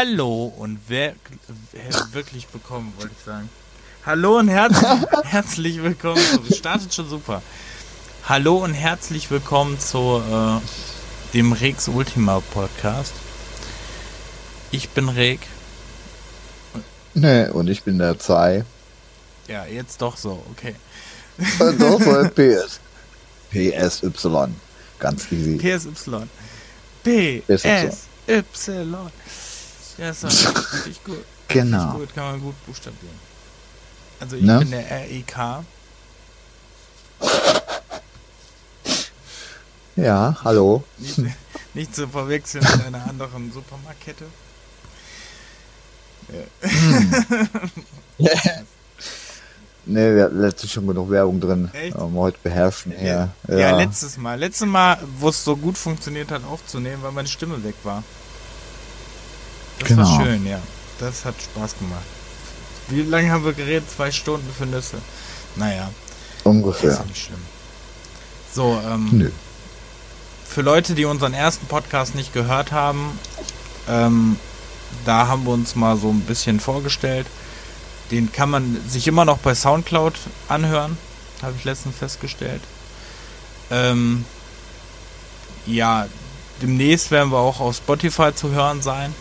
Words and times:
Hallo 0.00 0.54
und 0.56 0.78
wer, 0.86 1.16
wer 1.72 2.12
wirklich 2.12 2.46
willkommen, 2.52 2.92
wollte 2.98 3.12
ich 3.18 3.24
sagen. 3.24 3.50
Hallo 4.06 4.38
und 4.38 4.46
herzlich, 4.46 5.08
herzlich 5.24 5.82
willkommen. 5.82 6.22
Zu, 6.22 6.54
startet 6.54 6.94
schon 6.94 7.08
super. 7.08 7.42
Hallo 8.28 8.58
und 8.58 8.74
herzlich 8.74 9.28
willkommen 9.28 9.80
zu 9.80 10.22
äh, 10.24 10.60
dem 11.34 11.52
Rex 11.52 11.88
Ultima 11.88 12.40
Podcast. 12.54 13.12
Ich 14.70 14.88
bin 14.90 15.08
Reg. 15.08 15.40
Nee, 17.14 17.48
und 17.48 17.68
ich 17.68 17.82
bin 17.82 17.98
der 17.98 18.20
Zei. 18.20 18.64
Ja, 19.48 19.66
jetzt 19.66 20.00
doch 20.00 20.16
so, 20.16 20.44
okay. 20.52 20.76
Und 21.58 21.82
doch 21.82 22.00
so 22.00 22.22
PS. 22.28 22.78
PSY. 23.50 24.46
Ganz 25.00 25.32
easy. 25.32 25.58
PSY. 25.58 26.28
PSY. 27.02 27.90
Ja, 29.98 30.10
ist 30.10 30.24
richtig 30.24 31.02
gut. 31.04 31.24
Genau. 31.48 31.76
Richtig 31.78 32.00
gut, 32.00 32.14
kann 32.14 32.24
man 32.32 32.40
gut 32.40 32.54
buchstabieren. 32.66 33.18
Also 34.20 34.36
ich 34.36 34.42
Ne? 34.42 34.58
bin 34.60 34.70
der 34.70 34.88
REK. 34.90 35.64
Ja, 39.96 40.36
hallo. 40.44 40.84
Nicht, 40.98 41.18
nicht 41.74 41.94
zu 41.94 42.06
verwechseln 42.08 42.64
mit 42.76 42.86
einer 42.86 43.04
anderen 43.08 43.52
Supermarktkette. 43.52 44.24
Nee, 49.90 50.14
wir 50.16 50.24
hatten 50.24 50.40
letztens 50.42 50.70
schon 50.72 50.86
genug 50.86 51.08
Werbung 51.08 51.40
drin. 51.40 51.70
Echt? 51.72 51.96
Ähm, 51.96 52.14
heute 52.14 52.36
beherrschen 52.42 52.92
hier. 52.92 53.30
Ja, 53.48 53.56
Ja, 53.56 53.76
letztes 53.78 54.18
Mal. 54.18 54.38
Letztes 54.38 54.66
Mal, 54.68 54.98
wo 55.18 55.30
es 55.30 55.42
so 55.42 55.56
gut 55.56 55.78
funktioniert 55.78 56.30
hat, 56.30 56.44
aufzunehmen, 56.44 57.02
weil 57.02 57.12
meine 57.12 57.26
Stimme 57.28 57.64
weg 57.64 57.74
war. 57.84 58.04
Das 59.80 59.96
war 59.96 60.04
Genau. 60.04 60.24
schön, 60.24 60.46
ja. 60.46 60.60
Das 60.98 61.24
hat 61.24 61.34
Spaß 61.40 61.78
gemacht. 61.78 62.02
Wie 62.88 63.02
lange 63.02 63.30
haben 63.30 63.44
wir 63.44 63.52
geredet? 63.52 63.88
Zwei 63.94 64.10
Stunden 64.10 64.50
für 64.56 64.66
Nüsse. 64.66 64.98
Naja, 65.56 65.90
ist 66.38 66.46
ungefähr. 66.46 66.92
ja 66.94 67.04
nicht 67.04 67.24
schlimm. 67.24 67.40
So, 68.54 68.80
ähm, 68.84 69.08
Nö. 69.12 69.30
für 70.48 70.62
Leute, 70.62 70.94
die 70.94 71.04
unseren 71.04 71.34
ersten 71.34 71.66
Podcast 71.66 72.14
nicht 72.14 72.32
gehört 72.32 72.72
haben, 72.72 73.18
ähm, 73.88 74.36
da 75.04 75.28
haben 75.28 75.44
wir 75.44 75.52
uns 75.52 75.74
mal 75.76 75.96
so 75.96 76.08
ein 76.10 76.20
bisschen 76.22 76.60
vorgestellt. 76.60 77.26
Den 78.10 78.32
kann 78.32 78.48
man 78.50 78.80
sich 78.88 79.06
immer 79.06 79.24
noch 79.26 79.38
bei 79.38 79.54
Soundcloud 79.54 80.14
anhören, 80.48 80.96
habe 81.42 81.54
ich 81.58 81.64
letztens 81.64 81.96
festgestellt. 81.96 82.62
Ähm, 83.70 84.24
ja, 85.66 86.06
demnächst 86.62 87.10
werden 87.10 87.30
wir 87.30 87.38
auch 87.38 87.60
auf 87.60 87.76
Spotify 87.76 88.34
zu 88.34 88.50
hören 88.50 88.80
sein. 88.80 89.14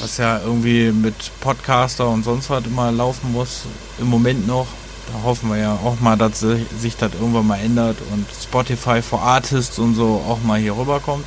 Was 0.00 0.16
ja 0.18 0.40
irgendwie 0.40 0.92
mit 0.92 1.14
Podcaster 1.40 2.08
und 2.08 2.22
sonst 2.24 2.50
was 2.50 2.64
immer 2.64 2.92
laufen 2.92 3.32
muss. 3.32 3.62
Im 3.98 4.06
Moment 4.08 4.46
noch. 4.46 4.66
Da 5.12 5.22
hoffen 5.24 5.48
wir 5.50 5.56
ja 5.56 5.72
auch 5.72 5.98
mal, 6.00 6.16
dass 6.16 6.40
sich 6.40 6.96
das 6.98 7.12
irgendwann 7.14 7.46
mal 7.46 7.58
ändert 7.58 7.96
und 8.12 8.26
Spotify 8.42 9.00
for 9.02 9.22
Artists 9.22 9.78
und 9.78 9.94
so 9.94 10.22
auch 10.28 10.40
mal 10.42 10.58
hier 10.58 10.76
rüberkommt. 10.76 11.24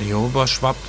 Hier 0.00 0.16
rüber 0.16 0.46
schwappt. 0.46 0.80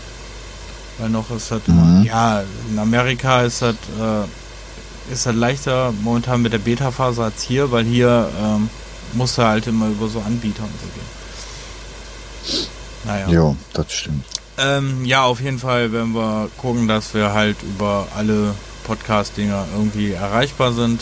Weil 1.00 1.10
noch 1.10 1.30
ist 1.32 1.52
das, 1.52 1.62
Mhm. 1.68 2.04
ja, 2.04 2.44
in 2.70 2.80
Amerika 2.80 3.42
ist 3.42 3.62
das, 3.62 3.76
äh, 4.00 5.14
ist 5.14 5.26
das 5.26 5.36
leichter 5.36 5.92
momentan 6.02 6.42
mit 6.42 6.54
der 6.54 6.58
Beta-Phase 6.60 7.24
als 7.24 7.42
hier, 7.42 7.72
weil 7.72 7.86
hier 7.86 8.30
ähm, 8.42 8.70
muss 9.14 9.38
er 9.38 9.48
halt 9.50 9.68
immer 9.68 9.88
über 9.88 10.08
so 10.08 10.20
Anbieter 10.22 10.64
und 10.64 10.72
so 10.80 10.88
gehen. 12.56 12.68
Naja. 13.06 13.28
Jo, 13.30 13.56
das 13.74 13.92
stimmt. 13.92 14.26
Ähm, 14.58 15.06
ja, 15.06 15.24
auf 15.24 15.40
jeden 15.40 15.60
Fall 15.60 15.92
werden 15.92 16.14
wir 16.14 16.50
gucken, 16.58 16.88
dass 16.88 17.14
wir 17.14 17.34
halt 17.34 17.58
über 17.64 18.08
alle 18.16 18.56
Podcast-Dinger 18.86 19.68
irgendwie 19.74 20.14
erreichbar 20.14 20.74
sind. 20.74 21.02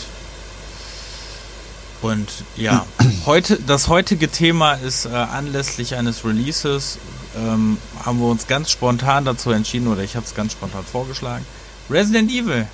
Und 2.02 2.28
ja, 2.56 2.84
heute, 3.26 3.58
das 3.66 3.88
heutige 3.88 4.28
Thema 4.30 4.74
ist 4.74 5.06
äh, 5.06 5.08
anlässlich 5.10 5.94
eines 5.96 6.24
Releases, 6.24 6.98
ähm, 7.36 7.78
haben 8.04 8.18
wir 8.20 8.26
uns 8.28 8.46
ganz 8.46 8.70
spontan 8.70 9.24
dazu 9.24 9.50
entschieden, 9.50 9.88
oder 9.88 10.02
ich 10.02 10.16
habe 10.16 10.26
es 10.26 10.34
ganz 10.34 10.52
spontan 10.52 10.84
vorgeschlagen. 10.84 11.46
Resident 11.88 12.30
Evil 12.30 12.66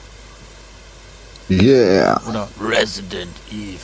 Yeah. 1.50 2.20
oder 2.28 2.48
Resident 2.60 3.34
Evil. 3.50 3.78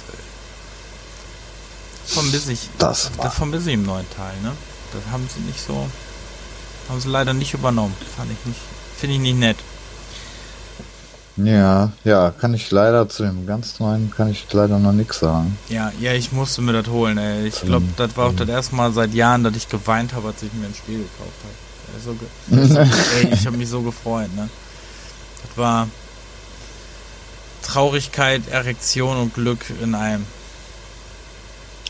Vermisse 2.07 2.53
ich, 2.53 2.69
Das 2.79 3.11
war. 3.19 3.27
das 3.27 3.35
vermisse 3.35 3.69
ich 3.69 3.75
im 3.75 3.85
neuen 3.85 4.09
Teil, 4.17 4.35
ne? 4.43 4.53
Das 4.93 5.03
haben 5.13 5.29
sie 5.33 5.41
nicht 5.41 5.61
so, 5.61 5.87
haben 6.89 7.01
sie 7.01 7.09
leider 7.09 7.35
nicht 7.35 7.55
übernommen. 7.55 7.95
Fand 8.17 8.31
ich 8.33 8.47
nicht, 8.47 8.61
finde 8.97 9.15
ich 9.17 9.21
nicht 9.21 9.39
nett. 9.39 9.57
Ja, 11.37 11.93
ja, 12.03 12.33
kann 12.33 12.53
ich 12.53 12.69
leider 12.73 13.09
zu 13.09 13.23
dem 13.23 13.47
ganz 13.47 13.79
neuen 13.79 14.11
kann 14.11 14.29
ich 14.29 14.45
leider 14.53 14.81
noch 14.81 14.93
nichts 14.93 15.21
sagen. 15.21 15.57
Ja, 15.69 15.93
ja, 16.01 16.13
ich 16.13 16.33
musste 16.33 16.63
mir 16.63 16.73
das 16.73 16.89
holen, 16.93 17.17
ey. 17.17 17.47
Ich 17.47 17.63
Ähm, 17.63 17.69
glaube, 17.69 17.87
das 17.97 18.17
war 18.17 18.27
auch 18.27 18.35
das 18.35 18.49
erste 18.49 18.75
Mal 18.75 18.93
seit 18.93 19.15
Jahren, 19.15 19.45
dass 19.45 19.55
ich 19.55 19.69
geweint 19.69 20.15
habe, 20.15 20.29
als 20.29 20.43
ich 20.43 20.53
mir 20.53 20.67
ein 20.67 20.75
Spiel 20.75 20.99
gekauft 20.99 21.39
habe. 21.45 21.55
Ey, 21.95 22.01
so 22.05 22.15
ge 22.15 23.29
ey, 23.29 23.35
ich 23.35 23.47
habe 23.47 23.57
mich 23.57 23.69
so 23.69 23.83
gefreut, 23.83 24.35
ne? 24.35 24.49
Das 25.47 25.57
war 25.57 25.87
Traurigkeit, 27.63 28.49
Erektion 28.49 29.17
und 29.19 29.35
Glück 29.35 29.67
in 29.83 29.95
einem. 29.95 30.27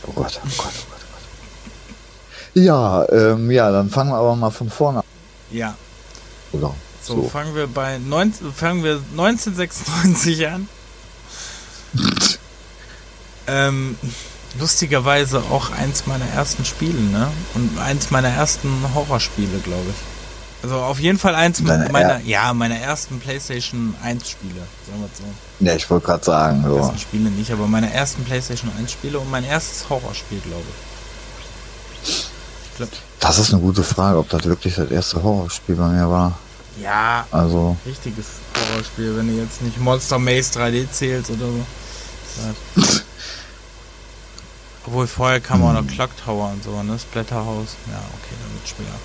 Oh 0.05 0.11
Gott, 0.13 0.39
oh 0.43 0.47
Gott, 0.57 0.57
oh 0.57 0.63
Gott, 0.63 0.73
oh 0.89 0.89
Gott. 0.91 2.48
Ja, 2.59 3.05
ähm, 3.09 3.49
ja, 3.51 3.71
dann 3.71 3.89
fangen 3.89 4.11
wir 4.11 4.17
aber 4.17 4.35
mal 4.35 4.49
von 4.49 4.69
vorne 4.69 4.99
an. 4.99 5.05
Ja, 5.51 5.75
Oder 6.51 6.73
so, 7.01 7.23
so. 7.23 7.29
fangen 7.29 7.55
wir 7.55 7.67
bei 7.67 7.97
19, 7.97 8.53
fangen 8.53 8.83
wir 8.83 8.99
1996 9.11 10.47
an. 10.47 10.67
ähm, 13.47 13.97
lustigerweise 14.59 15.39
auch 15.51 15.71
eins 15.71 16.05
meiner 16.05 16.27
ersten 16.35 16.65
Spiele, 16.65 16.99
ne? 16.99 17.31
Und 17.55 17.79
eins 17.79 18.11
meiner 18.11 18.29
ersten 18.29 18.69
Horrorspiele, 18.93 19.59
glaube 19.63 19.89
ich. 19.89 19.95
Also 20.61 20.75
auf 20.75 20.99
jeden 20.99 21.17
Fall 21.17 21.35
eins 21.35 21.63
Deine 21.63 21.89
meiner, 21.89 22.19
ja, 22.19 22.53
meiner 22.53 22.77
ersten 22.77 23.19
PlayStation 23.19 23.95
1 24.03 24.29
Spiele, 24.29 24.59
sagen 24.85 24.99
wir 24.99 25.09
es 25.11 25.17
so. 25.17 25.65
Ja, 25.65 25.73
ich 25.75 25.89
wollte 25.89 26.05
gerade 26.05 26.25
sagen, 26.25 26.65
so. 26.67 26.75
Ersten 26.75 26.99
Spiele 26.99 27.29
nicht, 27.29 27.51
aber 27.51 27.67
meine 27.67 27.93
ersten 27.93 28.25
PlayStation 28.25 28.69
1 28.77 28.91
Spiele 28.91 29.19
und 29.19 29.31
mein 29.31 29.45
erstes 29.45 29.89
Horrorspiel, 29.89 30.39
glaube 30.41 30.65
ich. 30.67 30.88
Glaube, 32.79 32.91
Das 33.19 33.37
ist 33.39 33.53
eine 33.53 33.61
gute 33.61 33.83
Frage, 33.83 34.17
ob 34.17 34.29
das 34.29 34.43
wirklich 34.45 34.75
das 34.75 34.89
erste 34.89 35.21
Horrorspiel 35.21 35.75
bei 35.75 35.87
mir 35.89 36.09
war. 36.09 36.37
ja, 36.81 37.25
Also, 37.31 37.75
richtiges 37.85 38.25
Horrorspiel, 38.55 39.15
wenn 39.17 39.27
du 39.27 39.41
jetzt 39.41 39.61
nicht 39.61 39.79
Monster 39.79 40.17
Maze 40.17 40.59
3D 40.59 40.89
zählst 40.91 41.29
oder 41.31 41.45
so. 41.45 41.65
Halt- 42.43 43.03
Obwohl 44.85 45.07
vorher 45.07 45.39
kam 45.39 45.63
auch 45.63 45.73
noch 45.73 45.85
Clock 45.85 46.09
Tower 46.23 46.51
und 46.51 46.63
so, 46.63 46.81
ne? 46.81 46.97
Splatterhouse. 46.97 47.75
Ja, 47.91 47.97
okay, 47.97 48.33
dann 48.41 48.53
wird 48.53 48.67
schwer. 48.67 48.95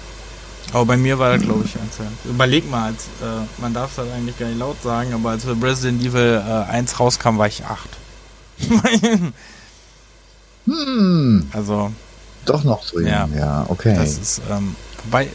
Aber 0.72 0.86
bei 0.86 0.96
mir 0.96 1.18
war 1.18 1.32
das, 1.36 1.42
glaube 1.42 1.64
ich, 1.66 1.74
eins. 1.74 1.98
Überleg 2.24 2.70
mal, 2.70 2.86
als, 2.86 3.04
äh, 3.20 3.44
man 3.60 3.75
darf 3.75 3.90
das 3.96 4.08
eigentlich 4.10 4.38
gar 4.38 4.46
nicht 4.46 4.58
laut 4.60 4.81
sagen, 4.82 5.12
aber 5.12 5.31
als 5.31 5.44
Resident 5.46 6.02
Evil 6.02 6.43
äh, 6.46 6.70
1 6.70 6.99
rauskam, 7.00 7.37
war 7.38 7.49
ich 7.49 7.64
8. 7.66 7.88
hm, 10.66 11.49
also, 11.52 11.93
doch 12.44 12.64
noch 12.64 12.85
so 12.85 13.00
Ja. 13.00 13.29
ja, 13.35 13.64
okay. 13.69 13.94
das 13.94 14.19
ist, 14.19 14.43
ähm, 14.50 14.76
wobei, 15.05 15.29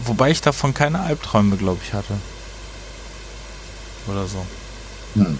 wobei 0.00 0.30
ich 0.30 0.40
davon 0.40 0.74
keine 0.74 1.00
Albträume, 1.00 1.56
glaube 1.56 1.80
ich, 1.82 1.92
hatte. 1.92 2.14
Oder 4.06 4.26
so. 4.26 4.44
Hm. 5.14 5.38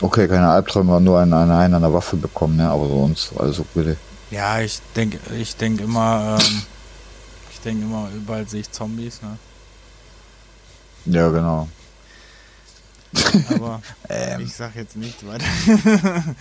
Okay, 0.00 0.28
keine 0.28 0.48
Albträume, 0.48 1.00
nur 1.00 1.18
eine, 1.20 1.36
eine, 1.36 1.56
eine 1.56 1.76
an 1.76 1.82
der 1.82 1.92
Waffe 1.92 2.16
bekommen, 2.16 2.56
ne? 2.56 2.70
Aber 2.70 2.86
sonst 2.88 3.32
alles 3.38 3.58
okay. 3.58 3.96
Ja, 4.30 4.60
ich 4.60 4.80
denke 4.94 5.18
ich 5.34 5.56
denk 5.56 5.80
immer, 5.80 6.38
ähm, 6.38 6.62
ich 7.50 7.60
denke 7.60 7.84
immer, 7.84 8.08
überall 8.14 8.46
sehe 8.48 8.60
ich 8.60 8.70
Zombies, 8.70 9.20
ne? 9.22 9.38
Ja, 11.06 11.28
genau. 11.30 11.68
Aber 13.54 13.80
Ähm. 14.08 14.40
ich 14.42 14.54
sag 14.54 14.76
jetzt 14.76 14.96
nicht 14.96 15.26
weiter. 15.26 15.44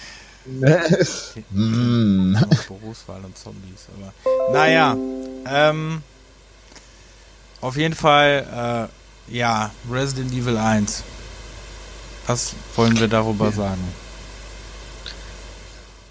hm. 1.54 2.38
Berufswahl 2.68 3.24
und 3.24 3.38
Zombies, 3.38 3.88
aber. 3.96 4.54
Naja, 4.54 4.96
ähm, 5.46 6.02
auf 7.62 7.76
jeden 7.76 7.96
Fall, 7.96 8.90
äh, 9.30 9.36
ja, 9.36 9.72
Resident 9.92 10.32
Evil 10.32 10.58
1. 10.58 11.04
Was 12.28 12.54
wollen 12.76 13.00
wir 13.00 13.08
darüber 13.08 13.52
sagen? 13.52 13.84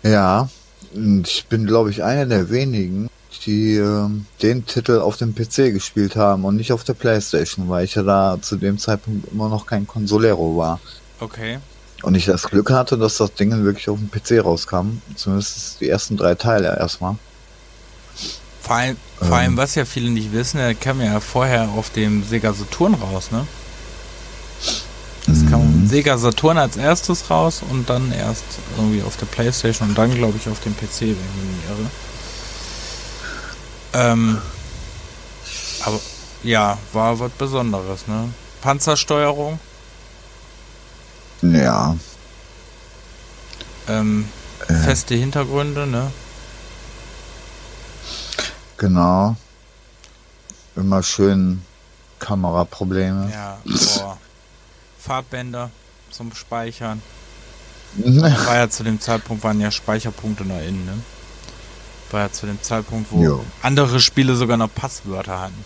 Ja, 0.02 0.48
ich 0.92 1.46
bin, 1.46 1.66
glaube 1.66 1.90
ich, 1.90 2.02
einer 2.02 2.26
der 2.26 2.50
wenigen, 2.50 3.08
die 3.44 3.76
ähm, 3.76 4.26
den 4.42 4.66
Titel 4.66 4.98
auf 4.98 5.16
dem 5.16 5.34
PC 5.34 5.72
gespielt 5.72 6.16
haben 6.16 6.44
und 6.44 6.56
nicht 6.56 6.72
auf 6.72 6.84
der 6.84 6.94
Playstation, 6.94 7.68
weil 7.68 7.84
ich 7.84 7.94
ja 7.94 8.02
da 8.02 8.38
zu 8.40 8.56
dem 8.56 8.78
Zeitpunkt 8.78 9.30
immer 9.32 9.48
noch 9.48 9.66
kein 9.66 9.86
Consolero 9.86 10.56
war. 10.56 10.80
Okay. 11.20 11.58
Und 12.02 12.14
ich 12.14 12.26
das 12.26 12.44
Glück 12.44 12.70
hatte, 12.70 12.98
dass 12.98 13.16
das 13.16 13.32
Ding 13.34 13.64
wirklich 13.64 13.88
auf 13.88 13.98
dem 13.98 14.10
PC 14.10 14.44
rauskam. 14.44 15.00
Zumindest 15.14 15.80
die 15.80 15.88
ersten 15.88 16.16
drei 16.16 16.34
Teile 16.34 16.76
erstmal. 16.78 17.16
Vor 18.60 18.76
allem, 18.76 18.96
vor 19.18 19.36
allem, 19.36 19.52
ähm. 19.52 19.56
was 19.56 19.76
ja 19.76 19.84
viele 19.84 20.10
nicht 20.10 20.32
wissen, 20.32 20.58
er 20.58 20.74
kam 20.74 21.00
ja 21.00 21.20
vorher 21.20 21.68
auf 21.70 21.90
dem 21.90 22.24
Sega 22.24 22.52
Saturn 22.52 22.94
raus, 22.94 23.30
ne? 23.30 23.46
Es 25.28 25.48
kam 25.50 25.82
mhm. 25.82 25.88
Sega 25.88 26.18
Saturn 26.18 26.58
als 26.58 26.76
erstes 26.76 27.30
raus 27.30 27.62
und 27.68 27.88
dann 27.88 28.12
erst 28.12 28.44
irgendwie 28.76 29.02
auf 29.02 29.16
der 29.16 29.26
Playstation 29.26 29.88
und 29.88 29.98
dann, 29.98 30.14
glaube 30.14 30.36
ich, 30.36 30.48
auf 30.48 30.60
dem 30.60 30.76
PC, 30.76 31.00
wenn 31.00 31.10
ich 31.10 31.16
mich 31.16 31.56
nicht 31.56 31.68
irre. 31.70 31.90
Ähm, 34.10 34.38
aber 35.84 36.00
ja, 36.42 36.78
war 36.92 37.18
was 37.18 37.30
Besonderes, 37.32 38.06
ne? 38.06 38.30
Panzersteuerung. 38.62 39.58
Ja. 41.42 41.96
Ähm, 43.88 44.28
äh. 44.68 44.74
Feste 44.74 45.14
Hintergründe, 45.14 45.86
ne? 45.86 46.10
Genau. 48.76 49.36
Immer 50.74 51.02
schön 51.02 51.62
Kameraprobleme. 52.18 53.30
Ja, 53.32 53.58
boah. 53.64 54.18
Farbbänder 54.98 55.70
zum 56.10 56.34
Speichern. 56.34 57.02
War 57.96 58.56
ja 58.56 58.68
zu 58.68 58.84
dem 58.84 59.00
Zeitpunkt, 59.00 59.42
waren 59.44 59.60
ja 59.60 59.70
Speicherpunkte 59.70 60.44
noch 60.44 60.60
innen, 60.60 60.84
ne? 60.84 60.98
War 62.10 62.22
ja 62.22 62.32
zu 62.32 62.46
dem 62.46 62.62
Zeitpunkt, 62.62 63.10
wo 63.10 63.22
jo. 63.22 63.44
andere 63.62 64.00
Spiele 64.00 64.36
sogar 64.36 64.56
noch 64.56 64.72
Passwörter 64.72 65.40
hatten. 65.40 65.64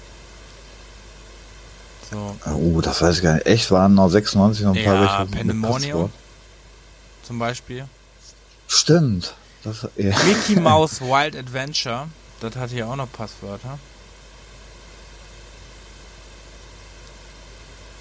So. 2.11 2.37
Oh, 2.47 2.81
das 2.81 3.01
weiß 3.03 3.17
ich 3.19 3.23
gar 3.23 3.35
nicht. 3.35 3.47
Echt, 3.47 3.71
waren 3.71 3.95
noch 3.95 4.09
96 4.09 4.65
noch 4.65 4.75
ein 4.75 4.83
ja, 4.83 4.93
paar 4.93 5.01
welche 5.01 5.37
Pandemonium 5.37 6.11
zum 7.31 7.39
Beispiel. 7.39 7.85
Stimmt. 8.67 9.37
Das, 9.63 9.87
ja. 9.97 10.17
Mickey 10.25 10.57
Mouse 10.61 11.01
Wild 11.01 11.37
Adventure, 11.37 12.09
das 12.41 12.57
hatte 12.57 12.75
ja 12.75 12.87
auch 12.87 12.97
noch 12.97 13.11
Passwörter. 13.13 13.79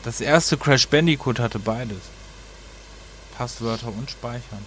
Das 0.03 0.19
erste 0.19 0.57
Crash 0.57 0.87
Bandicoot 0.87 1.39
hatte 1.39 1.59
beides. 1.59 1.99
Passwörter 3.37 3.89
und 3.89 4.09
Speichern. 4.09 4.65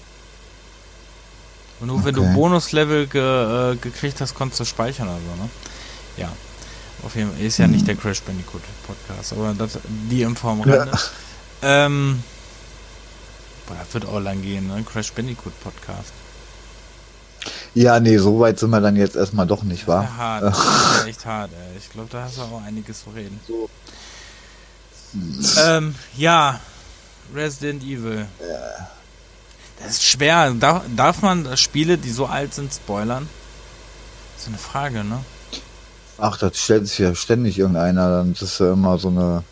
Und 1.81 1.89
nur 1.89 1.97
okay. 1.97 2.07
wenn 2.07 2.15
du 2.15 2.33
Bonuslevel 2.33 3.09
ge, 3.09 3.73
äh, 3.73 3.77
gekriegt 3.77 4.21
hast, 4.21 4.35
konntest 4.35 4.61
du 4.61 4.65
speichern 4.65 5.09
also, 5.09 5.43
ne? 5.43 5.51
Ja. 6.17 6.31
Auf 7.05 7.17
jeden 7.17 7.33
Fall. 7.33 7.41
Ist 7.41 7.59
ja 7.59 7.67
nicht 7.67 7.87
der 7.87 7.97
Crash 7.97 8.23
Bandicoot 8.23 8.63
Podcast, 8.87 9.33
aber 9.33 9.55
das, 9.55 9.79
die 10.11 10.25
am 10.25 10.37
Rande. 10.43 10.91
Ja. 11.63 11.87
Ähm, 11.87 12.23
boah, 13.67 13.77
das 13.79 13.95
wird 13.95 14.07
auch 14.07 14.21
lang 14.21 14.43
gehen, 14.43 14.69
ne? 14.69 14.85
Crash 14.85 15.13
Bandicoot 15.13 15.53
Podcast. 15.61 16.13
Ja, 17.75 17.99
nee, 17.99 18.19
so 18.19 18.39
weit 18.39 18.59
sind 18.59 18.71
wir 18.71 18.81
dann 18.81 18.97
jetzt 18.97 19.17
erstmal 19.17 19.47
doch 19.47 19.63
nicht, 19.63 19.89
wahr? 19.89 20.05
Ja 20.05 20.17
hart, 20.17 20.43
das 20.43 20.59
ist 20.59 21.07
echt 21.07 21.27
hart, 21.27 21.51
ey. 21.53 21.79
Ich 21.79 21.91
glaube, 21.91 22.09
da 22.13 22.25
hast 22.25 22.37
du 22.37 22.43
auch 22.43 22.63
einiges 22.65 23.03
zu 23.03 23.11
reden. 23.11 23.41
So. 23.49 23.69
Ähm, 25.61 25.95
ja, 26.17 26.61
Resident 27.35 27.83
Evil. 27.83 28.27
Ja. 28.41 28.89
Das 29.81 29.93
ist 29.93 30.05
schwer. 30.05 30.53
Darf, 30.53 30.83
darf 30.95 31.23
man 31.23 31.57
Spiele, 31.57 31.99
die 31.99 32.11
so 32.11 32.27
alt 32.27 32.55
sind, 32.55 32.73
spoilern? 32.73 33.29
Das 34.35 34.43
ist 34.43 34.49
eine 34.49 34.59
Frage, 34.59 35.03
ne? 35.03 35.25
Ach, 36.25 36.39
das 36.39 36.57
stellt 36.57 36.87
sich 36.87 36.99
ja 37.01 37.17
ständig 37.17 37.59
irgendeiner. 37.59 38.19
Dann 38.19 38.33
ist 38.33 38.61
ja 38.61 38.75
immer 38.75 38.97
so 38.97 39.09
eine 39.09 39.43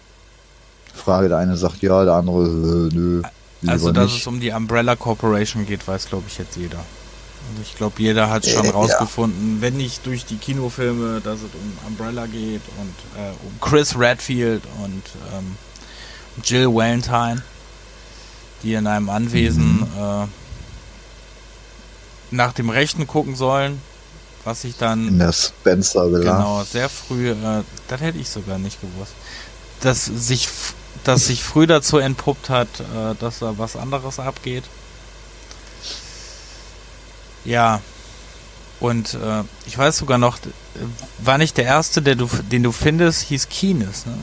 Frage. 0.95 1.29
Der 1.29 1.39
eine 1.39 1.57
sagt 1.57 1.83
ja, 1.83 2.05
der 2.05 2.15
andere 2.15 2.47
äh, 2.47 2.95
nö. 2.95 3.23
Also, 3.67 3.91
dass 3.91 4.13
nicht. 4.13 4.21
es 4.21 4.27
um 4.29 4.39
die 4.39 4.53
Umbrella 4.53 4.95
Corporation 4.95 5.67
geht, 5.67 5.87
weiß, 5.89 6.07
glaube 6.07 6.27
ich, 6.29 6.39
jetzt 6.39 6.57
jeder. 6.57 6.79
Also 6.79 7.63
ich 7.63 7.75
glaube, 7.75 8.01
jeder 8.01 8.31
hat 8.31 8.47
schon 8.47 8.67
äh, 8.67 8.71
rausgefunden, 8.71 9.57
ja. 9.57 9.63
wenn 9.63 9.77
nicht 9.79 10.07
durch 10.07 10.25
die 10.25 10.37
Kinofilme, 10.37 11.21
dass 11.21 11.41
es 11.41 11.51
um 11.53 11.89
Umbrella 11.89 12.27
geht 12.27 12.63
und 12.79 12.95
äh, 13.21 13.31
um 13.45 13.61
Chris 13.61 13.99
Redfield 13.99 14.63
und 14.85 15.03
ähm, 15.35 15.57
Jill 16.45 16.73
Valentine, 16.73 17.43
die 18.63 18.75
in 18.75 18.87
einem 18.87 19.11
Anwesen 19.11 19.79
mhm. 19.79 19.87
äh, 19.99 20.27
nach 22.31 22.53
dem 22.53 22.71
Rechten 22.71 23.09
gucken 23.09 23.35
sollen, 23.35 23.83
was 24.45 24.63
sich 24.63 24.77
dann 24.77 25.09
in 25.09 25.19
der 25.19 25.33
Spencer 25.33 26.11
Villa. 26.11 26.37
Genau, 26.37 26.65
sehr 26.65 26.89
früh, 26.89 27.31
äh, 27.31 27.63
das 27.89 28.01
hätte 28.01 28.19
ich 28.19 28.29
sogar 28.29 28.59
nicht 28.59 28.81
gewusst, 28.81 29.13
dass 29.81 30.05
sich, 30.05 30.49
dass 31.05 31.27
sich 31.27 31.43
früh 31.43 31.67
dazu 31.67 31.99
entpuppt 31.99 32.49
hat, 32.51 32.69
äh, 32.81 33.15
dass 33.19 33.41
da 33.41 33.59
was 33.59 33.77
anderes 33.77 34.19
abgeht. 34.19 34.65
Ja. 37.45 37.81
Und 38.81 39.13
äh, 39.15 39.43
ich 39.67 39.77
weiß 39.77 39.99
sogar 39.99 40.17
noch, 40.17 40.39
war 41.19 41.37
nicht 41.37 41.59
der 41.59 41.67
erste, 41.67 42.01
der 42.01 42.15
du, 42.15 42.29
den 42.51 42.63
du 42.63 42.73
findest, 42.73 43.23
hieß 43.25 43.49
Keenes, 43.51 44.07
ne? 44.07 44.17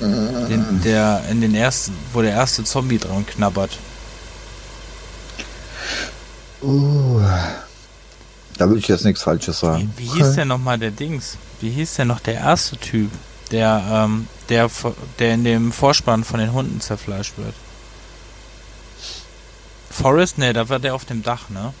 Den, 0.00 0.80
der 0.82 1.22
in 1.30 1.40
den 1.40 1.54
ersten, 1.54 1.94
wo 2.12 2.22
der 2.22 2.32
erste 2.32 2.64
Zombie 2.64 2.98
dran 2.98 3.24
knabbert. 3.24 3.78
Uh, 6.62 7.20
da 8.56 8.68
würde 8.68 8.78
ich 8.78 8.88
jetzt 8.88 9.04
nichts 9.04 9.22
Falsches 9.22 9.60
sagen. 9.60 9.92
Wie, 9.96 10.04
wie 10.04 10.18
hieß 10.18 10.34
der 10.34 10.44
nochmal 10.44 10.78
der 10.78 10.92
Dings? 10.92 11.36
Wie 11.60 11.70
hieß 11.70 11.94
der 11.94 12.04
noch 12.04 12.20
der 12.20 12.34
erste 12.34 12.76
Typ, 12.76 13.10
der, 13.50 13.82
ähm, 13.90 14.28
der, 14.48 14.70
der 15.18 15.34
in 15.34 15.44
dem 15.44 15.72
Vorspann 15.72 16.24
von 16.24 16.38
den 16.38 16.52
Hunden 16.52 16.80
zerfleischt 16.80 17.36
wird? 17.36 17.54
Forest? 19.90 20.38
Ne, 20.38 20.52
da 20.52 20.68
war 20.68 20.78
der 20.78 20.94
auf 20.94 21.04
dem 21.04 21.22
Dach, 21.22 21.50
ne? 21.50 21.74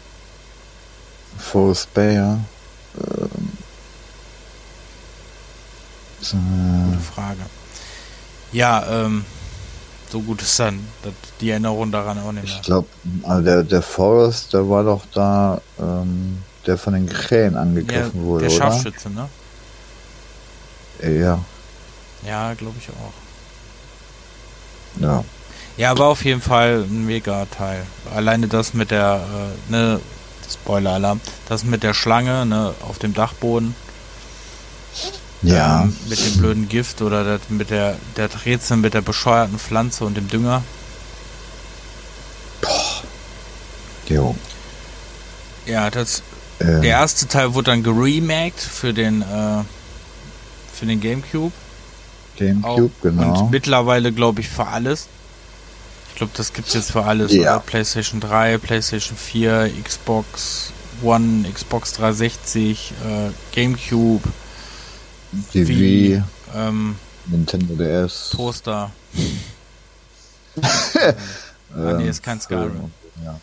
Forest 1.38 1.94
Bay, 1.94 2.16
ja. 2.16 2.38
Ähm. 2.98 3.52
Gute 6.20 7.02
Frage. 7.14 7.40
Ja, 8.52 9.04
ähm, 9.04 9.24
so 10.12 10.20
gut 10.20 10.42
ist 10.42 10.60
dann 10.60 10.78
die 11.40 11.50
Erinnerung 11.50 11.90
daran 11.90 12.18
auch 12.18 12.32
nicht 12.32 12.44
mehr. 12.44 12.54
Ich 12.54 12.62
glaube, 12.62 12.86
also 13.22 13.42
der, 13.42 13.62
der 13.64 13.80
Forest, 13.80 14.52
der 14.52 14.68
war 14.68 14.84
doch 14.84 15.04
da, 15.14 15.60
ähm, 15.80 16.42
der 16.66 16.76
von 16.76 16.92
den 16.92 17.08
Krähen 17.08 17.56
angegriffen 17.56 18.20
ja, 18.20 18.22
wurde, 18.22 18.44
der 18.44 18.50
Scharfschütze, 18.50 19.08
ne? 19.10 19.28
Ja. 21.02 21.42
Ja, 22.24 22.54
glaube 22.54 22.76
ich 22.78 22.90
auch. 22.90 23.12
Ja. 25.02 25.24
Ja, 25.78 25.98
war 25.98 26.08
auf 26.08 26.24
jeden 26.24 26.42
Fall 26.42 26.84
ein 26.88 27.06
mega 27.06 27.46
Teil. 27.46 27.86
Alleine 28.14 28.46
das 28.46 28.74
mit 28.74 28.90
der, 28.90 29.22
äh, 29.68 29.72
ne, 29.72 30.00
Spoiler-Alarm, 30.48 31.22
das 31.48 31.64
mit 31.64 31.82
der 31.82 31.94
Schlange, 31.94 32.44
ne, 32.44 32.74
auf 32.86 32.98
dem 32.98 33.14
Dachboden. 33.14 33.74
Ja. 35.42 35.82
Ähm, 35.82 35.96
mit 36.08 36.24
dem 36.24 36.38
blöden 36.38 36.68
Gift 36.68 37.02
oder 37.02 37.24
das, 37.24 37.40
mit 37.48 37.70
der, 37.70 37.96
der 38.16 38.28
Rätsel 38.44 38.76
mit 38.76 38.94
der 38.94 39.00
bescheuerten 39.00 39.58
Pflanze 39.58 40.04
und 40.04 40.16
dem 40.16 40.28
Dünger. 40.28 40.62
Boah. 42.60 43.02
Jo. 44.08 44.36
Ja, 45.66 45.90
das, 45.90 46.22
ähm. 46.60 46.82
der 46.82 46.90
erste 46.90 47.26
Teil 47.26 47.54
wurde 47.54 47.70
dann 47.72 47.82
geremaked 47.82 48.60
für 48.60 48.92
den, 48.92 49.22
äh, 49.22 49.64
für 50.72 50.86
den 50.86 51.00
Gamecube. 51.00 51.52
Gamecube, 52.36 52.66
Auch, 52.66 53.02
genau. 53.02 53.42
Und 53.42 53.50
mittlerweile, 53.50 54.12
glaube 54.12 54.40
ich, 54.40 54.48
für 54.48 54.66
alles. 54.66 55.08
Ich 56.10 56.16
glaube, 56.16 56.32
das 56.36 56.52
gibt 56.52 56.68
es 56.68 56.74
jetzt 56.74 56.92
für 56.92 57.04
alles. 57.04 57.32
Ja. 57.32 57.40
Oder? 57.40 57.60
PlayStation 57.60 58.20
3, 58.20 58.58
PlayStation 58.58 59.16
4, 59.16 59.70
Xbox 59.82 60.72
One, 61.02 61.50
Xbox 61.52 61.94
360, 61.94 62.92
äh, 63.04 63.30
GameCube, 63.54 64.28
TV, 65.52 65.68
Wii, 65.68 66.22
ähm, 66.54 66.96
Nintendo 67.26 67.74
DS, 67.74 68.30
Toaster. 68.30 68.90
ah, 70.62 71.92
nee, 71.96 72.08
ist 72.08 72.22
kein 72.22 72.40
Skyrim. 72.40 72.90
Ja. 73.24 73.40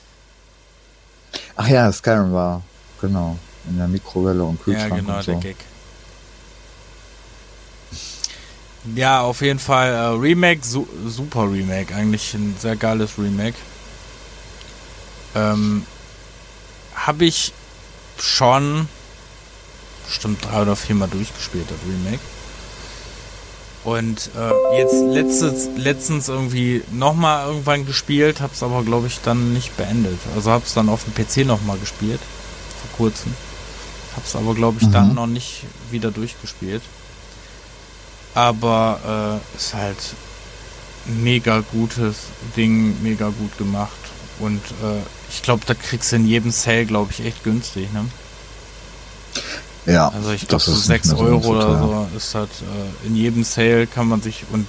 Ach 1.56 1.68
ja, 1.68 1.92
Skyrim 1.92 2.32
war, 2.32 2.62
genau, 3.02 3.38
in 3.70 3.78
der 3.78 3.88
Mikrowelle 3.88 4.44
und 4.44 4.62
Kühlschrank. 4.62 4.92
Ja, 4.92 4.98
genau, 4.98 5.18
und 5.18 5.24
so. 5.24 5.32
der 5.32 5.42
Gag. 5.42 5.58
Ja, 8.96 9.22
auf 9.22 9.42
jeden 9.42 9.60
Fall 9.60 9.92
äh, 9.92 10.18
Remake, 10.18 10.62
su 10.64 10.88
super 11.08 11.52
Remake, 11.52 11.94
eigentlich 11.94 12.34
ein 12.34 12.56
sehr 12.60 12.76
geiles 12.76 13.18
Remake. 13.18 13.58
Ähm, 15.36 15.86
Habe 16.96 17.26
ich 17.26 17.54
schon 18.18 18.88
bestimmt 20.10 20.44
drei 20.44 20.64
oder 20.64 20.76
vier 20.76 20.96
Mal 20.96 21.08
durchgespielt, 21.08 21.66
das 21.70 21.78
Remake. 21.88 22.20
Und 23.86 24.30
äh, 24.36 24.78
jetzt 24.78 25.02
letztens, 25.02 25.70
letztens 25.78 26.28
irgendwie 26.28 26.84
nochmal 26.92 27.48
irgendwann 27.48 27.86
gespielt, 27.86 28.42
hab's 28.42 28.62
aber 28.62 28.84
glaube 28.84 29.08
ich 29.08 29.22
dann 29.22 29.54
nicht 29.54 29.78
beendet. 29.78 30.20
Also 30.36 30.52
hab's 30.52 30.74
dann 30.74 30.90
auf 30.90 31.06
dem 31.06 31.14
PC 31.14 31.48
nochmal 31.48 31.78
gespielt, 31.78 32.20
vor 32.82 32.98
kurzem. 32.98 33.34
Hab's 34.16 34.36
aber 34.36 34.54
glaube 34.54 34.80
ich 34.82 34.88
mhm. 34.88 34.92
dann 34.92 35.14
noch 35.14 35.28
nicht 35.28 35.64
wieder 35.92 36.12
durchgespielt. 36.12 36.82
Aber 38.36 39.40
äh, 39.54 39.58
ist 39.58 39.74
halt 39.74 39.98
mega 41.06 41.64
gutes 41.72 42.18
Ding, 42.58 43.02
mega 43.02 43.30
gut 43.30 43.58
gemacht. 43.58 43.92
Und 44.40 44.62
äh, 44.84 45.02
ich 45.30 45.42
glaube, 45.42 45.64
da 45.66 45.74
kriegst 45.74 46.12
du 46.12 46.18
in 46.18 46.28
jedem 46.28 46.52
Sale, 46.52 46.86
glaube 46.86 47.12
ich, 47.12 47.26
echt 47.26 47.44
günstig, 47.44 47.92
ne? 47.94 48.06
Ja, 49.92 50.10
Also 50.10 50.32
ich 50.32 50.48
glaube 50.48 50.64
so 50.64 50.72
ist 50.74 50.86
6 50.86 51.08
nicht 51.10 51.18
mehr 51.22 51.32
Euro 51.32 51.42
so 51.42 51.50
oder 51.52 51.80
so 51.80 52.08
ist 52.18 52.36
halt 52.36 52.50
äh, 53.04 53.08
in 53.08 53.16
jedem 53.16 53.44
Sale 53.44 53.88
kann 53.88 54.08
man 54.08 54.22
sich 54.22 54.46
und 54.52 54.68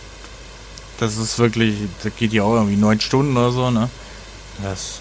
das 0.98 1.16
ist 1.16 1.38
wirklich, 1.38 1.76
das 2.02 2.12
geht 2.16 2.32
ja 2.32 2.42
auch 2.42 2.54
irgendwie 2.54 2.76
9 2.76 3.00
Stunden 3.00 3.36
oder 3.36 3.52
so, 3.52 3.70
ne? 3.70 3.88
Das 4.62 5.00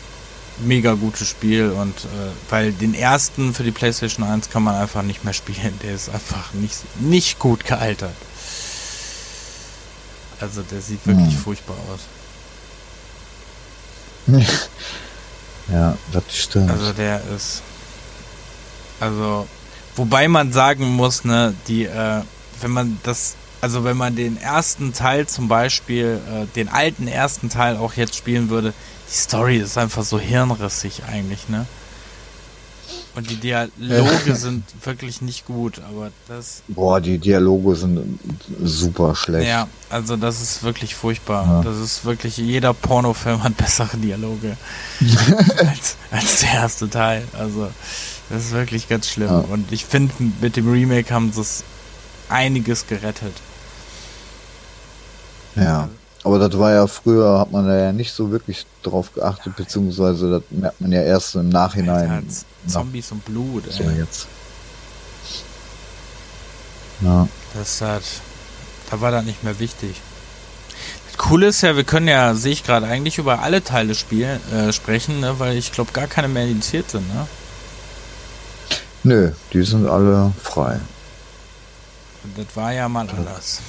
mega 0.60 0.94
gutes 0.94 1.28
Spiel 1.28 1.70
und 1.72 1.96
äh, 2.06 2.08
weil 2.50 2.72
den 2.74 2.94
ersten 2.94 3.54
für 3.54 3.64
die 3.64 3.72
Playstation 3.72 4.26
1 4.26 4.50
kann 4.50 4.64
man 4.64 4.76
einfach 4.76 5.02
nicht 5.04 5.24
mehr 5.24 5.34
spielen, 5.34 5.78
der 5.84 5.94
ist 5.96 6.10
einfach 6.10 6.54
nicht, 6.54 6.76
nicht 7.00 7.40
gut 7.40 7.66
gealtert. 7.66 8.16
Also 10.42 10.62
der 10.64 10.82
sieht 10.82 11.06
wirklich 11.06 11.34
Hm. 11.34 11.38
furchtbar 11.40 11.76
aus. 11.94 12.02
Ja, 15.72 15.96
das 16.12 16.24
stimmt. 16.36 16.72
Also 16.72 16.94
der 16.94 17.22
ist. 17.36 17.62
Also, 19.00 19.48
wobei 19.96 20.28
man 20.28 20.52
sagen 20.52 20.86
muss, 20.90 21.24
ne, 21.26 21.54
die, 21.68 21.86
äh, 21.86 22.22
wenn 22.62 22.72
man 22.72 23.00
das, 23.04 23.36
also 23.62 23.84
wenn 23.84 23.98
man 23.98 24.16
den 24.16 24.38
ersten 24.42 24.94
Teil 24.94 25.28
zum 25.28 25.48
Beispiel, 25.48 26.20
äh, 26.32 26.46
den 26.56 26.70
alten 26.70 27.08
ersten 27.08 27.50
Teil 27.50 27.78
auch 27.78 27.94
jetzt 27.94 28.16
spielen 28.16 28.50
würde, 28.50 28.74
die 29.10 29.16
Story 29.16 29.58
ist 29.58 29.78
einfach 29.78 30.04
so 30.04 30.20
hirnrissig 30.20 31.02
eigentlich, 31.12 31.50
ne? 31.50 31.66
Und 33.16 33.30
die 33.30 33.38
Dialoge 33.38 34.36
sind 34.36 34.64
wirklich 34.84 35.22
nicht 35.22 35.46
gut, 35.46 35.82
aber 35.90 36.12
das, 36.28 36.62
Boah, 36.68 37.02
die 37.02 37.18
Dialoge 37.18 37.76
sind 37.76 38.20
super 38.64 39.16
schlecht. 39.16 39.48
ja, 39.48 39.68
also 39.90 40.16
das 40.16 40.42
ist 40.42 40.64
wirklich 40.64 40.96
furchtbar. 40.96 41.46
Ja. 41.46 41.62
Das 41.70 41.78
ist 41.80 42.06
wirklich, 42.06 42.38
jeder 42.38 42.74
Pornofilm 42.74 43.44
hat 43.44 43.58
bessere 43.58 43.98
Dialoge 43.98 44.56
als, 45.58 45.98
als 46.12 46.40
der 46.42 46.54
erste 46.54 46.90
Teil. 46.90 47.28
Also, 47.38 47.70
das 48.30 48.46
ist 48.46 48.52
wirklich 48.52 48.88
ganz 48.88 49.10
schlimm. 49.10 49.30
Ja. 49.30 49.40
Und 49.40 49.72
ich 49.72 49.86
finde, 49.86 50.14
mit 50.42 50.56
dem 50.56 50.72
Remake 50.72 51.14
haben 51.14 51.32
sie 51.32 51.42
es 51.42 51.64
einiges 52.30 52.88
gerettet. 52.88 53.34
Ja. 55.56 55.90
Aber 56.24 56.38
das 56.38 56.60
war 56.60 56.74
ja 56.74 56.86
früher, 56.86 57.40
hat 57.40 57.52
man 57.52 57.66
da 57.66 57.78
ja 57.78 57.92
nicht 57.94 58.12
so 58.12 58.30
wirklich 58.32 58.66
drauf 58.84 59.14
geachtet, 59.14 59.56
beziehungsweise 59.56 60.30
das 60.30 60.44
merkt 60.50 60.82
man 60.82 60.92
ja 60.92 61.02
erst 61.02 61.36
im 61.36 61.50
Nachhinein. 61.50 62.10
Alter, 62.12 62.28
Zombies 62.68 63.12
und 63.12 63.24
Blut, 63.24 63.72
So 63.72 63.84
ey. 63.84 64.00
jetzt. 64.00 64.28
Ja. 67.02 67.28
Das 67.54 67.82
hat, 67.82 68.04
da 68.92 69.00
war 69.00 69.12
das 69.12 69.24
nicht 69.24 69.44
mehr 69.44 69.60
wichtig. 69.60 70.02
Das 71.08 71.18
Coole 71.18 71.48
ist 71.48 71.62
ja, 71.62 71.78
wir 71.78 71.86
können 71.86 72.10
ja, 72.10 72.36
sehe 72.36 72.52
ich 72.52 72.64
gerade, 72.66 72.86
eigentlich 72.86 73.18
über 73.18 73.42
alle 73.42 73.64
Teile 73.64 73.96
spielen, 73.96 74.40
äh, 74.52 74.74
sprechen, 74.74 75.22
ne, 75.22 75.40
weil 75.40 75.58
ich 75.58 75.72
glaube 75.72 75.94
gar 75.94 76.08
keine 76.08 76.28
mehr 76.28 76.46
indiziert 76.46 76.92
sind, 76.92 77.08
ne? 77.14 77.28
Nö, 79.04 79.32
die 79.54 79.64
sind 79.64 79.88
alle 79.88 80.32
frei. 80.42 80.80
Und 82.24 82.38
das 82.38 82.56
war 82.56 82.72
ja 82.74 82.90
mal 82.90 83.08
anders. 83.10 83.62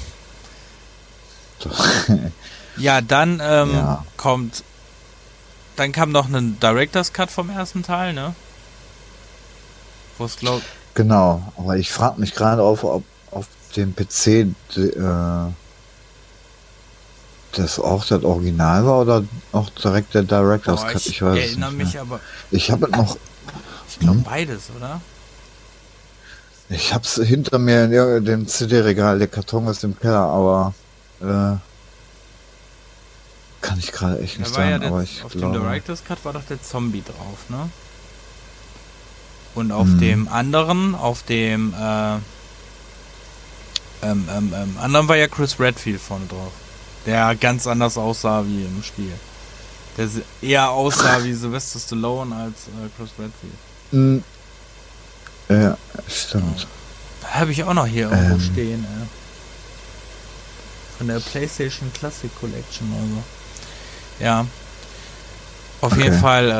Ja, 2.76 3.00
dann 3.02 3.40
ähm, 3.42 3.74
Ja. 3.74 4.04
kommt. 4.16 4.62
Dann 5.76 5.92
kam 5.92 6.12
noch 6.12 6.28
ein 6.28 6.58
Director's 6.60 7.12
Cut 7.12 7.30
vom 7.30 7.50
ersten 7.50 7.82
Teil, 7.82 8.12
ne? 8.14 8.34
Wo 10.16 10.24
es 10.24 10.36
glaubt. 10.36 10.64
genau, 10.94 11.52
aber 11.56 11.76
ich 11.76 11.90
frage 11.90 12.20
mich 12.20 12.34
gerade 12.34 12.62
auf, 12.62 12.84
ob 12.84 13.02
auf 13.32 13.46
dem 13.76 13.94
PC 13.94 14.26
äh, 14.76 15.52
das 17.52 17.78
auch 17.78 18.04
das 18.06 18.24
Original 18.24 18.86
war 18.86 19.00
oder 19.00 19.24
auch 19.52 19.68
direkt 19.70 20.14
der 20.14 20.22
Director's 20.22 20.82
Cut. 20.86 21.06
Ich, 21.06 21.20
weiß 21.20 21.38
es 21.38 21.44
erinnere 21.44 21.72
mich 21.72 21.98
aber. 21.98 22.20
Ich 22.50 22.70
habe 22.70 22.88
noch, 22.90 23.16
Ich 23.90 23.98
glaube 23.98 24.18
Hm? 24.18 24.24
beides, 24.24 24.62
oder? 24.76 25.00
Ich 26.70 26.94
hab's 26.94 27.16
hinter 27.16 27.58
mir 27.58 27.84
in 27.84 28.24
dem 28.24 28.46
CD-Regal, 28.46 29.18
der 29.18 29.28
Karton 29.28 29.66
ist 29.66 29.84
im 29.84 29.98
Keller, 29.98 30.20
aber 30.20 30.74
äh, 31.20 31.56
kann 33.60 33.78
ich 33.78 33.92
gerade 33.92 34.20
echt 34.20 34.38
nicht 34.38 34.48
ja 34.48 34.54
sagen, 34.54 34.80
der, 34.80 34.88
aber 34.88 35.02
ich 35.02 35.22
auf 35.24 35.32
dem 35.32 35.40
glaube. 35.40 35.58
Director's 35.58 36.04
Cut 36.04 36.24
war 36.24 36.32
doch 36.32 36.44
der 36.44 36.62
Zombie 36.62 37.02
drauf, 37.02 37.48
ne? 37.48 37.68
Und 39.54 39.72
auf 39.72 39.88
Hm. 39.88 39.98
dem 39.98 40.28
anderen, 40.28 40.94
auf 40.94 41.24
dem 41.24 41.74
äh, 41.74 42.14
ähm, 44.02 44.28
ähm, 44.30 44.54
ähm, 44.54 44.76
anderen 44.80 45.08
war 45.08 45.16
ja 45.16 45.26
Chris 45.28 45.58
Redfield 45.60 46.00
vorne 46.00 46.26
drauf. 46.26 46.52
Der 47.04 47.34
ganz 47.34 47.66
anders 47.66 47.98
aussah 47.98 48.44
wie 48.46 48.64
im 48.64 48.82
Spiel. 48.82 49.12
Der 49.98 50.08
eher 50.40 50.70
aussah 50.70 51.22
wie 51.24 51.34
Sylvester 51.34 51.78
Stallone 51.80 52.34
als 52.34 52.68
äh, 52.68 52.88
Chris 52.96 53.10
Redfield. 53.18 54.22
Ja, 55.50 55.76
stimmt. 56.08 56.66
Habe 57.24 57.52
ich 57.52 57.64
auch 57.64 57.74
noch 57.74 57.86
hier 57.86 58.10
irgendwo 58.10 58.34
Ähm. 58.34 58.40
stehen, 58.40 58.84
ey. 58.84 59.06
Von 60.98 61.08
der 61.08 61.20
PlayStation 61.20 61.90
Classic 61.92 62.30
Collection 62.40 62.92
oder 62.92 63.06
so. 63.06 64.24
Ja. 64.24 64.46
Auf 65.80 65.92
Okay. 65.92 66.04
jeden 66.04 66.20
Fall 66.20 66.50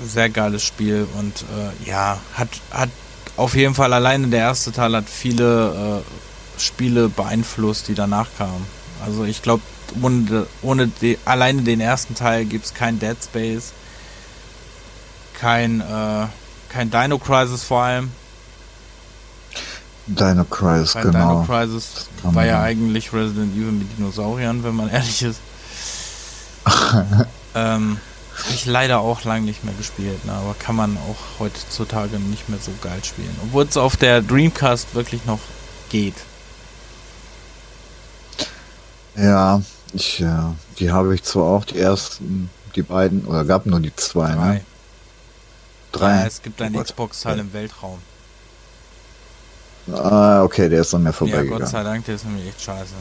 äh, 0.00 0.04
sehr 0.06 0.28
geiles 0.28 0.62
Spiel 0.62 1.06
und 1.18 1.42
äh, 1.42 1.88
ja, 1.88 2.18
hat, 2.34 2.48
hat 2.70 2.90
auf 3.36 3.54
jeden 3.54 3.74
Fall 3.74 3.92
alleine 3.92 4.26
der 4.28 4.40
erste 4.40 4.70
Teil 4.72 4.94
hat 4.94 5.08
viele 5.08 6.02
äh, 6.04 6.60
Spiele 6.60 7.08
beeinflusst, 7.08 7.88
die 7.88 7.94
danach 7.94 8.28
kamen. 8.36 8.66
Also 9.04 9.24
ich 9.24 9.42
glaube, 9.42 9.62
ohne, 10.02 10.46
ohne 10.60 10.88
die, 10.88 11.18
alleine 11.24 11.62
den 11.62 11.80
ersten 11.80 12.14
Teil 12.14 12.44
gibt 12.44 12.66
es 12.66 12.74
kein 12.74 12.98
Dead 12.98 13.16
Space, 13.22 13.72
kein, 15.40 15.80
äh, 15.80 16.26
kein 16.68 16.90
Dino 16.90 17.18
Crisis 17.18 17.64
vor 17.64 17.82
allem. 17.82 18.10
Dino 20.06 20.44
Crisis, 20.44 20.94
Bei 20.94 21.02
genau. 21.02 21.42
Dino 21.42 21.44
Crisis 21.44 22.08
war 22.22 22.44
ja 22.44 22.52
ja. 22.52 22.62
eigentlich 22.62 23.12
Resident 23.12 23.54
Evil 23.54 23.72
mit 23.72 23.98
Dinosauriern, 23.98 24.64
wenn 24.64 24.74
man 24.74 24.88
ehrlich 24.90 25.22
ist. 25.22 25.40
ähm, 27.54 27.98
Habe 28.44 28.54
ich 28.54 28.66
leider 28.66 29.00
auch 29.00 29.24
lange 29.24 29.44
nicht 29.44 29.64
mehr 29.64 29.74
gespielt, 29.74 30.24
ne? 30.24 30.32
aber 30.32 30.54
kann 30.58 30.76
man 30.76 30.96
auch 30.96 31.40
heutzutage 31.40 32.18
nicht 32.18 32.48
mehr 32.48 32.58
so 32.58 32.72
geil 32.80 33.02
spielen. 33.04 33.34
Obwohl 33.42 33.64
es 33.64 33.76
auf 33.76 33.96
der 33.96 34.22
Dreamcast 34.22 34.94
wirklich 34.94 35.24
noch 35.26 35.40
geht. 35.90 36.14
Ja, 39.16 39.62
ich, 39.92 40.20
äh, 40.20 40.26
die 40.78 40.92
habe 40.92 41.14
ich 41.14 41.24
zwar 41.24 41.44
auch, 41.44 41.64
die 41.64 41.78
ersten, 41.78 42.50
die 42.76 42.82
beiden, 42.82 43.24
oder 43.24 43.44
gab 43.44 43.66
nur 43.66 43.80
die 43.80 43.94
zwei, 43.96 44.32
Drei. 44.32 44.54
ne? 44.54 44.60
Drei. 45.92 46.20
Ja, 46.20 46.26
es 46.26 46.42
gibt 46.42 46.60
einen 46.62 46.76
Oh. 46.76 46.82
Xbox-Teil 46.82 47.38
im 47.38 47.52
Weltraum. 47.52 47.98
Ah, 49.92 50.42
okay, 50.42 50.68
der 50.68 50.82
ist 50.82 50.94
an 50.94 51.02
mir 51.02 51.08
Ja, 51.10 51.12
Gott 51.12 51.28
vorbeigegangen. 51.30 51.66
sei 51.66 51.82
Dank, 51.82 52.04
der 52.04 52.14
ist 52.16 52.24
nämlich 52.26 52.48
echt 52.48 52.60
scheiße. 52.60 52.94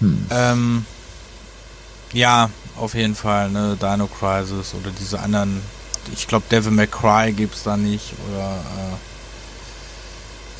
Hm. 0.00 0.26
Ähm, 0.30 0.86
ja, 2.12 2.48
auf 2.76 2.94
jeden 2.94 3.14
Fall, 3.14 3.50
ne, 3.50 3.76
Dino 3.80 4.06
Crisis 4.06 4.72
oder 4.74 4.90
diese 4.98 5.20
anderen, 5.20 5.60
ich 6.14 6.26
glaube 6.28 6.46
Devil 6.50 6.72
May 6.72 6.86
Cry 6.86 7.32
gibt's 7.32 7.64
da 7.64 7.76
nicht 7.76 8.14
oder 8.30 8.52
äh, 8.56 8.96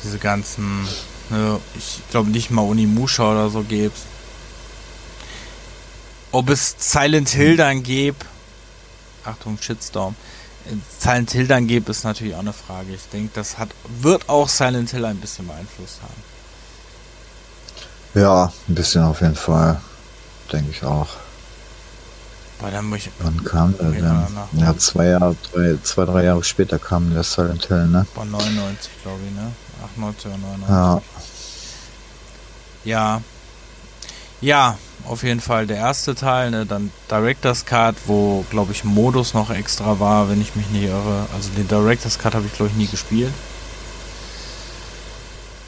diese 0.03 0.19
ganzen, 0.19 0.87
ne, 1.29 1.59
ich 1.75 2.01
glaube 2.11 2.29
nicht 2.29 2.51
mal 2.51 2.61
Unimusha 2.61 3.31
oder 3.31 3.49
so 3.49 3.63
gibt's. 3.63 4.01
Ob 6.31 6.49
es 6.49 6.75
Silent 6.77 7.29
Hill 7.29 7.57
dann 7.57 7.81
gäbe, 7.81 8.17
Achtung, 9.23 9.57
Shitstorm, 9.59 10.15
Silent 10.99 11.31
Hill 11.31 11.47
dann 11.47 11.67
gäbe, 11.67 11.91
ist 11.91 12.03
natürlich 12.03 12.35
auch 12.35 12.39
eine 12.39 12.53
Frage. 12.53 12.93
Ich 12.93 13.07
denke, 13.11 13.31
das 13.33 13.57
hat, 13.57 13.69
wird 14.01 14.29
auch 14.29 14.47
Silent 14.49 14.91
Hill 14.91 15.05
ein 15.05 15.17
bisschen 15.17 15.47
beeinflusst 15.47 15.99
haben. 16.01 16.23
Ja, 18.21 18.51
ein 18.67 18.75
bisschen 18.75 19.03
auf 19.03 19.21
jeden 19.21 19.35
Fall. 19.35 19.79
Denke 20.51 20.71
ich 20.71 20.83
auch. 20.83 21.07
Weil 22.59 22.71
dann 22.71 22.85
muss 22.85 22.99
ich, 22.99 23.11
Wann 23.19 23.43
kam 23.43 23.77
der 23.77 23.91
denn? 23.91 24.27
Ja, 24.53 24.77
zwei 24.77 25.05
Jahre, 25.07 25.35
drei, 25.53 25.77
zwei, 25.83 26.05
drei 26.05 26.25
Jahre 26.25 26.43
später 26.43 26.77
kam 26.77 27.13
der 27.13 27.23
Silent 27.23 27.65
Hill, 27.67 27.87
ne? 27.87 28.05
War 28.15 28.25
99, 28.25 28.91
glaube 29.01 29.19
ich, 29.25 29.33
ne? 29.35 29.51
98 29.95 30.25
oder 30.25 30.37
99. 30.37 30.69
Ja. 30.69 31.01
Ja. 32.83 33.21
Ja, 34.41 34.77
auf 35.09 35.23
jeden 35.23 35.41
Fall 35.41 35.65
der 35.67 35.77
erste 35.77 36.15
Teil, 36.15 36.51
ne? 36.51 36.65
Dann 36.65 36.91
Director's 37.09 37.65
Cut, 37.65 37.95
wo, 38.05 38.45
glaube 38.49 38.71
ich, 38.71 38.83
Modus 38.83 39.33
noch 39.33 39.49
extra 39.49 39.99
war, 39.99 40.29
wenn 40.29 40.39
ich 40.41 40.55
mich 40.55 40.69
nicht 40.69 40.83
irre. 40.85 41.25
Also 41.35 41.49
den 41.57 41.67
Director's 41.67 42.19
Cut 42.19 42.35
habe 42.35 42.45
ich, 42.45 42.53
glaube 42.53 42.71
ich, 42.71 42.77
nie 42.77 42.87
gespielt. 42.87 43.33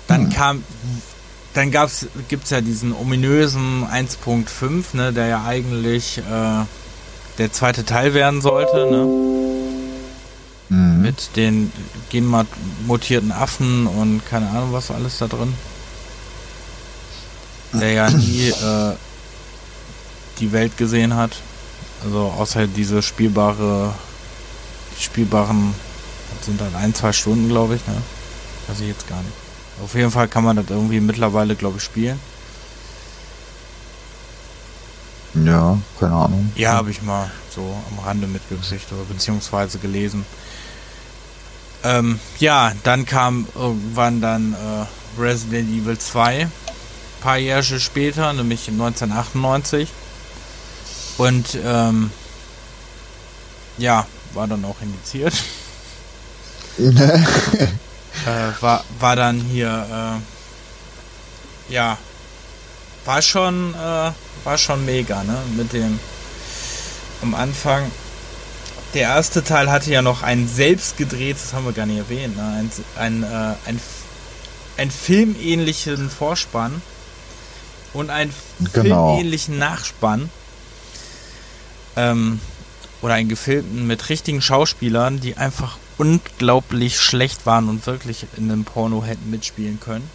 Dann 0.07 0.25
Hm. 0.25 0.29
kam. 0.29 0.63
Dann 1.53 1.69
gab's, 1.69 2.05
gibt's 2.29 2.49
ja 2.49 2.61
diesen 2.61 2.93
ominösen 2.95 3.85
1.5, 3.85 4.95
ne, 4.95 5.11
der 5.11 5.27
ja 5.27 5.43
eigentlich 5.45 6.19
äh, 6.19 6.65
der 7.37 7.51
zweite 7.51 7.83
Teil 7.83 8.13
werden 8.13 8.41
sollte, 8.41 8.89
ne? 8.89 9.05
Mhm. 10.69 11.01
Mit 11.01 11.35
den 11.35 11.73
genmutierten 12.09 13.33
Affen 13.33 13.85
und 13.87 14.21
keine 14.29 14.49
Ahnung 14.51 14.71
was 14.71 14.91
alles 14.91 15.17
da 15.17 15.27
drin. 15.27 15.53
Der 17.73 17.91
ja 17.91 18.09
nie 18.09 18.47
äh, 18.49 18.93
die 20.39 20.51
Welt 20.51 20.77
gesehen 20.77 21.15
hat. 21.15 21.37
Also 22.03 22.33
außer 22.37 22.67
diese 22.67 23.01
spielbare, 23.01 23.93
spielbaren 24.99 25.73
sind 26.41 26.59
dann 26.59 26.75
ein, 26.75 26.93
zwei 26.93 27.11
Stunden, 27.11 27.49
glaube 27.49 27.75
ich, 27.75 27.85
ne? 27.87 27.95
Weiß 28.67 28.79
ich 28.79 28.87
jetzt 28.87 29.07
gar 29.07 29.21
nicht. 29.21 29.33
Auf 29.83 29.95
jeden 29.95 30.11
Fall 30.11 30.27
kann 30.27 30.43
man 30.43 30.55
das 30.55 30.65
irgendwie 30.69 30.99
mittlerweile, 30.99 31.55
glaube 31.55 31.77
ich, 31.77 31.83
spielen. 31.83 32.19
Ja, 35.33 35.77
keine 35.99 36.13
Ahnung. 36.13 36.51
Ja, 36.55 36.73
habe 36.73 36.91
ich 36.91 37.01
mal 37.01 37.31
so 37.53 37.75
am 37.89 38.03
Rande 38.03 38.27
mitgekriegt 38.27 38.91
oder 38.91 39.03
beziehungsweise 39.03 39.79
gelesen. 39.79 40.25
Ähm, 41.83 42.19
ja, 42.39 42.73
dann 42.83 43.05
kam 43.05 43.47
irgendwann 43.55 44.21
dann 44.21 44.53
äh, 44.53 45.21
Resident 45.21 45.69
Evil 45.69 45.97
2, 45.97 46.47
paar 47.21 47.37
Jahre 47.37 47.79
später, 47.79 48.33
nämlich 48.33 48.67
1998. 48.67 49.89
Und 51.21 51.55
ähm, 51.63 52.09
ja, 53.77 54.07
war 54.33 54.47
dann 54.47 54.65
auch 54.65 54.77
indiziert. 54.81 55.35
äh, 56.79 57.19
war, 58.59 58.83
war 58.99 59.15
dann 59.15 59.39
hier, 59.39 60.19
äh, 61.69 61.73
ja, 61.73 61.99
war 63.05 63.21
schon, 63.21 63.75
äh, 63.75 64.11
war 64.43 64.57
schon 64.57 64.83
mega, 64.83 65.23
ne? 65.23 65.37
Mit 65.55 65.73
dem 65.73 65.99
am 67.21 67.35
Anfang. 67.35 67.91
Der 68.95 69.03
erste 69.03 69.43
Teil 69.43 69.69
hatte 69.69 69.91
ja 69.91 70.01
noch 70.01 70.23
ein 70.23 70.47
selbst 70.47 70.97
gedrehtes, 70.97 71.43
das 71.43 71.53
haben 71.53 71.65
wir 71.65 71.73
gar 71.73 71.85
nicht 71.85 71.99
erwähnt, 71.99 72.35
ne? 72.35 72.43
ein, 72.43 72.71
ein, 72.97 73.23
äh, 73.23 73.53
ein, 73.67 73.79
ein 74.77 74.89
filmähnlichen 74.89 76.09
Vorspann 76.09 76.81
und 77.93 78.09
einen 78.09 78.33
genau. 78.73 79.13
filmähnlichen 79.13 79.59
Nachspann. 79.59 80.31
Ähm, 81.95 82.39
oder 83.01 83.15
einen 83.15 83.29
gefilmten 83.29 83.87
mit 83.87 84.09
richtigen 84.09 84.41
Schauspielern, 84.41 85.19
die 85.19 85.35
einfach 85.35 85.77
unglaublich 85.97 86.99
schlecht 86.99 87.45
waren 87.45 87.69
und 87.69 87.85
wirklich 87.87 88.25
in 88.37 88.51
einem 88.51 88.63
Porno 88.63 89.03
hätten 89.03 89.29
mitspielen 89.29 89.79
können. 89.79 90.09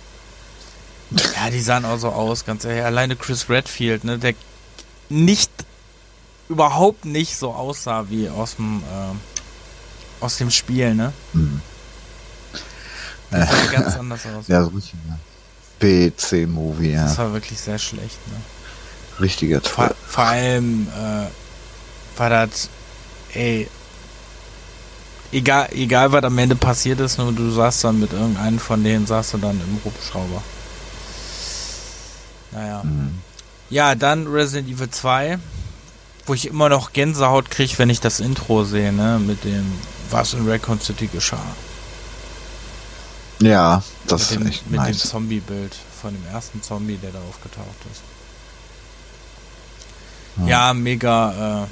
Ja, 1.10 1.50
die 1.50 1.60
sahen 1.60 1.84
auch 1.84 1.98
so 1.98 2.08
aus, 2.08 2.44
ganz 2.44 2.64
ehrlich. 2.64 2.84
Alleine 2.84 3.16
Chris 3.16 3.48
Redfield, 3.48 4.04
ne, 4.04 4.18
der 4.18 4.34
nicht, 5.08 5.50
überhaupt 6.48 7.04
nicht 7.04 7.36
so 7.36 7.52
aussah 7.52 8.06
wie 8.08 8.28
aus 8.28 8.56
dem, 8.56 8.82
äh, 8.82 10.24
aus 10.24 10.38
dem 10.38 10.50
Spiel, 10.50 10.94
ne? 10.94 11.12
Mhm. 11.32 11.60
Der 13.30 13.46
sah 13.46 13.66
ganz 13.72 13.96
anders 13.96 14.20
aus. 14.26 14.48
Ja, 14.48 14.64
so 14.64 14.70
richtig, 14.70 14.94
ja. 15.08 15.18
B-C-Movie, 15.78 16.92
ja. 16.92 17.04
Das 17.04 17.18
war 17.18 17.32
wirklich 17.32 17.60
sehr 17.60 17.78
schlecht, 17.78 18.18
ne? 18.28 18.40
Richtiger 19.20 19.60
Vor, 19.60 19.94
vor 20.06 20.24
allem, 20.24 20.88
äh, 20.88 21.26
war 22.18 22.30
das, 22.30 22.68
ey, 23.34 23.68
egal, 25.32 25.68
egal 25.72 26.12
was 26.12 26.24
am 26.24 26.38
Ende 26.38 26.56
passiert 26.56 27.00
ist, 27.00 27.18
nur 27.18 27.32
du 27.32 27.50
saßt 27.50 27.84
dann 27.84 28.00
mit 28.00 28.12
irgendeinem 28.12 28.58
von 28.58 28.82
denen, 28.82 29.06
saßt 29.06 29.34
du 29.34 29.38
dann 29.38 29.60
im 29.60 29.80
Hubschrauber. 29.84 30.42
Naja. 32.52 32.82
Mhm. 32.84 33.18
Ja, 33.68 33.94
dann 33.94 34.26
Resident 34.26 34.68
Evil 34.68 34.90
2, 34.90 35.38
wo 36.26 36.34
ich 36.34 36.46
immer 36.46 36.68
noch 36.68 36.92
Gänsehaut 36.92 37.50
kriege, 37.50 37.74
wenn 37.78 37.90
ich 37.90 38.00
das 38.00 38.20
Intro 38.20 38.64
sehe, 38.64 38.92
ne, 38.92 39.18
mit 39.18 39.44
dem, 39.44 39.72
was 40.10 40.34
in 40.34 40.48
Raccoon 40.48 40.80
City 40.80 41.08
geschah. 41.08 41.56
Ja, 43.40 43.82
das 44.06 44.30
mit 44.30 44.40
dem, 44.40 44.46
ist 44.46 44.52
echt 44.54 44.70
Mit 44.70 44.80
nice. 44.80 44.98
dem 45.02 45.10
Zombie-Bild 45.10 45.76
von 46.00 46.14
dem 46.14 46.26
ersten 46.32 46.62
Zombie, 46.62 46.96
der 46.96 47.10
da 47.10 47.18
aufgetaucht 47.28 47.66
ist. 47.92 48.02
Ja, 50.42 50.68
ja 50.68 50.74
mega, 50.74 51.64
äh, 51.64 51.66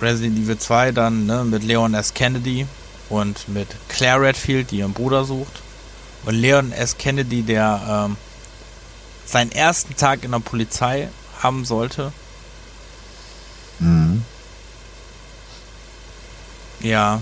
Resident 0.00 0.38
Evil 0.38 0.58
2 0.58 0.92
dann 0.92 1.26
ne, 1.26 1.44
mit 1.44 1.62
Leon 1.62 1.94
S. 1.94 2.14
Kennedy 2.14 2.66
und 3.08 3.48
mit 3.48 3.68
Claire 3.88 4.20
Redfield, 4.20 4.70
die 4.70 4.78
ihren 4.78 4.92
Bruder 4.92 5.24
sucht. 5.24 5.62
Und 6.24 6.34
Leon 6.34 6.72
S. 6.72 6.98
Kennedy, 6.98 7.42
der 7.42 8.06
ähm, 8.08 8.16
seinen 9.24 9.52
ersten 9.52 9.96
Tag 9.96 10.24
in 10.24 10.32
der 10.32 10.40
Polizei 10.40 11.08
haben 11.42 11.64
sollte. 11.64 12.12
Mhm. 13.78 14.24
Ja. 16.80 17.20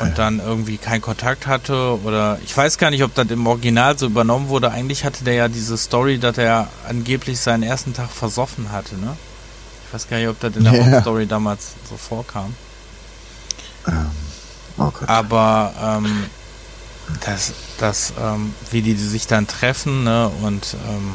Und 0.00 0.16
dann 0.16 0.38
irgendwie 0.38 0.78
keinen 0.78 1.00
Kontakt 1.00 1.48
hatte 1.48 1.98
oder 2.04 2.38
ich 2.44 2.56
weiß 2.56 2.78
gar 2.78 2.90
nicht, 2.90 3.02
ob 3.02 3.16
das 3.16 3.26
im 3.30 3.44
Original 3.48 3.98
so 3.98 4.06
übernommen 4.06 4.48
wurde. 4.48 4.70
Eigentlich 4.70 5.04
hatte 5.04 5.24
der 5.24 5.34
ja 5.34 5.48
diese 5.48 5.76
Story, 5.76 6.18
dass 6.18 6.38
er 6.38 6.68
angeblich 6.88 7.40
seinen 7.40 7.64
ersten 7.64 7.94
Tag 7.94 8.10
versoffen 8.12 8.70
hatte, 8.70 8.96
ne? 8.96 9.16
Ich 9.88 9.94
weiß 9.94 10.08
gar 10.08 10.18
nicht, 10.18 10.28
ob 10.28 10.38
das 10.38 10.54
in 10.54 10.64
der 10.64 10.74
yeah. 10.74 11.00
Story 11.00 11.26
damals 11.26 11.72
so 11.88 11.96
vorkam. 11.96 12.54
Ähm, 13.86 14.10
oh 14.76 14.92
Aber 15.06 15.72
ähm, 15.82 16.26
das, 17.24 17.54
das 17.78 18.12
ähm, 18.20 18.54
wie 18.70 18.82
die 18.82 18.94
sich 18.94 19.26
dann 19.26 19.46
treffen 19.46 20.04
ne, 20.04 20.30
und 20.42 20.76
ähm, 20.90 21.12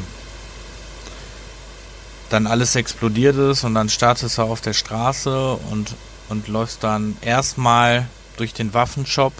dann 2.30 2.48
alles 2.48 2.74
explodiert 2.74 3.36
ist 3.36 3.62
und 3.62 3.74
dann 3.74 3.88
startest 3.88 4.38
du 4.38 4.42
auf 4.42 4.60
der 4.60 4.72
Straße 4.72 5.52
und, 5.70 5.94
und 6.28 6.48
läufst 6.48 6.82
dann 6.82 7.16
erstmal 7.20 8.08
durch 8.36 8.54
den 8.54 8.74
Waffenshop, 8.74 9.32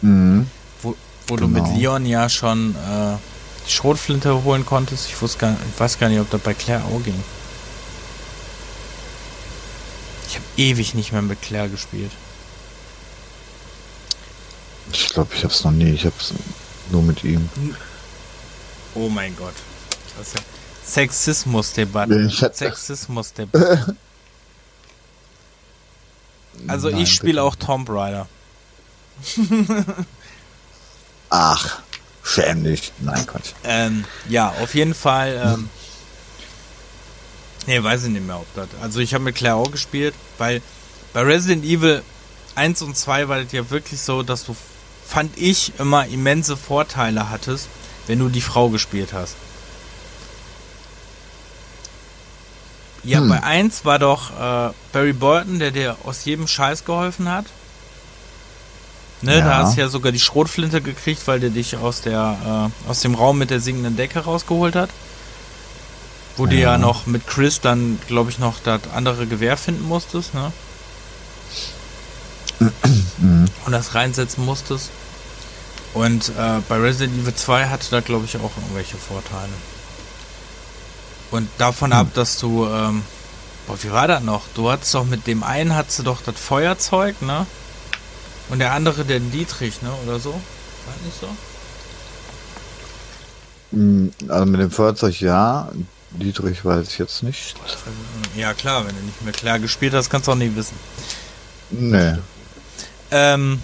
mhm. 0.00 0.50
wo, 0.82 0.96
wo 1.28 1.36
genau. 1.36 1.46
du 1.46 1.54
mit 1.54 1.64
genau. 1.66 1.76
Leon 1.78 2.06
ja 2.06 2.28
schon 2.28 2.74
äh, 2.74 3.16
die 3.64 3.70
Schrotflinte 3.70 4.42
holen 4.42 4.66
konntest. 4.66 5.06
Ich, 5.06 5.22
wusste 5.22 5.38
gar, 5.38 5.52
ich 5.52 5.78
weiß 5.78 6.00
gar 6.00 6.08
nicht, 6.08 6.18
ob 6.18 6.28
das 6.30 6.40
bei 6.40 6.54
Claire 6.54 6.82
auch 6.84 7.04
ging. 7.04 7.22
Ich 10.30 10.36
habe 10.36 10.44
ewig 10.56 10.94
nicht 10.94 11.10
mehr 11.10 11.22
mit 11.22 11.42
Claire 11.42 11.68
gespielt. 11.68 12.12
Ich 14.92 15.08
glaube, 15.08 15.34
ich 15.34 15.42
habe 15.42 15.52
es 15.52 15.64
noch 15.64 15.72
nie. 15.72 15.90
Ich 15.90 16.04
habe 16.04 16.14
es 16.20 16.32
nur 16.92 17.02
mit 17.02 17.24
ihm. 17.24 17.48
Oh 18.94 19.08
mein 19.08 19.34
Gott. 19.36 19.54
Ja 20.16 20.40
Sexismus-Debatte. 20.84 22.30
Sexismus-Debatte. 22.30 23.96
also 26.68 26.90
Nein, 26.90 27.00
ich 27.00 27.12
spiele 27.12 27.42
auch 27.42 27.56
Tomb 27.56 27.88
Raider. 27.90 28.28
Ach, 31.30 31.80
schäm 32.22 32.62
dich. 32.62 32.92
Nein, 33.00 33.26
Gott. 33.26 33.54
Ähm, 33.64 34.04
ja, 34.28 34.50
auf 34.60 34.76
jeden 34.76 34.94
Fall. 34.94 35.40
Ähm, 35.44 35.70
Nee, 37.66 37.82
weiß 37.82 38.04
ich 38.04 38.10
nicht 38.10 38.26
mehr, 38.26 38.36
ob 38.36 38.46
das. 38.54 38.68
Also 38.82 39.00
ich 39.00 39.14
habe 39.14 39.24
mit 39.24 39.36
Claire 39.36 39.56
auch 39.56 39.70
gespielt, 39.70 40.14
weil 40.38 40.62
bei 41.12 41.22
Resident 41.22 41.64
Evil 41.64 42.02
1 42.54 42.82
und 42.82 42.96
2 42.96 43.28
war 43.28 43.42
das 43.42 43.52
ja 43.52 43.68
wirklich 43.70 44.00
so, 44.00 44.22
dass 44.22 44.44
du, 44.44 44.56
fand 45.06 45.36
ich, 45.36 45.72
immer 45.78 46.06
immense 46.06 46.56
Vorteile 46.56 47.30
hattest, 47.30 47.68
wenn 48.06 48.18
du 48.18 48.28
die 48.28 48.40
Frau 48.40 48.68
gespielt 48.68 49.12
hast. 49.12 49.36
Ja, 53.02 53.20
hm. 53.20 53.28
bei 53.28 53.42
1 53.42 53.84
war 53.84 53.98
doch 53.98 54.30
äh, 54.30 54.72
Barry 54.92 55.12
Burton, 55.12 55.58
der 55.58 55.70
dir 55.70 55.96
aus 56.04 56.24
jedem 56.24 56.46
Scheiß 56.46 56.84
geholfen 56.84 57.30
hat. 57.30 57.46
Ne, 59.22 59.38
ja. 59.38 59.44
da 59.44 59.56
hast 59.58 59.76
du 59.76 59.82
ja 59.82 59.88
sogar 59.88 60.12
die 60.12 60.20
Schrotflinte 60.20 60.80
gekriegt, 60.80 61.26
weil 61.26 61.40
der 61.40 61.50
dich 61.50 61.76
aus 61.76 62.00
der 62.00 62.70
äh, 62.86 62.88
aus 62.88 63.00
dem 63.00 63.14
Raum 63.14 63.36
mit 63.36 63.50
der 63.50 63.60
singenden 63.60 63.96
Decke 63.96 64.20
rausgeholt 64.20 64.74
hat. 64.74 64.88
Wo 66.40 66.46
ja. 66.46 66.50
du 66.50 66.56
ja 66.56 66.78
noch 66.78 67.04
mit 67.04 67.26
Chris 67.26 67.60
dann, 67.60 67.98
glaube 68.06 68.30
ich, 68.30 68.38
noch 68.38 68.60
das 68.60 68.80
andere 68.94 69.26
Gewehr 69.26 69.58
finden 69.58 69.86
musstest, 69.86 70.32
ne? 70.32 70.50
Und 73.20 73.50
das 73.70 73.94
reinsetzen 73.94 74.46
musstest. 74.46 74.88
Und 75.92 76.30
äh, 76.30 76.60
bei 76.66 76.78
Resident 76.78 77.20
Evil 77.20 77.34
2 77.34 77.66
hatte 77.66 77.90
da, 77.90 78.00
glaube 78.00 78.24
ich, 78.24 78.38
auch 78.38 78.52
irgendwelche 78.56 78.96
Vorteile. 78.96 79.52
Und 81.30 81.46
davon 81.58 81.90
hm. 81.90 81.98
ab, 81.98 82.06
dass 82.14 82.38
du, 82.38 82.66
ähm, 82.66 83.02
boah, 83.66 83.76
wie 83.82 83.92
war 83.92 84.08
das 84.08 84.22
noch? 84.22 84.44
Du 84.54 84.70
hattest 84.70 84.94
doch 84.94 85.04
mit 85.04 85.26
dem 85.26 85.42
einen 85.42 85.76
hattest 85.76 85.98
du 85.98 86.04
doch 86.04 86.22
das 86.22 86.40
Feuerzeug, 86.40 87.20
ne? 87.20 87.44
Und 88.48 88.60
der 88.60 88.72
andere 88.72 89.04
den 89.04 89.30
Dietrich, 89.30 89.82
ne? 89.82 89.92
Oder 90.06 90.18
so? 90.18 90.30
War 90.30 90.94
nicht 91.04 91.20
so? 91.20 91.28
Hm, 93.72 94.14
also 94.26 94.46
mit 94.46 94.60
dem 94.60 94.70
Feuerzeug 94.70 95.20
ja, 95.20 95.70
Dietrich 96.12 96.64
weiß 96.64 96.88
ich 96.88 96.98
jetzt 96.98 97.22
nicht. 97.22 97.54
Ja 98.36 98.52
klar, 98.54 98.86
wenn 98.86 98.96
du 98.96 99.02
nicht 99.02 99.22
mehr 99.22 99.32
klar 99.32 99.58
gespielt 99.58 99.94
hast, 99.94 100.10
kannst 100.10 100.28
du 100.28 100.32
auch 100.32 100.36
nie 100.36 100.54
wissen. 100.56 100.76
Nee. 101.70 102.16
Ähm, 103.12 103.60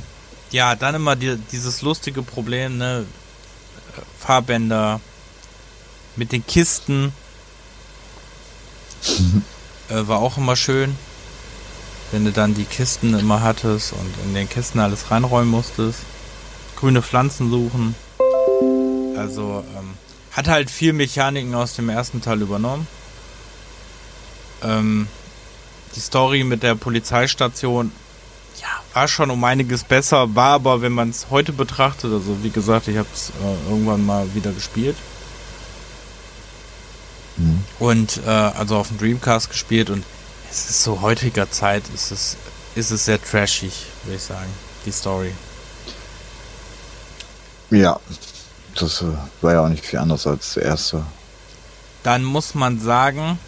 ja, 0.50 0.74
dann 0.76 0.94
immer 0.94 1.16
die, 1.16 1.36
dieses 1.52 1.82
lustige 1.82 2.22
Problem, 2.22 2.78
ne? 2.78 3.04
Fahrbänder 4.18 5.00
mit 6.14 6.32
den 6.32 6.46
Kisten. 6.46 7.12
äh, 9.88 10.06
war 10.06 10.18
auch 10.18 10.36
immer 10.36 10.56
schön. 10.56 10.96
Wenn 12.12 12.24
du 12.24 12.32
dann 12.32 12.54
die 12.54 12.64
Kisten 12.64 13.18
immer 13.18 13.42
hattest 13.42 13.92
und 13.92 14.14
in 14.24 14.34
den 14.34 14.48
Kisten 14.48 14.78
alles 14.78 15.10
reinräumen 15.10 15.50
musstest. 15.50 16.00
Grüne 16.76 17.02
Pflanzen 17.02 17.50
suchen. 17.50 17.94
Also, 19.16 19.64
ähm, 19.76 19.94
hat 20.36 20.48
halt 20.48 20.70
viel 20.70 20.92
Mechaniken 20.92 21.54
aus 21.54 21.74
dem 21.74 21.88
ersten 21.88 22.20
Teil 22.20 22.42
übernommen. 22.42 22.86
Ähm, 24.62 25.08
die 25.94 26.00
Story 26.00 26.44
mit 26.44 26.62
der 26.62 26.74
Polizeistation, 26.74 27.90
ja, 28.60 28.68
war 28.92 29.08
schon 29.08 29.30
um 29.30 29.42
einiges 29.44 29.82
besser, 29.82 30.34
war 30.34 30.52
aber, 30.52 30.82
wenn 30.82 30.92
man 30.92 31.08
es 31.08 31.28
heute 31.30 31.52
betrachtet, 31.52 32.12
also 32.12 32.42
wie 32.42 32.50
gesagt, 32.50 32.86
ich 32.88 32.98
habe 32.98 33.08
es 33.14 33.30
äh, 33.30 33.70
irgendwann 33.70 34.04
mal 34.04 34.34
wieder 34.34 34.52
gespielt. 34.52 34.96
Mhm. 37.38 37.64
Und 37.78 38.20
äh, 38.26 38.28
also 38.28 38.76
auf 38.76 38.88
dem 38.88 38.98
Dreamcast 38.98 39.48
gespielt 39.48 39.88
und 39.88 40.04
es 40.50 40.68
ist 40.68 40.82
so 40.82 41.00
heutiger 41.00 41.50
Zeit, 41.50 41.82
ist 41.94 42.10
es, 42.10 42.36
ist 42.74 42.90
es 42.90 43.06
sehr 43.06 43.22
trashig, 43.22 43.86
würde 44.04 44.16
ich 44.16 44.22
sagen, 44.22 44.50
die 44.84 44.92
Story. 44.92 45.32
Ja, 47.70 47.98
das 48.82 49.02
äh, 49.02 49.06
war 49.40 49.52
ja 49.52 49.60
auch 49.62 49.68
nicht 49.68 49.84
viel 49.84 49.98
anders 49.98 50.26
als 50.26 50.54
der 50.54 50.64
erste. 50.64 51.04
Dann 52.02 52.24
muss 52.24 52.54
man 52.54 52.80
sagen, 52.80 53.38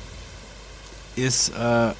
ist 1.16 1.50
äh, 1.50 1.92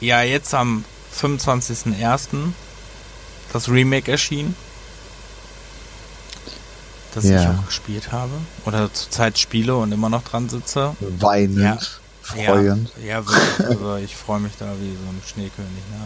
ja 0.00 0.22
jetzt 0.22 0.54
am 0.54 0.84
25.01. 1.16 2.52
das 3.52 3.68
Remake 3.68 4.10
erschienen. 4.10 4.56
Das 7.14 7.24
ja. 7.24 7.40
ich 7.40 7.48
auch 7.48 7.66
gespielt 7.66 8.12
habe. 8.12 8.32
Oder 8.66 8.92
zurzeit 8.92 9.38
spiele 9.38 9.76
und 9.76 9.92
immer 9.92 10.10
noch 10.10 10.22
dran 10.22 10.48
sitze. 10.48 10.94
Weinend. 11.00 11.58
Ja. 11.58 11.78
Freuend. 12.20 12.90
Ja, 13.00 13.06
ja 13.06 13.26
wirklich. 13.26 13.66
Also 13.66 13.96
ich 13.96 14.16
freue 14.16 14.40
mich 14.40 14.52
da 14.58 14.66
wie 14.80 14.90
so 14.90 15.08
ein 15.08 15.22
Schneekönig. 15.24 15.70
Ne? 15.90 16.00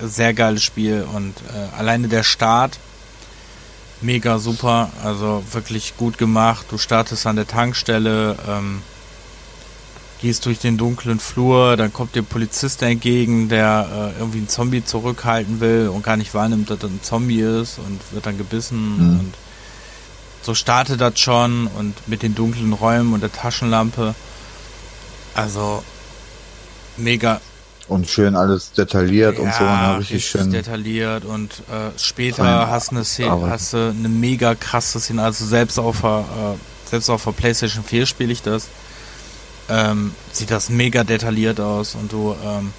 Also 0.00 0.12
sehr 0.12 0.34
geiles 0.34 0.62
Spiel 0.62 1.06
und 1.14 1.34
äh, 1.54 1.78
alleine 1.78 2.08
der 2.08 2.24
Start 2.24 2.78
mega 4.00 4.38
super, 4.38 4.90
also 5.02 5.42
wirklich 5.52 5.96
gut 5.96 6.18
gemacht. 6.18 6.66
Du 6.70 6.78
startest 6.78 7.26
an 7.26 7.36
der 7.36 7.46
Tankstelle, 7.46 8.36
ähm, 8.48 8.82
gehst 10.20 10.46
durch 10.46 10.58
den 10.58 10.76
dunklen 10.76 11.18
Flur, 11.18 11.76
dann 11.76 11.92
kommt 11.92 12.14
dir 12.14 12.22
Polizist 12.22 12.82
entgegen, 12.82 13.48
der 13.48 14.12
äh, 14.16 14.18
irgendwie 14.18 14.38
einen 14.38 14.48
Zombie 14.48 14.84
zurückhalten 14.84 15.60
will 15.60 15.88
und 15.88 16.02
gar 16.02 16.16
nicht 16.16 16.34
wahrnimmt, 16.34 16.70
dass 16.70 16.78
das 16.78 16.90
ein 16.90 17.02
Zombie 17.02 17.40
ist 17.40 17.78
und 17.78 18.00
wird 18.12 18.26
dann 18.26 18.36
gebissen 18.36 18.96
mhm. 18.96 19.20
und 19.20 19.34
so 20.42 20.54
startet 20.54 21.00
das 21.00 21.18
schon 21.18 21.66
und 21.66 22.08
mit 22.08 22.22
den 22.22 22.34
dunklen 22.34 22.72
Räumen 22.72 23.12
und 23.12 23.20
der 23.22 23.32
Taschenlampe. 23.32 24.14
Also 25.34 25.82
mega, 26.96 27.40
und 27.90 28.08
schön 28.08 28.36
alles 28.36 28.72
detailliert 28.72 29.36
ja, 29.36 29.42
und 29.42 29.52
so, 29.52 29.64
ne? 29.64 29.98
richtig, 29.98 30.16
richtig 30.16 30.30
schön. 30.30 30.50
detailliert 30.50 31.24
und 31.24 31.50
äh, 31.70 31.98
später 31.98 32.70
hast, 32.70 32.92
eine 32.92 33.04
Szene, 33.04 33.50
hast 33.50 33.72
du 33.72 33.90
eine 33.90 34.08
mega 34.08 34.54
krasse 34.54 35.00
Szene, 35.00 35.22
also 35.22 35.44
selbst 35.44 35.78
auf 35.78 36.00
der, 36.02 36.20
äh, 36.20 36.88
selbst 36.88 37.10
auf 37.10 37.24
der 37.24 37.32
Playstation 37.32 37.82
4 37.82 38.06
spiele 38.06 38.32
ich 38.32 38.42
das, 38.42 38.68
ähm, 39.68 40.14
sieht 40.32 40.50
das 40.50 40.70
mega 40.70 41.02
detailliert 41.02 41.60
aus 41.60 41.96
und 41.96 42.12
du 42.12 42.36
ähm, 42.44 42.72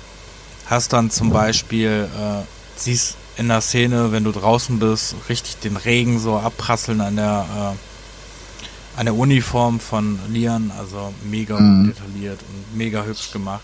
hast 0.67 0.93
dann 0.93 1.11
zum 1.11 1.31
Beispiel, 1.31 2.07
äh, 2.17 2.43
siehst 2.77 3.17
in 3.35 3.49
der 3.49 3.61
Szene, 3.61 4.11
wenn 4.11 4.23
du 4.23 4.31
draußen 4.31 4.79
bist, 4.79 5.15
richtig 5.27 5.57
den 5.57 5.75
Regen 5.75 6.19
so 6.19 6.37
abprasseln 6.37 7.01
an 7.01 7.17
der 7.17 7.45
äh, 7.55 8.99
an 8.99 9.05
der 9.05 9.15
Uniform 9.15 9.79
von 9.79 10.19
Lian, 10.29 10.69
also 10.77 11.13
mega 11.23 11.57
mhm. 11.57 11.87
detailliert 11.87 12.39
und 12.41 12.77
mega 12.77 13.03
hübsch 13.03 13.31
gemacht 13.31 13.63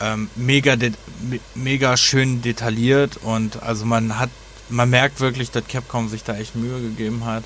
ähm, 0.00 0.28
mega, 0.36 0.76
mega 1.54 1.96
schön 1.96 2.42
detailliert 2.42 3.18
und 3.18 3.62
also 3.62 3.84
man 3.84 4.18
hat, 4.18 4.30
man 4.68 4.90
merkt 4.90 5.20
wirklich, 5.20 5.50
dass 5.50 5.66
Capcom 5.66 6.08
sich 6.08 6.24
da 6.24 6.36
echt 6.36 6.56
Mühe 6.56 6.80
gegeben 6.80 7.24
hat. 7.24 7.44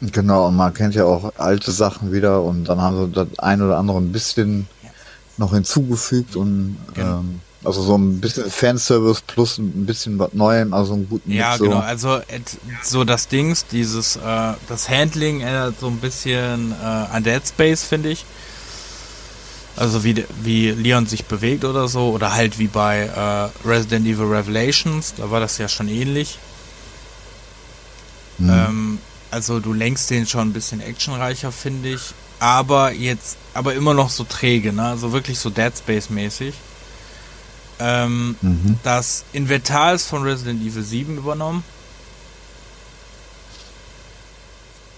Genau, 0.00 0.48
und 0.48 0.56
man 0.56 0.74
kennt 0.74 0.94
ja 0.94 1.04
auch 1.04 1.32
alte 1.38 1.70
Sachen 1.70 2.12
wieder 2.12 2.42
und 2.42 2.64
dann 2.64 2.80
haben 2.80 2.96
sie 2.96 3.12
das 3.12 3.38
ein 3.38 3.62
oder 3.62 3.78
andere 3.78 3.98
ein 3.98 4.10
bisschen 4.10 4.66
noch 5.38 5.52
hinzugefügt 5.52 6.34
und 6.36 6.76
genau. 6.94 7.20
ähm, 7.20 7.40
also 7.64 7.82
so 7.82 7.96
ein 7.96 8.20
bisschen 8.20 8.50
Fanservice 8.50 9.22
plus 9.24 9.58
ein 9.58 9.86
bisschen 9.86 10.18
was 10.18 10.32
Neuem, 10.32 10.74
also 10.74 10.94
einen 10.94 11.08
guten 11.08 11.30
Ja, 11.30 11.50
Mix, 11.50 11.62
genau, 11.62 11.78
also 11.78 12.20
so 12.82 13.04
das 13.04 13.28
Dings, 13.28 13.66
dieses, 13.66 14.16
äh, 14.16 14.54
das 14.68 14.88
Handling 14.88 15.40
erinnert 15.42 15.76
so 15.80 15.86
ein 15.86 15.98
bisschen 15.98 16.72
äh, 16.72 16.84
an 16.84 17.22
Dead 17.22 17.40
Space, 17.46 17.84
finde 17.84 18.10
ich. 18.10 18.24
Also 19.76 20.04
wie, 20.04 20.24
wie 20.42 20.70
Leon 20.70 21.06
sich 21.06 21.24
bewegt 21.24 21.64
oder 21.64 21.88
so. 21.88 22.10
Oder 22.10 22.32
halt 22.34 22.58
wie 22.58 22.66
bei 22.66 23.00
äh, 23.06 23.68
Resident 23.68 24.06
Evil 24.06 24.26
Revelations. 24.26 25.14
Da 25.16 25.30
war 25.30 25.40
das 25.40 25.58
ja 25.58 25.68
schon 25.68 25.88
ähnlich. 25.88 26.38
Mhm. 28.38 28.50
Ähm, 28.50 28.98
also 29.30 29.60
du 29.60 29.72
lenkst 29.72 30.10
den 30.10 30.26
schon 30.26 30.48
ein 30.48 30.52
bisschen 30.52 30.80
actionreicher, 30.80 31.52
finde 31.52 31.94
ich. 31.94 32.02
Aber 32.38 32.92
jetzt, 32.92 33.36
aber 33.54 33.74
immer 33.74 33.94
noch 33.94 34.10
so 34.10 34.24
träge, 34.24 34.72
ne? 34.72 34.84
Also 34.84 35.12
wirklich 35.12 35.38
so 35.38 35.48
Dead 35.48 35.72
Space-mäßig. 35.76 36.54
Ähm, 37.78 38.36
mhm. 38.42 38.78
Das 38.82 39.24
Inventar 39.32 39.94
ist 39.94 40.06
von 40.06 40.22
Resident 40.22 40.60
Evil 40.60 40.82
7 40.82 41.16
übernommen. 41.16 41.64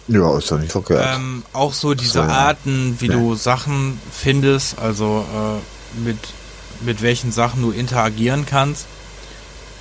Ja, 0.09 0.37
ist 0.37 0.51
doch 0.51 0.59
nicht 0.59 0.73
verkehrt. 0.73 1.17
Ähm, 1.17 1.45
auch 1.53 1.73
so 1.73 1.95
diese 1.95 2.13
so, 2.13 2.21
Arten, 2.23 2.97
wie 3.01 3.09
ja. 3.09 3.15
du 3.15 3.35
Sachen 3.35 4.01
findest, 4.13 4.79
also 4.79 5.25
äh, 5.33 6.01
mit, 6.01 6.19
mit 6.83 7.01
welchen 7.01 7.33
Sachen 7.33 7.63
du 7.63 7.71
interagieren 7.71 8.45
kannst, 8.45 8.87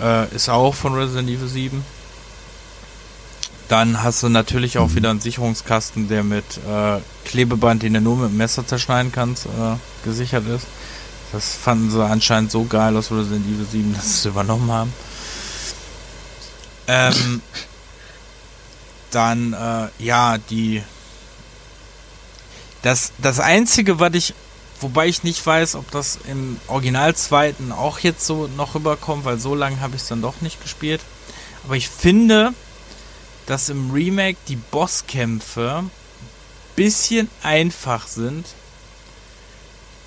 äh, 0.01 0.33
ist 0.33 0.49
auch 0.49 0.75
von 0.75 0.93
Resident 0.95 1.29
Evil 1.29 1.47
7. 1.47 1.85
Dann 3.67 4.03
hast 4.03 4.23
du 4.23 4.29
natürlich 4.29 4.77
auch 4.77 4.89
mhm. 4.89 4.95
wieder 4.95 5.09
einen 5.09 5.21
Sicherungskasten, 5.21 6.07
der 6.07 6.23
mit 6.23 6.45
äh, 6.69 6.99
Klebeband, 7.25 7.83
den 7.83 7.93
du 7.93 8.01
nur 8.01 8.17
mit 8.17 8.29
dem 8.29 8.37
Messer 8.37 8.65
zerschneiden 8.65 9.11
kannst, 9.11 9.45
äh, 9.45 9.75
gesichert 10.05 10.47
ist. 10.47 10.67
Das 11.31 11.55
fanden 11.55 11.89
sie 11.89 12.05
anscheinend 12.05 12.51
so 12.51 12.63
geil 12.65 12.95
aus 12.95 13.11
Resident 13.11 13.45
Evil 13.47 13.65
7, 13.69 13.93
dass 13.93 14.03
sie 14.03 14.13
es 14.19 14.25
übernommen 14.25 14.71
haben. 14.71 14.93
Ähm, 16.87 17.41
dann 19.13 19.53
äh, 19.53 20.03
ja 20.03 20.37
die 20.37 20.83
das 22.81 23.13
das 23.17 23.39
einzige, 23.39 23.99
was 23.99 24.13
ich 24.13 24.33
wobei 24.81 25.07
ich 25.07 25.23
nicht 25.23 25.43
weiß, 25.45 25.75
ob 25.75 25.89
das 25.91 26.19
im 26.27 26.59
Original 26.67 27.15
zweiten 27.15 27.71
auch 27.71 27.99
jetzt 27.99 28.25
so 28.25 28.47
noch 28.57 28.75
rüberkommt, 28.75 29.25
weil 29.25 29.39
so 29.39 29.55
lange 29.55 29.79
habe 29.79 29.95
ich 29.95 30.01
es 30.01 30.07
dann 30.09 30.21
doch 30.21 30.41
nicht 30.41 30.61
gespielt. 30.61 31.01
Aber 31.63 31.75
ich 31.75 31.89
finde, 31.89 32.53
dass 33.45 33.69
im 33.69 33.91
Remake 33.91 34.37
die 34.47 34.57
Bosskämpfe 34.57 35.85
bisschen 36.75 37.29
einfach 37.41 38.07
sind. 38.07 38.45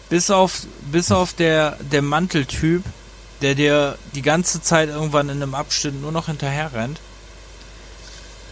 Bis 0.09 0.31
auf, 0.31 0.63
bis 0.91 1.11
auf 1.11 1.33
der, 1.33 1.79
der 1.81 2.03
Manteltyp, 2.03 2.85
der 3.43 3.55
dir 3.55 3.99
die 4.15 4.23
ganze 4.23 4.63
Zeit 4.63 4.89
irgendwann 4.89 5.29
in 5.29 5.43
einem 5.43 5.55
Abschnitt 5.55 6.01
nur 6.01 6.13
noch 6.13 6.27
hinterher 6.27 6.73
rennt. 6.73 7.01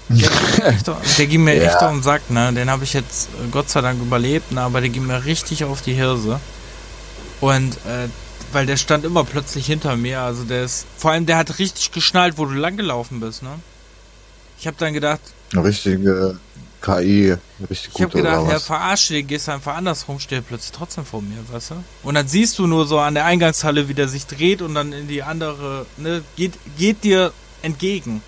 Der, 0.08 0.66
echt, 0.66 0.90
der 1.18 1.26
ging 1.26 1.44
mir 1.44 1.54
ja. 1.54 1.62
echt 1.64 1.82
auf 1.82 1.92
den 1.92 2.02
Sack, 2.02 2.30
ne? 2.30 2.52
Den 2.52 2.70
habe 2.70 2.84
ich 2.84 2.92
jetzt 2.92 3.28
äh, 3.28 3.48
Gott 3.50 3.70
sei 3.70 3.80
Dank 3.80 4.00
überlebt, 4.00 4.52
ne? 4.52 4.60
Aber 4.60 4.80
der 4.80 4.90
ging 4.90 5.06
mir 5.06 5.24
richtig 5.24 5.64
auf 5.64 5.82
die 5.82 5.94
Hirse. 5.94 6.40
Und 7.40 7.74
äh, 7.86 8.08
weil 8.52 8.66
der 8.66 8.76
stand 8.76 9.04
immer 9.04 9.24
plötzlich 9.24 9.66
hinter 9.66 9.96
mir. 9.96 10.20
Also 10.20 10.44
der 10.44 10.64
ist. 10.64 10.86
Vor 10.96 11.10
allem 11.10 11.26
der 11.26 11.36
hat 11.36 11.58
richtig 11.58 11.90
geschnallt, 11.92 12.38
wo 12.38 12.44
du 12.44 12.52
lang 12.52 12.76
gelaufen 12.76 13.20
bist, 13.20 13.42
ne? 13.42 13.58
Ich 14.58 14.66
habe 14.66 14.76
dann 14.78 14.92
gedacht. 14.92 15.20
Richtige 15.54 16.38
KI, 16.84 17.34
richtig 17.70 17.92
Ich 17.94 18.02
habe 18.02 18.16
gedacht, 18.16 18.50
ja, 18.50 18.58
verarsche 18.58 19.14
den, 19.14 19.26
gehst 19.26 19.48
einfach 19.48 19.76
andersrum, 19.76 20.20
steht 20.20 20.46
plötzlich 20.46 20.72
trotzdem 20.72 21.06
vor 21.06 21.22
mir, 21.22 21.38
weißt 21.50 21.70
du? 21.70 21.74
Und 22.02 22.14
dann 22.14 22.28
siehst 22.28 22.58
du 22.58 22.66
nur 22.66 22.86
so 22.86 22.98
an 22.98 23.14
der 23.14 23.24
Eingangshalle, 23.24 23.88
wie 23.88 23.94
der 23.94 24.08
sich 24.08 24.26
dreht 24.26 24.60
und 24.60 24.74
dann 24.74 24.92
in 24.92 25.08
die 25.08 25.22
andere, 25.22 25.86
ne, 25.96 26.22
geht, 26.36 26.52
geht 26.76 27.02
dir 27.02 27.32
entgegen. 27.62 28.22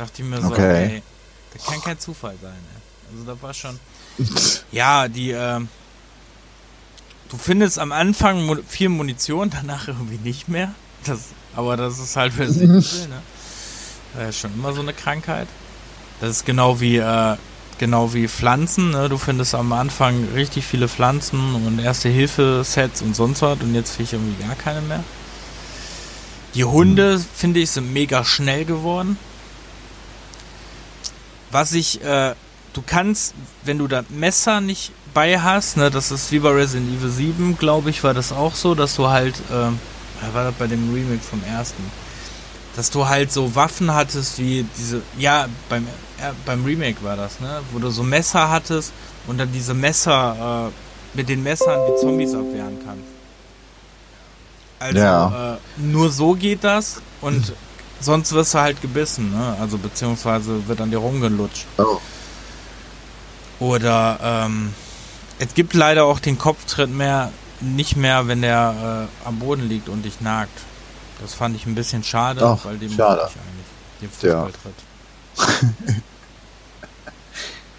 Dachte 0.00 0.22
ich 0.22 0.28
mir 0.28 0.40
so, 0.40 0.46
okay. 0.46 0.94
ey, 0.94 1.02
das 1.52 1.66
kann 1.66 1.82
kein 1.82 1.98
Zufall 1.98 2.34
sein. 2.40 2.54
Ey. 2.54 3.12
Also 3.12 3.24
da 3.26 3.42
war 3.42 3.52
schon. 3.52 3.78
ja, 4.72 5.08
die, 5.08 5.32
äh, 5.32 5.60
du 7.28 7.36
findest 7.36 7.78
am 7.78 7.92
Anfang 7.92 8.64
viel 8.66 8.88
Munition, 8.88 9.50
danach 9.50 9.88
irgendwie 9.88 10.16
nicht 10.16 10.48
mehr. 10.48 10.72
Das, 11.04 11.26
aber 11.54 11.76
das 11.76 11.98
ist 11.98 12.16
halt 12.16 12.32
für 12.32 12.46
ne? 12.46 12.82
Das 14.14 14.28
ist 14.30 14.38
schon 14.38 14.54
immer 14.54 14.72
so 14.72 14.80
eine 14.80 14.94
Krankheit. 14.94 15.48
Das 16.22 16.30
ist 16.30 16.46
genau 16.46 16.80
wie, 16.80 16.96
äh, 16.96 17.36
genau 17.76 18.14
wie 18.14 18.26
Pflanzen, 18.26 18.92
ne? 18.92 19.10
Du 19.10 19.18
findest 19.18 19.54
am 19.54 19.70
Anfang 19.74 20.28
richtig 20.34 20.64
viele 20.64 20.88
Pflanzen 20.88 21.56
und 21.56 21.78
Erste-Hilfe-Sets 21.78 23.02
und 23.02 23.14
sonst 23.14 23.42
was 23.42 23.58
und 23.60 23.74
jetzt 23.74 23.96
finde 23.96 24.04
ich 24.04 24.12
irgendwie 24.14 24.42
gar 24.46 24.54
keine 24.54 24.80
mehr. 24.80 25.04
Die 26.54 26.64
Hunde, 26.64 27.18
mhm. 27.18 27.24
finde 27.34 27.60
ich, 27.60 27.70
sind 27.70 27.92
mega 27.92 28.24
schnell 28.24 28.64
geworden. 28.64 29.18
Was 31.50 31.72
ich, 31.72 32.02
äh, 32.02 32.34
du 32.72 32.82
kannst, 32.84 33.34
wenn 33.64 33.78
du 33.78 33.88
da 33.88 34.04
Messer 34.08 34.60
nicht 34.60 34.92
bei 35.12 35.40
hast, 35.40 35.76
ne, 35.76 35.90
das 35.90 36.10
ist 36.10 36.30
wie 36.30 36.38
bei 36.38 36.50
Resident 36.50 36.96
Evil 36.96 37.10
7, 37.10 37.56
glaube 37.58 37.90
ich, 37.90 38.04
war 38.04 38.14
das 38.14 38.32
auch 38.32 38.54
so, 38.54 38.74
dass 38.74 38.96
du 38.96 39.08
halt, 39.08 39.34
äh, 39.50 40.34
war 40.34 40.44
das 40.44 40.54
bei 40.54 40.66
dem 40.66 40.92
Remake 40.94 41.22
vom 41.22 41.42
ersten, 41.44 41.82
dass 42.76 42.90
du 42.90 43.08
halt 43.08 43.32
so 43.32 43.54
Waffen 43.56 43.92
hattest 43.92 44.38
wie 44.38 44.64
diese, 44.78 45.02
ja, 45.18 45.48
beim, 45.68 45.86
äh, 46.18 46.32
beim 46.46 46.64
Remake 46.64 47.02
war 47.02 47.16
das, 47.16 47.40
ne, 47.40 47.60
wo 47.72 47.78
du 47.78 47.90
so 47.90 48.02
Messer 48.02 48.50
hattest 48.50 48.92
und 49.26 49.38
dann 49.38 49.50
diese 49.52 49.74
Messer, 49.74 50.68
äh, 50.68 51.16
mit 51.16 51.28
den 51.28 51.42
Messern 51.42 51.80
die 51.88 52.00
Zombies 52.00 52.34
abwehren 52.34 52.78
kannst. 52.84 53.04
Also 54.78 54.98
ja. 54.98 55.54
äh, 55.54 55.58
nur 55.78 56.10
so 56.10 56.34
geht 56.34 56.64
das 56.64 57.02
und 57.20 57.52
sonst 58.00 58.32
wirst 58.32 58.54
du 58.54 58.58
halt 58.58 58.80
gebissen, 58.80 59.30
ne? 59.30 59.56
Also 59.60 59.78
beziehungsweise 59.78 60.66
wird 60.68 60.80
an 60.80 60.90
dir 60.90 60.98
rumgelutscht. 60.98 61.66
Oh. 61.78 62.00
Oder 63.60 64.18
ähm, 64.22 64.74
es 65.38 65.54
gibt 65.54 65.74
leider 65.74 66.04
auch 66.04 66.18
den 66.18 66.38
Kopftritt 66.38 66.90
mehr 66.90 67.30
nicht 67.60 67.96
mehr, 67.96 68.26
wenn 68.26 68.42
der 68.42 69.08
äh, 69.24 69.28
am 69.28 69.38
Boden 69.38 69.68
liegt 69.68 69.88
und 69.88 70.02
dich 70.02 70.20
nagt. 70.20 70.58
Das 71.20 71.34
fand 71.34 71.54
ich 71.54 71.66
ein 71.66 71.74
bisschen 71.74 72.02
schade, 72.02 72.40
Ach, 72.42 72.64
weil 72.64 72.78
dem 72.78 72.90
schade. 72.90 73.28
ich 73.28 73.36
eigentlich 73.36 73.66
den 74.00 74.10
Fußballtritt. 74.10 74.74
Ja. 75.36 75.44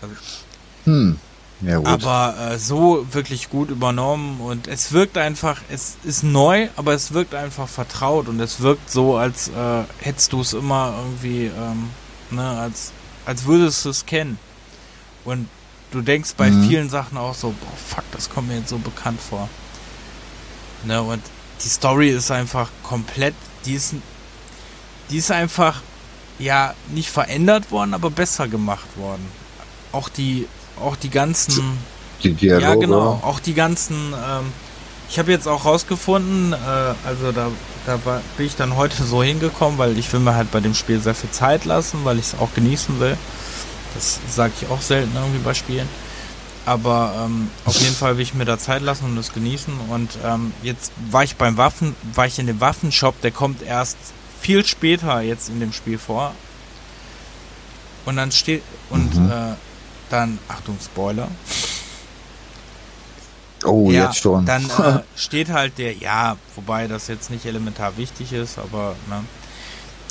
also, 0.01 0.15
hm. 0.85 1.19
Ja, 1.61 1.77
gut. 1.77 1.87
Aber 1.87 2.35
äh, 2.39 2.57
so 2.57 3.05
wirklich 3.11 3.49
gut 3.49 3.69
übernommen 3.69 4.39
und 4.41 4.67
es 4.67 4.91
wirkt 4.91 5.17
einfach, 5.17 5.61
es 5.69 5.95
ist 6.03 6.23
neu, 6.23 6.69
aber 6.75 6.93
es 6.93 7.13
wirkt 7.13 7.35
einfach 7.35 7.67
vertraut 7.67 8.27
und 8.27 8.39
es 8.39 8.61
wirkt 8.61 8.89
so, 8.89 9.17
als 9.17 9.49
äh, 9.49 9.83
hättest 9.99 10.33
du 10.33 10.41
es 10.41 10.53
immer 10.53 10.93
irgendwie, 10.97 11.45
ähm, 11.45 11.89
ne, 12.31 12.47
als, 12.47 12.91
als 13.25 13.45
würdest 13.45 13.85
du 13.85 13.89
es 13.89 14.05
kennen. 14.05 14.39
Und 15.23 15.47
du 15.91 16.01
denkst 16.01 16.31
bei 16.35 16.49
mhm. 16.49 16.67
vielen 16.67 16.89
Sachen 16.89 17.17
auch 17.17 17.35
so, 17.35 17.49
boah, 17.49 17.77
fuck, 17.95 18.05
das 18.11 18.29
kommt 18.29 18.47
mir 18.47 18.57
jetzt 18.57 18.69
so 18.69 18.79
bekannt 18.79 19.21
vor. 19.21 19.47
Ne, 20.85 21.01
und 21.01 21.21
die 21.63 21.69
Story 21.69 22.09
ist 22.09 22.31
einfach 22.31 22.69
komplett, 22.81 23.35
die 23.65 23.75
ist, 23.75 23.93
die 25.11 25.17
ist 25.17 25.29
einfach, 25.29 25.81
ja, 26.39 26.73
nicht 26.89 27.11
verändert 27.11 27.69
worden, 27.69 27.93
aber 27.93 28.09
besser 28.09 28.47
gemacht 28.47 28.97
worden. 28.97 29.27
Auch 29.91 30.09
die 30.09 30.47
auch 30.79 30.95
die 30.95 31.09
ganzen. 31.09 31.77
Die 32.23 32.33
Dialoge. 32.33 32.63
Ja, 32.63 32.75
genau. 32.75 33.19
Auch 33.23 33.39
die 33.39 33.53
ganzen. 33.53 34.13
Ähm, 34.13 34.51
ich 35.09 35.19
habe 35.19 35.31
jetzt 35.31 35.47
auch 35.47 35.65
rausgefunden, 35.65 36.53
äh, 36.53 36.55
also 37.05 37.33
da, 37.33 37.49
da 37.85 37.99
war, 38.05 38.21
bin 38.37 38.45
ich 38.45 38.55
dann 38.55 38.77
heute 38.77 39.03
so 39.03 39.21
hingekommen, 39.21 39.77
weil 39.77 39.97
ich 39.97 40.11
will 40.13 40.21
mir 40.21 40.35
halt 40.35 40.51
bei 40.51 40.61
dem 40.61 40.73
Spiel 40.73 41.01
sehr 41.01 41.15
viel 41.15 41.31
Zeit 41.31 41.65
lassen, 41.65 41.99
weil 42.05 42.17
ich 42.17 42.27
es 42.27 42.39
auch 42.39 42.53
genießen 42.53 42.99
will. 43.01 43.17
Das 43.93 44.19
sage 44.29 44.53
ich 44.61 44.69
auch 44.69 44.81
selten 44.81 45.11
irgendwie 45.13 45.39
bei 45.39 45.53
Spielen. 45.53 45.89
Aber 46.65 47.25
ähm, 47.25 47.49
auf 47.65 47.75
jeden 47.81 47.95
Fall 47.95 48.17
will 48.17 48.23
ich 48.23 48.33
mir 48.33 48.45
da 48.45 48.57
Zeit 48.57 48.83
lassen 48.83 49.05
und 49.05 49.15
das 49.15 49.33
genießen. 49.33 49.73
Und 49.89 50.11
ähm, 50.23 50.53
jetzt 50.63 50.93
war 51.09 51.23
ich 51.23 51.35
beim 51.35 51.57
Waffen, 51.57 51.95
war 52.13 52.27
ich 52.27 52.39
in 52.39 52.47
dem 52.47 52.61
Waffenshop, 52.61 53.19
der 53.21 53.31
kommt 53.31 53.63
erst 53.63 53.97
viel 54.39 54.65
später 54.65 55.21
jetzt 55.21 55.49
in 55.49 55.59
dem 55.59 55.73
Spiel 55.73 55.97
vor. 55.97 56.33
Und 58.05 58.15
dann 58.15 58.31
steht 58.31 58.63
und 58.89 59.15
mhm. 59.15 59.29
äh, 59.29 59.55
dann, 60.11 60.39
Achtung, 60.47 60.77
Spoiler. 60.83 61.27
Oh, 63.63 63.91
ja, 63.91 64.05
jetzt 64.05 64.17
schon. 64.17 64.45
Dann 64.45 64.65
äh, 64.65 64.99
steht 65.15 65.49
halt 65.49 65.77
der, 65.77 65.93
ja, 65.93 66.37
wobei 66.55 66.87
das 66.87 67.07
jetzt 67.07 67.29
nicht 67.29 67.45
elementar 67.45 67.97
wichtig 67.97 68.33
ist, 68.33 68.57
aber 68.57 68.95
ne, 69.07 69.23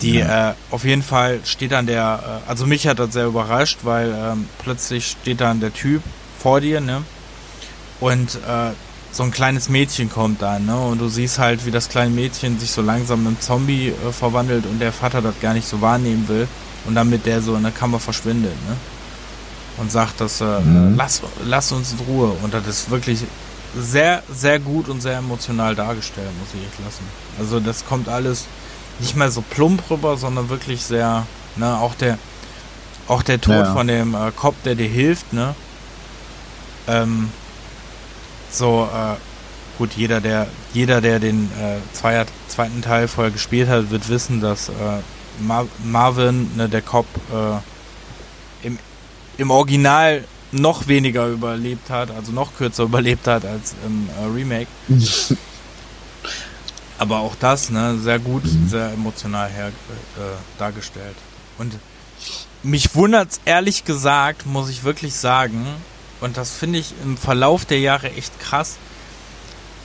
die 0.02 0.18
ja. 0.18 0.50
äh, 0.50 0.54
auf 0.70 0.84
jeden 0.84 1.02
Fall 1.02 1.40
steht 1.44 1.72
dann 1.72 1.86
der, 1.86 2.42
äh, 2.46 2.48
also 2.50 2.66
mich 2.66 2.86
hat 2.86 2.98
das 2.98 3.12
sehr 3.12 3.26
überrascht, 3.26 3.80
weil 3.82 4.14
ähm, 4.16 4.48
plötzlich 4.62 5.16
steht 5.20 5.40
dann 5.40 5.60
der 5.60 5.72
Typ 5.72 6.02
vor 6.38 6.60
dir, 6.60 6.80
ne? 6.80 7.02
Und 8.00 8.36
äh, 8.36 8.70
so 9.12 9.24
ein 9.24 9.30
kleines 9.30 9.68
Mädchen 9.68 10.08
kommt 10.08 10.40
dann, 10.40 10.66
ne? 10.66 10.78
Und 10.78 11.00
du 11.00 11.08
siehst 11.08 11.38
halt, 11.38 11.66
wie 11.66 11.70
das 11.70 11.88
kleine 11.88 12.10
Mädchen 12.10 12.58
sich 12.58 12.70
so 12.70 12.82
langsam 12.82 13.20
in 13.22 13.26
einen 13.28 13.40
Zombie 13.40 13.88
äh, 13.88 14.12
verwandelt 14.12 14.64
und 14.66 14.78
der 14.78 14.92
Vater 14.92 15.20
das 15.20 15.34
gar 15.40 15.54
nicht 15.54 15.68
so 15.68 15.80
wahrnehmen 15.80 16.28
will 16.28 16.48
und 16.86 16.94
dann 16.94 17.10
mit 17.10 17.26
der 17.26 17.42
so 17.42 17.54
in 17.56 17.62
der 17.62 17.72
Kammer 17.72 17.98
verschwindet, 17.98 18.52
ne? 18.68 18.76
Und 19.80 19.90
sagt, 19.90 20.20
dass 20.20 20.40
äh, 20.40 20.60
mhm. 20.60 20.94
lass, 20.96 21.22
lass 21.44 21.72
uns 21.72 21.92
in 21.92 21.98
Ruhe. 22.06 22.32
Und 22.42 22.54
das 22.54 22.66
ist 22.66 22.90
wirklich 22.90 23.24
sehr, 23.76 24.22
sehr 24.32 24.58
gut 24.58 24.88
und 24.88 25.00
sehr 25.00 25.18
emotional 25.18 25.74
dargestellt, 25.74 26.28
muss 26.38 26.48
ich 26.54 26.66
echt 26.66 26.84
lassen. 26.84 27.04
Also 27.38 27.60
das 27.60 27.84
kommt 27.86 28.08
alles 28.08 28.46
nicht 28.98 29.16
mehr 29.16 29.30
so 29.30 29.42
plump 29.42 29.82
rüber, 29.90 30.16
sondern 30.16 30.48
wirklich 30.48 30.82
sehr, 30.82 31.26
ne, 31.56 31.78
auch 31.78 31.94
der, 31.94 32.18
auch 33.08 33.22
der 33.22 33.40
Tod 33.40 33.54
ja. 33.54 33.72
von 33.72 33.86
dem 33.86 34.14
äh, 34.14 34.30
Cop, 34.36 34.60
der 34.64 34.74
dir 34.74 34.88
hilft, 34.88 35.32
ne, 35.32 35.54
ähm, 36.86 37.30
so, 38.50 38.88
äh, 38.92 39.16
gut, 39.78 39.92
jeder, 39.94 40.20
der, 40.20 40.48
jeder, 40.72 41.00
der 41.00 41.20
den 41.20 41.44
äh, 41.52 41.76
zweier, 41.92 42.26
zweiten 42.48 42.82
Teil 42.82 43.08
vorher 43.08 43.30
gespielt 43.30 43.68
hat, 43.68 43.90
wird 43.90 44.08
wissen, 44.08 44.40
dass 44.40 44.68
äh, 44.68 44.72
Mar 45.40 45.66
Marvin, 45.84 46.50
ne, 46.56 46.68
der 46.68 46.82
Cop, 46.82 47.06
äh, 47.32 48.66
im 48.66 48.78
Original 49.50 50.24
noch 50.52 50.88
weniger 50.88 51.28
überlebt 51.28 51.88
hat, 51.90 52.10
also 52.10 52.32
noch 52.32 52.56
kürzer 52.56 52.82
überlebt 52.90 53.26
hat 53.26 53.44
als 53.44 53.74
im 53.86 54.08
äh, 54.18 54.24
Remake. 54.26 54.68
Aber 56.98 57.20
auch 57.20 57.34
das, 57.40 57.70
ne, 57.70 57.98
sehr 57.98 58.18
gut, 58.18 58.44
mhm. 58.44 58.68
sehr 58.68 58.92
emotional 58.92 59.48
her 59.48 59.68
äh, 59.68 60.20
dargestellt. 60.58 61.16
Und 61.56 61.78
mich 62.62 62.94
wundert's 62.94 63.40
ehrlich 63.46 63.84
gesagt, 63.84 64.44
muss 64.44 64.68
ich 64.68 64.84
wirklich 64.84 65.14
sagen, 65.14 65.66
und 66.20 66.36
das 66.36 66.50
finde 66.50 66.78
ich 66.78 66.92
im 67.02 67.16
Verlauf 67.16 67.64
der 67.64 67.80
Jahre 67.80 68.12
echt 68.12 68.38
krass. 68.38 68.76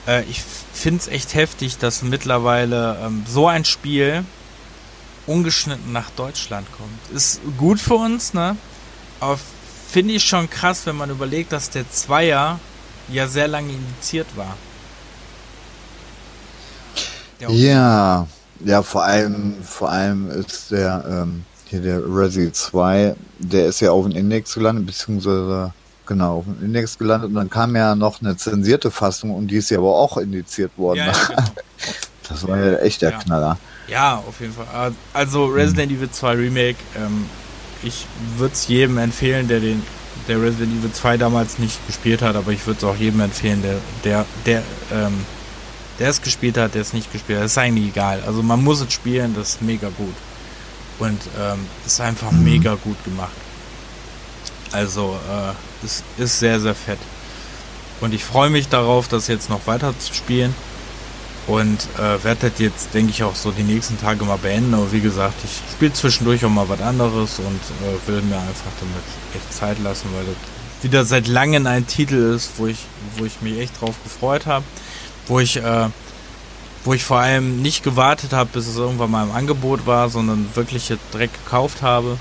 Äh, 0.06 0.24
ich 0.24 0.42
finde 0.74 1.00
es 1.00 1.08
echt 1.08 1.34
heftig, 1.34 1.78
dass 1.78 2.02
mittlerweile 2.02 2.98
ähm, 3.02 3.24
so 3.26 3.48
ein 3.48 3.64
Spiel 3.64 4.24
ungeschnitten 5.26 5.92
nach 5.92 6.10
Deutschland 6.10 6.66
kommt. 6.76 7.16
Ist 7.16 7.40
gut 7.56 7.80
für 7.80 7.94
uns, 7.94 8.34
ne? 8.34 8.56
Aber 9.20 9.38
finde 9.88 10.14
ich 10.14 10.24
schon 10.24 10.48
krass, 10.50 10.86
wenn 10.86 10.96
man 10.96 11.10
überlegt, 11.10 11.52
dass 11.52 11.70
der 11.70 11.90
Zweier 11.90 12.58
ja 13.08 13.28
sehr 13.28 13.48
lange 13.48 13.72
indiziert 13.72 14.26
war. 14.36 14.56
Ja, 17.38 18.26
ja, 18.64 18.82
vor 18.82 19.04
allem, 19.04 19.62
vor 19.62 19.90
allem 19.90 20.30
ist 20.30 20.70
der, 20.70 21.04
ähm, 21.08 21.44
hier 21.66 21.80
der 21.80 22.00
Resi 22.00 22.50
2, 22.50 23.14
der 23.38 23.66
ist 23.66 23.80
ja 23.80 23.90
auf 23.90 24.06
dem 24.06 24.16
Index 24.16 24.54
gelandet, 24.54 24.86
beziehungsweise 24.86 25.72
genau, 26.06 26.38
auf 26.38 26.44
dem 26.44 26.64
Index 26.64 26.96
gelandet 26.96 27.28
und 27.28 27.34
dann 27.34 27.50
kam 27.50 27.76
ja 27.76 27.94
noch 27.94 28.20
eine 28.20 28.36
zensierte 28.36 28.90
Fassung 28.90 29.32
und 29.32 29.48
die 29.48 29.56
ist 29.56 29.70
ja 29.70 29.78
aber 29.78 29.94
auch 29.94 30.16
indiziert 30.16 30.72
worden. 30.76 30.98
Ja, 30.98 31.06
ja, 31.06 31.12
genau. 31.28 31.42
Das 32.28 32.44
war 32.48 32.58
ja 32.58 32.78
echt 32.78 33.02
der 33.02 33.12
ja. 33.12 33.18
Knaller. 33.18 33.56
Ja, 33.86 34.16
auf 34.16 34.40
jeden 34.40 34.52
Fall. 34.52 34.92
Also 35.12 35.46
Resident 35.46 35.92
Evil 35.92 36.10
2 36.10 36.32
Remake, 36.32 36.78
ähm, 36.96 37.26
ich 37.82 38.06
würde 38.36 38.54
es 38.54 38.68
jedem 38.68 38.98
empfehlen, 38.98 39.48
der 39.48 39.60
den 39.60 39.82
der 40.28 40.40
Resident 40.42 40.72
Evil 40.78 40.92
2 40.92 41.18
damals 41.18 41.58
nicht 41.58 41.86
gespielt 41.86 42.22
hat, 42.22 42.36
aber 42.36 42.50
ich 42.50 42.66
würde 42.66 42.78
es 42.78 42.84
auch 42.84 42.96
jedem 42.96 43.20
empfehlen, 43.20 43.62
der 43.62 43.78
der 44.04 44.26
der 44.44 44.62
ähm, 44.92 45.24
der 45.98 46.10
es 46.10 46.20
gespielt 46.20 46.58
hat, 46.58 46.74
der 46.74 46.82
es 46.82 46.92
nicht 46.92 47.12
gespielt 47.12 47.38
hat. 47.38 47.46
Ist 47.46 47.58
eigentlich 47.58 47.88
egal. 47.88 48.22
Also 48.26 48.42
man 48.42 48.62
muss 48.62 48.80
es 48.80 48.92
spielen, 48.92 49.34
das 49.34 49.50
ist 49.50 49.62
mega 49.62 49.88
gut. 49.88 50.14
Und 50.98 51.20
ähm, 51.38 51.66
ist 51.84 52.00
einfach 52.00 52.30
mhm. 52.32 52.44
mega 52.44 52.74
gut 52.74 53.02
gemacht. 53.04 53.32
Also 54.72 55.18
äh, 55.30 55.84
es 55.84 56.02
ist 56.18 56.38
sehr, 56.38 56.60
sehr 56.60 56.74
fett. 56.74 56.98
Und 58.00 58.12
ich 58.12 58.24
freue 58.24 58.50
mich 58.50 58.68
darauf, 58.68 59.08
das 59.08 59.26
jetzt 59.26 59.48
noch 59.48 59.66
weiter 59.66 59.98
zu 59.98 60.12
spielen. 60.12 60.54
Und 61.46 61.86
äh, 61.96 62.24
werde 62.24 62.50
das 62.50 62.58
jetzt, 62.58 62.92
denke 62.92 63.12
ich, 63.12 63.22
auch 63.22 63.36
so 63.36 63.52
die 63.52 63.62
nächsten 63.62 64.00
Tage 64.00 64.24
mal 64.24 64.38
beenden. 64.38 64.74
Aber 64.74 64.90
wie 64.90 65.00
gesagt, 65.00 65.34
ich 65.44 65.60
spiele 65.72 65.92
zwischendurch 65.92 66.44
auch 66.44 66.50
mal 66.50 66.68
was 66.68 66.80
anderes 66.80 67.38
und 67.38 67.60
äh, 67.86 68.08
will 68.08 68.20
mir 68.22 68.38
einfach 68.38 68.72
damit 68.80 69.04
echt 69.34 69.52
Zeit 69.52 69.78
lassen, 69.82 70.08
weil 70.14 70.24
das 70.24 70.36
wieder 70.82 71.04
seit 71.04 71.28
langem 71.28 71.66
ein 71.66 71.86
Titel 71.86 72.34
ist, 72.34 72.52
wo 72.56 72.66
ich, 72.66 72.78
wo 73.16 73.24
ich 73.24 73.40
mich 73.42 73.58
echt 73.58 73.80
drauf 73.80 73.94
gefreut 74.02 74.46
habe. 74.46 74.64
Wo 75.28 75.40
ich, 75.40 75.56
äh, 75.56 75.88
wo 76.84 76.94
ich 76.94 77.04
vor 77.04 77.18
allem 77.18 77.62
nicht 77.62 77.82
gewartet 77.82 78.32
habe, 78.32 78.50
bis 78.52 78.66
es 78.66 78.76
irgendwann 78.76 79.10
mal 79.10 79.24
im 79.24 79.32
Angebot 79.32 79.86
war, 79.86 80.08
sondern 80.08 80.48
wirklich 80.54 80.88
jetzt 80.88 81.02
direkt 81.12 81.44
gekauft 81.44 81.82
habe. 81.82 82.18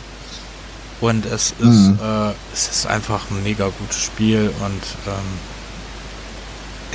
Und 1.01 1.25
es 1.25 1.51
ist, 1.51 1.59
mhm. 1.61 1.99
äh, 2.01 2.31
es 2.53 2.69
ist 2.69 2.87
einfach 2.87 3.29
ein 3.29 3.43
mega 3.43 3.69
gutes 3.79 4.01
Spiel 4.01 4.51
und 4.59 4.83
ähm, 5.07 5.39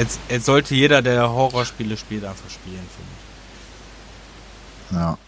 Jetzt, 0.00 0.18
jetzt 0.30 0.46
sollte 0.46 0.74
jeder, 0.74 1.02
der 1.02 1.30
Horrorspiele 1.30 1.94
spielt, 1.94 2.24
einfach 2.24 2.48
spielen, 2.48 2.80
finde 2.96 3.10
ich. 4.88 4.96
Ja. 4.96 5.18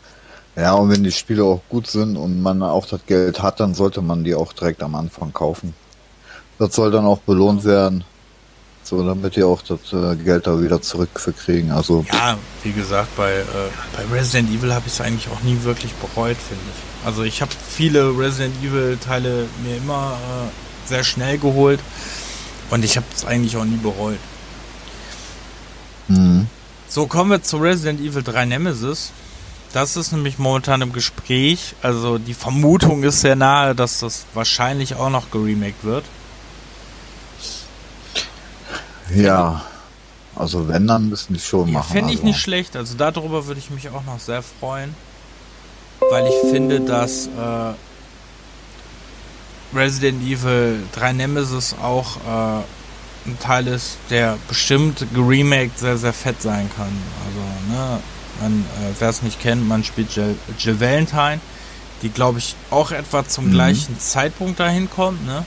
Ja, 0.56 0.72
und 0.74 0.88
wenn 0.88 1.04
die 1.04 1.12
Spiele 1.12 1.44
auch 1.44 1.61
gut 1.68 1.87
sind 1.87 2.16
und 2.16 2.40
man 2.40 2.62
auch 2.62 2.87
das 2.87 3.04
Geld 3.04 3.42
hat, 3.42 3.61
dann 3.61 3.74
sollte 3.74 4.00
man 4.00 4.24
die 4.24 4.35
auch 4.35 4.54
direkt 4.54 4.82
am 4.82 4.94
Anfang 4.94 5.30
kaufen. 5.35 5.74
Das 6.58 6.74
soll 6.74 6.90
dann 6.90 7.04
auch 7.04 7.18
belohnt 7.18 7.64
werden. 7.64 8.04
So, 8.82 9.06
damit 9.06 9.37
die 9.37 9.42
auch 9.42 9.61
das 9.61 9.92
äh, 9.92 10.16
Geld 10.16 10.46
da 10.46 10.58
wieder 10.58 10.80
zurückverkriegen. 10.80 11.70
Also 11.70 12.06
ja, 12.11 12.38
wie 12.62 12.72
gesagt, 12.72 13.14
bei, 13.14 13.30
äh, 13.30 13.44
bei 13.94 14.16
Resident 14.16 14.48
Evil 14.50 14.72
habe 14.72 14.87
ich 14.87 14.94
es 14.94 15.02
eigentlich 15.02 15.28
auch 15.28 15.42
nie 15.42 15.62
wirklich 15.64 15.92
bereut, 15.94 16.38
finde 16.38 16.64
ich. 16.64 17.06
Also 17.06 17.24
ich 17.24 17.42
habe 17.42 17.52
viele 17.68 18.08
Resident 18.18 18.56
Evil 18.64 18.96
Teile 18.96 19.46
mir 19.62 19.76
immer 19.76 20.16
äh, 20.16 20.88
sehr 20.88 21.04
schnell 21.04 21.37
geholt 21.37 21.80
und 22.70 22.85
ich 22.85 22.96
habe 22.96 23.06
es 23.14 23.26
eigentlich 23.26 23.56
auch 23.58 23.66
nie 23.66 23.76
bereut. 23.76 24.18
Mhm. 26.12 26.46
So, 26.88 27.07
kommen 27.07 27.31
wir 27.31 27.42
zu 27.42 27.57
Resident 27.57 28.01
Evil 28.01 28.22
3 28.22 28.44
Nemesis. 28.44 29.12
Das 29.72 29.96
ist 29.96 30.12
nämlich 30.12 30.38
momentan 30.38 30.83
im 30.83 30.92
Gespräch. 30.92 31.75
Also 31.81 32.18
die 32.18 32.35
Vermutung 32.35 33.03
ist 33.05 33.22
sehr 33.22 33.37
nahe, 33.37 33.75
dass 33.75 34.01
das 34.01 34.27
wahrscheinlich 34.35 34.96
auch 34.96 35.09
noch 35.09 35.31
geremaked 35.31 35.83
wird. 35.85 36.05
Ja. 39.14 39.62
Also 40.35 40.68
wenn, 40.68 40.87
dann 40.87 41.09
müssen 41.09 41.35
die 41.35 41.40
schon 41.40 41.68
Ja, 41.68 41.79
machen. 41.79 41.92
Fände 41.92 42.11
ich 42.11 42.18
also. 42.18 42.27
nicht 42.27 42.40
schlecht. 42.40 42.77
Also 42.77 42.94
darüber 42.96 43.46
würde 43.46 43.61
ich 43.61 43.70
mich 43.70 43.88
auch 43.90 44.05
noch 44.05 44.18
sehr 44.18 44.42
freuen. 44.42 44.94
Weil 46.11 46.27
ich 46.27 46.51
finde, 46.51 46.81
dass 46.81 47.27
äh, 47.29 47.75
Resident 49.75 50.22
Evil 50.22 50.81
3 50.92 51.12
Nemesis 51.12 51.75
auch 51.81 52.16
äh, 52.16 52.62
ein 53.26 53.38
Teil 53.38 53.66
ist, 53.68 53.96
der 54.11 54.38
bestimmt 54.48 55.06
geremaked 55.14 55.78
sehr, 55.78 55.96
sehr 55.96 56.12
fett 56.12 56.42
sein 56.42 56.68
kann. 56.76 56.92
Also, 57.26 57.72
ne, 57.72 58.00
man, 58.40 58.61
äh, 58.61 58.94
wer 58.98 59.08
es 59.08 59.22
nicht 59.22 59.40
kennt, 59.40 59.66
man 59.68 59.85
spielt 59.85 60.14
Jill, 60.14 60.37
Jill 60.58 60.80
Valentine, 60.80 61.40
die, 62.02 62.08
glaube 62.08 62.38
ich, 62.40 62.56
auch 62.70 62.90
etwa 62.90 63.26
zum 63.26 63.46
Mhm. 63.48 63.52
gleichen 63.52 64.00
Zeitpunkt 64.00 64.58
dahin 64.58 64.90
kommt, 64.90 65.24
ne? 65.24 65.44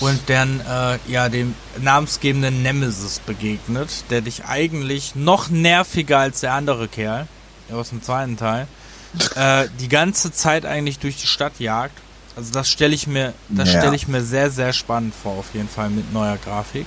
Und 0.00 0.20
dann, 0.28 0.60
äh, 0.60 0.98
ja, 1.06 1.28
dem 1.28 1.54
namensgebenden 1.80 2.62
Nemesis 2.62 3.20
begegnet, 3.20 3.90
der 4.10 4.22
dich 4.22 4.44
eigentlich 4.44 5.14
noch 5.14 5.50
nerviger 5.50 6.18
als 6.18 6.40
der 6.40 6.52
andere 6.54 6.88
Kerl, 6.88 7.28
aus 7.72 7.90
dem 7.90 8.02
zweiten 8.02 8.36
Teil, 8.36 8.66
äh, 9.36 9.68
die 9.78 9.88
ganze 9.88 10.32
Zeit 10.32 10.66
eigentlich 10.66 10.98
durch 10.98 11.16
die 11.16 11.28
Stadt 11.28 11.60
jagt. 11.60 11.96
Also 12.36 12.52
das 12.52 12.68
stelle 12.68 12.94
ich 12.94 13.06
mir, 13.06 13.32
das 13.48 13.72
Ja. 13.72 13.80
stelle 13.80 13.94
ich 13.96 14.08
mir 14.08 14.22
sehr, 14.22 14.50
sehr 14.50 14.72
spannend 14.72 15.14
vor, 15.14 15.32
auf 15.38 15.46
jeden 15.54 15.68
Fall 15.68 15.88
mit 15.90 16.12
neuer 16.12 16.36
Grafik 16.36 16.86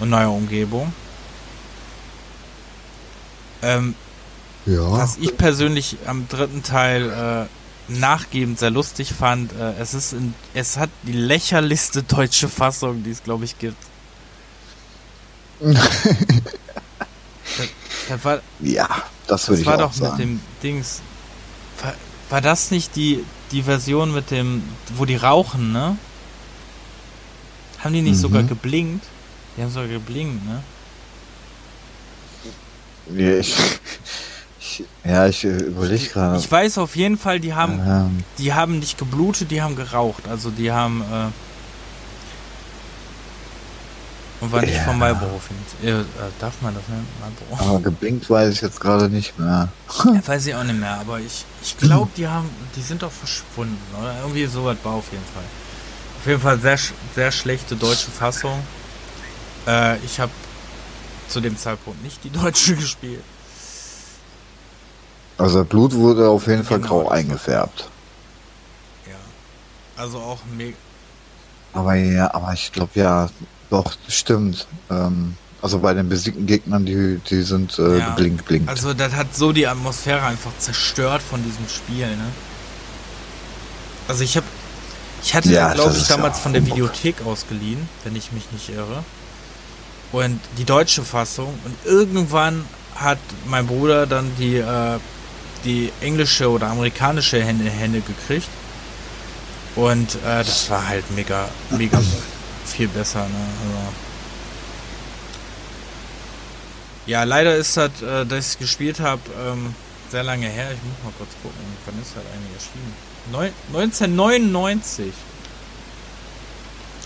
und 0.00 0.10
neuer 0.10 0.30
Umgebung. 0.30 0.92
Ähm, 3.62 3.94
Ja. 4.66 4.92
was 4.92 5.16
ich 5.16 5.36
persönlich 5.36 5.96
am 6.06 6.28
dritten 6.28 6.62
Teil 6.62 7.48
äh, 7.48 7.92
nachgebend 7.92 8.58
sehr 8.58 8.70
lustig 8.70 9.12
fand, 9.18 9.52
äh, 9.52 9.72
es 9.80 9.94
ist 9.94 10.12
in, 10.12 10.34
es 10.54 10.76
hat 10.76 10.90
die 11.04 11.12
lächerlichste 11.12 12.02
deutsche 12.02 12.48
Fassung, 12.48 13.02
die 13.02 13.10
es 13.10 13.22
glaube 13.22 13.44
ich 13.44 13.58
gibt. 13.58 13.76
das, 15.60 15.78
das 18.08 18.24
war, 18.24 18.40
Ja, 18.60 18.88
das 19.26 19.48
würde 19.48 19.52
das 19.56 19.60
ich 19.60 19.66
war 19.66 19.76
auch 19.76 19.80
doch 19.80 19.92
sagen. 19.92 20.10
mit 20.12 20.20
dem 20.20 20.40
Dings. 20.62 21.00
War, 21.82 21.94
war 22.30 22.40
das 22.40 22.70
nicht 22.70 22.94
die, 22.96 23.24
die 23.52 23.62
Version 23.62 24.12
mit 24.12 24.30
dem, 24.30 24.62
wo 24.96 25.04
die 25.04 25.16
rauchen, 25.16 25.72
ne? 25.72 25.96
Haben 27.78 27.92
die 27.94 28.02
nicht 28.02 28.16
Mhm. 28.16 28.20
sogar 28.20 28.42
geblinkt? 28.42 29.04
Die 29.56 29.62
haben 29.62 29.70
sogar 29.70 29.88
geblinkt, 29.88 30.44
ne? 30.46 30.62
Ja, 33.14 33.38
ich, 33.38 33.54
ich, 34.60 34.84
ja, 35.04 35.26
ich 35.28 35.44
überlege 35.44 36.06
gerade. 36.08 36.38
Ich 36.38 36.50
weiß 36.50 36.78
auf 36.78 36.96
jeden 36.96 37.16
Fall, 37.18 37.38
die 37.38 37.54
haben 37.54 37.80
Ähm, 37.86 38.24
die 38.38 38.52
haben 38.52 38.78
nicht 38.80 38.98
geblutet, 38.98 39.50
die 39.50 39.62
haben 39.62 39.76
geraucht. 39.76 40.26
Also 40.28 40.50
die 40.50 40.72
haben 40.72 41.02
äh, 41.02 41.28
und 44.40 44.52
war 44.52 44.60
nicht 44.60 44.74
Ja. 44.74 44.82
vom 44.84 44.98
Marlboro. 44.98 45.40
Äh, 45.82 45.90
äh, 45.90 46.04
darf 46.38 46.54
man 46.60 46.74
das 46.74 46.82
nennen? 46.88 47.06
Marlboro? 47.20 47.70
aber 47.70 47.80
geblinkt 47.82 48.28
weiß 48.28 48.52
ich 48.52 48.60
jetzt 48.60 48.80
gerade 48.80 49.08
nicht 49.08 49.38
mehr. 49.38 49.68
Ja, 50.04 50.26
weiß 50.26 50.46
ich 50.46 50.54
auch 50.54 50.64
nicht 50.64 50.78
mehr, 50.78 50.98
aber 51.00 51.18
ich, 51.20 51.44
ich 51.62 51.76
glaube, 51.78 52.10
die 52.16 52.26
haben, 52.28 52.48
die 52.74 52.82
sind 52.82 53.02
doch 53.02 53.12
verschwunden, 53.12 53.78
oder? 53.98 54.14
Irgendwie 54.20 54.46
sowas 54.46 54.76
war 54.82 54.92
auf 54.94 55.10
jeden 55.10 55.24
Fall. 55.24 55.44
Auf 56.20 56.26
jeden 56.26 56.40
Fall 56.40 56.58
sehr, 56.60 56.78
sehr 57.14 57.32
schlechte 57.32 57.76
deutsche 57.76 58.10
Fassung. 58.10 58.58
Äh, 59.66 59.96
ich 60.04 60.20
habe 60.20 60.32
zu 61.28 61.40
dem 61.40 61.56
Zeitpunkt 61.58 62.02
nicht 62.02 62.22
die 62.24 62.30
deutsche 62.30 62.74
gespielt. 62.76 63.22
Also 65.38 65.64
Blut 65.64 65.92
wurde 65.94 66.28
auf 66.28 66.46
jeden 66.46 66.64
Fall 66.64 66.78
Genau, 66.80 67.02
grau 67.02 67.08
eingefärbt. 67.10 67.88
Ja. 69.06 69.14
Also 70.02 70.18
auch 70.18 70.38
mega. 70.56 70.76
Aber 71.74 71.94
ja, 71.94 72.32
aber 72.34 72.54
ich 72.54 72.72
glaube 72.72 72.92
ja, 72.94 73.28
doch, 73.70 73.94
stimmt. 74.08 74.66
Ähm, 74.90 75.34
also 75.62 75.78
bei 75.78 75.94
den 75.94 76.08
besiegten 76.08 76.46
Gegnern, 76.46 76.84
die, 76.86 77.18
die 77.28 77.42
sind 77.42 77.78
äh, 77.78 77.98
Ja. 77.98 78.14
blinkt, 78.14 78.44
blinkt. 78.44 78.68
Also 78.68 78.94
das 78.94 79.14
hat 79.14 79.34
so 79.34 79.52
die 79.52 79.66
Atmosphäre 79.66 80.22
einfach 80.22 80.52
zerstört 80.58 81.22
von 81.22 81.42
diesem 81.42 81.68
Spiel, 81.68 82.06
ne? 82.08 82.26
Also 84.08 84.22
ich 84.22 84.36
habe 84.36 84.46
ich 85.22 85.34
hatte 85.34 85.48
Ja, 85.50 85.72
glaube 85.72 85.92
ich 85.92 86.02
ist 86.02 86.10
ja 86.10 86.16
damals 86.16 86.38
von 86.38 86.52
der. 86.52 86.64
Videothek 86.66 87.22
ausgeliehen, 87.24 87.88
wenn 88.04 88.14
ich 88.14 88.30
mich 88.32 88.44
nicht 88.52 88.68
irre. 88.68 89.02
Und 90.12 90.38
die 90.58 90.64
deutsche 90.64 91.02
Fassung 91.02 91.58
und 91.64 91.74
irgendwann 91.84 92.64
hat 92.94 93.18
mein 93.46 93.66
Bruder 93.66 94.06
dann 94.06 94.30
die 94.38 94.56
äh, 94.58 94.98
die 95.64 95.90
englische 96.00 96.48
oder 96.48 96.68
amerikanische 96.68 97.42
Hände, 97.42 97.68
Hände 97.68 98.00
gekriegt. 98.00 98.46
Und 99.74 100.14
äh, 100.24 100.44
das 100.44 100.70
war 100.70 100.86
halt 100.86 101.10
mega 101.16 101.48
mega 101.70 102.00
viel 102.66 102.88
besser, 102.88 103.20
ne? 103.20 103.46
Also, 103.64 103.92
ja, 107.06 107.22
leider 107.24 107.54
ist 107.56 107.76
das, 107.76 108.02
äh, 108.02 108.26
dass 108.26 108.52
ich 108.52 108.58
gespielt 108.58 109.00
habe, 109.00 109.20
ähm, 109.46 109.74
sehr 110.10 110.22
lange 110.24 110.48
her. 110.48 110.70
Ich 110.72 110.82
muss 110.82 110.96
mal 111.04 111.12
kurz 111.18 111.30
gucken, 111.42 111.58
wann 111.84 112.00
ist 112.02 112.12
das 112.16 112.22
eigentlich 112.32 112.54
erschienen? 112.54 112.94
Neun 113.32 113.52
1999 113.72 115.12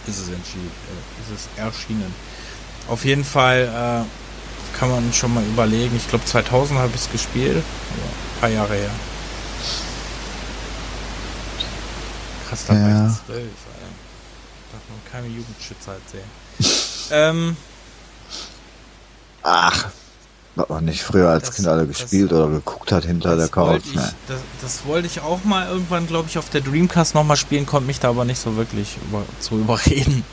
ist 0.07 0.19
es, 0.19 0.29
entschieden, 0.29 0.71
äh, 0.89 1.33
ist 1.35 1.41
es 1.41 1.59
erschienen. 1.63 2.15
Auf 2.89 3.05
jeden 3.05 3.25
Fall 3.25 4.05
äh, 4.07 4.79
kann 4.79 4.91
man 4.91 5.13
schon 5.13 5.35
mal 5.35 5.45
überlegen. 5.45 5.95
Ich 5.97 6.09
glaube 6.09 6.25
2000 6.25 6.79
habe 6.81 6.91
ich 6.95 7.01
es 7.03 7.11
gespielt. 7.13 7.57
Ja, 7.57 7.63
ein 7.63 8.41
paar 8.41 8.49
Jahre 8.49 8.75
her. 8.75 8.91
Krass, 12.49 12.65
da 12.67 12.75
war 12.75 12.81
Ja. 12.89 13.07
ich 13.07 13.27
zwölf, 13.27 13.39
Alter. 13.39 13.87
Darf 14.73 14.83
man 14.89 15.01
keine 15.13 15.27
Jugendschützer 15.29 15.97
sehen. 16.11 17.11
ähm, 17.11 17.57
Ach, 19.43 19.89
was 20.55 20.69
man 20.69 20.85
nicht 20.85 21.03
früher 21.03 21.31
als 21.31 21.47
Das- 21.47 21.57
Kind 21.57 21.69
alle 21.69 21.87
das- 21.87 21.97
gespielt 21.99 22.33
oder 22.33 22.49
geguckt 22.49 22.93
hat 22.93 23.05
hinter 23.05 23.31
der 23.37 23.47
Das 23.47 23.53
Couch. 23.53 23.83
ich, 23.87 23.95
Ne? 23.95 24.13
das, 24.29 24.41
das 24.61 24.85
wollte 24.87 25.07
ich 25.07 25.21
auch 25.21 25.43
mal 25.45 25.69
irgendwann, 25.69 26.07
glaube 26.07 26.29
ich, 26.29 26.37
auf 26.39 26.51
der 26.51 26.61
Dreamcast 26.61 27.15
nochmal 27.15 27.37
spielen, 27.39 27.65
konnte 27.67 27.87
mich 27.87 28.01
da 28.01 28.11
aber 28.11 28.25
nicht 28.25 28.39
so 28.41 28.57
wirklich 28.57 28.99
über, 29.09 29.25
zu 29.41 29.57
überreden. 29.59 30.25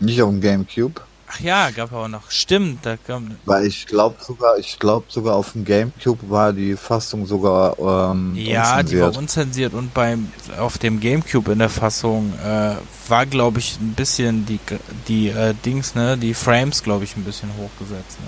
Nicht 0.00 0.22
auf 0.22 0.30
dem 0.30 0.40
Gamecube, 0.40 1.00
Ach 1.34 1.40
ja, 1.40 1.70
gab 1.70 1.92
auch 1.92 2.08
noch. 2.08 2.30
Stimmt, 2.30 2.84
da 2.84 2.96
kam. 2.98 3.36
weil 3.46 3.66
ich 3.66 3.86
glaube 3.86 4.16
sogar, 4.22 4.58
ich 4.58 4.78
glaube 4.78 5.06
sogar 5.08 5.34
auf 5.36 5.52
dem 5.52 5.64
Gamecube 5.64 6.28
war 6.28 6.52
die 6.52 6.76
Fassung 6.76 7.24
sogar 7.26 7.78
ähm, 7.78 8.34
Ja, 8.34 8.82
die 8.82 9.00
war 9.00 9.08
unzensiert. 9.08 9.16
unzensiert 9.16 9.74
und 9.74 9.94
beim 9.94 10.30
auf 10.58 10.76
dem 10.78 11.00
Gamecube 11.00 11.52
in 11.52 11.58
der 11.60 11.70
Fassung 11.70 12.34
äh, 12.44 12.74
war, 13.08 13.26
glaube 13.26 13.60
ich, 13.60 13.78
ein 13.80 13.94
bisschen 13.94 14.44
die 14.44 14.60
die 15.08 15.28
äh, 15.28 15.54
Dings, 15.64 15.94
ne, 15.94 16.18
die 16.18 16.34
Frames, 16.34 16.82
glaube 16.82 17.04
ich, 17.04 17.16
ein 17.16 17.24
bisschen 17.24 17.48
hochgesetzt, 17.56 18.18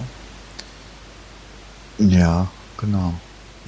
ne? 1.98 2.08
Ja, 2.16 2.48
genau. 2.78 3.14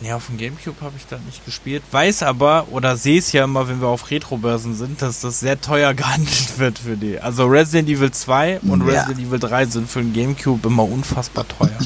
Ja, 0.03 0.17
auf 0.17 0.27
dem 0.27 0.37
Gamecube 0.37 0.79
habe 0.83 0.93
ich 0.99 1.07
das 1.07 1.21
nicht 1.23 1.43
gespielt. 1.47 1.83
Weiß 1.91 2.23
aber, 2.23 2.67
oder 2.71 2.99
sehe 2.99 3.19
es 3.19 3.33
ja 3.33 3.45
immer, 3.45 3.67
wenn 3.67 3.81
wir 3.81 3.89
auf 3.89 4.11
Retro-Börsen 4.11 4.75
sind, 4.77 5.01
dass 5.01 5.21
das 5.21 5.41
sehr 5.41 5.59
teuer 5.61 5.95
gehandelt 6.01 6.59
wird 6.59 6.79
für 6.79 6.97
die. 6.99 7.19
Also 7.19 7.47
Resident 7.47 7.89
Evil 7.89 8.11
2 8.11 8.61
und 8.61 8.87
Ja. 8.87 9.01
Resident 9.05 9.27
Evil 9.27 9.39
3 9.39 9.67
sind 9.67 9.91
für 9.91 10.01
den 10.03 10.13
Gamecube 10.13 10.69
immer 10.69 10.83
unfassbar 10.85 11.47
teuer. 11.49 11.79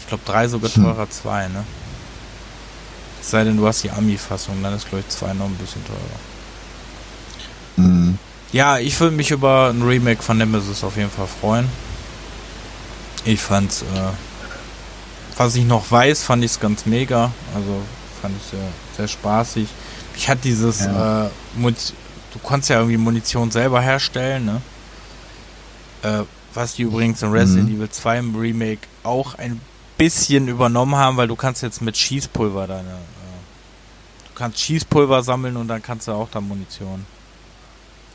Ich 0.00 0.06
glaube 0.06 0.22
3 0.26 0.46
sogar 0.48 0.70
Hm. 0.70 0.84
teurer 0.84 1.10
2, 1.10 1.48
ne? 1.48 1.64
Es 3.20 3.30
sei 3.30 3.42
denn, 3.44 3.56
du 3.56 3.66
hast 3.66 3.82
die 3.82 3.90
Ami-Fassung, 3.90 4.62
dann 4.62 4.74
ist 4.74 4.88
glaube 4.88 5.04
ich 5.06 5.14
2 5.14 5.32
noch 5.34 5.46
ein 5.46 5.54
bisschen 5.56 5.82
teurer. 5.84 5.98
Mhm. 7.88 8.18
Ja, 8.52 8.78
ich 8.78 8.98
würde 9.00 9.14
mich 9.16 9.30
über 9.32 9.70
ein 9.70 9.82
Remake 9.82 10.22
von 10.22 10.38
Nemesis 10.38 10.82
auf 10.84 10.96
jeden 10.96 11.10
Fall 11.10 11.26
freuen. 11.26 11.68
Ich 13.24 13.40
fand's, 13.42 13.82
äh, 13.82 13.86
was 15.38 15.54
ich 15.54 15.64
noch 15.64 15.90
weiß, 15.90 16.22
fand 16.24 16.44
ich 16.44 16.50
es 16.52 16.60
ganz 16.60 16.84
mega. 16.86 17.30
Also 17.54 17.80
fand 18.20 18.34
ich 18.36 18.50
sehr, 18.50 18.68
sehr 18.96 19.08
spaßig. 19.08 19.68
Ich 20.16 20.28
hatte 20.28 20.40
dieses, 20.42 20.80
Ja. 20.84 21.26
äh, 21.26 21.30
du 21.56 22.38
konntest 22.42 22.70
ja 22.70 22.76
irgendwie 22.78 22.96
Munition 22.98 23.50
selber 23.50 23.80
herstellen, 23.80 24.44
ne? 24.44 24.60
Äh, 26.02 26.24
was 26.54 26.74
die 26.74 26.82
übrigens 26.82 27.22
in 27.22 27.30
Resident 27.30 27.68
Mhm. 27.70 27.76
Evil 27.76 27.90
2 27.90 28.18
im 28.18 28.36
Remake 28.36 28.80
auch 29.04 29.34
ein 29.36 29.60
bisschen 29.96 30.48
übernommen 30.48 30.96
haben, 30.96 31.16
weil 31.16 31.28
du 31.28 31.36
kannst 31.36 31.62
jetzt 31.62 31.80
mit 31.82 31.96
Schießpulver 31.96 32.66
deine, 32.66 32.88
äh, 32.88 34.28
du 34.28 34.34
kannst 34.34 34.58
Schießpulver 34.60 35.22
sammeln 35.22 35.56
und 35.56 35.68
dann 35.68 35.82
kannst 35.82 36.08
du 36.08 36.12
auch 36.12 36.28
da 36.30 36.40
Munition. 36.40 37.04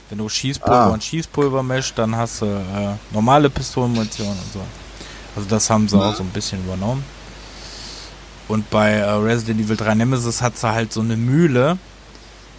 Wenn 0.09 0.17
du 0.17 0.27
Schießpulver 0.29 0.75
Ah. 0.87 0.89
und 0.89 1.03
Schießpulver 1.03 1.63
mischt, 1.63 1.97
dann 1.97 2.15
hast 2.15 2.41
du 2.41 2.45
äh, 2.45 2.95
normale 3.11 3.49
Pistolenmunition 3.49 4.27
und 4.29 4.53
so. 4.53 4.61
Also 5.35 5.47
das 5.49 5.69
haben 5.69 5.87
sie 5.87 5.97
Ja. 5.97 6.09
auch 6.09 6.15
so 6.15 6.23
ein 6.23 6.29
bisschen 6.29 6.63
übernommen. 6.63 7.03
Und 8.47 8.69
bei 8.69 8.91
äh, 8.91 9.09
Resident 9.09 9.59
Evil 9.61 9.77
3 9.77 9.95
Nemesis 9.95 10.41
hat 10.41 10.57
sie 10.57 10.69
halt 10.71 10.91
so 10.93 10.99
eine 11.01 11.15
Mühle, 11.17 11.77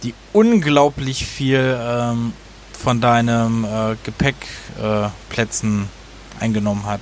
die 0.03 0.13
unglaublich 0.33 1.25
viel 1.25 1.77
ähm, 1.79 2.33
von 2.77 3.01
deinem 3.01 3.63
äh, 3.65 3.95
Gepäckplätzen 4.03 5.83
äh, 5.83 6.43
eingenommen 6.43 6.85
hat. 6.85 7.01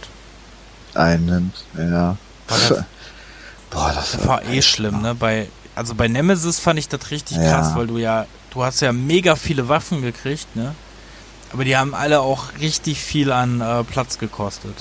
Einnimmt, 0.94 1.64
ja. 1.78 2.18
Das, 2.48 2.70
Boah, 3.72 3.92
das 3.96 4.12
das 4.12 4.28
war 4.28 4.44
eh 4.46 4.62
schlimm, 4.62 5.02
ne? 5.02 5.16
Bei, 5.16 5.48
also 5.76 5.96
bei 5.96 6.08
Nemesis 6.08 6.60
fand 6.60 6.78
ich 6.78 6.88
das 6.88 7.10
richtig 7.10 7.38
Ja. 7.38 7.50
krass, 7.52 7.76
weil 7.76 7.88
du 7.88 7.98
ja, 7.98 8.28
du 8.52 8.64
hast 8.64 8.82
ja 8.82 8.92
mega 8.94 9.36
viele 9.36 9.68
Waffen 9.70 10.02
gekriegt, 10.04 10.56
ne? 10.56 10.76
Aber 11.52 11.64
die 11.66 11.76
haben 11.78 11.96
alle 11.96 12.20
auch 12.22 12.46
richtig 12.60 13.00
viel 13.00 13.32
an 13.32 13.62
äh, 13.62 13.84
Platz 13.84 14.18
gekostet. 14.20 14.76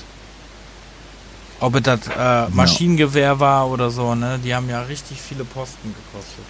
Ob 1.63 1.75
es 1.75 1.83
das 1.83 1.99
äh, 2.07 2.49
Maschinengewehr 2.49 3.39
war 3.39 3.69
oder 3.69 3.89
so, 3.89 4.15
ne? 4.15 4.37
Die 4.43 4.53
haben 4.53 4.67
ja 4.67 4.81
richtig 4.81 5.21
viele 5.21 5.45
Posten 5.45 5.95
gekostet. 5.95 6.43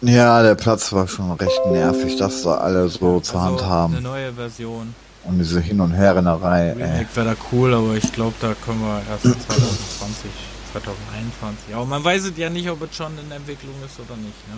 Ja, 0.00 0.42
der 0.42 0.54
Platz 0.54 0.90
war 0.94 1.06
schon 1.06 1.30
recht 1.32 1.60
nervig, 1.66 2.16
das 2.16 2.40
da 2.40 2.54
alle 2.54 2.88
so 2.88 3.16
also 3.16 3.20
zur 3.20 3.42
Hand 3.42 3.62
haben. 3.62 3.96
Eine 3.96 4.02
neue 4.02 4.32
Version. 4.32 4.94
Und 5.24 5.38
diese 5.38 5.60
Hin- 5.60 5.82
und 5.82 5.92
Herrennerei. 5.92 6.72
Remake 6.72 7.08
wäre 7.12 7.26
da 7.26 7.36
cool, 7.52 7.74
aber 7.74 7.96
ich 7.96 8.10
glaube, 8.10 8.32
da 8.40 8.54
können 8.64 8.80
wir 8.80 9.02
erst 9.10 9.24
2020, 9.24 10.30
2021. 10.72 11.68
Ja, 11.68 11.76
aber 11.76 11.84
man 11.84 12.02
weiß 12.02 12.24
es 12.24 12.38
ja 12.38 12.48
nicht, 12.48 12.70
ob 12.70 12.80
es 12.80 12.96
schon 12.96 13.12
in 13.18 13.30
Entwicklung 13.30 13.74
ist 13.84 14.00
oder 14.00 14.16
nicht, 14.16 14.48
ne? 14.48 14.56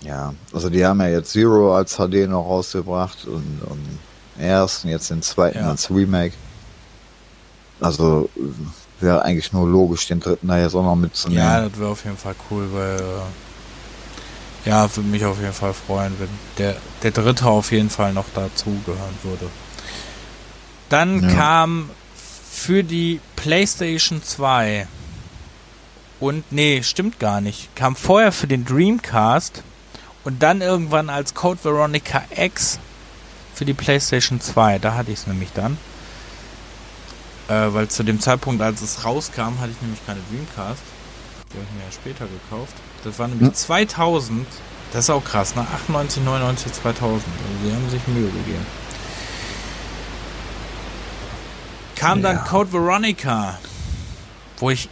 Ja, 0.00 0.32
also 0.54 0.70
die 0.70 0.86
haben 0.86 1.00
ja 1.02 1.08
jetzt 1.08 1.32
Zero 1.32 1.76
als 1.76 1.96
HD 1.96 2.26
noch 2.26 2.46
rausgebracht 2.46 3.26
und, 3.26 3.60
und 3.66 3.98
ersten, 4.38 4.88
jetzt 4.88 5.10
den 5.10 5.22
zweiten 5.22 5.58
Ja. 5.58 5.70
als 5.70 5.90
Remake. 5.90 6.34
Also 7.80 8.28
wäre 9.00 9.22
eigentlich 9.22 9.52
nur 9.52 9.68
logisch, 9.68 10.06
den 10.06 10.20
dritten 10.20 10.48
da 10.48 10.58
jetzt 10.58 10.74
auch 10.74 10.82
noch 10.82 10.96
mitzunehmen. 10.96 11.42
Ja, 11.44 11.68
das 11.68 11.78
wäre 11.78 11.90
auf 11.90 12.04
jeden 12.04 12.16
Fall 12.16 12.34
cool, 12.50 12.68
weil 12.72 12.96
äh, 12.98 14.68
ja, 14.70 14.96
würde 14.96 15.08
mich 15.10 15.24
auf 15.24 15.38
jeden 15.40 15.52
Fall 15.52 15.74
freuen, 15.74 16.14
wenn 16.18 16.28
der, 16.58 16.76
der 17.02 17.10
dritte 17.10 17.46
auf 17.46 17.70
jeden 17.72 17.90
Fall 17.90 18.12
noch 18.12 18.24
dazugehören 18.34 19.18
würde. 19.22 19.46
Dann 20.88 21.22
Ja. 21.22 21.34
kam 21.34 21.90
für 22.50 22.82
die 22.82 23.20
PlayStation 23.36 24.22
2 24.22 24.88
und 26.18 26.50
nee, 26.50 26.82
stimmt 26.82 27.18
gar 27.20 27.40
nicht. 27.42 27.68
Kam 27.76 27.94
vorher 27.94 28.32
für 28.32 28.46
den 28.46 28.64
Dreamcast 28.64 29.62
und 30.24 30.42
dann 30.42 30.62
irgendwann 30.62 31.10
als 31.10 31.34
Code 31.34 31.62
Veronica 31.62 32.22
X 32.34 32.78
für 33.56 33.64
die 33.64 33.74
PlayStation 33.74 34.40
2. 34.40 34.78
Da 34.78 34.94
hatte 34.94 35.10
ich 35.10 35.18
es 35.20 35.26
nämlich 35.26 35.48
dann. 35.54 35.76
Äh, 37.48 37.72
weil 37.74 37.88
zu 37.88 38.02
dem 38.04 38.20
Zeitpunkt, 38.20 38.60
als 38.62 38.82
es 38.82 39.04
rauskam, 39.04 39.58
hatte 39.60 39.70
ich 39.72 39.80
nämlich 39.80 40.04
keine 40.06 40.20
Dreamcast. 40.30 40.82
Die 41.52 41.56
habe 41.58 41.66
ich 41.68 41.76
mir 41.78 41.84
ja 41.84 41.92
später 41.92 42.26
gekauft. 42.26 42.74
Das 43.02 43.18
war 43.18 43.28
nämlich 43.28 43.48
Hm. 43.48 43.54
2000. 43.54 44.46
Das 44.92 45.04
ist 45.04 45.10
auch 45.10 45.24
krass, 45.24 45.54
ne? 45.56 45.66
98, 45.74 46.22
99, 46.22 46.72
2000. 46.72 47.22
Also 47.24 47.68
die 47.68 47.74
haben 47.74 47.90
sich 47.90 48.06
Mühe 48.08 48.28
gegeben. 48.30 48.66
Kam 51.96 52.22
dann 52.22 52.36
Ja. 52.36 52.42
Code 52.42 52.72
Veronica, 52.72 53.58
wo 54.58 54.70
ich 54.70 54.88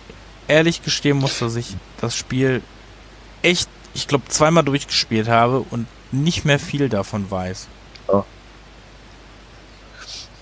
ehrlich 0.49 0.83
gestehen 0.83 1.19
muss, 1.19 1.39
dass 1.39 1.55
ich 1.57 1.77
das 2.01 2.17
Spiel 2.17 2.63
echt, 3.43 3.69
ich 3.95 4.09
glaube, 4.09 4.25
zweimal 4.29 4.65
durchgespielt 4.65 5.29
habe 5.29 5.61
und 5.71 5.87
nicht 6.13 6.45
mehr 6.45 6.59
viel 6.59 6.89
davon 6.89 7.31
weiß. 7.31 7.67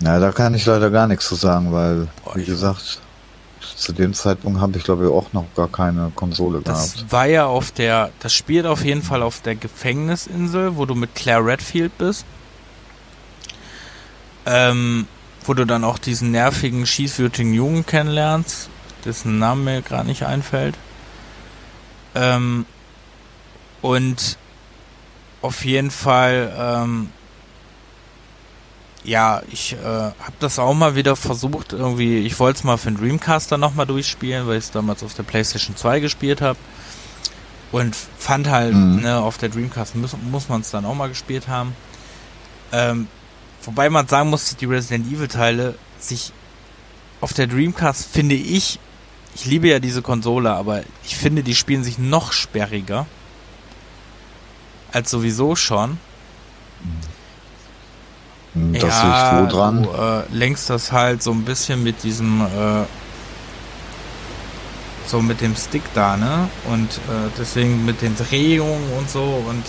Ja, 0.05 0.19
da 0.19 0.33
kann 0.33 0.55
ich 0.55 0.67
leider 0.67 0.91
gar 0.91 1.07
nichts 1.07 1.29
zu 1.29 1.35
sagen, 1.37 1.73
weil, 1.73 2.09
wie 2.35 2.45
gesagt, 2.45 3.01
zu 3.77 3.93
dem 3.93 4.15
Zeitpunkt 4.15 4.61
habe 4.61 4.77
ich 4.79 4.85
glaube 4.85 5.05
ich 5.05 5.11
auch 5.11 5.33
noch 5.33 5.47
gar 5.55 5.69
keine 5.69 6.11
Konsole 6.15 6.61
Das 6.63 6.95
gehabt. 6.95 7.13
war 7.13 7.27
ja 7.27 7.47
auf 7.47 7.71
der, 7.73 8.11
das 8.21 8.33
spielt 8.35 8.67
auf 8.67 8.85
jeden 8.85 9.03
Fall 9.03 9.23
auf 9.23 9.41
der 9.41 9.55
Gefängnisinsel, 9.55 10.77
wo 10.77 10.87
du 10.87 10.95
mit 10.95 11.15
Claire 11.15 11.45
Redfield 11.45 11.97
bist. 11.99 12.25
Ähm, 14.45 15.07
wo 15.45 15.55
du 15.55 15.65
dann 15.65 15.85
auch 15.85 15.99
diesen 15.99 16.31
nervigen, 16.33 16.85
schießwürdigen 16.87 17.55
Jungen 17.55 17.87
kennenlernst, 17.87 18.69
dessen 19.05 19.39
Name 19.39 19.63
mir 19.63 19.83
gerade 19.83 20.07
nicht 20.09 20.25
einfällt. 20.25 20.77
Ähm, 22.15 22.67
und 23.81 24.37
auf 25.41 25.65
jeden 25.65 25.91
Fall, 25.91 26.53
ähm, 26.57 27.11
ja, 29.05 29.43
ich 29.51 29.73
äh, 29.75 29.85
habe 29.85 30.33
das 30.39 30.59
auch 30.59 30.75
mal 30.75 30.95
wieder 30.95 31.17
versucht, 31.17 31.73
irgendwie, 31.73 32.19
ich 32.19 32.39
wollte 32.39 32.59
es 32.59 32.65
mal 32.65 32.77
für 32.77 32.91
den 32.91 32.99
Dreamcaster 32.99 33.59
nochmal 33.59 33.87
durchspielen, 33.87 34.47
weil 34.47 34.59
ich 34.59 34.65
es 34.65 34.71
damals 34.71 35.03
auf 35.03 35.15
der 35.15 35.25
PlayStation 35.25 35.77
2 35.77 36.01
gespielt 36.01 36.41
habe. 36.41 36.59
Und 37.73 37.97
fand 38.19 38.49
halt, 38.49 38.75
Mhm. 38.75 39.01
ne, 39.01 39.19
auf 39.19 39.39
der 39.39 39.49
Dreamcast 39.49 39.97
muss, 39.97 40.15
muss 40.31 40.49
man 40.49 40.61
es 40.61 40.71
dann 40.71 40.85
auch 40.85 40.95
mal 40.95 41.09
gespielt 41.09 41.49
haben. 41.49 41.75
Ähm, 42.71 43.09
wobei 43.65 43.89
man 43.91 44.07
sagen 44.09 44.31
muss, 44.31 44.51
dass 44.51 44.57
die 44.57 44.67
Resident 44.67 45.11
Evil 45.11 45.29
Teile 45.29 45.75
sich 45.99 46.33
auf 47.21 47.33
der 47.33 47.47
Dreamcast, 47.47 48.07
finde 48.13 48.35
ich, 48.35 48.79
ich 49.35 49.47
liebe 49.47 49.69
ja 49.69 49.79
diese 49.79 50.03
Konsole, 50.03 50.53
aber 50.53 50.83
ich 51.05 51.17
finde, 51.17 51.43
die 51.43 51.55
spielen 51.55 51.83
sich 51.83 51.99
noch 51.99 52.33
sperriger. 52.33 53.07
Als 54.93 55.11
sowieso 55.11 55.57
schon. 55.57 55.93
Hm, 56.83 56.91
Das 58.55 59.03
liegt 59.03 59.33
wo 59.33 59.47
dran? 59.47 59.83
Du 59.83 59.91
äh, 59.91 60.23
lenkst 60.31 60.69
das 60.69 60.93
halt 60.93 61.23
so 61.23 61.31
ein 61.33 61.45
bisschen 61.45 61.83
mit 61.83 62.03
diesem, 62.03 62.43
äh, 62.43 62.85
so 65.07 65.21
mit 65.23 65.41
dem 65.41 65.57
Stick 65.57 65.83
da, 65.95 66.17
ne? 66.17 66.49
Und 66.71 66.89
äh, 66.91 67.31
deswegen 67.39 67.85
mit 67.85 68.03
den 68.03 68.15
Drehungen 68.17 68.93
und 68.99 69.11
so 69.11 69.23
und 69.49 69.65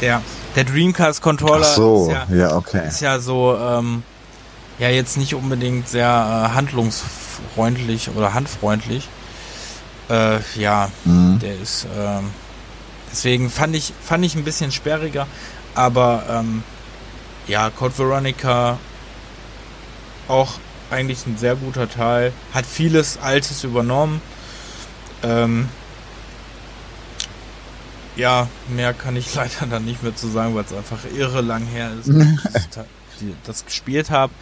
der, 0.00 0.20
der 0.54 0.64
Dreamcast-Controller 0.64 1.64
so, 1.64 2.08
ist, 2.10 2.12
ja, 2.30 2.36
ja, 2.36 2.56
okay. 2.56 2.86
ist 2.86 3.00
ja 3.00 3.18
so, 3.18 3.56
ähm, 3.58 4.02
ja 4.78 4.90
jetzt 4.90 5.16
nicht 5.16 5.34
unbedingt 5.34 5.88
sehr 5.88 6.06
äh, 6.50 6.54
handlungsfreundlich 6.54 8.10
oder 8.14 8.34
handfreundlich. 8.34 9.08
Äh, 10.10 10.38
ja, 10.56 10.90
Mhm. 11.04 11.38
der 11.40 11.58
ist, 11.60 11.86
ähm, 11.98 12.30
deswegen 13.10 13.48
fand 13.50 13.74
ich, 13.74 13.92
fand 14.04 14.24
ich 14.24 14.34
ein 14.34 14.44
bisschen 14.44 14.70
sperriger, 14.72 15.26
aber 15.74 16.22
ähm, 16.30 16.62
ja, 17.46 17.70
Code 17.70 17.96
Veronica 17.98 18.78
auch 20.28 20.54
eigentlich 20.90 21.26
ein 21.26 21.36
sehr 21.38 21.56
guter 21.56 21.88
Teil, 21.88 22.32
hat 22.52 22.66
vieles 22.66 23.18
Altes 23.18 23.64
übernommen. 23.64 24.20
Ähm, 25.22 25.68
ja, 28.16 28.48
mehr 28.68 28.94
kann 28.94 29.16
ich 29.16 29.34
leider 29.34 29.66
dann 29.68 29.84
nicht 29.84 30.02
mehr 30.02 30.14
zu 30.14 30.28
sagen, 30.28 30.54
weil 30.54 30.64
es 30.64 30.72
einfach 30.72 30.98
irre 31.16 31.40
lang 31.40 31.64
her 31.66 31.90
ist, 31.98 32.08
dass 32.08 32.66
ich 33.20 33.34
das 33.44 33.64
gespielt 33.64 34.10
habe. 34.10 34.32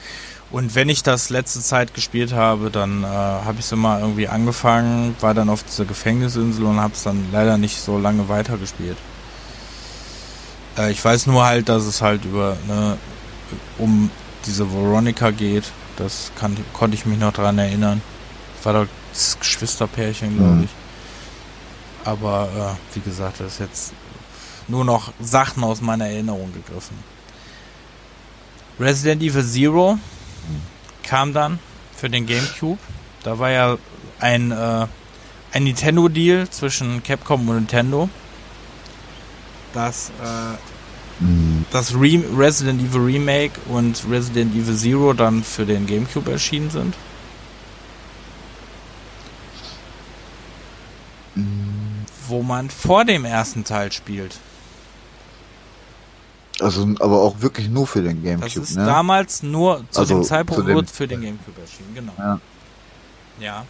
Und 0.51 0.75
wenn 0.75 0.89
ich 0.89 1.03
das 1.03 1.31
letzte 1.31 1.61
Zeit 1.61 1.95
gespielt 1.95 2.33
habe, 2.33 2.71
dann 2.71 3.03
äh, 3.03 3.07
habe 3.07 3.59
ich 3.59 3.65
es 3.65 3.73
immer 3.73 3.99
irgendwie 3.99 4.29
angefangen, 4.29 5.17
war 5.21 5.35
dann 5.35 5.49
auf 5.49 5.65
dieser 5.65 5.85
Gefängnisinsel 5.85 6.65
und 6.65 6.79
habe 6.79 6.95
es 6.95 7.03
dann 7.03 7.27
leider 7.33 7.59
nicht 7.59 7.81
so 7.81 7.99
lange 7.99 8.29
weitergespielt. 8.29 8.97
Äh, 10.79 10.91
ich 10.93 11.05
weiß 11.05 11.27
nur 11.27 11.45
halt, 11.45 11.69
dass 11.69 11.85
es 11.85 12.03
halt 12.03 12.25
über 12.25 12.57
ne, 12.67 12.99
um 13.79 14.11
diese 14.47 14.71
Veronica 14.73 15.31
geht. 15.31 15.65
Das 15.97 16.33
kann, 16.39 16.57
konnte 16.73 16.97
ich 16.97 17.07
mich 17.07 17.19
noch 17.19 17.33
dran 17.33 17.59
erinnern. 17.59 18.03
Das 18.57 18.67
war 18.67 18.73
doch 18.85 18.91
das 19.13 19.39
Geschwisterpärchen, 19.39 20.37
glaube 20.37 20.55
Mhm. 20.55 20.65
ich. 20.65 20.71
Aber 22.05 22.77
äh, 22.93 22.97
wie 22.97 23.01
gesagt, 23.01 23.41
das 23.41 23.55
ist 23.55 23.61
jetzt 23.61 23.93
nur 24.69 24.85
noch 24.85 25.13
Sachen 25.21 25.63
aus 25.65 25.81
meiner 25.81 26.07
Erinnerung 26.07 26.53
gegriffen. 26.53 26.97
Resident 28.79 29.23
Evil 29.23 29.45
Zero 29.45 29.99
kam 31.03 31.33
dann 31.33 31.59
für 31.97 32.11
den 32.11 32.27
GameCube. 32.27 32.79
Da 33.23 33.39
war 33.39 33.51
ja 33.51 33.77
ein, 34.21 34.51
äh, 34.51 34.87
ein 35.53 35.65
Nintendo-Deal 35.65 36.49
zwischen 36.51 37.03
Capcom 37.03 37.49
und 37.49 37.55
Nintendo. 37.57 38.09
Das, 39.75 40.11
äh, 40.23 40.57
Mhm. 41.21 41.65
das 41.71 41.95
Re 41.95 42.23
Resident 42.37 42.81
Evil 42.83 43.03
Remake 43.03 43.53
und 43.69 44.03
Resident 44.11 44.53
Evil 44.55 44.75
Zero 44.77 45.13
dann 45.13 45.45
für 45.45 45.65
den 45.65 45.87
GameCube 45.87 46.31
erschienen 46.33 46.71
sind. 46.71 46.95
Wo 52.29 52.43
man 52.43 52.71
vor 52.71 53.05
dem 53.05 53.25
ersten 53.25 53.65
Teil 53.65 53.93
spielt. 53.93 54.39
Also, 56.61 56.87
aber 57.01 57.21
auch 57.21 57.41
wirklich 57.41 57.69
nur 57.69 57.87
für 57.87 58.03
den 58.03 58.23
Das 58.23 58.25
Gamecube, 58.25 58.61
ist 58.63 58.77
ne? 58.77 58.87
damals 58.87 59.43
nur 59.43 59.85
zu 59.91 60.01
Also 60.01 60.15
dem 60.15 60.23
Zeitpunkt 60.25 60.67
nur 60.69 60.85
für 60.87 61.09
den 61.09 61.21
GameCube 61.21 61.61
erschienen, 61.61 61.95
genau. 61.95 62.13
Ja. 62.17 62.41
Ja. 63.41 63.67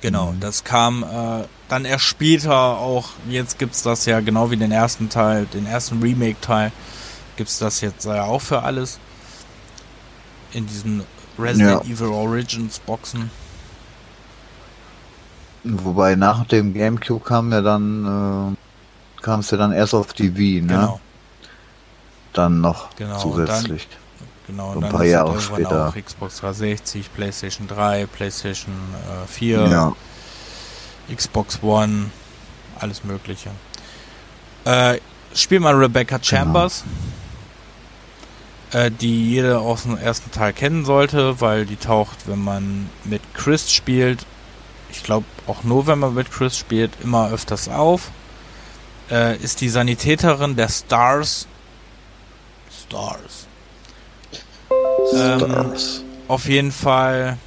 Genau, 0.00 0.32
Mhm. 0.32 0.40
das 0.40 0.64
kam 0.64 1.02
äh, 1.02 1.44
dann 1.68 1.84
erst 1.84 2.04
später 2.04 2.52
auch, 2.78 3.10
jetzt 3.28 3.58
gibt's 3.58 3.82
das 3.82 4.06
ja 4.06 4.20
genau 4.20 4.50
wie 4.50 4.56
den 4.56 4.72
ersten 4.72 5.08
Teil, 5.10 5.46
den 5.46 5.66
ersten 5.66 6.00
Remake-Teil, 6.02 6.72
gibt's 7.36 7.58
das 7.58 7.80
jetzt 7.82 8.06
ja 8.06 8.24
auch 8.24 8.40
für 8.40 8.62
alles. 8.62 8.98
In 10.52 10.66
diesen 10.66 11.04
Resident 11.38 11.84
Ja. 11.86 11.92
Evil 11.92 12.08
Origins 12.08 12.78
Boxen. 12.80 13.30
Wobei 15.62 16.14
nach 16.16 16.46
dem 16.46 16.72
Gamecube 16.72 17.22
kam 17.24 17.52
ja 17.52 17.60
dann, 17.60 18.56
äh, 18.56 19.20
kam 19.22 19.40
es 19.40 19.50
ja 19.50 19.58
dann 19.58 19.72
erst 19.72 19.92
auf 19.94 20.12
die 20.14 20.36
Wii, 20.36 20.62
ne? 20.62 20.68
Genau, 20.68 21.00
Dann 22.32 22.60
noch 22.60 22.94
Genau, 22.96 23.18
zusätzlich. 23.18 23.86
Genau. 24.50 24.70
Und 24.70 24.76
ein 24.76 24.80
dann 24.82 24.92
paar 24.92 25.04
Jahre 25.04 25.34
irgendwann 25.34 25.62
später. 25.62 25.88
auch 25.88 25.94
Xbox 25.94 26.40
360, 26.40 27.12
PlayStation 27.14 27.68
3, 27.68 28.06
PlayStation 28.06 28.74
äh, 29.24 29.26
4, 29.26 29.66
ja. 29.66 29.96
Xbox 31.14 31.62
One, 31.62 32.10
alles 32.78 33.04
Mögliche. 33.04 33.50
Äh, 34.64 34.98
spielt 35.34 35.62
man 35.62 35.76
Rebecca 35.76 36.18
Chambers, 36.22 36.84
genau. 38.70 38.84
äh, 38.84 38.90
die 38.90 39.30
jeder 39.30 39.60
aus 39.60 39.82
dem 39.82 39.96
ersten 39.96 40.30
Teil 40.30 40.52
kennen 40.52 40.84
sollte, 40.84 41.40
weil 41.40 41.66
die 41.66 41.76
taucht, 41.76 42.26
wenn 42.26 42.42
man 42.42 42.90
mit 43.04 43.22
Chris 43.34 43.72
spielt, 43.72 44.26
ich 44.90 45.02
glaube 45.02 45.26
auch 45.46 45.62
nur, 45.64 45.86
wenn 45.86 45.98
man 45.98 46.14
mit 46.14 46.30
Chris 46.30 46.56
spielt, 46.56 46.90
immer 47.02 47.30
öfters 47.30 47.68
auf. 47.68 48.10
Äh, 49.10 49.36
ist 49.38 49.60
die 49.60 49.68
Sanitäterin 49.68 50.56
der 50.56 50.68
Stars. 50.68 51.46
Stars. 52.70 53.46
Ähm, 55.38 55.72
auf 56.28 56.48
jeden 56.48 56.72
Fall, 56.72 57.38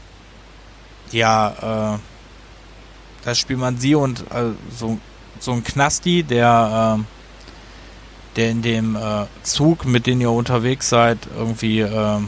ja, 1.12 1.96
äh, 1.96 2.00
da 3.26 3.36
spielt 3.36 3.60
man 3.60 3.78
sie 3.78 3.96
und 3.96 4.22
äh, 4.32 4.52
so, 4.76 5.00
so 5.40 5.54
ein 5.54 5.64
Knasti, 5.64 6.24
der, 6.24 6.98
äh, 7.00 7.04
der 8.36 8.52
in 8.52 8.62
dem 8.62 8.96
äh, 8.96 9.26
Zug, 9.44 9.86
mit 9.86 10.06
dem 10.08 10.22
ihr 10.22 10.32
unterwegs 10.32 10.90
seid, 10.90 11.20
irgendwie, 11.38 11.80
äh, 11.80 12.20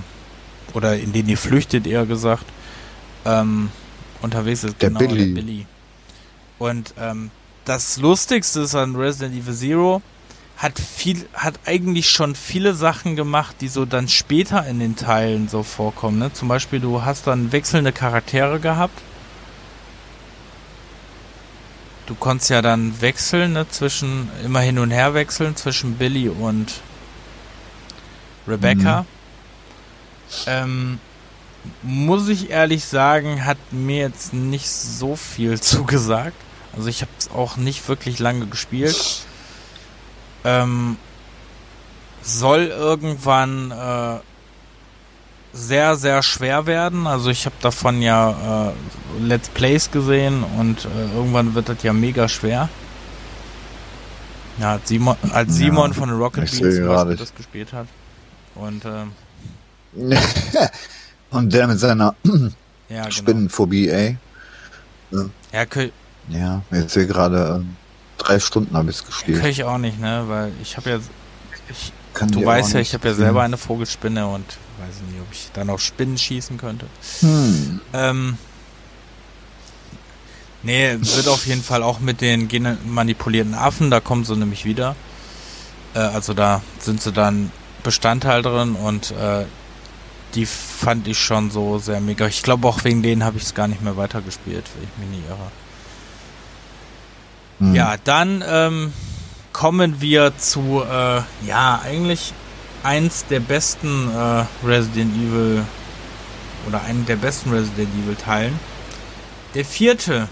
oder 0.73 0.97
in 0.97 1.13
den 1.13 1.27
ihr 1.27 1.37
flüchtet, 1.37 1.87
eher 1.87 2.05
gesagt, 2.05 2.45
ähm, 3.25 3.69
unterwegs 4.21 4.63
ist. 4.63 4.81
Der 4.81 4.89
genau, 4.89 4.99
Billy. 4.99 5.33
Der 5.33 5.41
Billy. 5.41 5.65
Und 6.59 6.93
ähm, 6.97 7.31
das 7.65 7.97
Lustigste 7.97 8.61
ist 8.61 8.75
an 8.75 8.95
Resident 8.95 9.35
Evil 9.35 9.53
Zero, 9.53 10.01
hat 10.57 10.79
viel, 10.79 11.27
hat 11.33 11.59
eigentlich 11.65 12.09
schon 12.09 12.35
viele 12.35 12.73
Sachen 12.73 13.15
gemacht, 13.15 13.57
die 13.59 13.67
so 13.67 13.85
dann 13.85 14.07
später 14.07 14.65
in 14.65 14.79
den 14.79 14.95
Teilen 14.95 15.49
so 15.49 15.63
vorkommen. 15.63 16.17
Ne? 16.17 16.31
Zum 16.31 16.47
Beispiel, 16.47 16.79
du 16.79 17.03
hast 17.03 17.27
dann 17.27 17.51
wechselnde 17.51 17.91
Charaktere 17.91 18.59
gehabt. 18.59 18.97
Du 22.05 22.15
konntest 22.15 22.51
ja 22.51 22.61
dann 22.61 23.01
wechseln, 23.01 23.53
ne, 23.53 23.67
zwischen, 23.67 24.29
immer 24.43 24.59
hin 24.59 24.77
und 24.77 24.91
her 24.91 25.15
wechseln 25.15 25.55
zwischen 25.55 25.95
Billy 25.95 26.29
und 26.29 26.73
Rebecca. 28.47 29.01
Mhm. 29.01 29.05
Ähm, 30.45 30.99
muss 31.81 32.27
ich 32.27 32.51
ehrlich 32.51 32.85
sagen, 32.85 33.43
hat 33.45 33.57
mir 33.71 33.97
jetzt 33.97 34.33
nicht 34.33 34.69
so 34.69 35.15
viel 35.15 35.59
zugesagt. 35.61 36.37
Also 36.75 36.89
ich 36.89 37.01
habe 37.01 37.11
es 37.17 37.31
auch 37.31 37.57
nicht 37.57 37.87
wirklich 37.89 38.19
lange 38.19 38.45
gespielt. 38.45 39.25
Ähm, 40.45 40.97
soll 42.21 42.67
irgendwann 42.67 43.71
äh, 43.71 44.19
sehr, 45.53 45.95
sehr 45.95 46.23
schwer 46.23 46.65
werden. 46.65 47.07
Also 47.07 47.29
ich 47.29 47.45
habe 47.45 47.55
davon 47.61 48.01
ja 48.01 48.69
äh, 48.69 49.21
Let's 49.21 49.49
Plays 49.49 49.91
gesehen 49.91 50.43
und 50.57 50.85
äh, 50.85 51.15
irgendwann 51.15 51.55
wird 51.55 51.69
das 51.69 51.83
ja 51.83 51.93
mega 51.93 52.27
schwer. 52.27 52.69
Ja, 54.59 54.73
als 54.73 54.87
Simon, 54.87 55.17
als 55.31 55.53
Simon 55.55 55.91
ja, 55.91 55.97
von 55.97 56.09
Rocket 56.11 56.49
Beans 56.49 57.19
das 57.19 57.35
gespielt 57.35 57.73
hat. 57.73 57.87
Und 58.55 58.85
ähm, 58.85 59.11
Und 61.29 61.53
der 61.53 61.67
mit 61.67 61.79
seiner 61.79 62.15
ja, 62.23 62.33
genau. 62.87 63.11
Spinnenphobie, 63.11 63.89
ey. 63.89 64.17
Ja, 65.11 65.25
ja, 65.51 65.65
ja 66.29 66.61
jetzt 66.71 66.93
hier 66.93 67.05
gerade 67.07 67.61
äh, 67.61 67.84
drei 68.25 68.39
Stunden 68.39 68.75
habe 68.75 68.89
ich 68.89 68.97
es 68.97 69.05
gespielt. 69.05 69.39
Kann 69.39 69.49
ich 69.49 69.63
auch 69.63 69.77
nicht, 69.77 69.99
ne? 69.99 70.23
Weil 70.27 70.51
ich 70.61 70.77
habe 70.77 70.89
ja. 70.89 70.99
Ich, 71.69 71.91
du 72.31 72.45
weißt 72.45 72.73
ja, 72.73 72.79
ich 72.79 72.93
habe 72.93 73.07
ja 73.07 73.13
selber 73.13 73.41
eine 73.43 73.57
Vogelspinne 73.57 74.27
und 74.27 74.45
weiß 74.79 75.01
nicht, 75.07 75.21
ob 75.21 75.31
ich 75.31 75.49
dann 75.53 75.69
auf 75.69 75.81
Spinnen 75.81 76.17
schießen 76.17 76.57
könnte. 76.57 76.85
Hm. 77.21 77.81
Ähm, 77.93 78.37
nee, 80.63 80.97
wird 80.99 81.27
auf 81.27 81.45
jeden 81.47 81.63
Fall 81.63 81.83
auch 81.83 81.99
mit 81.99 82.21
den 82.21 82.47
genmanipulierten 82.47 83.53
Affen, 83.53 83.89
da 83.89 83.99
kommen 83.99 84.25
sie 84.25 84.35
nämlich 84.35 84.65
wieder. 84.65 84.95
Äh, 85.93 85.99
also 85.99 86.33
da 86.33 86.61
sind 86.79 87.01
sie 87.01 87.11
dann 87.11 87.51
Bestandteil 87.83 88.41
drin 88.41 88.75
und 88.75 89.11
äh, 89.11 89.45
die 90.35 90.45
fand 90.45 91.07
ich 91.07 91.19
schon 91.19 91.49
so 91.49 91.79
sehr 91.79 92.01
mega. 92.01 92.27
Ich 92.27 92.43
glaube 92.43 92.67
auch 92.67 92.83
wegen 92.83 93.01
denen 93.01 93.23
habe 93.23 93.37
ich 93.37 93.43
es 93.43 93.53
gar 93.53 93.67
nicht 93.67 93.81
mehr 93.81 93.95
weitergespielt, 93.97 94.65
wenn 94.75 94.83
ich 94.83 94.97
mich 94.97 95.19
nie 95.19 95.25
irre. 95.27 95.51
Hm. 97.59 97.75
Ja, 97.75 97.95
dann 98.03 98.43
ähm, 98.47 98.93
kommen 99.53 100.01
wir 100.01 100.37
zu, 100.37 100.83
äh, 100.83 101.21
ja, 101.47 101.81
eigentlich 101.83 102.33
eins 102.83 103.25
der 103.25 103.39
besten 103.39 104.09
äh, 104.13 104.45
Resident 104.65 105.15
Evil 105.15 105.63
oder 106.67 106.81
einen 106.83 107.05
der 107.05 107.15
besten 107.15 107.51
Resident 107.51 107.89
Evil 108.03 108.15
Teilen. 108.15 108.59
Der 109.53 109.65
vierte 109.65 110.27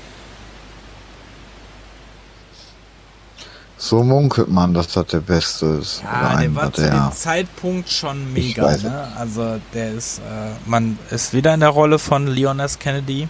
So 3.83 4.01
munkelt 4.01 4.47
man, 4.47 4.73
dass 4.73 4.87
das 4.87 5.07
der 5.07 5.19
beste 5.19 5.65
ist. 5.81 6.01
Ja, 6.03 6.37
der 6.39 6.55
war 6.55 6.71
zu 6.71 6.89
dem 6.89 7.11
Zeitpunkt 7.11 7.89
schon 7.89 8.31
mega. 8.31 8.77
Ne? 8.77 9.11
Also 9.17 9.59
der 9.73 9.91
ist, 9.91 10.19
äh, 10.19 10.51
man 10.65 10.97
ist 11.09 11.33
wieder 11.33 11.53
in 11.53 11.59
der 11.59 11.67
Rolle 11.67 11.99
von 11.99 12.25
Leon 12.27 12.61
S. 12.61 12.79
Kennedy. 12.79 13.27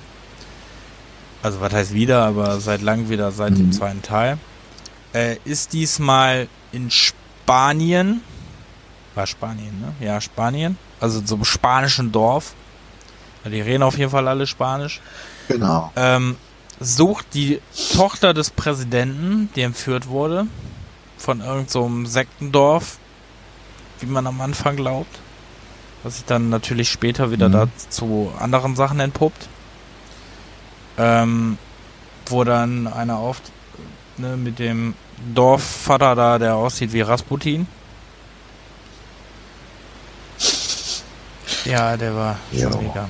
Also 1.43 1.59
was 1.59 1.73
heißt 1.73 1.93
wieder, 1.93 2.23
aber 2.23 2.59
seit 2.61 2.81
langem 2.81 3.09
wieder 3.09 3.31
seit 3.31 3.51
mhm. 3.51 3.57
dem 3.57 3.71
zweiten 3.73 4.01
Teil. 4.01 4.37
Äh, 5.13 5.35
ist 5.43 5.73
diesmal 5.73 6.47
in 6.71 6.89
Spanien. 6.89 8.21
War 9.13 9.27
Spanien, 9.27 9.79
ne? 9.79 9.93
Ja, 10.03 10.19
Spanien. 10.21 10.77
Also 10.99 11.21
so 11.23 11.35
einem 11.35 11.45
spanischen 11.45 12.11
Dorf. 12.11 12.53
Die 13.45 13.59
reden 13.59 13.83
auf 13.83 13.97
jeden 13.97 14.09
Fall 14.09 14.27
alle 14.27 14.47
Spanisch. 14.47 15.01
Genau. 15.49 15.91
Ähm, 15.97 16.37
sucht 16.79 17.25
die 17.33 17.59
Tochter 17.93 18.33
des 18.33 18.49
Präsidenten, 18.49 19.49
die 19.55 19.61
entführt 19.61 20.07
wurde, 20.07 20.47
von 21.17 21.41
irgendeinem 21.41 22.05
so 22.05 22.09
Sektendorf, 22.09 22.97
wie 23.99 24.05
man 24.05 24.25
am 24.27 24.39
Anfang 24.39 24.77
glaubt, 24.77 25.19
was 26.03 26.15
sich 26.15 26.25
dann 26.25 26.49
natürlich 26.49 26.89
später 26.89 27.31
wieder 27.31 27.49
mhm. 27.49 27.69
zu 27.89 28.31
anderen 28.39 28.77
Sachen 28.77 29.01
entpuppt. 29.01 29.49
Ähm, 30.97 31.57
wo 32.27 32.43
dann 32.43 32.87
einer 32.87 33.19
oft 33.21 33.43
ne, 34.17 34.37
mit 34.37 34.59
dem 34.59 34.93
Dorfvater 35.33 36.15
da, 36.15 36.39
der 36.39 36.55
aussieht 36.55 36.93
wie 36.93 37.01
Rasputin. 37.01 37.67
Ja, 41.65 41.97
der 41.97 42.15
war 42.15 42.37
schon 42.51 42.83
mega. 42.83 43.09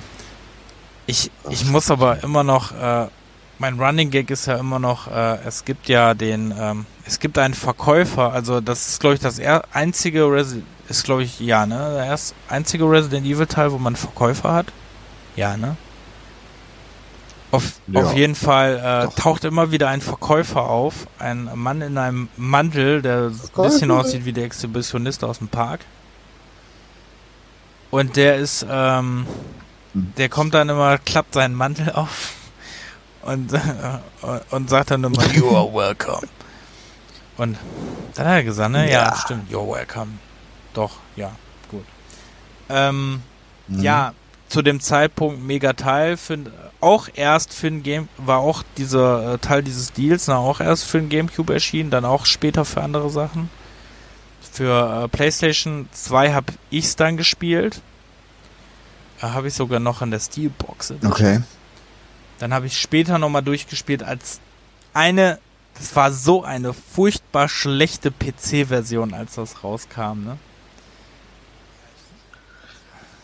Ich, 1.05 1.31
ich 1.49 1.65
muss 1.65 1.91
aber 1.91 2.23
immer 2.23 2.43
noch 2.43 2.71
äh, 2.71 3.07
mein 3.59 3.79
Running 3.79 4.09
Gag 4.09 4.29
ist 4.29 4.45
ja 4.45 4.57
immer 4.57 4.79
noch, 4.79 5.07
äh, 5.07 5.38
es 5.45 5.63
gibt 5.63 5.88
ja 5.88 6.13
den, 6.13 6.53
ähm, 6.59 6.86
es 7.05 7.19
gibt 7.19 7.38
einen 7.38 7.53
Verkäufer, 7.53 8.34
also 8.34 8.59
das 8.59 8.88
ist 8.89 8.99
glaube 8.99 9.15
ich 9.15 9.21
das 9.21 9.39
einzige 9.71 10.29
Resi 10.31 10.63
ist 10.89 11.05
glaube 11.05 11.23
ich, 11.23 11.39
ja, 11.39 11.65
ne? 11.65 11.93
Der 11.95 12.05
erst 12.05 12.36
einzige 12.49 12.84
Resident 12.84 13.25
Evil 13.25 13.47
Teil, 13.47 13.71
wo 13.71 13.77
man 13.77 13.95
Verkäufer 13.95 14.51
hat. 14.51 14.65
Ja, 15.38 15.55
ne? 15.55 15.77
Auf, 17.54 17.74
ja, 17.86 18.01
auf 18.01 18.16
jeden 18.16 18.34
Fall 18.34 19.10
äh, 19.14 19.22
taucht 19.22 19.43
immer 19.43 19.70
wieder 19.70 19.88
ein 19.88 20.01
Verkäufer 20.01 20.64
auf, 20.64 21.06
ein 21.20 21.51
Mann 21.54 21.82
in 21.82 21.99
einem 21.99 22.28
Mantel, 22.36 23.04
der 23.04 23.28
ein 23.28 23.64
bisschen 23.64 23.91
aussieht 23.91 24.26
wie 24.26 24.34
der 24.34 24.45
Exhibitionist 24.45 25.24
aus 25.24 25.38
dem 25.38 25.49
Park. 25.49 25.82
Und 27.91 28.16
der 28.16 28.38
ist, 28.38 28.66
ähm, 28.68 29.28
hm. 29.93 30.14
der 30.18 30.30
kommt 30.30 30.56
dann 30.56 30.68
immer, 30.68 30.97
klappt 30.97 31.36
seinen 31.36 31.54
Mantel 31.54 31.91
auf 31.91 32.34
und, 33.22 33.54
äh, 33.54 33.60
und 34.49 34.72
sagt 34.72 34.89
dann 34.89 35.04
immer, 35.04 35.24
you 35.34 35.56
are 35.56 35.72
welcome. 35.72 36.28
Und 37.38 37.60
dann 38.16 38.26
hat 38.26 38.34
er 38.34 38.43
gesagt, 38.43 38.72
ne? 38.72 38.91
Ja, 38.91 39.10
ja 39.10 39.16
stimmt, 39.16 39.51
you're 39.51 39.72
welcome. 39.72 40.14
Doch, 40.74 40.93
ja, 41.16 41.30
gut. 41.70 41.86
Ähm, 42.68 43.22
mhm. 43.68 43.80
Ja, 43.84 44.14
zu 44.54 44.62
dem 44.62 44.80
Zeitpunkt 44.82 45.43
mega 45.43 45.74
Teil, 45.74 46.16
für, 46.16 46.38
auch 46.80 47.10
erst 47.16 47.56
für 47.56 47.68
ein 47.68 47.82
Game, 47.82 48.08
war 48.18 48.38
auch 48.38 48.62
dieser 48.78 49.34
äh, 49.34 49.38
Teil 49.39 49.64
dieses 49.64 49.93
Deals, 49.93 50.28
na, 50.28 50.38
auch 50.38 50.60
erst 50.60 50.86
für 50.86 50.99
ein 50.99 51.10
Gamecube 51.10 51.51
erschienen, 51.51 51.89
dann 51.89 52.06
auch 52.06 52.28
später 52.28 52.64
für 52.64 52.84
andere 52.84 53.10
Sachen. 53.10 53.49
Für 54.51 55.06
äh, 55.06 55.08
PlayStation 55.08 55.89
2 55.91 56.34
habe 56.34 56.54
ich 56.70 56.86
es 56.86 56.95
dann 56.95 57.18
gespielt. 57.18 57.82
Äh, 59.22 59.26
habe 59.26 59.47
ich 59.47 59.56
sogar 59.56 59.80
noch 59.80 60.04
an 60.04 60.12
der 60.12 60.20
Steelbox. 60.20 60.93
Okay. 61.04 61.41
Dann 62.38 62.54
habe 62.54 62.68
ich 62.68 62.80
später 62.80 63.18
nochmal 63.18 63.41
durchgespielt 63.41 64.04
als 64.04 64.39
eine, 64.93 65.39
das 65.80 65.95
war 65.95 66.12
so 66.12 66.43
eine 66.43 66.74
furchtbar 66.74 67.49
schlechte 67.49 68.12
PC-Version, 68.12 69.16
als 69.16 69.34
das 69.34 69.64
rauskam, 69.64 70.24
ne? 70.24 70.38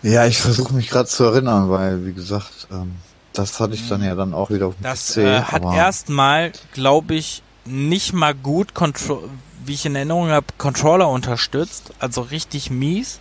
Ja, 0.02 0.26
ich 0.26 0.40
versuche 0.40 0.74
mich 0.74 0.90
gerade 0.90 1.10
zu 1.10 1.26
erinnern, 1.26 1.70
weil, 1.70 2.06
wie 2.06 2.14
gesagt, 2.14 2.68
ähm, 2.72 2.96
das 3.34 3.60
hatte 3.60 3.74
ich 3.74 3.88
dann 3.88 4.04
ja 4.04 4.16
dann 4.16 4.34
auch 4.34 4.50
wieder 4.50 4.68
auf 4.68 4.76
dem 4.76 4.84
das, 4.84 5.08
PC. 5.08 5.16
Das 5.16 5.18
äh, 5.18 5.42
hat 5.44 5.64
erstmal, 5.64 6.52
glaube 6.74 7.16
ich, 7.16 7.44
nicht 7.66 8.14
mal 8.14 8.34
gut, 8.34 8.74
Contro 8.74 9.30
wie 9.66 9.74
ich 9.74 9.86
in 9.86 9.96
Erinnerung 9.96 10.30
habe, 10.30 10.48
Controller 10.58 11.10
unterstützt, 11.10 11.92
also 12.00 12.22
richtig 12.22 12.72
mies. 12.72 13.20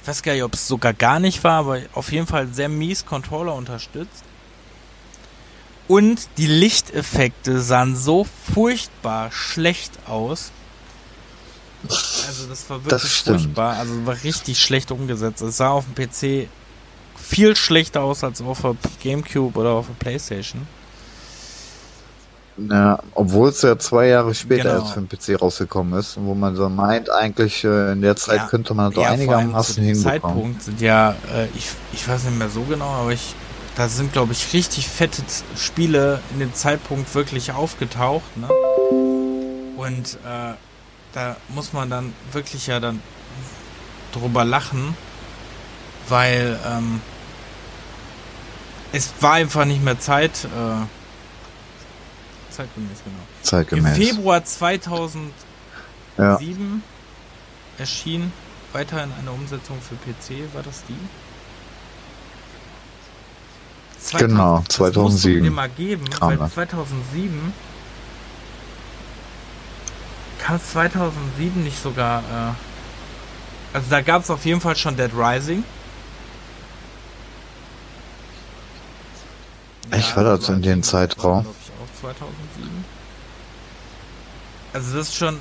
Ich 0.00 0.08
weiß 0.08 0.22
gar 0.22 0.32
nicht, 0.32 0.42
ob 0.42 0.54
es 0.54 0.68
sogar 0.68 0.92
gar 0.92 1.20
nicht 1.20 1.44
war, 1.44 1.58
aber 1.60 1.80
auf 1.92 2.12
jeden 2.12 2.26
Fall 2.26 2.48
sehr 2.48 2.68
mies 2.68 3.04
Controller 3.04 3.54
unterstützt. 3.54 4.24
Und 5.88 6.28
die 6.38 6.46
Lichteffekte 6.46 7.60
sahen 7.60 7.96
so 7.96 8.26
furchtbar 8.54 9.30
schlecht 9.32 9.92
aus. 10.06 10.52
Also 11.88 12.46
das 12.48 12.68
war 12.70 12.78
Das 12.78 13.02
wirklich 13.02 13.12
stimmt. 13.14 13.40
furchtbar. 13.40 13.76
Also 13.78 14.06
war 14.06 14.16
richtig 14.24 14.58
schlecht 14.60 14.90
umgesetzt. 14.90 15.42
Es 15.42 15.56
sah 15.58 15.68
auf 15.70 15.84
dem 15.84 15.94
PC 15.94 16.48
viel 17.16 17.54
schlechter 17.56 18.02
aus 18.02 18.22
als 18.24 18.40
auf 18.40 18.60
der 18.62 18.76
Gamecube 19.02 19.58
oder 19.58 19.70
auf 19.70 19.86
der 19.86 19.94
Playstation. 19.94 20.66
Ja, 22.56 23.00
obwohl 23.14 23.48
es 23.48 23.62
ja 23.62 23.76
zwei 23.78 24.06
Jahre 24.08 24.32
später 24.32 24.62
Genau. 24.70 24.74
erst 24.84 24.92
für 24.94 25.00
den 25.02 25.08
PC 25.08 25.40
rausgekommen 25.42 25.98
ist, 25.98 26.16
wo 26.20 26.34
man 26.34 26.54
so 26.54 26.68
meint, 26.68 27.10
eigentlich 27.10 27.64
äh, 27.64 27.92
in 27.92 28.00
der 28.00 28.14
Zeit 28.14 28.36
Ja. 28.42 28.46
könnte 28.46 28.74
man 28.74 28.86
das 28.86 28.94
doch 28.94 29.02
Ja, 29.02 29.08
einigermaßen 29.10 29.82
hinbekommen. 29.82 30.02
Zeitpunkt 30.22 30.62
sind 30.62 30.80
ja, 30.80 31.16
äh, 31.34 31.46
ich, 31.56 31.68
ich 31.92 32.06
weiß 32.06 32.24
nicht 32.24 32.38
mehr 32.38 32.48
so 32.50 32.62
genau, 32.62 32.86
aber 32.90 33.10
ich, 33.12 33.34
da 33.74 33.88
sind 33.88 34.12
glaube 34.12 34.32
ich 34.34 34.52
richtig 34.52 34.88
fette 34.88 35.22
Spiele 35.56 36.20
in 36.32 36.38
dem 36.38 36.54
Zeitpunkt 36.54 37.12
wirklich 37.16 37.50
aufgetaucht, 37.50 38.36
ne? 38.36 38.48
Und 39.76 40.14
äh, 40.24 40.54
da 41.14 41.36
muss 41.48 41.72
man 41.72 41.88
dann 41.88 42.12
wirklich 42.32 42.66
ja 42.66 42.80
dann 42.80 43.00
drüber 44.12 44.44
lachen, 44.44 44.96
weil 46.08 46.58
ähm, 46.66 47.00
es 48.92 49.12
war 49.20 49.32
einfach 49.34 49.64
nicht 49.64 49.82
mehr 49.82 49.98
Zeit, 49.98 50.44
äh, 50.44 50.84
zeitgemäß 52.52 52.98
genau. 53.04 53.16
Im 53.16 53.42
Zeitgemäß. 53.42 53.96
Februar 53.96 54.44
2007 54.44 55.32
Ja. 56.18 56.38
erschien 57.78 58.32
weiterhin 58.72 59.12
eine 59.18 59.30
Umsetzung 59.30 59.78
für 59.80 59.94
PC, 59.96 60.52
war 60.54 60.62
das 60.62 60.82
die? 60.88 60.96
Genau, 64.18 64.62
das 64.66 64.78
musst 64.78 64.78
du 64.78 64.84
2007 64.84 65.42
dir 65.44 65.50
mal 65.50 65.68
geben, 65.70 66.04
weil 66.20 66.36
das. 66.36 66.52
2007 66.54 67.52
kam 70.44 70.60
2007 70.60 71.62
nicht 71.64 71.82
sogar, 71.82 72.20
äh, 72.20 73.76
also 73.76 73.86
da 73.90 74.02
gab 74.02 74.22
es 74.22 74.30
auf 74.30 74.44
jeden 74.44 74.60
Fall 74.60 74.76
schon 74.76 74.96
Dead 74.96 75.10
Rising. 75.16 75.64
Echt, 79.90 80.16
war 80.16 80.24
das 80.24 80.48
in 80.48 80.62
dem 80.62 80.82
Zeitraum? 80.82 81.40
ich, 81.40 81.70
auch 81.72 82.00
2007. 82.00 82.84
Also 84.72 84.96
das 84.98 85.08
ist 85.08 85.16
schon, 85.16 85.40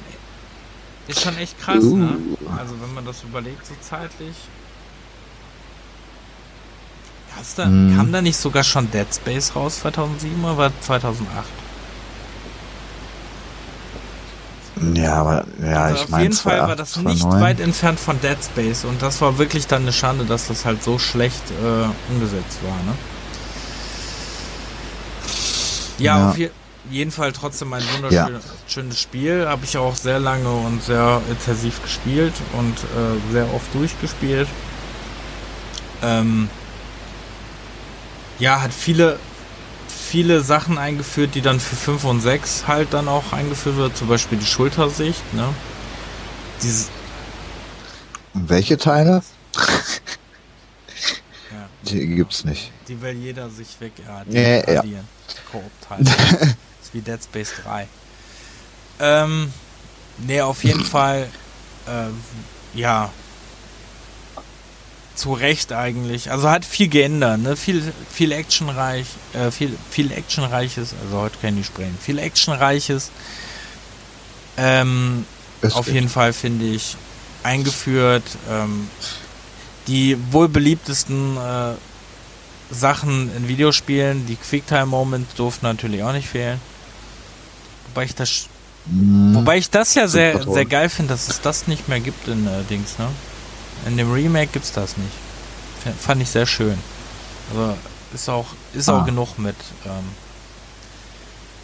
ist 1.08 1.22
schon 1.22 1.38
echt 1.38 1.60
krass, 1.60 1.84
Uh. 1.84 1.97
ne? 1.97 2.18
Also 2.58 2.76
wenn 2.82 2.93
man 2.93 3.06
das 3.06 3.24
überlegt, 3.24 3.66
so 3.66 3.74
zeitlich. 3.82 4.36
Da, 7.58 7.66
Mhm. 7.66 7.97
Kam 7.97 8.12
da 8.14 8.22
nicht 8.22 8.38
sogar 8.38 8.64
schon 8.64 8.89
Dead 8.89 9.08
Space 9.14 9.54
raus 9.56 9.80
2007 9.82 10.43
oder 10.45 10.58
war 10.58 10.72
2008? 10.82 11.45
Ja, 14.95 15.13
aber 15.15 15.45
ja, 15.63 15.84
also 15.84 15.95
ich 15.95 16.01
auf 16.03 16.09
meine, 16.09 16.24
jeden 16.24 16.36
Fall 16.36 16.61
war 16.61 16.76
das 16.76 16.97
nicht 16.97 17.24
weit 17.24 17.59
entfernt 17.59 17.99
von 17.99 18.19
Dead 18.21 18.38
Space 18.43 18.86
und 18.86 19.01
das 19.01 19.21
war 19.21 19.38
wirklich 19.38 19.67
dann 19.67 19.84
eine 19.84 19.93
Schande, 19.93 20.26
dass 20.26 20.47
das 20.47 20.65
halt 20.65 20.84
so 20.84 20.97
schlecht 20.99 21.43
äh, 21.51 22.11
umgesetzt 22.11 22.57
war, 22.63 22.76
ne? 22.84 22.97
Ja, 25.99 26.17
Ja. 26.17 26.30
auf 26.30 26.38
je 26.38 26.49
jeden 26.89 27.11
Fall 27.11 27.32
trotzdem 27.32 27.71
ein 27.71 27.84
wunderschönes 27.95 28.43
schönes 28.67 28.99
Spiel. 28.99 29.47
Habe 29.47 29.63
ich 29.63 29.78
auch 29.78 29.95
sehr 29.95 30.19
lange 30.19 30.49
und 30.51 30.84
sehr 30.84 31.21
intensiv 31.30 31.82
gespielt 31.82 32.34
und 32.57 32.74
äh, 32.78 33.32
sehr 33.32 33.45
oft 33.53 33.74
durchgespielt. 33.74 34.49
Ähm, 36.01 36.49
ja, 38.38 38.61
hat 38.61 38.74
viele 38.74 39.17
viele 40.14 40.41
Sachen 40.41 40.78
eingeführt, 40.78 41.34
die 41.34 41.41
dann 41.41 41.59
für 41.59 41.76
5 41.76 42.03
und 42.03 42.22
6 42.22 42.68
halt 42.68 42.93
dann 42.93 43.07
auch 43.07 43.34
eingeführt 43.34 43.78
wird, 43.78 43.97
zum 43.97 44.09
Beispiel 44.09 44.38
die 44.38 44.45
Schultersicht, 44.45 45.34
ne? 45.34 45.49
Dieses, 46.61 46.89
Welche 48.36 48.78
Teile? 48.78 49.24
ja, 51.51 51.68
Die 51.89 52.05
gibt's 52.05 52.45
nicht. 52.45 52.72
die 52.88 53.01
will 53.01 53.14
jeder 53.14 53.49
sich 53.49 53.70
weg 53.80 53.93
Nee, 54.28 54.59
ja. 54.72 54.84
Koop-Teile. 55.51 56.03
ist 56.84 56.93
wie 56.93 57.01
Dead 57.01 57.20
Space 57.24 57.53
3. 57.64 57.88
Ähm, 58.99 59.51
nee, 60.20 60.41
auf 60.41 60.64
jeden 60.64 60.86
Fall, 60.95 61.28
äh, 61.88 62.78
ja, 62.78 63.11
zu 65.16 65.34
Recht 65.34 65.72
eigentlich. 65.74 66.32
Also 66.32 66.49
hat 66.49 66.66
viel 66.66 66.88
geändert, 66.88 67.39
ne? 67.39 67.55
Viel, 67.55 67.93
viel 68.11 68.32
actionreich, 68.32 69.05
äh, 69.34 69.51
viel, 69.51 69.78
viel 69.89 70.11
actionreiches, 70.11 70.93
also 71.03 71.20
heute 71.22 71.38
kann 71.39 71.51
ich 71.51 71.55
nicht 71.57 71.68
sprechen, 71.68 71.97
viel 72.01 72.20
actionreiches. 72.20 73.11
Ähm, 74.57 75.26
auf 75.74 75.88
jeden 75.88 76.09
Fall 76.09 76.34
finde 76.34 76.66
ich 76.66 76.95
eingeführt. 77.43 78.24
Ähm, 78.49 78.88
die 79.88 80.18
wohl 80.32 80.47
beliebtesten 80.47 81.36
äh, 81.38 81.74
Sachen 82.74 83.36
in 83.36 83.47
Videospielen, 83.47 84.26
die 84.26 84.36
Quicktime-Moments 84.38 85.36
durften 85.36 85.66
natürlich 85.66 86.03
auch 86.03 86.14
nicht 86.14 86.28
fehlen. 86.30 86.59
Wobei 87.89 88.05
ich 88.05 88.16
das, 88.16 88.47
Mhm. 88.86 89.36
wobei 89.36 89.57
ich 89.57 89.70
das 89.70 89.93
ja 89.95 90.07
sehr, 90.07 90.43
sehr 90.51 90.66
geil 90.66 90.89
finde, 90.89 91.14
dass 91.14 91.30
es 91.30 91.39
das 91.39 91.68
nicht 91.68 91.88
mehr 91.88 91.99
gibt 92.01 92.28
in 92.28 92.45
äh, 92.47 92.64
Dings, 92.70 92.97
ne? 92.97 93.07
In 93.86 93.97
dem 93.97 94.11
Remake 94.11 94.47
gibt's 94.53 94.71
das 94.71 94.97
nicht. 94.97 95.11
F 95.86 95.93
fand 95.99 96.21
ich 96.21 96.29
sehr 96.29 96.45
schön. 96.45 96.77
Also 97.51 97.77
ist 98.13 98.29
auch, 98.29 98.45
ist 98.73 98.89
auch 98.89 99.01
Ah. 99.01 99.05
genug 99.05 99.38
mit 99.38 99.55
ähm, 99.86 99.91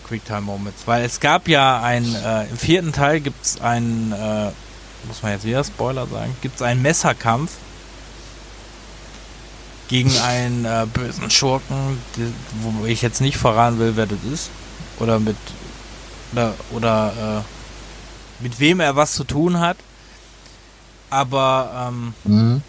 Quicktime 0.08 0.42
Moments. 0.42 0.82
Weil 0.86 1.06
es 1.06 1.20
gab 1.20 1.48
ja 1.48 1.82
ein, 1.82 2.16
äh, 2.16 2.46
im 2.48 2.58
vierten 2.58 2.92
Teil 2.92 3.22
gibt's 3.22 3.62
einen, 3.62 4.12
äh, 4.12 4.52
muss 5.08 5.22
man 5.24 5.32
jetzt 5.32 5.46
wieder 5.46 5.64
Spoiler 5.64 6.08
sagen, 6.08 6.36
gibt's 6.42 6.62
einen 6.62 6.82
Messerkampf 6.82 7.52
gegen 9.88 10.18
einen 10.24 10.66
äh, 10.66 10.86
bösen 10.92 11.30
Schurken, 11.32 12.00
die, 12.16 12.34
wo 12.62 12.86
ich 12.86 13.02
jetzt 13.02 13.22
nicht 13.22 13.38
verraten 13.38 13.80
will, 13.80 13.96
wer 13.96 14.06
das 14.08 14.20
ist. 14.32 14.50
Oder 15.00 15.20
mit 15.20 15.38
oder, 16.34 16.54
oder 16.72 17.44
äh, 18.40 18.44
mit 18.44 18.60
wem 18.60 18.80
er 18.82 18.96
was 18.96 19.14
zu 19.14 19.24
tun 19.24 19.60
hat. 19.60 19.78
Aber 21.10 21.90
ähm, 21.90 22.14
Mhm. 22.24 22.62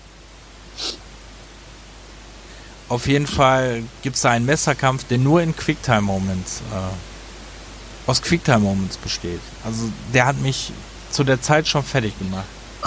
auf 2.89 3.07
jeden 3.07 3.27
Fall 3.27 3.83
gibt 4.03 4.17
es 4.17 4.23
da 4.23 4.31
einen 4.31 4.47
Messerkampf, 4.47 5.05
der 5.05 5.19
nur 5.19 5.43
in 5.43 5.55
Quicktime-Moments, 5.55 6.61
äh, 6.73 8.11
aus 8.11 8.21
Quicktime-Moments 8.23 8.97
besteht. 8.97 9.41
Also 9.65 9.91
der 10.15 10.27
hat 10.27 10.39
mich 10.41 10.73
zu 11.11 11.23
der 11.25 11.41
Zeit 11.43 11.69
schon 11.69 11.85
fertig 11.85 12.19
gemacht. 12.19 12.47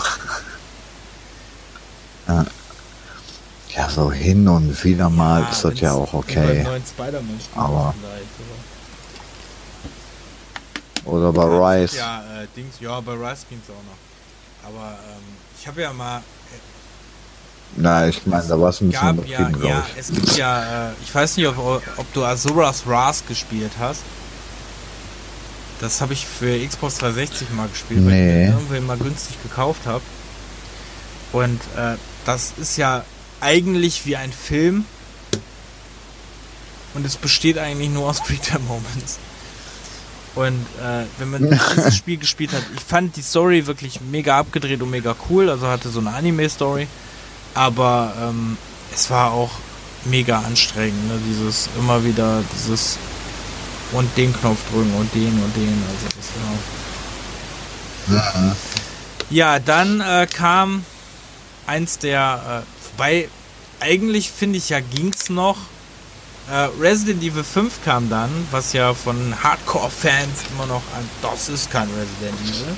Ja, 3.75 3.89
so 3.89 4.11
hin 4.11 4.47
und 4.47 4.81
wieder 4.83 5.09
mal 5.09 5.47
ist 5.51 5.63
das 5.63 5.79
ja 5.79 5.93
auch 5.93 6.13
okay. 6.13 6.63
Aber- 7.55 7.93
Oder 11.05 11.31
bei 11.33 11.43
Rise. 11.81 11.97
Ja, 11.97 12.19
äh, 12.43 12.47
Dings, 12.55 12.75
ja, 12.79 12.99
bei 13.01 13.13
Rise 13.13 13.45
ging's 13.49 13.65
auch 13.69 13.83
noch. 13.83 14.69
Aber 14.69 14.91
ähm, 14.91 15.23
ich 15.63 15.67
habe 15.69 15.81
ja 15.81 15.93
mal 15.93 16.21
Na, 17.77 18.05
ich 18.09 18.25
meine, 18.25 18.45
da 18.45 18.59
war 18.59 18.69
es 18.69 18.81
ein 18.81 18.89
bisschen 18.89 19.15
gab 19.17 19.25
ja, 19.25 19.39
übertrieben, 19.47 19.65
ja, 19.65 19.85
ich. 19.93 19.97
es 19.97 20.11
gibt 20.11 20.35
ja, 20.35 20.89
äh, 20.89 20.93
ich 21.01 21.15
weiß 21.15 21.37
nicht, 21.37 21.47
ob, 21.47 21.81
ob 21.95 22.13
du 22.13 22.25
Azura's 22.25 22.85
Wrath 22.85 23.25
gespielt 23.29 23.71
hast. 23.79 24.01
Das 25.79 26.01
habe 26.01 26.11
ich 26.11 26.25
für 26.27 26.67
Xbox 26.67 26.97
360 26.97 27.49
mal 27.51 27.69
gespielt, 27.69 28.05
weil 28.05 28.11
Nee. 28.11 28.43
ich 28.43 28.49
mir 28.49 28.55
irgendwie 28.57 28.79
mal 28.81 28.97
günstig 28.97 29.41
gekauft 29.41 29.85
habe. 29.85 30.03
Und 31.31 31.61
äh, 31.77 31.95
das 32.25 32.51
ist 32.57 32.75
ja 32.77 33.05
eigentlich 33.39 34.05
wie 34.05 34.17
ein 34.17 34.33
Film. 34.33 34.83
Und 36.93 37.05
es 37.05 37.15
besteht 37.15 37.57
eigentlich 37.57 37.89
nur 37.89 38.09
aus 38.09 38.21
Quicktime 38.25 38.59
Moments. 38.67 39.17
Und 40.35 40.65
äh, 40.81 41.05
wenn 41.19 41.29
man 41.29 41.49
dieses 41.49 41.95
Spiel 41.97 42.17
gespielt 42.17 42.53
hat, 42.53 42.63
ich 42.75 42.83
fand 42.83 43.15
die 43.15 43.21
Story 43.21 43.67
wirklich 43.67 44.01
mega 44.01 44.39
abgedreht 44.39 44.81
und 44.81 44.89
mega 44.89 45.15
cool. 45.29 45.49
Also 45.49 45.67
hatte 45.67 45.89
so 45.89 45.99
eine 45.99 46.11
Anime-Story. 46.11 46.87
Aber 47.53 48.13
ähm, 48.19 48.57
es 48.93 49.09
war 49.11 49.31
auch 49.31 49.51
mega 50.05 50.39
anstrengend, 50.39 51.07
ne? 51.07 51.19
Dieses 51.27 51.69
immer 51.77 52.03
wieder 52.03 52.43
dieses 52.55 52.97
und 53.91 54.17
den 54.17 54.33
Knopf 54.33 54.57
drücken 54.71 54.93
und 54.95 55.13
den 55.13 55.33
und 55.33 55.55
den. 55.55 55.83
Also 55.87 56.07
das 56.17 56.29
war. 58.33 58.45
Mhm. 58.45 58.55
Ja, 59.29 59.59
dann 59.59 60.01
äh, 60.01 60.27
kam 60.31 60.83
eins 61.65 61.99
der, 61.99 62.63
äh, 62.63 62.91
wobei 62.91 63.29
eigentlich 63.79 64.31
finde 64.31 64.57
ich 64.57 64.69
ja 64.69 64.79
ging's 64.79 65.29
noch. 65.29 65.57
Äh, 66.51 66.67
Resident 66.79 67.23
Evil 67.23 67.43
5 67.43 67.83
kam 67.85 68.09
dann, 68.09 68.29
was 68.51 68.73
ja 68.73 68.93
von 68.93 69.33
Hardcore-Fans 69.43 70.43
immer 70.53 70.65
noch 70.65 70.83
an, 70.95 71.09
das 71.21 71.47
ist 71.47 71.71
kein 71.71 71.87
Resident 71.87 72.37
Evil. 72.41 72.75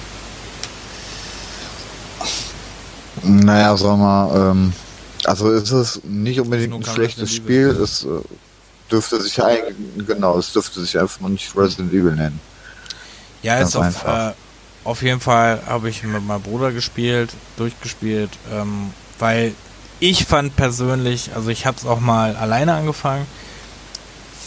Naja, 3.23 3.75
sag 3.75 3.97
mal, 3.97 4.51
ähm, 4.51 4.73
also 5.25 5.51
es 5.51 5.71
ist 5.71 6.05
nicht 6.05 6.39
unbedingt 6.39 6.73
ein 6.73 6.83
schlechtes 6.83 7.33
Spiel, 7.33 7.69
es 7.69 8.03
äh, 8.03 8.09
dürfte 8.91 9.19
sich 9.19 9.41
eigentlich, 9.43 9.75
genau, 10.05 10.37
es 10.37 10.53
dürfte 10.53 10.81
sich 10.81 10.99
einfach 10.99 11.27
nicht 11.27 11.55
Resident 11.57 11.91
Evil 11.91 12.15
nennen. 12.15 12.39
Ja, 13.41 13.57
ist 13.57 13.75
auf, 13.75 14.05
äh, 14.05 14.33
auf 14.83 15.01
jeden 15.01 15.19
Fall 15.19 15.61
habe 15.65 15.89
ich 15.89 16.03
mit 16.03 16.23
meinem 16.23 16.41
Bruder 16.41 16.71
gespielt, 16.71 17.31
durchgespielt, 17.57 18.29
ähm, 18.53 18.91
weil 19.17 19.55
ich 19.99 20.25
fand 20.25 20.55
persönlich, 20.55 21.31
also 21.35 21.49
ich 21.49 21.65
habe 21.65 21.77
es 21.77 21.85
auch 21.85 21.99
mal 21.99 22.35
alleine 22.35 22.75
angefangen, 22.75 23.25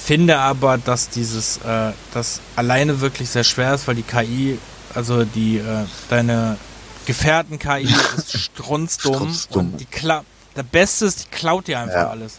finde 0.09 0.39
aber, 0.39 0.79
dass 0.79 1.11
dieses, 1.11 1.59
äh, 1.59 1.93
das 2.15 2.41
alleine 2.57 3.03
wirklich 3.03 3.29
sehr 3.29 3.45
schwer 3.45 3.75
ist, 3.75 3.87
weil 3.87 3.95
die 3.95 4.03
KI, 4.03 4.59
also 4.95 5.25
die, 5.25 5.59
äh, 5.59 5.85
deine 6.09 6.57
Gefährten-KI 7.05 7.83
ist 8.17 8.33
strunzdumm 8.39 9.15
Strunzdumm. 9.15 9.73
und 9.73 9.79
die 9.79 9.85
Kla 9.85 10.25
der 10.57 10.63
Beste 10.63 11.05
ist, 11.05 11.25
die 11.25 11.29
klaut 11.29 11.67
dir 11.69 11.79
einfach 11.81 11.95
Ja. 11.95 12.09
alles. 12.11 12.39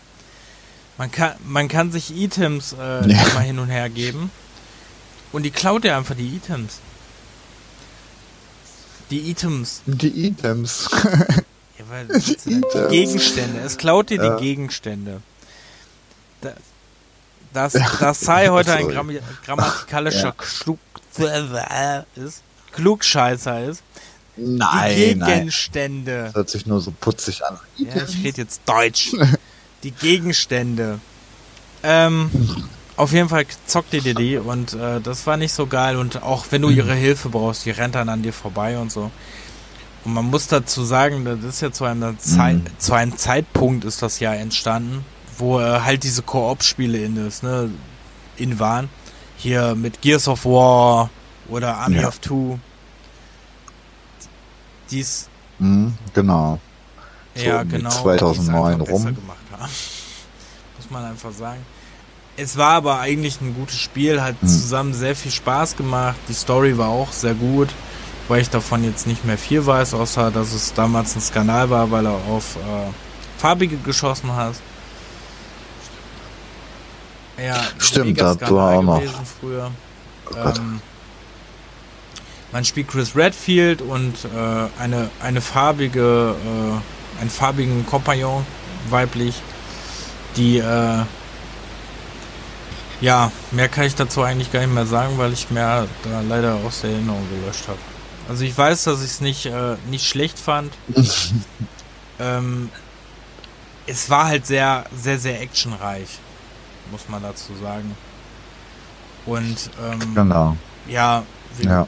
Man 0.98 1.12
kann, 1.12 1.34
man 1.46 1.68
kann 1.68 1.92
sich 1.92 2.10
Items 2.16 2.74
äh, 2.74 3.08
Ja. 3.08 3.22
immer 3.28 3.42
hin 3.42 3.60
und 3.60 3.70
her 3.70 3.88
geben 3.88 4.32
und 5.32 5.44
die 5.44 5.52
klaut 5.52 5.84
dir 5.84 5.96
einfach 5.96 6.16
die 6.16 6.36
Items. 6.38 6.80
Die 9.12 9.30
Items. 9.30 9.82
Die 9.86 10.28
Items. 10.28 10.90
Ja, 11.78 11.86
weil 11.90 12.08
die 12.46 12.52
Items. 12.52 12.90
Gegenstände. 12.90 13.60
Es 13.62 13.78
klaut 13.78 14.10
dir 14.10 14.18
Ja. 14.24 14.36
die 14.38 14.44
Gegenstände. 14.44 15.22
Da, 17.54 17.68
dass, 17.68 17.74
dass 18.00 18.20
Sai 18.20 18.48
heute 18.50 18.74
ein. 18.74 18.88
Grammi 18.90 19.20
grammatikalischer 19.46 20.36
Ja. 21.18 22.06
Ist, 22.16 22.44
Klugscheißer 22.74 23.66
ist. 23.66 23.82
die 24.38 24.44
nein, 24.44 25.18
nein. 25.18 25.30
Gegenstände. 25.40 26.24
Das 26.26 26.36
hört 26.36 26.50
sich 26.50 26.66
nur 26.66 26.80
so 26.82 26.92
putzig 26.92 27.44
an. 27.46 27.60
Ja, 27.78 28.04
ich 28.08 28.24
rede 28.24 28.42
jetzt 28.42 28.62
Deutsch. 28.66 29.12
Die 29.84 29.92
Gegenstände. 29.92 31.00
Ähm, 31.84 32.30
auf 32.98 33.12
jeden 33.14 33.30
Fall 33.30 33.46
zockt 33.66 33.94
ihr 33.94 34.02
dir 34.02 34.14
die 34.14 34.38
und 34.38 34.74
äh, 34.74 35.00
das 35.02 35.26
war 35.26 35.38
nicht 35.38 35.54
so 35.54 35.68
geil 35.68 35.96
und 35.96 36.22
auch 36.22 36.46
wenn 36.52 36.62
du 36.62 36.70
ihre 36.70 36.94
Hilfe 36.94 37.30
brauchst, 37.30 37.66
die 37.66 37.72
rennt 37.72 37.96
dann 37.96 38.10
an 38.10 38.22
dir 38.22 38.34
vorbei 38.34 38.78
und 38.78 38.92
so. 38.92 39.10
Und 40.06 40.14
man 40.14 40.26
muss 40.26 40.48
dazu 40.48 40.84
sagen, 40.84 41.24
das 41.26 41.44
ist 41.44 41.62
ja 41.62 41.72
zu 41.72 41.86
einem, 41.86 42.18
Zei 42.20 42.54
Mhm. 42.56 42.66
zu 42.78 42.94
einem 42.94 43.18
Zeitpunkt 43.18 43.86
ist 43.86 44.02
das 44.02 44.20
ja 44.20 44.34
entstanden, 44.34 45.06
wo 45.40 45.60
äh, 45.60 45.80
halt 45.82 46.04
diese 46.04 46.22
Koop-Spiele 46.22 46.98
in 47.00 47.18
ist, 47.28 47.44
ne, 47.44 47.70
in 48.38 48.60
waren. 48.60 48.90
Hier 49.38 49.74
mit 49.76 50.02
Gears 50.02 50.28
of 50.28 50.46
War 50.46 51.10
oder 51.50 51.78
Army 51.78 52.02
Ja. 52.02 52.08
of 52.10 52.20
Two. 52.20 52.60
Dies 54.92 55.28
Mhm, 55.60 55.94
genau. 56.14 56.60
So 57.36 57.44
ja, 57.44 57.64
genau. 57.64 57.90
2009 57.90 58.78
die 58.80 58.84
es 58.84 58.88
einfach 58.88 58.94
rum. 58.94 59.04
besser 59.04 59.16
gemacht 59.16 59.38
haben. 59.52 59.70
Muss 60.78 60.90
man 60.90 61.04
einfach 61.06 61.32
sagen. 61.34 61.60
Es 62.38 62.56
war 62.56 62.76
aber 62.76 63.00
eigentlich 63.02 63.42
ein 63.42 63.54
gutes 63.54 63.78
Spiel, 63.78 64.22
hat 64.22 64.42
Mhm. 64.42 64.48
zusammen 64.48 64.94
sehr 64.94 65.16
viel 65.18 65.32
Spaß 65.32 65.76
gemacht. 65.76 66.16
Die 66.30 66.34
Story 66.34 66.78
war 66.78 66.88
auch 66.88 67.12
sehr 67.12 67.34
gut, 67.34 67.68
weil 68.30 68.42
ich 68.42 68.50
davon 68.50 68.86
jetzt 68.86 69.06
nicht 69.06 69.26
mehr 69.26 69.38
viel 69.38 69.66
weiß, 69.66 69.94
außer 69.94 70.32
dass 70.32 70.54
es 70.54 70.74
damals 70.74 71.16
ein 71.18 71.22
Skandal 71.22 71.70
war, 71.70 71.92
weil 71.92 72.06
er 72.06 72.14
auf 72.30 72.56
äh, 72.56 72.90
Farbige 73.38 73.76
geschossen 73.78 74.34
hat. 74.34 74.54
Ja, 77.44 77.62
Stimmt, 77.78 78.20
das 78.20 78.40
war 78.42 78.78
auch 78.78 78.82
noch. 78.82 79.02
Früher. 79.40 79.72
Oh. 80.32 80.36
Ähm, 80.36 80.82
man 82.52 82.66
spielt 82.66 82.88
Chris 82.88 83.16
Redfield 83.16 83.82
und 83.82 84.16
äh, 84.26 84.82
eine, 84.82 85.10
eine 85.22 85.42
farbige, 85.42 86.36
äh, 86.36 87.22
einen 87.22 87.30
farbigen 87.30 87.86
Kompagnon, 87.86 88.46
weiblich, 88.90 89.36
die, 90.36 90.58
äh, 90.58 91.04
ja, 93.02 93.32
mehr 93.52 93.70
kann 93.70 93.86
ich 93.86 93.96
dazu 93.96 94.24
eigentlich 94.24 94.52
gar 94.52 94.62
nicht 94.62 94.74
mehr 94.74 94.86
sagen, 94.86 95.18
weil 95.18 95.32
ich 95.32 95.52
mehr 95.52 95.88
da 96.04 96.22
leider 96.22 96.56
aus 96.56 96.82
der 96.82 96.92
Erinnerung 96.92 97.26
gelöscht 97.30 97.68
habe. 97.68 97.80
Also 98.28 98.44
ich 98.44 98.58
weiß, 98.58 98.84
dass 98.84 99.00
ich 99.00 99.12
es 99.12 99.22
nicht, 99.22 99.46
äh, 99.46 99.76
nicht 99.90 100.08
schlecht 100.08 100.38
fand. 100.38 100.74
ähm, 102.20 102.70
es 103.88 104.10
war 104.10 104.26
halt 104.26 104.46
sehr, 104.46 104.86
sehr, 104.96 105.18
sehr 105.18 105.42
actionreich, 105.42 106.20
muss 106.92 107.08
man 107.10 107.22
dazu 107.24 107.54
sagen. 107.62 107.96
Und 109.26 109.70
ähm, 109.84 110.16
Genau. 110.16 110.58
ja, 110.88 111.24
wie, 111.58 111.66
Ja. 111.66 111.88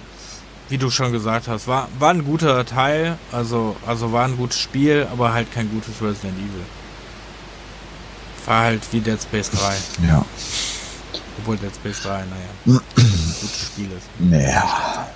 wie 0.70 0.78
du 0.78 0.90
schon 0.90 1.12
gesagt 1.12 1.48
hast, 1.48 1.68
war, 1.68 1.88
war 2.00 2.12
ein 2.12 2.24
guter 2.26 2.66
Teil, 2.66 3.18
also, 3.32 3.76
also 3.86 4.12
war 4.12 4.26
ein 4.26 4.38
gutes 4.38 4.60
Spiel, 4.60 5.08
aber 5.12 5.34
halt 5.34 5.52
kein 5.52 5.70
gutes 5.70 6.02
Resident 6.02 6.38
Evil. 6.38 6.66
War 8.46 8.62
halt 8.64 8.82
wie 8.92 9.00
Dead 9.00 9.22
Space 9.22 9.50
3. 9.52 9.76
Ja. 10.08 10.26
Obwohl 11.40 11.58
Dead 11.58 11.74
Space 11.74 12.02
3, 12.04 12.10
naja, 12.26 12.26
ein 12.68 12.82
gutes 13.42 13.62
Spiel 13.68 13.90
ist. 13.92 14.08
Ja. 14.54 15.08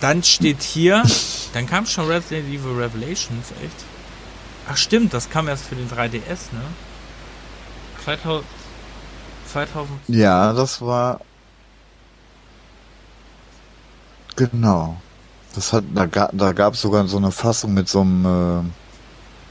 Dann 0.00 0.22
steht 0.22 0.62
hier, 0.62 1.02
dann 1.54 1.66
kam 1.66 1.84
schon 1.86 2.06
Resident 2.06 2.48
Evil 2.48 2.72
Revelations, 2.80 3.50
echt? 3.64 3.84
Ach 4.70 4.76
stimmt, 4.76 5.12
das 5.12 5.28
kam 5.30 5.48
erst 5.48 5.64
für 5.64 5.74
den 5.74 5.88
3DS, 5.90 6.52
ne? 6.52 6.60
2000, 8.08 8.44
2000 9.52 9.88
Ja, 10.08 10.54
das 10.54 10.80
war. 10.80 11.20
Genau. 14.34 14.96
Das 15.54 15.74
hat, 15.74 15.84
da, 15.94 16.06
ga, 16.06 16.30
da 16.32 16.52
gab 16.52 16.72
es 16.72 16.80
sogar 16.80 17.06
so 17.06 17.18
eine 17.18 17.32
Fassung 17.32 17.74
mit 17.74 17.86
so 17.88 18.00
einem. 18.00 18.70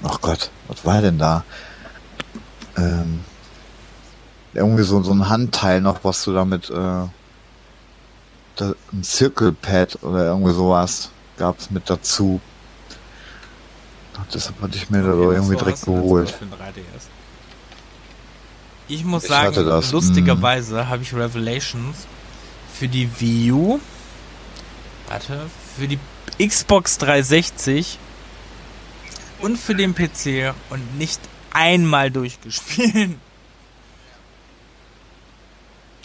Äh, 0.01 0.07
ach 0.07 0.21
Gott, 0.21 0.49
was 0.69 0.83
war 0.85 1.01
denn 1.01 1.19
da? 1.19 1.43
Ähm, 2.77 3.23
irgendwie 4.55 4.83
so, 4.83 5.03
so 5.03 5.11
ein 5.11 5.29
Handteil 5.29 5.81
noch, 5.81 6.03
was 6.03 6.23
du 6.23 6.33
damit. 6.33 6.71
Äh, 6.71 6.73
da, 6.73 7.09
ein 8.91 9.03
Circle-Pad 9.03 10.01
oder 10.01 10.25
irgendwie 10.25 10.53
sowas 10.53 11.11
gab 11.37 11.59
es 11.59 11.69
mit 11.69 11.87
dazu. 11.91 12.41
Deshalb 14.33 14.59
hatte 14.63 14.77
ich 14.77 14.89
mir 14.89 15.03
da 15.03 15.09
Okay, 15.09 15.27
was 15.27 15.35
irgendwie 15.35 15.55
direkt 15.57 15.85
geholt. 15.85 16.31
für 16.31 16.45
ein 16.45 16.51
3DS? 16.51 17.06
Ich 18.87 19.03
muss 19.03 19.23
Ich 19.23 19.29
sagen, 19.29 19.65
das, 19.65 19.91
lustigerweise 19.91 20.87
habe 20.87 21.03
ich 21.03 21.13
Revelations 21.13 22.07
für 22.73 22.87
die 22.87 23.09
Wii 23.19 23.51
U, 23.51 23.79
warte, 25.09 25.47
für 25.77 25.87
die 25.87 25.99
Xbox 26.39 26.97
360 26.99 27.99
und 29.39 29.57
für 29.57 29.75
den 29.75 29.93
PC 29.93 30.53
und 30.69 30.97
nicht 30.97 31.19
einmal 31.51 32.11
durchgespielt. 32.11 33.17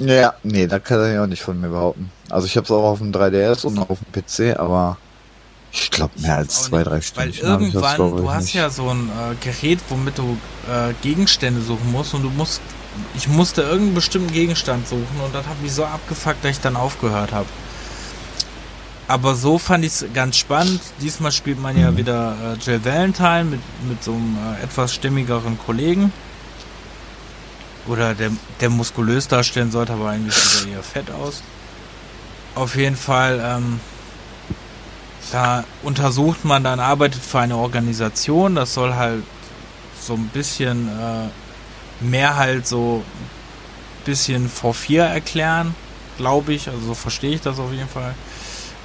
Ja, 0.01 0.35
nee, 0.43 0.67
da 0.67 0.79
kann 0.81 1.13
ich 1.13 1.19
auch 1.19 1.27
nicht 1.27 1.43
von 1.43 1.61
mir 1.61 1.69
behaupten. 1.69 2.11
Also 2.29 2.47
ich 2.47 2.57
habe 2.57 2.65
es 2.65 2.71
auch 2.71 2.83
auf 2.83 2.99
dem 2.99 3.13
3DS 3.13 3.65
und 3.65 3.79
auf 3.79 3.99
dem 4.01 4.13
PC, 4.13 4.59
aber 4.59 4.97
ich 5.73 5.91
glaube 5.91 6.13
mehr 6.21 6.37
als 6.37 6.65
zwei, 6.65 6.79
nicht, 6.79 6.89
drei 6.91 6.93
Weil 7.17 7.33
Stunden. 7.33 7.73
das, 7.73 7.93
irgendwann, 7.93 7.93
ich, 8.17 8.23
du 8.23 8.31
hast 8.33 8.45
nicht. 8.45 8.55
ja 8.55 8.71
so 8.71 8.89
ein 8.91 9.09
äh, 9.09 9.35
Gerät, 9.45 9.79
womit 9.89 10.19
du 10.19 10.37
äh, 10.71 10.93
Gegenstände 11.03 11.61
suchen 11.63 11.91
musst 11.91 12.15
und 12.15 12.23
du 12.23 12.31
musst, 12.31 12.61
ich 13.17 13.27
musste 13.29 13.63
irgendeinen 13.63 13.95
bestimmten 13.95 14.33
Gegenstand 14.33 14.87
suchen 14.87 15.21
und 15.25 15.35
das 15.35 15.47
hat 15.47 15.61
mich 15.63 15.73
so 15.73 15.85
abgefuckt, 15.85 16.45
dass 16.45 16.51
ich 16.53 16.61
dann 16.61 16.77
aufgehört 16.77 17.33
habe. 17.33 17.47
Aber 19.09 19.35
so 19.35 19.59
fand 19.59 19.85
ich 19.85 19.93
es 19.93 20.05
ganz 20.15 20.37
spannend. 20.37 20.81
Diesmal 21.01 21.33
spielt 21.33 21.61
man 21.61 21.79
ja 21.79 21.91
Mhm. 21.91 21.97
wieder 21.97 22.37
äh, 22.45 22.65
Jill 22.65 22.85
Valentine 22.85 23.45
mit, 23.45 23.61
mit 23.89 24.03
so 24.05 24.13
einem 24.13 24.37
äh, 24.61 24.63
etwas 24.65 24.95
stimmigeren 24.95 25.59
Kollegen. 25.59 26.13
Oder 27.89 28.15
der, 28.15 28.31
der 28.61 28.71
muskulös 28.71 29.27
darstellen 29.27 29.73
sollte, 29.73 29.95
aber 29.95 30.11
eigentlich 30.11 30.35
sieht 30.35 30.69
er 30.69 30.77
eher 30.77 30.83
fett 30.83 31.11
aus. 31.11 31.43
Auf 32.55 32.77
jeden 32.77 32.97
Fall, 32.97 33.41
ähm, 33.45 33.81
da 35.33 35.65
untersucht 35.83 36.45
man 36.45 36.63
dann, 36.63 36.79
arbeitet 36.79 37.23
für 37.23 37.41
eine 37.41 37.57
Organisation, 37.57 38.55
das 38.55 38.75
soll 38.75 38.95
halt 38.95 39.23
so 39.99 40.13
ein 40.13 40.29
bisschen 40.29 40.89
äh, 40.89 42.05
mehr 42.05 42.37
halt 42.37 42.67
so 42.67 43.03
ein 43.03 44.05
bisschen 44.05 44.51
V4 44.51 45.05
erklären, 45.05 45.75
glaube 46.19 46.53
ich, 46.53 46.69
also 46.69 46.81
so 46.89 46.95
verstehe 46.95 47.35
ich 47.35 47.41
das 47.41 47.59
auf 47.59 47.73
jeden 47.73 47.89
Fall. 47.89 48.15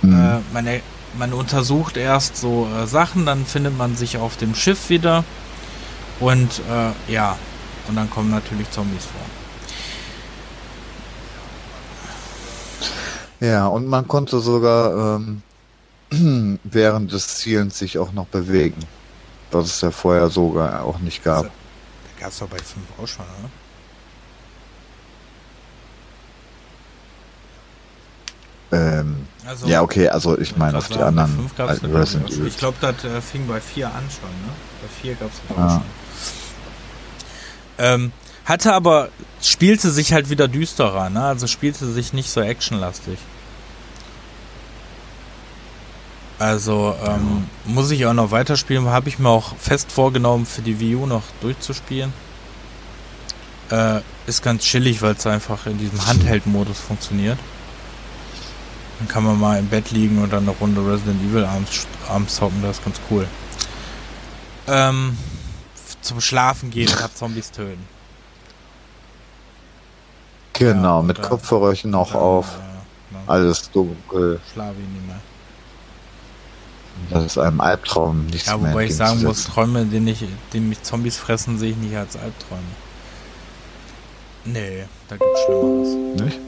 Mhm. 0.01 0.13
Äh, 0.13 0.39
man, 0.53 0.67
man 1.17 1.33
untersucht 1.33 1.97
erst 1.97 2.37
so 2.37 2.65
äh, 2.81 2.87
Sachen, 2.87 3.25
dann 3.25 3.45
findet 3.45 3.77
man 3.77 3.97
sich 3.97 4.17
auf 4.17 4.37
dem 4.37 4.55
Schiff 4.55 4.89
wieder 4.89 5.25
und 6.21 6.61
äh, 6.69 7.11
ja, 7.11 7.35
und 7.89 7.97
dann 7.97 8.09
kommen 8.09 8.31
natürlich 8.31 8.71
Zombies 8.71 9.03
vor. 9.03 9.21
Ja, 13.45 13.67
und 13.67 13.85
man 13.85 14.07
konnte 14.07 14.39
sogar 14.39 15.17
ähm, 15.17 15.43
während 16.63 17.11
des 17.11 17.37
Zielens 17.37 17.77
sich 17.79 17.97
auch 17.97 18.11
noch 18.13 18.27
bewegen. 18.27 18.81
Was 19.51 19.65
es 19.67 19.81
ja 19.81 19.91
vorher 19.91 20.29
sogar 20.29 20.83
auch 20.83 20.99
nicht 20.99 21.23
gab. 21.23 21.43
Da 21.45 21.49
gab 22.21 22.31
es 22.31 22.39
doch 22.39 22.47
bei 22.47 22.57
5 22.57 22.75
auch 23.01 23.07
schon, 23.07 23.25
oder? 23.25 23.49
Ähm, 28.71 29.27
Also, 29.45 29.65
ja, 29.67 29.81
okay, 29.81 30.09
also 30.09 30.37
ich 30.37 30.57
meine 30.57 30.77
auf 30.77 30.89
die 30.89 30.99
anderen 30.99 31.49
alten 31.57 31.95
Resident. 31.95 32.29
Evil. 32.31 32.47
Ich 32.47 32.57
glaube, 32.57 32.77
das 32.81 33.01
äh, 33.05 33.21
fing 33.21 33.47
bei 33.47 33.61
4 33.61 33.87
an 33.87 34.03
schon, 34.09 34.29
ne? 34.29 34.53
Bei 34.81 34.87
4 35.01 35.15
gab 35.15 35.29
es 35.31 35.57
Ah. 35.57 35.69
schon. 35.69 35.83
Ähm, 37.79 38.11
hatte 38.43 38.73
aber, 38.73 39.07
spielte 39.41 39.91
sich 39.91 40.11
halt 40.11 40.29
wieder 40.29 40.49
düsterer, 40.49 41.09
ne? 41.09 41.23
Also 41.23 41.47
spielte 41.47 41.85
sich 41.89 42.11
nicht 42.11 42.29
so 42.29 42.41
actionlastig. 42.41 43.17
Also 46.39 46.95
ähm, 47.03 47.47
muss 47.65 47.89
ich 47.89 48.05
auch 48.05 48.13
noch 48.13 48.29
weiterspielen, 48.29 48.85
habe 48.87 49.09
ich 49.09 49.17
mir 49.17 49.29
auch 49.29 49.55
fest 49.57 49.91
vorgenommen, 49.91 50.45
für 50.45 50.61
die 50.61 50.79
Wii 50.79 50.95
U 50.95 51.05
noch 51.07 51.23
durchzuspielen. 51.41 52.13
Äh, 53.71 54.01
ist 54.27 54.43
ganz 54.43 54.63
chillig, 54.63 55.01
weil 55.01 55.15
es 55.15 55.25
einfach 55.25 55.65
in 55.65 55.77
diesem 55.77 56.05
Handheld-Modus 56.05 56.79
funktioniert. 56.79 57.39
Dann 58.99 59.07
kann 59.07 59.23
man 59.23 59.39
mal 59.39 59.59
im 59.59 59.67
Bett 59.67 59.91
liegen 59.91 60.21
und 60.21 60.31
dann 60.31 60.43
eine 60.43 60.57
Runde 60.57 60.81
Resident 60.81 61.21
Evil 61.23 61.43
abends, 61.43 61.87
abends 62.07 62.35
zocken, 62.35 62.61
das 62.61 62.77
ist 62.77 62.85
ganz 62.85 62.99
cool. 63.09 63.27
Ähm, 64.67 65.17
zum 66.01 66.21
Schlafen 66.21 66.69
gehen 66.69 66.89
und 66.89 66.97
Zombies 67.17 67.51
töten. 67.51 67.85
Genau, 70.53 70.99
ja, 70.99 71.03
mit 71.03 71.21
Kopfhörerchen 71.21 71.93
auch 71.93 72.11
dann, 72.11 72.21
auf. 72.21 72.45
Äh, 72.55 73.29
Alles 73.29 73.69
dunkel. 73.71 74.39
Schlafe 74.51 74.75
ich 74.79 74.87
nicht 74.87 75.07
mehr. 75.07 75.19
Das 77.09 77.23
ist 77.23 77.37
einem 77.37 77.61
Albtraum 77.61 78.25
nicht 78.27 78.47
Ja, 78.47 78.59
wobei 78.59 78.85
ich 78.85 78.95
sagen 78.95 79.23
muss, 79.23 79.45
Träume, 79.45 79.85
die, 79.85 79.99
nicht, 79.99 80.23
die 80.53 80.59
mich 80.59 80.83
Zombies 80.83 81.17
fressen, 81.17 81.57
sehe 81.57 81.71
ich 81.71 81.77
nicht 81.77 81.95
als 81.95 82.15
Albträume. 82.15 82.61
Nee, 84.45 84.85
da 85.07 85.17
gibt's 85.17 85.41
Schlimmeres. 85.45 86.21
Nicht? 86.21 86.39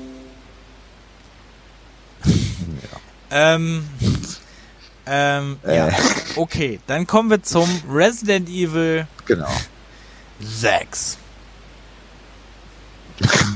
ja. 2.25 2.99
Ähm, 3.31 3.87
ähm, 5.05 5.59
äh. 5.63 5.77
ja. 5.77 5.89
Okay, 6.35 6.79
dann 6.87 7.05
kommen 7.05 7.29
wir 7.29 7.43
zum 7.43 7.69
Resident 7.87 8.49
Evil 8.49 9.05
genau. 9.25 9.51
6. 10.39 11.17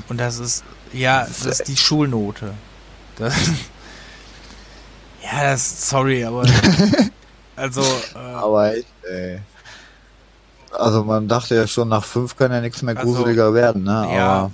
Und 0.09 0.19
das 0.19 0.37
ist, 0.37 0.63
ja, 0.91 1.25
das 1.25 1.45
ist 1.45 1.67
die 1.67 1.77
Schulnote. 1.77 2.53
Das, 3.15 3.33
ja, 5.23 5.43
das, 5.51 5.89
sorry, 5.89 6.23
aber, 6.23 6.43
also, 7.55 7.81
äh, 7.81 8.17
aber 8.17 8.75
echt, 8.75 8.87
ey. 9.09 9.39
Also 10.71 11.03
man 11.03 11.27
dachte 11.27 11.55
ja 11.55 11.67
schon, 11.67 11.89
nach 11.89 12.03
5 12.03 12.35
kann 12.35 12.51
ja 12.51 12.59
nichts 12.61 12.81
mehr 12.81 12.97
also, 12.97 13.13
gruseliger 13.13 13.53
werden, 13.53 13.83
ne? 13.83 14.09
Ja, 14.13 14.27
aber 14.27 14.51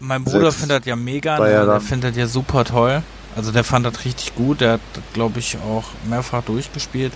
mein 0.00 0.24
Bruder 0.24 0.50
findet 0.50 0.80
das 0.80 0.86
ja 0.86 0.96
mega, 0.96 1.38
ne? 1.38 1.52
ja 1.52 1.66
der 1.66 1.80
findet 1.80 2.12
das 2.12 2.18
ja 2.18 2.26
super 2.26 2.64
toll. 2.64 3.02
Also 3.36 3.52
der 3.52 3.62
fand 3.62 3.86
das 3.86 4.04
richtig 4.04 4.34
gut, 4.34 4.60
der 4.60 4.72
hat, 4.72 4.80
glaube 5.12 5.38
ich, 5.38 5.58
auch 5.58 5.84
mehrfach 6.08 6.42
durchgespielt. 6.42 7.12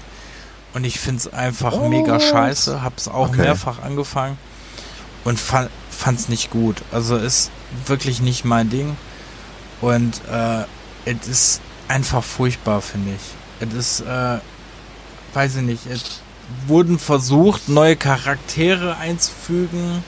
Und 0.75 0.85
ich 0.85 1.01
finde 1.01 1.19
es 1.19 1.33
einfach 1.33 1.73
oh. 1.73 1.89
mega 1.89 2.21
scheiße, 2.21 2.83
hab's 2.83 3.09
auch 3.09 3.29
okay. 3.29 3.43
mehrfach 3.43 3.83
angefangen 3.83 4.37
und 5.25 5.39
fand 5.41 5.71
es 6.19 6.29
nicht 6.29 6.51
gut. 6.51 6.83
Also 6.93 7.17
ist 7.17 7.51
wirklich 7.87 8.21
nicht 8.21 8.45
mein 8.45 8.71
Ding. 8.71 8.97
Und 9.81 10.21
äh, 10.31 10.65
es 11.11 11.29
ist 11.29 11.61
einfach 11.89 12.25
furchtbar, 12.25 12.81
finde 12.81 13.13
ich. 13.13 13.69
Es 13.69 13.75
ist, 13.75 14.01
äh, 14.01 14.39
weiß 15.33 15.57
ich 15.57 15.63
nicht, 15.63 15.87
es 15.87 16.21
wurden 16.67 16.99
versucht, 16.99 17.69
neue 17.69 17.97
Charaktere 17.97 18.97
einzufügen. 18.97 20.03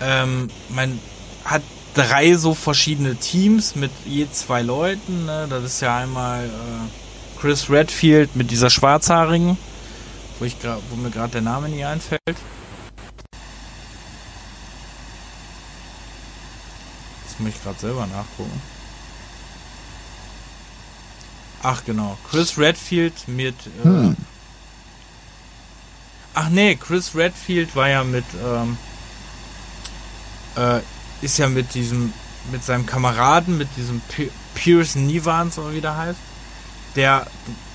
Ähm, 0.00 0.48
man 0.68 0.98
hat 1.44 1.62
drei 1.94 2.36
so 2.36 2.54
verschiedene 2.54 3.16
Teams 3.16 3.76
mit 3.76 3.90
je 4.06 4.26
zwei 4.30 4.62
Leuten. 4.62 5.26
Ne? 5.26 5.46
Das 5.48 5.64
ist 5.64 5.80
ja 5.80 5.98
einmal 5.98 6.46
äh, 6.46 7.40
Chris 7.40 7.70
Redfield 7.70 8.36
mit 8.36 8.50
dieser 8.50 8.70
Schwarzhaarigen, 8.70 9.58
wo, 10.38 10.44
ich 10.44 10.56
wo 10.90 10.96
mir 10.96 11.10
gerade 11.10 11.32
der 11.32 11.42
Name 11.42 11.68
nie 11.68 11.84
einfällt. 11.84 12.20
Das 12.26 12.36
muss 17.38 17.50
ich 17.50 17.62
gerade 17.62 17.78
selber 17.78 18.06
nachgucken. 18.06 18.71
Ach 21.62 21.84
genau, 21.84 22.18
Chris 22.28 22.58
Redfield 22.58 23.28
mit. 23.28 23.54
Äh, 23.84 23.84
hm. 23.84 24.16
Ach 26.34 26.48
nee, 26.48 26.76
Chris 26.76 27.14
Redfield 27.14 27.76
war 27.76 27.88
ja 27.88 28.04
mit. 28.04 28.24
Ähm, 28.44 28.76
äh, 30.56 30.80
ist 31.22 31.38
ja 31.38 31.48
mit 31.48 31.74
diesem, 31.74 32.12
mit 32.50 32.64
seinem 32.64 32.84
Kameraden, 32.84 33.56
mit 33.56 33.68
diesem 33.76 34.00
P 34.00 34.30
Pierce 34.54 34.96
Nivans 34.96 35.58
oder 35.58 35.72
wie 35.72 35.80
der 35.80 35.96
heißt, 35.96 36.18
der, 36.96 37.26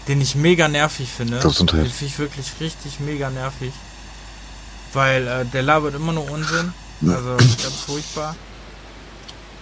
den 0.07 0.21
ich 0.21 0.35
mega 0.35 0.67
nervig 0.67 1.09
finde. 1.09 1.39
Den 1.39 1.51
finde 1.67 1.89
ich 2.05 2.19
wirklich 2.19 2.51
richtig 2.59 2.99
mega 2.99 3.29
nervig. 3.29 3.73
Weil 4.93 5.27
äh, 5.27 5.45
der 5.45 5.63
labert 5.63 5.95
immer 5.95 6.13
nur 6.13 6.29
Unsinn. 6.29 6.71
Also 7.01 7.35
ganz 7.37 7.75
furchtbar. 7.85 8.35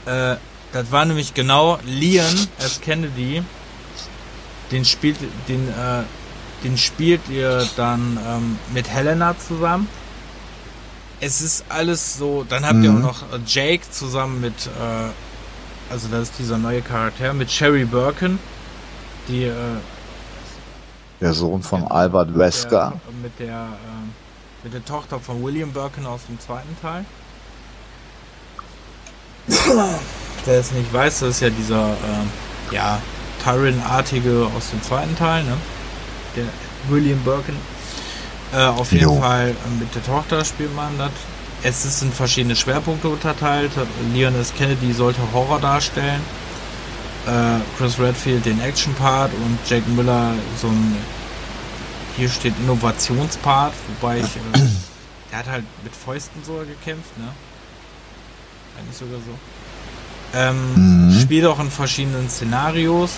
Äh, 0.06 0.36
das 0.72 0.92
war 0.92 1.06
nämlich 1.06 1.34
genau 1.34 1.80
Leon 1.86 2.48
als 2.60 2.82
Kennedy. 2.82 3.44
Den 4.72 4.86
spielt, 4.86 5.18
den, 5.48 5.68
äh, 5.70 6.04
den 6.64 6.78
spielt 6.78 7.28
ihr 7.30 7.68
dann 7.76 8.18
ähm, 8.28 8.60
mit 8.74 8.90
Helena 8.90 9.36
zusammen 9.38 9.88
es 11.26 11.42
ist 11.42 11.66
alles 11.70 12.18
so. 12.18 12.46
Dann 12.48 12.66
habt 12.66 12.76
mhm. 12.76 12.84
ihr 12.84 12.92
auch 12.92 13.00
noch 13.00 13.22
äh, 13.34 13.40
Jake 13.46 13.90
zusammen 13.90 14.42
mit, 14.42 14.68
äh, 14.68 15.92
also 15.92 16.08
das 16.10 16.30
ist 16.30 16.40
dieser 16.40 16.58
neue 16.58 16.82
Charakter, 16.82 17.34
mit 17.34 17.52
Sherry 17.52 17.86
Birkin, 17.86 18.40
die. 19.28 19.46
Äh, 19.46 19.54
der 21.22 21.34
Sohn 21.34 21.64
von 21.64 21.82
mit, 21.82 21.92
Albert 21.92 22.38
Wesker. 22.38 22.94
Mit 23.22 23.40
der, 23.40 23.48
mit 23.48 23.50
der, 23.50 23.56
äh, 23.56 24.64
mit 24.64 24.74
der 24.74 24.86
Tochter 24.86 25.20
von 25.20 25.44
William 25.44 25.72
Birkin 25.72 26.06
aus 26.06 26.22
dem 26.28 26.40
zweiten 26.40 26.76
Teil. 26.82 27.06
Wer 30.46 30.60
es 30.60 30.72
nicht 30.72 30.92
weiß, 30.92 31.20
das 31.20 31.30
ist 31.30 31.42
ja 31.42 31.50
dieser, 31.50 31.92
äh, 31.92 32.76
ja, 32.76 33.00
Tyrion-artige 33.46 34.50
aus 34.58 34.72
dem 34.72 34.82
zweiten 34.82 35.16
Teil, 35.16 35.44
ne? 35.44 35.56
Der 36.36 36.46
William 36.90 37.20
Birkin. 37.20 37.56
Äh, 38.54 38.66
auf 38.66 38.92
jeden 38.92 39.06
jo. 39.06 39.20
Fall 39.20 39.50
äh, 39.50 39.80
mit 39.80 39.94
der 39.94 40.04
Tochter 40.04 40.44
spielt 40.44 40.76
man 40.76 40.98
das. 40.98 41.12
Es 41.64 41.86
ist 41.86 42.02
in 42.02 42.12
verschiedene 42.12 42.56
Schwerpunkte 42.56 43.08
unterteilt. 43.08 43.72
Leon 44.14 44.36
S. 44.40 44.54
Kennedy 44.58 44.94
sollte 44.94 45.20
Horror 45.34 45.60
darstellen. 45.60 46.22
Äh, 47.28 47.60
Chris 47.78 48.00
Redfield 48.00 48.46
den 48.46 48.62
Action-Part 48.62 49.32
und 49.34 49.58
Jack 49.68 49.88
Miller 49.88 50.34
so 50.62 50.68
ein 50.68 50.98
hier 52.18 52.30
steht 52.30 52.54
Innovationspart, 52.60 53.74
wobei 54.00 54.20
ich 54.20 54.26
äh, 54.26 54.60
der 55.32 55.40
hat 55.40 55.48
halt 55.48 55.66
mit 55.84 55.94
Fäusten 55.94 56.42
so 56.46 56.54
gekämpft, 56.60 57.18
ne? 57.18 57.28
Eigentlich 58.78 58.98
sogar 58.98 59.20
so. 59.20 60.38
Ähm, 60.38 61.10
mhm. 61.10 61.20
Spielt 61.20 61.46
auch 61.46 61.60
in 61.60 61.72
verschiedenen 61.72 62.30
Szenarios. 62.30 63.12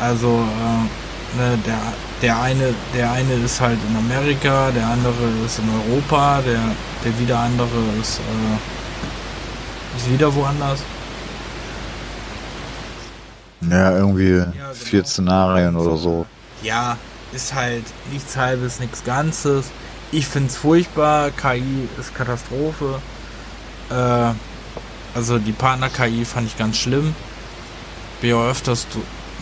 Also 0.00 0.28
äh, 0.28 1.38
ne, 1.38 1.58
der 1.66 1.78
der 2.22 2.40
eine, 2.40 2.74
der 2.94 3.10
eine 3.12 3.34
ist 3.34 3.60
halt 3.60 3.78
in 3.88 3.96
Amerika, 3.96 4.70
der 4.70 4.86
andere 4.86 5.28
ist 5.44 5.58
in 5.58 5.68
Europa, 5.68 6.40
der, 6.42 6.60
der 7.04 7.18
wieder 7.18 7.38
andere 7.38 7.78
ist, 8.00 8.20
äh, 8.20 8.56
ist 9.96 10.10
wieder 10.10 10.34
woanders. 10.34 10.80
Ja, 13.68 13.96
irgendwie 13.96 14.36
ja, 14.36 14.44
genau. 14.44 14.72
vier 14.72 15.04
Szenarien 15.04 15.76
oder 15.76 15.96
so. 15.96 16.26
Ja, 16.62 16.96
ist 17.32 17.54
halt 17.54 17.84
nichts 18.12 18.36
halbes, 18.36 18.80
nichts 18.80 19.04
Ganzes. 19.04 19.66
Ich 20.12 20.26
find's 20.26 20.56
furchtbar, 20.56 21.30
KI 21.30 21.88
ist 21.98 22.14
Katastrophe. 22.14 23.00
Äh, 23.90 24.32
also 25.14 25.38
die 25.38 25.52
Partner-KI 25.52 26.24
fand 26.24 26.46
ich 26.46 26.56
ganz 26.56 26.76
schlimm. 26.76 27.14
Bin 28.20 28.30
ja 28.30 28.48
öfters 28.48 28.86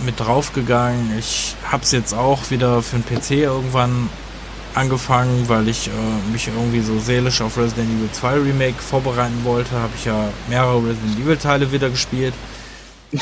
mit 0.04 0.20
draufgegangen. 0.20 1.16
Ich 1.18 1.54
habe 1.70 1.82
es 1.82 1.92
jetzt 1.92 2.14
auch 2.14 2.50
wieder 2.50 2.82
für 2.82 2.98
den 2.98 3.04
PC 3.04 3.30
irgendwann 3.32 4.08
angefangen, 4.74 5.48
weil 5.48 5.68
ich 5.68 5.88
äh, 5.88 6.32
mich 6.32 6.48
irgendwie 6.48 6.80
so 6.80 6.98
seelisch 6.98 7.40
auf 7.40 7.56
Resident 7.56 7.88
Evil 7.90 8.10
2 8.10 8.34
Remake 8.34 8.82
vorbereiten 8.82 9.44
wollte. 9.44 9.72
Habe 9.72 9.92
ich 9.96 10.04
ja 10.04 10.28
mehrere 10.48 10.78
Resident 10.78 11.18
Evil 11.18 11.36
Teile 11.36 11.70
wieder 11.70 11.90
gespielt. 11.90 12.34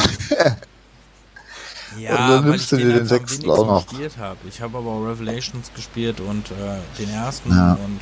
ja, 1.98 2.42
weil 2.44 2.54
ich 2.54 2.68
den, 2.68 2.78
den 2.78 3.06
sechsten 3.06 3.50
auch 3.50 3.66
noch 3.66 3.86
gespielt 3.86 4.16
habe. 4.18 4.38
Ich 4.48 4.62
habe 4.62 4.78
aber 4.78 4.90
auch 4.90 5.04
Revelations 5.04 5.70
gespielt 5.74 6.20
und 6.20 6.50
äh, 6.50 6.78
den 6.98 7.10
ersten 7.10 7.50
ja. 7.50 7.72
und 7.72 8.00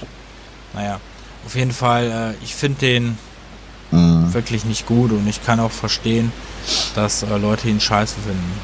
naja, 0.73 1.01
auf 1.45 1.57
jeden 1.57 1.73
Fall, 1.73 2.37
äh, 2.41 2.45
ich 2.45 2.55
finde 2.55 2.79
den 2.81 3.19
mhm. 3.91 4.33
wirklich 4.33 4.65
nicht 4.65 4.87
gut 4.87 5.11
und 5.11 5.27
ich 5.27 5.45
kann 5.45 5.59
auch 5.59 5.73
verstehen, 5.73 6.33
dass 6.95 7.23
äh, 7.23 7.37
Leute 7.37 7.69
ihn 7.69 7.81
scheiße 7.81 8.17
finden. 8.21 8.61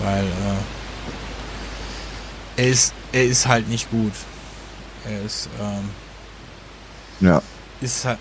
Weil 0.00 0.24
äh, 0.24 0.56
er 2.56 2.68
ist 2.68 2.92
er 3.12 3.24
ist 3.24 3.46
halt 3.46 3.68
nicht 3.68 3.90
gut. 3.90 4.12
Er 5.04 5.22
ist 5.22 5.48
ähm, 5.60 5.90
ja 7.20 7.42
ist 7.80 8.04
halt 8.04 8.18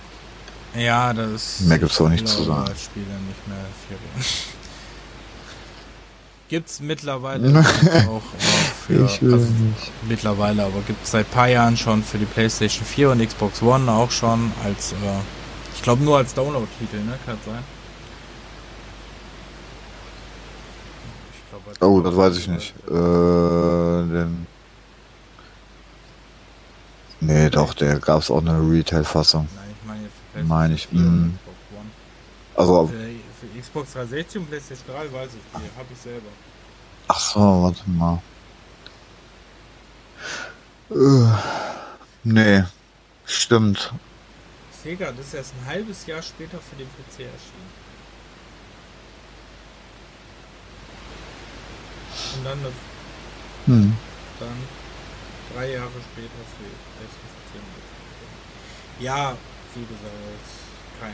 ja 0.76 1.14
das 1.14 1.62
mehr 1.62 1.80
gibt's 1.80 2.00
auch 2.00 2.10
nicht 2.10 2.28
zu 2.28 2.44
sagen. 2.44 2.72
Spieler 2.76 3.18
nicht 3.28 3.48
mehr 3.48 3.66
viel 3.88 3.98
Gibt's 6.48 6.80
mittlerweile 6.80 7.60
auch, 8.08 8.18
auch 8.18 8.22
für 8.86 9.06
ich 9.06 9.22
will 9.22 9.34
also, 9.34 9.46
nicht. 9.46 9.92
mittlerweile, 10.08 10.64
aber 10.64 10.80
gibt's 10.86 11.10
seit 11.12 11.32
paar 11.32 11.48
Jahren 11.48 11.76
schon 11.76 12.04
für 12.04 12.20
die 12.20 12.26
PlayStation 12.26 12.86
4 12.86 13.12
und 13.12 13.28
Xbox 13.28 13.64
One 13.64 13.92
auch 13.92 14.12
schon 14.12 14.52
als 14.64 14.92
äh, 14.92 14.96
ich 15.74 15.82
glaube 15.82 16.04
nur 16.04 16.18
als 16.18 16.34
Download-Titel, 16.36 16.98
ne? 16.98 17.18
Kann 17.26 17.38
sein. 17.46 17.64
aber 21.56 21.65
Oh, 21.82 22.02
das 22.02 22.16
weiß 22.16 22.38
ich 22.38 22.48
nicht. 22.48 22.74
Äh, 22.88 22.92
denn. 22.92 24.48
Nee, 27.22 27.50
doch, 27.50 27.74
der 27.74 28.00
gab's 28.00 28.30
auch 28.30 28.42
eine 28.42 28.60
Retail-Fassung. 28.60 29.48
Nein, 29.56 29.66
ich 29.72 29.88
meine 29.88 30.04
jetzt 30.04 30.14
für 30.34 30.44
Meine 30.44 30.76
ich, 30.76 30.88
PlayStation 30.88 30.90
4 30.90 31.00
und 31.00 31.28
mm. 31.34 31.40
Also, 32.56 32.88
Für, 32.88 32.94
für 32.94 33.60
Xbox 33.60 33.94
360 33.94 34.42
und 34.42 34.48
PlayStation 34.50 34.96
3 34.96 35.14
weiß 35.14 35.30
ich, 35.34 35.60
die 35.62 35.78
habe 35.78 35.88
ich 35.92 36.00
selber. 36.00 36.30
ach 37.08 37.20
so, 37.20 37.40
warte 37.40 37.90
mal. 37.90 38.22
Äh, 40.92 41.34
nee, 42.24 42.64
stimmt. 43.26 43.92
Sega, 44.84 45.12
das 45.12 45.28
ist 45.28 45.34
erst 45.34 45.54
ein 45.60 45.66
halbes 45.68 46.06
Jahr 46.06 46.22
später 46.22 46.60
für 46.60 46.76
den 46.76 46.88
PC 46.88 47.26
erschienen. 47.26 47.85
Und 52.38 52.46
dann, 52.46 52.64
das, 52.64 52.74
Hm. 53.66 53.98
dann 54.40 54.48
drei 55.54 55.72
Jahre 55.72 55.90
später 56.12 56.42
für 56.58 56.70
PlayStation 56.98 57.64
4. 59.00 59.06
Ja, 59.06 59.36
wie 59.74 59.82
gesagt, 59.82 60.50
kein, 61.02 61.14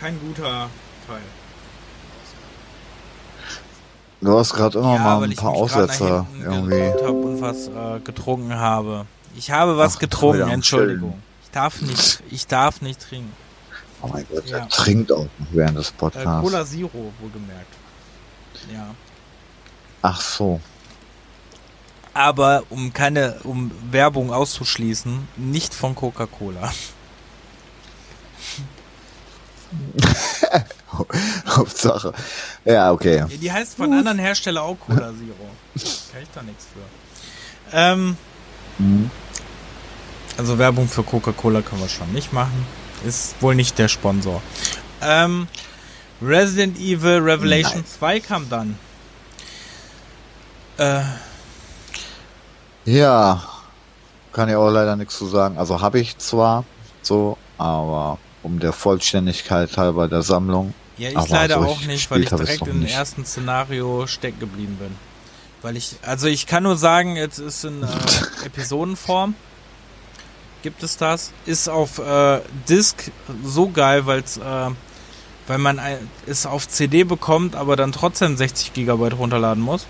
kein 0.00 0.20
guter 0.20 0.68
Teil. 1.06 1.22
Du 4.20 4.38
hast 4.38 4.54
gerade 4.54 4.78
immer 4.78 4.98
mal 4.98 5.20
weil 5.20 5.30
ein 5.30 5.36
paar 5.36 5.50
Aussetzer 5.52 6.26
irgendwie. 6.42 6.90
hab 7.04 7.10
und 7.10 7.40
was 7.40 7.68
äh, 7.68 8.00
getrunken 8.02 8.54
habe. 8.54 9.06
Ich 9.36 9.50
habe 9.50 9.76
was 9.76 9.96
Ach, 9.96 10.00
getrunken, 10.00 10.48
Entschuldigung. 10.48 11.22
Ich 11.44 11.50
darf 11.50 11.82
nicht, 11.82 12.22
ich 12.30 12.46
darf 12.46 12.80
nicht 12.80 13.00
trinken. 13.00 13.32
Oh 14.02 14.08
mein 14.08 14.26
Gott, 14.32 14.46
Ja. 14.48 14.58
er 14.58 14.68
trinkt 14.68 15.12
auch 15.12 15.24
noch 15.38 15.46
während 15.52 15.76
des 15.78 15.90
Äh, 15.90 15.94
Podcasts. 15.98 16.40
Cola 16.42 16.64
Zero, 16.64 17.12
wohlgemerkt. 17.20 17.74
Ja. 18.72 18.94
Ach 20.08 20.20
so. 20.20 20.60
Aber 22.14 22.62
um 22.70 22.92
keine, 22.92 23.40
um 23.42 23.70
Werbung 23.90 24.32
auszuschließen, 24.32 25.26
nicht 25.36 25.74
von 25.74 25.94
Coca-Cola. 25.96 26.72
Hauptsache. 31.48 32.12
Ja, 32.64 32.92
okay. 32.92 33.16
Ja, 33.18 33.26
Die 33.26 33.50
heißt 33.52 33.74
von 33.76 33.92
anderen 33.92 34.18
Herstellern 34.18 34.62
auch 34.64 34.76
Cola 34.78 35.12
Zero. 35.12 35.50
Kann 36.12 36.22
ich 36.22 36.28
da 36.34 36.42
nichts 36.42 36.66
für. 36.72 37.76
Ähm, 37.76 38.16
Mhm. 38.78 39.10
also 40.36 40.58
Werbung 40.58 40.86
für 40.86 41.02
Coca-Cola 41.02 41.62
können 41.62 41.80
wir 41.80 41.88
schon 41.88 42.12
nicht 42.12 42.32
machen. 42.34 42.66
Ist 43.06 43.34
wohl 43.40 43.54
nicht 43.54 43.78
der 43.78 43.88
Sponsor. 43.88 44.42
Ähm, 45.00 45.48
Resident 46.22 46.78
Evil 46.78 47.18
Revelation 47.20 47.84
2 47.86 48.20
kam 48.20 48.48
dann. 48.50 48.78
Äh, 50.78 51.02
Ja, 52.84 53.42
kann 54.32 54.48
ich 54.48 54.54
auch 54.56 54.70
leider 54.70 54.96
nichts 54.96 55.16
zu 55.18 55.26
sagen. 55.26 55.58
Also 55.58 55.80
habe 55.80 55.98
ich 55.98 56.18
zwar 56.18 56.64
so, 57.02 57.36
aber 57.58 58.18
um 58.42 58.60
der 58.60 58.72
Vollständigkeit 58.72 59.76
halber 59.76 60.08
der 60.08 60.22
Sammlung. 60.22 60.74
ja, 60.98 61.08
ich 61.10 61.28
leider 61.28 61.56
so 61.56 61.60
auch 61.62 61.70
richtig 61.72 61.86
nicht, 61.88 62.10
weil 62.10 62.22
ich 62.22 62.28
direkt 62.28 62.66
im 62.68 62.84
ersten 62.86 63.24
Szenario 63.24 64.06
stecken 64.06 64.38
geblieben 64.40 64.76
bin. 64.76 64.94
Weil 65.62 65.76
ich, 65.76 65.96
also 66.02 66.28
ich 66.28 66.46
kann 66.46 66.62
nur 66.62 66.76
sagen, 66.76 67.16
jetzt 67.16 67.38
ist 67.38 67.64
in 67.64 67.82
äh, 67.82 67.86
Episodenform. 68.46 69.34
Gibt 70.62 70.82
es 70.82 70.96
das? 70.96 71.32
Ist 71.44 71.68
auf 71.68 71.98
äh, 71.98 72.40
Disc 72.68 73.10
so 73.44 73.68
geil, 73.70 74.06
weil's, 74.06 74.36
äh, 74.36 74.70
weil 75.46 75.58
man 75.58 75.80
es 76.26 76.44
auf 76.44 76.68
CD 76.68 77.04
bekommt, 77.04 77.54
aber 77.56 77.76
dann 77.76 77.92
trotzdem 77.92 78.36
60 78.36 78.72
Gigabyte 78.74 79.16
runterladen 79.18 79.62
muss. 79.62 79.86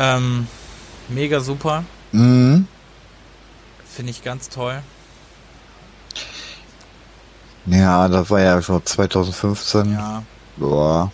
Ähm, 0.00 0.46
mega 1.08 1.40
super. 1.40 1.84
Mhm. 2.12 2.66
Finde 3.94 4.10
ich 4.10 4.24
ganz 4.24 4.48
toll. 4.48 4.80
Ja, 7.66 8.08
das 8.08 8.30
war 8.30 8.40
ja 8.40 8.60
schon 8.62 8.84
2015. 8.84 9.92
Ja, 9.92 10.22
Boah. 10.56 11.12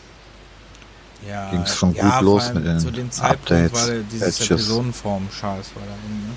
ja. 1.29 1.51
Ging's 1.51 1.75
schon 1.77 1.93
gut 1.93 1.99
ja, 2.03 2.21
los 2.21 2.45
vor 2.45 2.53
allem 2.55 2.63
mit 2.63 2.73
den 2.73 2.81
Zu 2.81 2.91
dem 2.93 3.11
Zeitpunkt 3.11 3.51
Updates, 3.51 3.73
war 3.81 3.87
der- 3.95 4.03
dieses 4.05 4.39
Patches. 4.39 4.51
Episodenform-Scheiß 4.51 5.67
war 5.75 5.83
da 5.83 5.89
drin, 6.07 6.29
ne? 6.29 6.37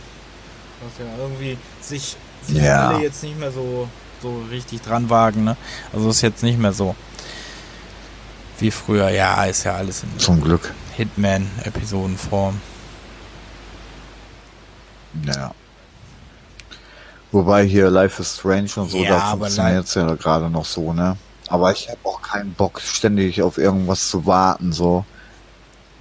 Was 0.82 1.06
ja 1.06 1.24
irgendwie 1.24 1.58
sich, 1.82 2.18
sich 2.42 2.58
Ja. 2.58 2.90
alle 2.90 3.04
jetzt 3.04 3.22
nicht 3.22 3.38
mehr 3.40 3.52
so, 3.52 3.88
so 4.22 4.42
richtig 4.50 4.82
dran 4.82 5.10
wagen, 5.10 5.44
ne? 5.44 5.56
Also 5.94 6.10
ist 6.10 6.22
jetzt 6.22 6.42
nicht 6.42 6.58
mehr 6.58 6.74
so 6.74 6.96
wie 8.60 8.72
früher. 8.72 9.10
Ja, 9.10 9.44
ist 9.46 9.64
ja 9.66 9.76
alles 9.76 10.04
in 10.04 10.18
Zum 10.20 10.42
Glück. 10.42 10.74
Hitman-Episodenform. 11.00 12.60
Ja. 15.26 15.52
Wobei 17.32 17.64
hier 17.66 17.90
Life 17.90 18.22
is 18.22 18.36
Strange 18.36 18.70
und 18.76 18.90
so, 18.92 18.98
Ja, 18.98 19.10
da 19.10 19.20
funktioniert 19.32 19.86
es 19.86 19.94
ja 19.96 20.14
gerade 20.16 20.50
noch 20.50 20.66
so, 20.66 20.94
ne? 20.94 21.16
Aber 21.48 21.72
ich 21.72 21.88
habe 21.90 22.00
auch 22.04 22.22
keinen 22.22 22.54
Bock, 22.54 22.82
ständig 22.82 23.42
auf 23.42 23.58
irgendwas 23.58 24.10
zu 24.10 24.26
warten, 24.26 24.74
so. 24.74 25.06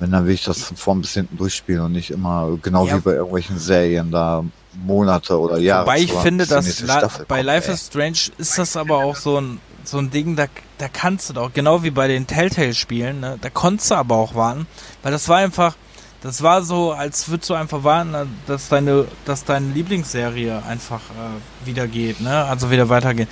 Wenn, 0.00 0.10
dann 0.10 0.26
will 0.26 0.34
ich 0.34 0.44
das 0.44 0.62
von 0.62 0.76
vorn 0.76 1.00
bis 1.00 1.12
hinten 1.14 1.36
durchspielen 1.36 1.82
und 1.82 1.92
nicht 1.92 2.10
immer, 2.10 2.58
genau 2.62 2.86
Ja. 2.86 2.96
wie 2.96 3.00
bei 3.00 3.12
irgendwelchen 3.12 3.58
Serien, 3.58 4.10
da 4.10 4.44
Monate 4.74 5.38
oder 5.38 5.58
Jahre. 5.58 5.86
Wobei 5.86 6.00
ich 6.00 6.12
finde, 6.12 6.46
dass 6.46 6.80
La 6.80 7.08
bei 7.26 7.42
Life 7.42 7.70
is 7.70 7.86
Strange 7.86 8.18
ist 8.36 8.58
das 8.58 8.76
aber 8.76 8.98
auch 8.98 9.16
so 9.16 9.40
ein, 9.40 9.60
so 9.90 9.98
ein 9.98 10.10
Ding, 10.10 10.36
da, 10.36 10.46
da 10.78 10.88
kannst 10.88 11.30
du 11.30 11.32
doch, 11.34 11.52
genau 11.52 11.82
wie 11.82 11.90
bei 11.90 12.08
den 12.08 12.26
Telltale-Spielen, 12.26 13.20
ne, 13.20 13.38
da 13.40 13.48
konntest 13.50 13.90
du 13.90 13.94
aber 13.94 14.16
auch 14.16 14.34
warten, 14.34 14.66
weil 15.02 15.12
das 15.12 15.28
war 15.28 15.38
einfach, 15.38 15.76
das 16.20 16.42
war 16.42 16.62
so, 16.62 16.92
als 16.92 17.28
würdest 17.28 17.48
du 17.48 17.54
einfach 17.54 17.84
warten, 17.84 18.14
dass 18.46 18.68
deine, 18.68 19.06
dass 19.24 19.44
deine 19.44 19.72
Lieblingsserie 19.72 20.62
einfach 20.68 21.00
äh, 21.00 21.66
wieder 21.66 21.86
geht, 21.86 22.20
ne, 22.20 22.44
also 22.44 22.70
wieder 22.70 22.88
weitergeht. 22.88 23.28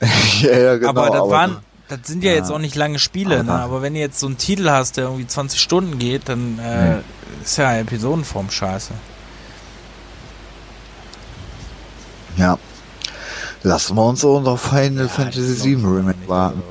ja, 0.40 0.58
ja, 0.58 0.76
genau, 0.76 0.88
aber 0.90 1.06
das 1.10 1.20
aber 1.20 1.30
waren, 1.30 1.56
das 1.88 2.00
sind 2.04 2.24
ja, 2.24 2.30
Ja. 2.32 2.36
jetzt 2.38 2.50
auch 2.50 2.58
nicht 2.58 2.74
lange 2.74 2.98
Spiele, 2.98 3.40
Aber 3.40 3.44
ne, 3.44 3.52
aber 3.52 3.82
wenn 3.82 3.94
du 3.94 4.00
jetzt 4.00 4.18
so 4.18 4.26
einen 4.26 4.38
Titel 4.38 4.70
hast, 4.70 4.96
der 4.96 5.04
irgendwie 5.04 5.26
20 5.26 5.60
Stunden 5.60 5.98
geht, 5.98 6.28
dann 6.28 6.58
äh, 6.58 6.98
ist 7.44 7.58
ja 7.58 7.76
Episodenform 7.76 8.50
scheiße. 8.50 8.92
Ja. 12.36 12.58
Lassen 13.66 13.96
wir 13.96 14.04
uns 14.04 14.24
auch 14.24 14.40
noch 14.40 14.60
Final 14.60 15.06
Ja, 15.06 15.08
Fantasy 15.08 15.64
VII 15.64 15.84
Remake 15.84 16.28
warten. 16.28 16.62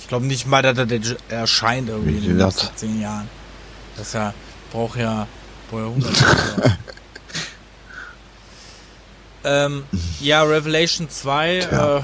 Ich 0.00 0.08
glaube 0.08 0.24
nicht 0.24 0.46
mal, 0.46 0.62
dass 0.62 0.78
er 0.78 0.86
der 0.86 1.00
erscheint 1.28 1.90
irgendwie 1.90 2.16
in 2.16 2.24
den 2.24 2.38
das? 2.38 2.74
zehn 2.74 3.02
Jahren. 3.02 3.28
Das 3.98 4.14
ja, 4.14 4.32
braucht 4.72 4.98
ja, 4.98 5.26
braucht 5.70 5.82
ja 5.82 5.88
100 5.88 6.20
Jahre. 6.22 6.78
ähm, 9.66 9.84
ja, 10.20 10.42
Revelation 10.42 11.10
2, 11.10 11.66
Tja. 11.68 11.98
äh, 11.98 12.02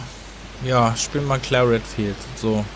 ja, 0.69 0.95
spiel 0.95 1.23
mal 1.23 1.39
Claire 1.39 1.71
Redfield. 1.71 2.17
So. 2.37 2.67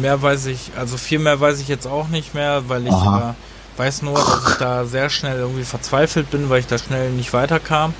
Mehr 0.00 0.22
weiß 0.22 0.46
ich, 0.46 0.70
also 0.76 0.96
viel 0.96 1.18
mehr 1.18 1.40
weiß 1.40 1.58
ich 1.58 1.66
jetzt 1.66 1.88
auch 1.88 2.06
nicht 2.06 2.34
mehr, 2.34 2.68
weil 2.68 2.86
ich 2.86 2.92
äh, 2.92 3.34
weiß 3.78 4.02
nur, 4.02 4.14
dass 4.14 4.52
ich 4.52 4.58
da 4.58 4.84
sehr 4.84 5.10
schnell 5.10 5.38
irgendwie 5.38 5.64
verzweifelt 5.64 6.30
bin, 6.30 6.50
weil 6.50 6.60
ich 6.60 6.68
da 6.68 6.78
schnell 6.78 7.10
nicht 7.10 7.32
weiterkam. 7.32 7.94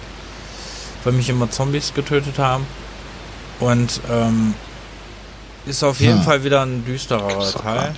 Weil 1.05 1.13
mich 1.15 1.29
immer 1.29 1.51
Zombies 1.51 1.95
getötet 1.95 2.39
haben. 2.39 2.67
Und 3.61 4.01
ähm, 4.11 4.55
ist 5.67 5.83
auf 5.85 6.01
jeden 6.01 6.19
Hm. 6.19 6.25
Fall 6.25 6.45
wieder 6.45 6.63
ein 6.63 6.85
düsterer 6.85 7.51
Teil. 7.53 7.95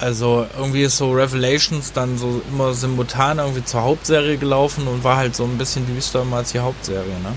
Also 0.00 0.46
irgendwie 0.56 0.82
ist 0.82 0.96
so 0.96 1.12
Revelations 1.12 1.92
dann 1.92 2.18
so 2.18 2.42
immer 2.50 2.74
simultan 2.74 3.38
irgendwie 3.38 3.64
zur 3.64 3.82
Hauptserie 3.82 4.36
gelaufen 4.38 4.86
und 4.88 5.04
war 5.04 5.16
halt 5.16 5.36
so 5.36 5.44
ein 5.44 5.56
bisschen 5.56 5.86
düster 5.86 6.24
als 6.32 6.52
die 6.52 6.58
Hauptserie, 6.58 7.18
ne? 7.22 7.32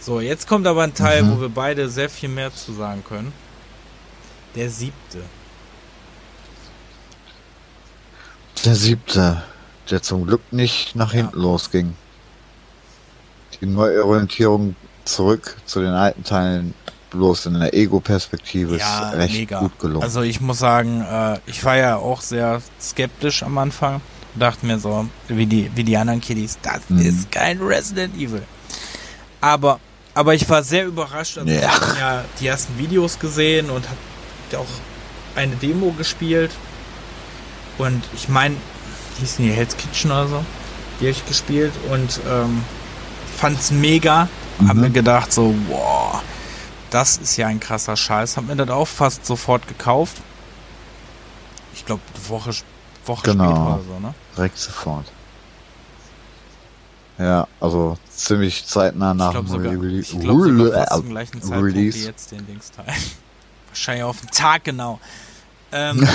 So, 0.00 0.20
jetzt 0.20 0.46
kommt 0.48 0.66
aber 0.66 0.82
ein 0.84 0.94
Teil, 0.94 1.24
Mhm. 1.24 1.36
wo 1.36 1.40
wir 1.42 1.48
beide 1.48 1.88
sehr 1.88 2.08
viel 2.08 2.28
mehr 2.28 2.54
zu 2.54 2.72
sagen 2.72 3.02
können. 3.06 3.32
Der 4.54 4.70
siebte. 4.70 5.22
Der 8.64 8.74
siebte, 8.74 9.42
der 9.90 10.02
zum 10.02 10.26
Glück 10.26 10.40
nicht 10.52 10.96
nach 10.96 11.12
Ja. 11.12 11.22
hinten 11.22 11.38
losging. 11.40 11.94
Die 13.60 13.66
Neuorientierung 13.66 14.76
zurück 15.04 15.56
zu 15.66 15.80
den 15.80 15.92
alten 15.92 16.24
Teilen 16.24 16.74
bloß 17.10 17.46
in 17.46 17.58
der 17.60 17.72
Ego-Perspektive 17.72 18.76
Ja, 18.76 19.10
ist 19.10 19.16
recht 19.16 19.34
mega. 19.34 19.60
gut 19.60 19.78
gelungen. 19.78 20.02
Also 20.02 20.22
ich 20.22 20.40
muss 20.40 20.58
sagen, 20.58 21.00
äh, 21.02 21.38
ich 21.46 21.64
war 21.64 21.76
ja 21.76 21.96
auch 21.96 22.20
sehr 22.20 22.60
skeptisch 22.80 23.42
am 23.42 23.56
Anfang. 23.58 24.00
Dachte 24.34 24.66
mir 24.66 24.78
so, 24.78 25.06
wie 25.28 25.46
die, 25.46 25.70
wie 25.74 25.84
die 25.84 25.96
anderen 25.96 26.20
Kiddies, 26.20 26.58
das 26.62 26.80
Mhm. 26.88 26.98
ist 26.98 27.30
kein 27.32 27.62
Resident 27.62 28.14
Evil. 28.16 28.42
Aber, 29.40 29.80
aber 30.14 30.34
ich 30.34 30.46
war 30.50 30.62
sehr 30.62 30.84
überrascht. 30.86 31.38
Also 31.38 31.50
ich 31.50 31.60
Ja. 31.62 31.70
habe 31.80 31.98
ja 31.98 32.24
die 32.40 32.46
ersten 32.48 32.76
Videos 32.78 33.18
gesehen 33.18 33.70
und 33.70 33.86
habe 33.88 34.60
auch 34.62 35.36
eine 35.36 35.54
Demo 35.56 35.92
gespielt. 35.92 36.50
Und 37.78 38.02
ich 38.14 38.28
meine, 38.28 38.56
hießen 39.20 39.44
die 39.44 39.52
Hell's 39.52 39.76
Kitchen 39.76 40.10
oder 40.10 40.28
so, 40.28 40.44
die 41.00 41.04
habe 41.04 41.10
ich 41.12 41.26
gespielt 41.26 41.72
und 41.90 42.20
ähm, 42.28 42.62
fand's 43.36 43.70
mega. 43.70 44.28
Hab 44.66 44.74
Mhm. 44.74 44.80
mir 44.82 44.90
gedacht 44.90 45.32
so, 45.32 45.54
wow, 45.68 46.22
das 46.90 47.18
ist 47.18 47.36
ja 47.36 47.46
ein 47.48 47.60
krasser 47.60 47.96
Scheiß. 47.96 48.36
Hab 48.36 48.46
mir 48.46 48.56
das 48.56 48.70
auch 48.70 48.88
fast 48.88 49.26
sofort 49.26 49.68
gekauft. 49.68 50.16
glaube, 51.84 52.00
Woche, 52.28 52.50
Woche 53.04 53.22
Genau. 53.30 53.44
später 53.44 53.66
oder 53.66 53.82
so, 53.82 54.00
ne? 54.00 54.14
Direkt 54.36 54.58
sofort. 54.58 55.06
Ja, 57.18 57.46
also 57.60 57.96
ziemlich 58.14 58.66
zeitnah 58.66 59.14
nach 59.14 59.28
ich 59.28 59.32
glaube 59.32 59.48
dem 59.48 59.52
sogar, 59.52 59.72
Rele- 59.72 60.00
ich 60.00 60.10
glaub 60.20 60.40
sogar 60.42 60.72
fast 60.80 60.92
Rele- 60.92 61.00
zum 61.00 61.08
gleichen 61.10 61.42
Zeitpunkt 61.42 61.74
wie 61.74 61.78
Release. 61.78 62.06
jetzt 62.06 62.30
den 62.30 62.46
Dingsteil. 62.46 62.84
Wahrscheinlich 63.68 64.04
auf 64.04 64.20
den 64.20 64.30
Tag 64.30 64.64
genau. 64.64 65.00
Ähm, 65.72 66.06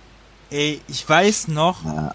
ey, 0.50 0.80
ich 0.88 1.08
weiß 1.08 1.48
noch, 1.48 1.84
Ja. 1.84 2.14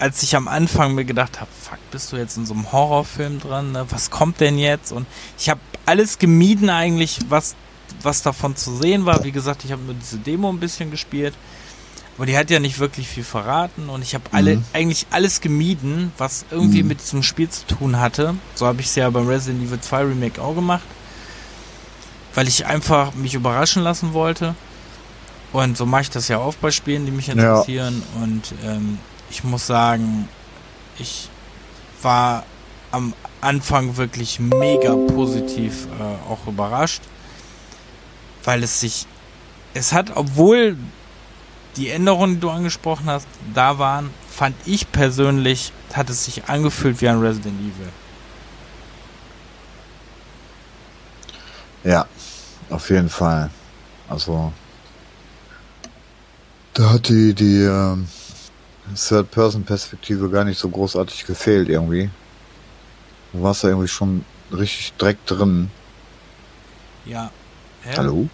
Als 0.00 0.22
ich 0.22 0.34
am 0.34 0.48
Anfang 0.48 0.94
mir 0.94 1.04
gedacht 1.04 1.40
habe, 1.40 1.50
fuck, 1.60 1.78
bist 1.92 2.10
du 2.12 2.16
jetzt 2.16 2.36
in 2.36 2.46
so 2.46 2.54
einem 2.54 2.72
Horrorfilm 2.72 3.38
dran? 3.40 3.72
Ne? 3.72 3.86
Was 3.90 4.10
kommt 4.10 4.40
denn 4.40 4.58
jetzt? 4.58 4.92
Und 4.92 5.06
ich 5.38 5.48
habe 5.48 5.60
alles 5.86 6.18
gemieden 6.18 6.70
eigentlich, 6.70 7.18
was, 7.28 7.54
was 8.02 8.22
davon 8.22 8.56
zu 8.56 8.76
sehen 8.76 9.04
war. 9.06 9.22
Wie 9.24 9.30
gesagt, 9.32 9.64
ich 9.64 9.72
habe 9.72 9.82
nur 9.82 9.94
diese 9.94 10.16
Demo 10.18 10.48
ein 10.48 10.58
bisschen 10.58 10.90
gespielt. 10.90 11.34
Aber 12.16 12.26
die 12.26 12.36
hat 12.36 12.50
ja 12.50 12.60
nicht 12.60 12.78
wirklich 12.78 13.08
viel 13.08 13.24
verraten 13.24 13.88
und 13.88 14.02
ich 14.02 14.14
habe 14.14 14.24
alle 14.32 14.56
Mhm. 14.56 14.64
eigentlich 14.74 15.06
alles 15.10 15.40
gemieden, 15.40 16.12
was 16.18 16.44
irgendwie 16.50 16.82
Mhm. 16.82 16.88
mit 16.88 17.00
diesem 17.00 17.22
Spiel 17.22 17.48
zu 17.48 17.66
tun 17.66 17.98
hatte. 17.98 18.34
So 18.54 18.66
habe 18.66 18.80
ich 18.80 18.88
es 18.88 18.94
ja 18.94 19.08
beim 19.08 19.26
Resident 19.26 19.62
Evil 19.66 19.80
2 19.80 20.02
Remake 20.02 20.40
auch 20.42 20.54
gemacht, 20.54 20.82
weil 22.34 22.46
ich 22.48 22.66
einfach 22.66 23.14
mich 23.14 23.34
überraschen 23.34 23.82
lassen 23.82 24.12
wollte. 24.12 24.54
Und 25.52 25.76
so 25.76 25.86
mache 25.86 26.02
ich 26.02 26.10
das 26.10 26.28
ja 26.28 26.38
oft 26.38 26.60
bei 26.60 26.70
Spielen, 26.70 27.06
die 27.06 27.12
mich 27.12 27.26
Ja. 27.28 27.32
interessieren. 27.32 28.02
Und 28.22 28.52
ähm, 28.64 28.98
ich 29.30 29.44
muss 29.44 29.66
sagen, 29.66 30.28
ich 30.98 31.28
war 32.02 32.44
am 32.90 33.14
Anfang 33.40 33.96
wirklich 33.96 34.40
mega 34.40 34.94
positiv 34.94 35.86
äh, 35.98 36.30
auch 36.30 36.46
überrascht, 36.46 37.02
weil 38.44 38.62
es 38.62 38.80
sich, 38.80 39.06
es 39.74 39.92
hat, 39.92 40.16
obwohl 40.16 40.76
die 41.76 41.88
Änderungen, 41.88 42.34
die 42.34 42.40
du 42.40 42.50
angesprochen 42.50 43.06
hast, 43.06 43.28
da 43.54 43.78
waren, 43.78 44.10
fand 44.28 44.56
ich 44.66 44.90
persönlich, 44.90 45.72
hat 45.94 46.10
es 46.10 46.24
sich 46.24 46.44
angefühlt 46.48 47.00
wie 47.00 47.08
ein 47.08 47.20
Resident 47.20 47.58
Evil. 47.60 47.88
Ja, 51.84 52.06
auf 52.68 52.90
jeden 52.90 53.08
Fall. 53.08 53.50
Also 54.08 54.52
da 56.74 56.90
hat 56.90 57.08
die 57.08 57.32
die 57.32 57.62
ähm, 57.62 58.08
Third-Person-Perspektive 58.94 60.28
gar 60.30 60.44
nicht 60.44 60.58
so 60.58 60.68
großartig 60.68 61.26
gefehlt 61.26 61.68
irgendwie. 61.68 62.10
Du 63.32 63.42
warst 63.42 63.64
da 63.64 63.68
irgendwie 63.68 63.88
schon 63.88 64.24
richtig 64.52 64.92
direkt 65.00 65.30
drin. 65.30 65.70
Ja. 67.06 67.30
Hä? 67.84 67.94
Hallo? 67.96 68.28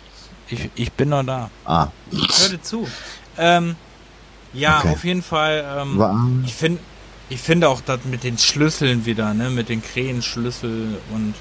Ich, 0.49 0.71
ich 0.75 0.93
bin 0.93 1.09
noch 1.11 1.23
da. 1.25 1.51
Ah, 1.65 1.89
Hör 2.13 2.49
dir 2.49 2.63
zu. 2.63 2.87
Ähm, 3.39 3.77
ja, 4.53 4.79
Okay. 4.79 4.89
auf 4.93 5.05
jeden 5.05 5.23
Fall. 5.23 5.65
Ähm, 5.79 6.43
Ich 6.47 6.55
finde 6.55 6.81
ich 7.29 7.41
finde 7.41 7.69
auch 7.69 7.81
das 7.81 8.05
mit 8.05 8.23
den 8.23 8.39
Schlüsseln 8.39 9.05
wieder, 9.05 9.35
ne, 9.35 9.51
mit 9.51 9.69
den 9.69 9.83
Krähenschlüssel 9.83 10.99
und 11.13 11.35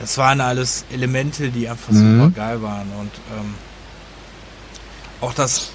das 0.00 0.16
waren 0.16 0.40
alles 0.40 0.86
Elemente, 0.90 1.50
die 1.50 1.68
einfach 1.68 1.92
Mhm. 1.92 2.20
super 2.22 2.30
geil 2.34 2.62
waren 2.62 2.90
und 2.98 3.10
ähm, 3.38 3.54
auch 5.20 5.34
das, 5.34 5.70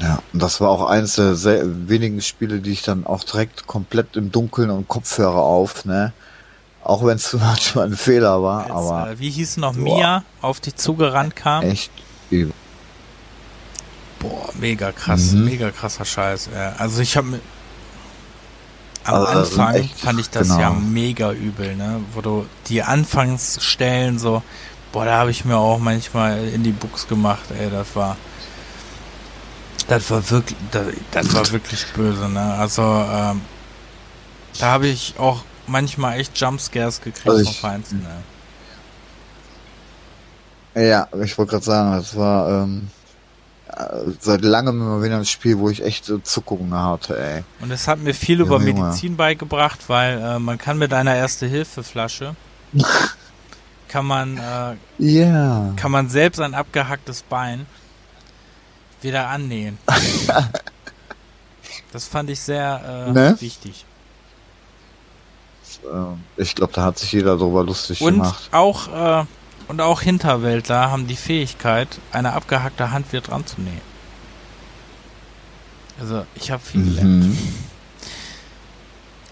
ja, 0.00 0.18
und 0.32 0.42
das 0.42 0.60
war 0.60 0.68
auch 0.70 0.86
eines 0.88 1.14
der 1.16 1.34
sehr 1.34 1.62
wenigen 1.88 2.20
Spiele, 2.20 2.60
die 2.60 2.70
ich 2.72 2.82
dann 2.82 3.06
auch 3.06 3.24
direkt 3.24 3.66
komplett 3.66 4.16
im 4.16 4.30
Dunkeln 4.30 4.70
und 4.70 4.88
Kopfhörer 4.88 5.40
auf, 5.42 5.84
ne? 5.84 6.12
Auch 6.84 7.04
wenn 7.04 7.16
es 7.16 7.32
manchmal 7.38 7.86
ein 7.86 7.96
Fehler 7.96 8.42
war, 8.42 8.64
als, 8.64 8.70
aber 8.72 9.10
äh, 9.10 9.18
wie 9.18 9.30
hieß 9.30 9.56
noch, 9.56 9.74
Boah. 9.74 9.82
Mia 9.96 10.24
auf 10.42 10.60
dich 10.60 10.76
zugerannt 10.76 11.34
kam. 11.36 11.64
echt 11.64 11.90
übel. 12.30 12.52
Boah, 14.20 14.48
mega 14.58 14.92
krass, 14.92 15.32
Mhm. 15.32 15.44
mega 15.44 15.70
krasser 15.70 16.04
Scheiß. 16.04 16.48
Also 16.78 17.00
ich 17.02 17.16
habe 17.16 17.40
am 19.04 19.14
Also, 19.14 19.26
also 19.26 19.60
Anfang 19.62 19.74
echt, 19.82 20.00
fand 20.00 20.20
ich 20.20 20.30
das 20.30 20.48
genau. 20.48 20.60
ja 20.60 20.70
mega 20.70 21.32
übel, 21.32 21.76
ne? 21.76 22.00
Wo 22.12 22.20
du 22.20 22.46
die 22.68 22.82
Anfangsstellen 22.82 24.18
so, 24.18 24.42
boah, 24.92 25.04
da 25.04 25.18
habe 25.18 25.30
ich 25.30 25.44
mir 25.44 25.56
auch 25.58 25.78
manchmal 25.78 26.48
in 26.48 26.62
die 26.62 26.72
Buchs 26.72 27.06
gemacht, 27.06 27.44
ey, 27.58 27.70
das 27.70 27.94
war 27.94 28.16
das 29.88 30.10
war 30.10 30.28
wirklich 30.30 30.56
das, 30.70 30.86
das 31.12 31.34
war 31.34 31.50
wirklich 31.52 31.86
böse, 31.94 32.28
ne? 32.28 32.54
Also 32.54 32.82
ähm, 32.82 33.40
da 34.58 34.66
habe 34.72 34.86
ich 34.88 35.14
auch 35.18 35.42
manchmal 35.66 36.18
echt 36.20 36.38
Jumpscares 36.38 37.00
gekriegt 37.00 37.28
Also 37.28 37.44
vom 37.44 37.52
ich- 37.52 37.60
Feinsten, 37.60 38.02
ne? 38.02 38.22
Ja, 40.88 41.08
ich 41.22 41.36
wollte 41.38 41.52
gerade 41.52 41.64
sagen, 41.64 41.92
das 41.92 42.14
war 42.16 42.62
ähm, 42.64 42.88
äh, 43.68 44.10
seit 44.20 44.42
langem 44.42 44.80
immer 44.80 45.02
wieder 45.02 45.16
ein 45.16 45.24
Spiel, 45.24 45.58
wo 45.58 45.70
ich 45.70 45.82
echt 45.82 46.10
äh, 46.10 46.22
Zuckungen 46.22 46.74
hatte, 46.74 47.18
ey. 47.18 47.44
Und 47.60 47.70
es 47.70 47.88
hat 47.88 47.98
mir 47.98 48.12
viel 48.12 48.40
über 48.42 48.56
Junge, 48.58 48.68
Junge. 48.70 48.82
Medizin 48.84 49.16
beigebracht, 49.16 49.80
weil 49.88 50.18
äh, 50.20 50.38
man 50.38 50.58
kann 50.58 50.76
mit 50.76 50.92
einer 50.92 51.14
Erste-Hilfe-Flasche 51.16 52.36
kann 53.88 54.04
man 54.04 54.36
äh, 54.36 54.74
Ja. 54.98 55.72
kann 55.76 55.92
man 55.92 56.10
selbst 56.10 56.40
ein 56.40 56.52
abgehacktes 56.54 57.22
Bein 57.22 57.64
wieder 59.02 59.28
annähen. 59.28 59.78
Das 61.92 62.06
fand 62.08 62.28
ich 62.30 62.40
sehr 62.40 63.06
äh, 63.08 63.12
Ne? 63.12 63.36
wichtig. 63.40 63.84
Ähm, 65.90 66.20
ich 66.36 66.54
glaube, 66.54 66.72
da 66.74 66.82
hat 66.84 66.98
sich 66.98 67.12
jeder 67.12 67.36
drüber 67.38 67.64
lustig 67.64 68.00
Und 68.02 68.14
gemacht. 68.14 68.48
auch 68.52 69.22
äh, 69.22 69.24
und 69.68 69.80
auch 69.80 70.00
Hinterwäldler 70.02 70.90
haben 70.90 71.06
die 71.06 71.16
Fähigkeit, 71.16 71.88
eine 72.12 72.34
abgehackte 72.34 72.90
Hand 72.90 73.12
wieder 73.12 73.22
dran 73.22 73.46
zu 73.46 73.60
nähen. 73.60 73.80
Also 75.98 76.26
ich 76.34 76.50
habe 76.50 76.62
viel 76.62 76.84
gelernt. 76.84 77.08
Mhm. 77.24 77.38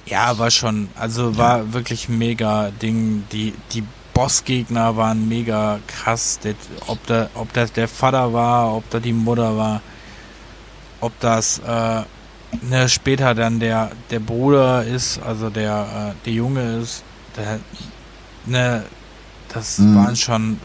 Ja, 0.07 0.39
war 0.39 0.51
schon, 0.51 0.89
also 0.97 1.36
war 1.36 1.73
wirklich 1.73 2.09
mega 2.09 2.70
Ding. 2.70 3.24
Die, 3.32 3.53
die 3.73 3.85
Bossgegner 4.15 4.97
waren 4.97 5.28
mega 5.28 5.81
krass. 5.86 6.39
Der, 6.43 6.55
ob, 6.86 7.05
da, 7.07 7.28
ob 7.35 7.53
das 7.53 7.73
der 7.73 7.89
Vater 7.89 8.32
war, 8.32 8.74
ob 8.77 8.89
da 8.91 9.01
die 9.01 9.12
Mutter 9.12 9.57
war, 9.57 9.81
ob 11.01 11.19
das 11.20 11.59
äh, 11.59 12.03
ne, 12.62 12.89
später 12.89 13.35
dann 13.35 13.61
der, 13.61 13.91
der 14.11 14.20
Bruder 14.20 14.85
ist, 14.85 15.20
also 15.23 15.51
der, 15.51 16.15
äh, 16.16 16.24
der 16.24 16.32
Junge 16.32 16.78
ist. 16.78 17.03
Der, 17.36 17.61
ne, 18.47 18.85
das 19.53 19.78
Mhm. 19.78 19.97
waren 19.97 20.16
schon 20.16 20.61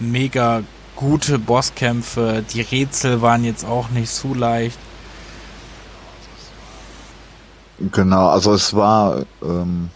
mega 0.00 0.62
gute 0.96 1.38
Bosskämpfe. 1.38 2.44
Die 2.52 2.60
Rätsel 2.60 3.20
waren 3.22 3.44
jetzt 3.44 3.64
auch 3.64 3.90
nicht 3.90 4.12
zu 4.12 4.34
leicht. 4.34 4.78
Genau, 7.78 8.28
also 8.28 8.54
es 8.54 8.74
war 8.74 9.24
ähm, 9.42 9.90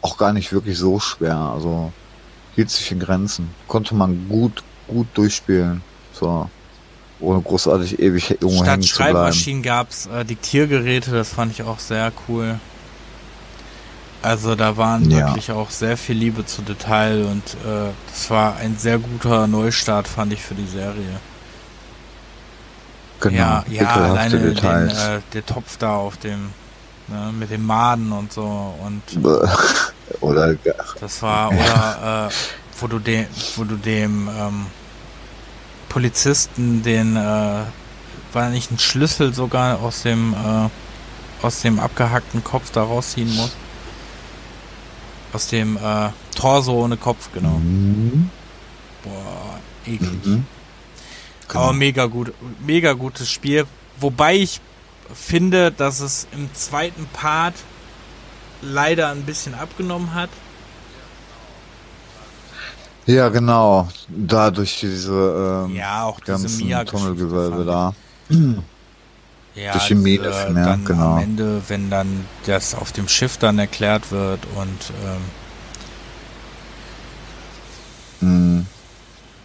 auch 0.00 0.16
gar 0.16 0.32
nicht 0.32 0.52
wirklich 0.52 0.78
so 0.78 0.98
schwer. 0.98 1.36
Also 1.36 1.92
hielt 2.54 2.70
sich 2.70 2.90
in 2.92 3.00
Grenzen. 3.00 3.50
Konnte 3.68 3.94
man 3.94 4.28
gut, 4.28 4.62
gut 4.88 5.06
durchspielen. 5.14 5.82
So. 6.12 6.48
Ohne 7.20 7.40
großartig 7.40 8.00
ewig 8.00 8.30
irgendwo 8.30 8.56
Statt 8.64 8.66
hängen 8.68 8.82
zu 8.82 8.96
bleiben. 8.96 9.12
Schreibmaschinen 9.16 9.62
gab 9.62 9.90
es 9.90 10.06
äh, 10.06 10.24
Diktiergeräte, 10.24 11.12
das 11.12 11.28
fand 11.30 11.52
ich 11.52 11.62
auch 11.62 11.78
sehr 11.78 12.12
cool. 12.28 12.58
Also 14.22 14.54
da 14.54 14.76
waren 14.76 15.10
Ja. 15.10 15.28
wirklich 15.28 15.50
auch 15.52 15.70
sehr 15.70 15.96
viel 15.96 16.16
Liebe 16.16 16.44
zu 16.46 16.62
Detail 16.62 17.24
und 17.24 17.42
äh, 17.64 17.90
das 18.10 18.30
war 18.30 18.56
ein 18.56 18.76
sehr 18.76 18.98
guter 18.98 19.46
Neustart, 19.46 20.06
fand 20.08 20.32
ich 20.32 20.42
für 20.42 20.54
die 20.54 20.66
Serie. 20.66 21.20
Genau, 23.20 23.36
ja, 23.36 23.64
ja, 23.68 23.88
alleine 23.88 24.38
den, 24.52 24.88
äh, 24.88 25.20
der 25.32 25.46
Topf 25.46 25.76
da 25.78 25.94
auf 25.96 26.16
dem, 26.16 26.50
ne, 27.08 27.32
mit 27.38 27.50
dem 27.50 27.66
Maden 27.66 28.12
und 28.12 28.32
so 28.32 28.74
und 28.84 29.02
Oder 30.20 30.54
das 31.00 31.22
war, 31.22 31.50
oder 31.50 32.28
äh, 32.28 32.34
wo 32.80 32.86
du 32.86 32.98
dem, 32.98 33.26
wo 33.56 33.64
du 33.64 33.76
dem 33.76 34.28
ähm, 34.28 34.66
Polizisten 35.88 36.82
den, 36.82 37.16
äh, 37.16 37.64
war 38.32 38.50
nicht 38.50 38.70
ein 38.70 38.78
Schlüssel 38.78 39.34
sogar 39.34 39.80
aus 39.80 40.02
dem, 40.02 40.34
äh, 40.34 41.44
aus 41.44 41.60
dem 41.62 41.80
abgehackten 41.80 42.44
Kopf 42.44 42.70
da 42.72 42.82
rausziehen 42.82 43.34
musst? 43.34 43.56
Aus 45.32 45.48
dem 45.48 45.76
äh, 45.76 46.10
Torso 46.36 46.72
ohne 46.72 46.96
Kopf, 46.96 47.30
genau. 47.32 47.58
Mhm. 47.58 48.30
Boah, 49.02 49.60
eklig. 49.86 50.24
Mhm. 50.24 50.46
Genau. 51.48 51.64
Aber 51.64 51.72
mega 51.72 52.06
gut, 52.06 52.32
mega 52.64 52.92
gutes 52.92 53.30
Spiel. 53.30 53.66
Wobei 53.98 54.36
ich 54.36 54.60
finde, 55.14 55.72
dass 55.72 56.00
es 56.00 56.26
im 56.32 56.52
zweiten 56.54 57.06
Part 57.12 57.54
leider 58.62 59.10
ein 59.10 59.22
bisschen 59.24 59.54
abgenommen 59.54 60.14
hat. 60.14 60.30
Ja, 63.06 63.28
genau. 63.30 63.88
Da 64.08 64.50
durch 64.50 64.78
diese 64.80 65.12
ähm, 65.66 65.74
Ja, 65.74 66.04
auch 66.04 66.20
diese 66.20 66.32
ganzen 66.32 66.66
mia 66.66 66.84
Tunnelgewölbe 66.84 67.64
da. 67.64 67.92
Ja, 69.54 69.72
Durch 69.72 69.88
die 69.88 69.94
Mine, 69.94 70.22
diese, 70.24 70.30
ja, 70.56 70.76
genau. 70.76 71.12
am 71.12 71.18
Ende, 71.18 71.62
wenn 71.68 71.90
dann 71.90 72.24
das 72.46 72.74
auf 72.74 72.92
dem 72.92 73.06
Schiff 73.08 73.36
dann 73.36 73.58
erklärt 73.58 74.10
wird 74.10 74.40
und 74.56 74.92
ähm, 75.04 75.20
Mhm. 78.20 78.66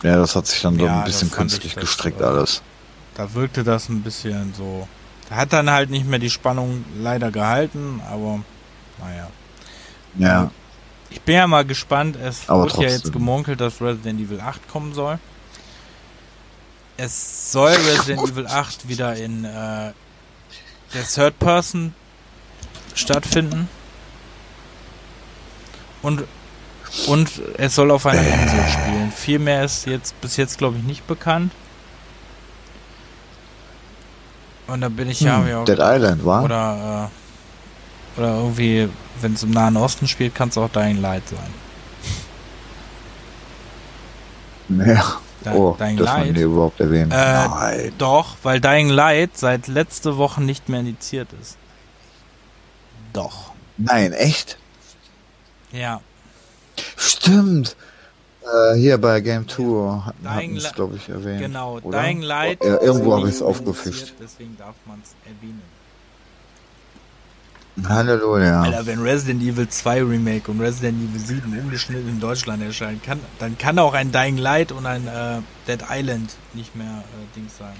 Ja, 0.04 0.18
das 0.18 0.36
hat 0.36 0.48
sich 0.48 0.62
dann 0.62 0.80
Ja, 0.80 1.00
ein 1.00 1.04
bisschen 1.04 1.32
künstlich 1.32 1.66
ich 1.66 1.76
das, 1.76 1.84
gestrickt 1.84 2.22
äh, 2.22 2.26
alles. 2.26 2.62
da 3.16 3.34
wirkte 3.34 3.64
das 3.64 3.90
ein 3.90 4.04
bisschen 4.04 4.54
so. 4.54 4.88
Hat 5.30 5.52
dann 5.52 5.70
halt 5.70 5.90
nicht 5.90 6.06
mehr 6.08 6.20
die 6.20 6.30
Spannung 6.30 6.86
leider 7.02 7.32
gehalten, 7.32 8.02
aber 8.10 8.40
naja. 9.00 9.28
Ja. 10.18 10.52
Ich 11.10 11.22
bin 11.22 11.36
ja 11.36 11.48
mal 11.48 11.66
gespannt. 11.66 12.16
Es 12.16 12.50
Aber 12.50 12.64
wird 12.64 12.74
ja 12.74 12.80
trotzdem. 12.80 12.98
jetzt 12.98 13.14
gemunkelt, 13.14 13.62
dass 13.62 13.82
Resident 13.82 14.20
Evil 14.20 14.42
8 14.42 14.68
kommen 14.70 14.94
soll. 14.94 15.20
Es 16.98 17.52
soll 17.52 17.72
Resident 17.72 18.30
Evil 18.30 18.48
8 18.48 18.88
wieder 18.88 19.16
in 19.16 19.46
äh, 19.46 19.92
der 20.94 21.04
Third 21.14 21.38
Person 21.40 21.94
stattfinden. 22.96 23.70
Und, 26.02 26.24
und 27.08 27.42
es 27.58 27.76
soll 27.76 27.92
auf 27.92 28.06
einer 28.06 28.22
Insel 28.22 28.64
spielen. 28.70 29.12
Viel 29.12 29.40
mehr 29.40 29.64
ist 29.64 29.86
jetzt 29.86 30.20
bis 30.22 30.38
jetzt, 30.38 30.58
glaube 30.58 30.78
ich, 30.78 30.84
nicht 30.84 31.06
bekannt. 31.08 31.52
Und 34.68 34.82
da 34.82 34.90
bin 34.90 35.10
ich 35.10 35.22
ja, 35.22 35.38
Hm, 35.40 35.48
ja 35.48 35.64
Dead 35.64 35.80
Island, 35.80 36.26
war? 36.26 36.44
oder, 36.44 37.10
äh, 38.18 38.20
oder 38.20 38.36
irgendwie, 38.36 38.90
wenn 39.22 39.34
es 39.34 39.44
im 39.44 39.52
Nahen 39.52 39.78
Osten 39.78 40.08
spielt, 40.08 40.36
kann 40.36 40.50
es 40.50 40.58
auch 40.58 40.70
Dying 40.70 41.02
Light 41.02 41.24
sein. 41.30 41.54
Ja. 44.88 45.20
Di- 45.46 45.50
Oh, 45.54 45.76
Dying 45.80 45.96
man 45.96 46.04
Light. 46.04 46.38
überhaupt 46.38 46.80
erwähnen. 46.80 47.12
Äh, 47.12 47.48
Nein. 47.48 47.94
Doch, 47.98 48.36
weil 48.44 48.60
Dying 48.60 48.90
Light 48.90 49.38
seit 49.38 49.68
letzte 49.68 50.18
Woche 50.18 50.42
nicht 50.44 50.68
mehr 50.68 50.82
indiziert 50.82 51.30
ist. 51.42 51.58
Doch. 53.14 53.52
Nein, 53.78 54.12
echt? 54.14 54.58
Ja. 55.72 56.02
Stimmt. 56.98 57.76
Äh, 58.48 58.76
hier 58.76 58.98
bei 58.98 59.20
Game 59.20 59.48
2 59.48 60.14
hatten 60.26 60.58
es, 60.58 60.72
glaube 60.74 60.96
ich, 60.96 61.10
erwähnt. 61.10 61.42
Genau. 61.42 61.80
oder? 61.82 62.02
Dying 62.02 62.22
Light. 62.22 62.64
Ja, 62.64 62.82
irgendwo 62.82 63.16
habe 63.16 63.28
ich 63.28 63.36
es 63.36 63.42
aufgefischt. 63.42 64.14
Deswegen 64.20 64.56
darf 64.58 64.76
man 64.86 65.02
es 65.04 65.16
erwähnen. 65.26 65.62
Halleluja. 67.88 68.62
Alter, 68.62 68.86
wenn 68.88 69.02
Resident 69.02 69.42
Evil 69.44 69.68
2 69.68 70.02
Remake 70.04 70.50
und 70.50 70.60
Resident 70.60 70.98
Evil 70.98 71.20
7 71.20 71.60
umgeschnitten 71.60 72.10
in 72.10 72.20
Deutschland 72.20 72.64
erscheinen, 72.64 73.02
kann, 73.04 73.20
dann 73.38 73.58
kann 73.58 73.78
auch 73.78 73.94
ein 73.94 74.12
Dying 74.12 74.38
Light 74.38 74.72
und 74.72 74.86
ein 74.86 75.08
äh, 75.08 75.42
Dead 75.68 75.84
Island 75.90 76.36
nicht 76.54 76.76
mehr 76.76 76.88
äh, 76.88 77.36
Dings 77.36 77.58
sein. 77.58 77.76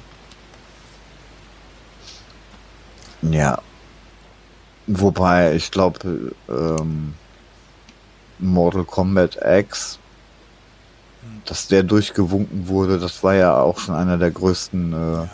Ja. 3.34 3.60
Wobei, 4.86 5.56
ich 5.56 5.72
glaube, 5.72 6.34
ähm, 6.48 7.14
Mortal 8.40 8.86
Kombat 8.86 9.40
X. 9.44 10.00
dass 11.48 11.68
der 11.68 11.84
durchgewunken 11.84 12.68
wurde, 12.68 13.00
das 13.00 13.24
war 13.24 13.34
ja 13.36 13.60
auch 13.60 13.80
schon 13.80 13.96
einer 13.96 14.18
der 14.18 14.32
größten 14.32 14.94
äh. 14.94 15.28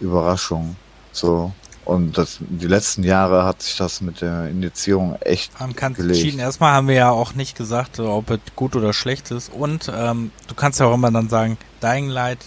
Überraschungen. 0.00 0.76
So. 1.12 1.52
Und 1.84 2.18
das, 2.18 2.36
die 2.40 2.66
letzten 2.66 3.02
Jahre 3.02 3.44
hat 3.44 3.62
sich 3.62 3.76
das 3.76 4.02
mit 4.02 4.20
der 4.20 4.48
Indizierung 4.48 5.16
echt 5.22 5.52
gelegt. 5.58 5.98
entschieden. 5.98 6.38
Erstmal 6.38 6.72
haben 6.72 6.86
wir 6.86 6.94
ja 6.96 7.10
auch 7.10 7.34
nicht 7.34 7.56
gesagt, 7.56 7.96
so, 7.96 8.10
ob 8.10 8.30
es 8.30 8.40
gut 8.54 8.76
oder 8.76 8.92
schlecht 8.92 9.30
ist. 9.30 9.50
Und 9.52 9.90
ähm, 9.94 10.30
du 10.48 10.54
kannst 10.54 10.80
ja 10.80 10.86
auch 10.86 10.94
immer 10.94 11.10
dann 11.10 11.30
sagen, 11.30 11.56
Dying 11.82 12.08
Light 12.08 12.40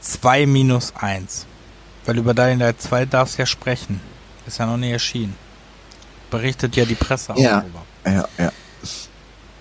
2 0.00 0.44
minus 0.46 0.92
1. 0.96 1.46
Weil 2.04 2.18
über 2.18 2.34
Dying 2.34 2.58
Light 2.58 2.80
2 2.82 3.06
darfst 3.06 3.38
du 3.38 3.42
ja 3.42 3.46
sprechen. 3.46 4.00
Ist 4.46 4.58
ja 4.58 4.66
noch 4.66 4.76
nie 4.76 4.90
erschienen. 4.92 5.34
Berichtet 6.30 6.76
ja 6.76 6.84
die 6.84 6.94
Presse 6.94 7.32
auch 7.32 7.38
Ja. 7.38 7.60
darüber. 7.62 7.82
Ja, 8.04 8.28
ja. 8.44 8.52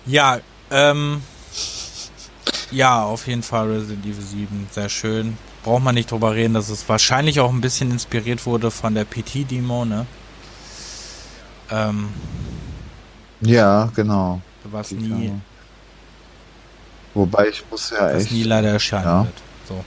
Ja, 0.06 0.40
ähm. 0.70 1.22
Ja, 2.72 3.04
auf 3.04 3.28
jeden 3.28 3.44
Fall 3.44 3.72
Resident 3.72 4.06
Evil 4.06 4.22
7. 4.22 4.68
Sehr 4.72 4.90
schön. 4.90 5.38
Braucht 5.64 5.84
man 5.84 5.96
nicht 5.96 6.12
drüber 6.12 6.34
reden, 6.34 6.54
dass 6.56 6.70
es 6.70 6.88
wahrscheinlich 6.90 7.40
auch 7.40 7.52
ein 7.52 7.62
bisschen 7.62 7.92
inspiriert 7.92 8.46
wurde 8.46 8.72
von 8.72 8.94
der 8.96 9.06
PT-Demo, 9.06 9.86
ne? 9.86 10.06
Ähm, 11.72 12.10
Ja, 13.42 13.90
genau. 13.96 14.42
was 14.66 14.90
Die 14.90 14.96
nie, 14.96 15.08
Klammer. 15.08 15.42
Wobei 17.14 17.48
ich 17.50 17.64
muss 17.72 17.92
ja 17.92 18.10
das 18.12 18.24
echt. 18.24 18.32
nie 18.32 18.44
leider 18.44 18.70
erscheinen 18.72 19.06
Ja. 19.06 19.24
wird. 19.24 19.34
So. 19.68 19.84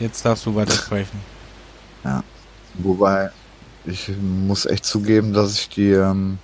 Jetzt 0.00 0.24
darfst 0.24 0.46
du 0.46 0.54
weitersprechen. 0.54 1.20
Wobei 2.74 3.30
ich 3.84 4.08
muss 4.18 4.64
echt 4.64 4.84
zugeben, 4.86 5.32
dass 5.34 5.54
ich 5.58 5.68
die 5.68 5.90
ähm, 5.90 6.38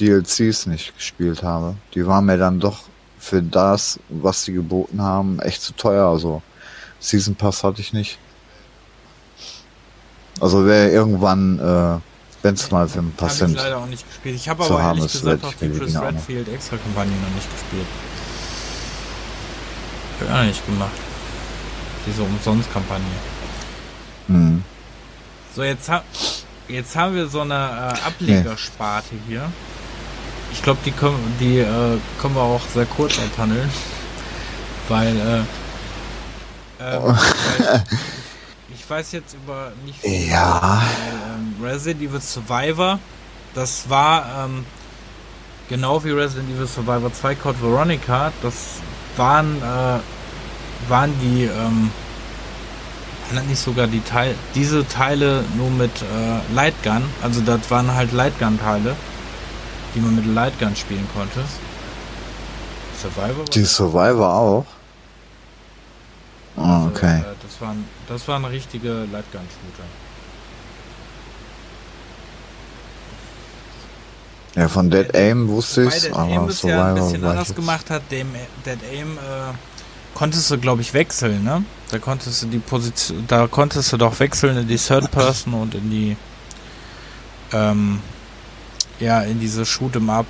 DLCs 0.00 0.66
nicht 0.66 0.94
gespielt 0.96 1.42
habe. 1.42 1.76
Die 1.94 2.06
waren 2.06 2.24
mir 2.24 2.38
dann 2.38 2.58
doch 2.58 2.84
für 3.24 3.42
das, 3.42 3.98
was 4.10 4.44
sie 4.44 4.52
geboten 4.52 5.00
haben, 5.00 5.38
echt 5.40 5.62
zu 5.62 5.72
teuer. 5.72 6.06
Also 6.08 6.42
Season 7.00 7.34
Pass 7.34 7.64
hatte 7.64 7.80
ich 7.80 7.94
nicht. 7.94 8.18
Also 10.40 10.66
wäre 10.66 10.90
irgendwann, 10.90 11.58
äh, 11.58 12.00
wenn 12.42 12.54
es 12.54 12.70
mal 12.70 12.86
für 12.86 12.98
ein 12.98 13.12
paar 13.12 13.28
Habe 13.28 13.34
ich 13.34 13.38
Cent. 13.38 13.56
leider 13.56 13.78
auch 13.78 13.86
nicht 13.86 14.06
gespielt. 14.06 14.36
Ich 14.36 14.48
habe 14.48 14.64
aber 14.64 14.82
haben, 14.82 14.98
ehrlich 14.98 15.12
gesagt 15.12 15.44
auch 15.44 15.54
die 15.54 15.70
Chris. 15.70 15.96
Redfield 15.96 16.48
extra 16.48 16.76
Kampagne 16.76 17.14
noch 17.16 17.34
nicht 17.34 17.50
gespielt. 17.50 17.86
Hab 20.20 20.26
ich 20.26 20.32
auch 20.32 20.38
noch 20.38 20.44
nicht 20.44 20.66
gemacht. 20.66 20.90
Diese 22.06 22.22
Umsonst-Kampagne. 22.22 23.04
Hm. 24.26 24.62
So, 25.56 25.62
jetzt, 25.62 25.88
ha 25.88 26.02
jetzt 26.68 26.94
haben 26.94 27.14
wir 27.14 27.26
so 27.28 27.40
eine 27.40 27.54
äh, 27.54 28.06
Ablegersparte 28.06 29.14
hier. 29.26 29.50
Ich 30.54 30.62
glaube, 30.62 30.78
die, 30.86 30.92
können, 30.92 31.18
die 31.40 31.58
äh, 31.58 31.98
können 32.20 32.34
wir 32.34 32.42
auch 32.42 32.62
sehr 32.72 32.86
kurz 32.86 33.18
abhandeln. 33.18 33.68
Weil, 34.88 35.16
äh, 35.16 35.38
ähm, 36.80 37.02
weil 37.02 37.84
ich, 38.70 38.80
ich 38.80 38.90
weiß 38.90 39.12
jetzt 39.12 39.34
über 39.34 39.72
nicht 39.84 40.00
viel. 40.00 40.30
Ja. 40.30 40.80
Weil, 40.80 41.34
ähm, 41.36 41.54
Resident 41.62 42.02
Evil 42.02 42.20
Survivor, 42.20 42.98
das 43.54 43.90
war 43.90 44.46
ähm, 44.46 44.64
genau 45.68 46.02
wie 46.04 46.10
Resident 46.10 46.50
Evil 46.50 46.66
Survivor 46.66 47.12
2 47.12 47.34
Code 47.34 47.60
Veronica, 47.60 48.32
das 48.42 48.54
waren, 49.16 49.60
äh, 49.62 50.90
waren 50.90 51.12
die, 51.20 51.44
ähm, 51.44 51.90
waren 53.32 53.46
nicht 53.48 53.60
sogar 53.60 53.86
die 53.86 54.02
Teile, 54.02 54.34
diese 54.54 54.86
Teile 54.86 55.44
nur 55.56 55.70
mit 55.70 55.90
äh, 56.02 56.54
Lightgun, 56.54 57.02
also 57.22 57.40
das 57.40 57.70
waren 57.70 57.92
halt 57.94 58.12
Lightgun-Teile, 58.12 58.96
die 59.94 60.00
man 60.00 60.16
mit 60.16 60.26
Lightgun 60.26 60.74
spielen 60.76 61.06
konnte. 61.14 61.40
Survivor 63.00 63.44
Die 63.46 63.64
Survivor 63.64 64.34
auch. 64.34 64.66
Ah, 66.56 66.76
also, 66.76 66.88
okay. 66.88 67.18
äh, 67.18 67.24
das 67.42 67.60
waren, 67.60 67.84
das 68.08 68.28
waren 68.28 68.44
richtige 68.44 68.88
Lightgun-Shooter. 68.88 69.84
Ja, 74.56 74.68
von 74.68 74.88
Dead 74.88 75.12
Aim 75.14 75.48
wusste 75.48 75.84
ich, 75.84 76.02
Dead 76.02 76.12
aber 76.12 76.22
Aim 76.22 76.48
es 76.48 76.62
ja 76.62 76.84
ein 76.84 76.96
Survivor 76.96 77.10
bisschen 77.10 77.24
anders 77.24 77.54
gemacht 77.54 77.90
hat. 77.90 78.02
Dem 78.10 78.28
Dead 78.64 78.78
Aim 78.92 79.18
äh, 79.18 79.54
konntest 80.14 80.50
du, 80.50 80.58
glaube 80.58 80.82
ich, 80.82 80.94
wechseln, 80.94 81.42
ne? 81.42 81.64
Da 81.90 81.98
konntest 81.98 82.42
du 82.42 82.46
die 82.46 82.58
Position, 82.58 83.24
da 83.26 83.48
konntest 83.48 83.92
du 83.92 83.96
doch 83.96 84.18
wechseln 84.20 84.56
in 84.56 84.68
die 84.68 84.76
Third 84.76 85.10
Person 85.10 85.54
und 85.54 85.74
in 85.74 85.90
die, 85.90 86.16
ähm, 87.52 88.00
ja, 89.00 89.20
in 89.22 89.40
diese 89.40 89.62
Shoot'em 89.62 90.08
Up 90.10 90.26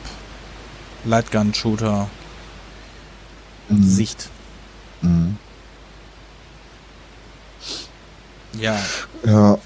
Lightgun 1.04 1.52
Shooter 1.54 2.08
Mhm. 3.68 3.82
Sicht. 3.82 4.28
Mhm. 5.00 5.38
Ja, 8.58 8.78
Ja. 9.24 9.58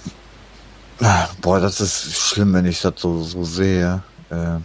Ah, 1.00 1.28
Boah, 1.40 1.60
das 1.60 1.80
ist 1.80 2.16
schlimm, 2.16 2.52
wenn 2.54 2.66
ich 2.66 2.80
das 2.80 2.94
so, 2.96 3.22
so 3.22 3.44
sehe. 3.44 4.02
Äh, 4.30 4.58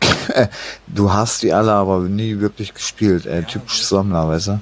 du 0.86 1.12
hast 1.12 1.42
die 1.42 1.52
alle 1.52 1.72
aber 1.72 2.00
nie 2.00 2.38
wirklich 2.40 2.74
gespielt, 2.74 3.24
ey. 3.26 3.40
Ja, 3.40 3.46
Typisch 3.46 3.84
Sammler, 3.84 4.28
weißt 4.28 4.48
du? 4.48 4.60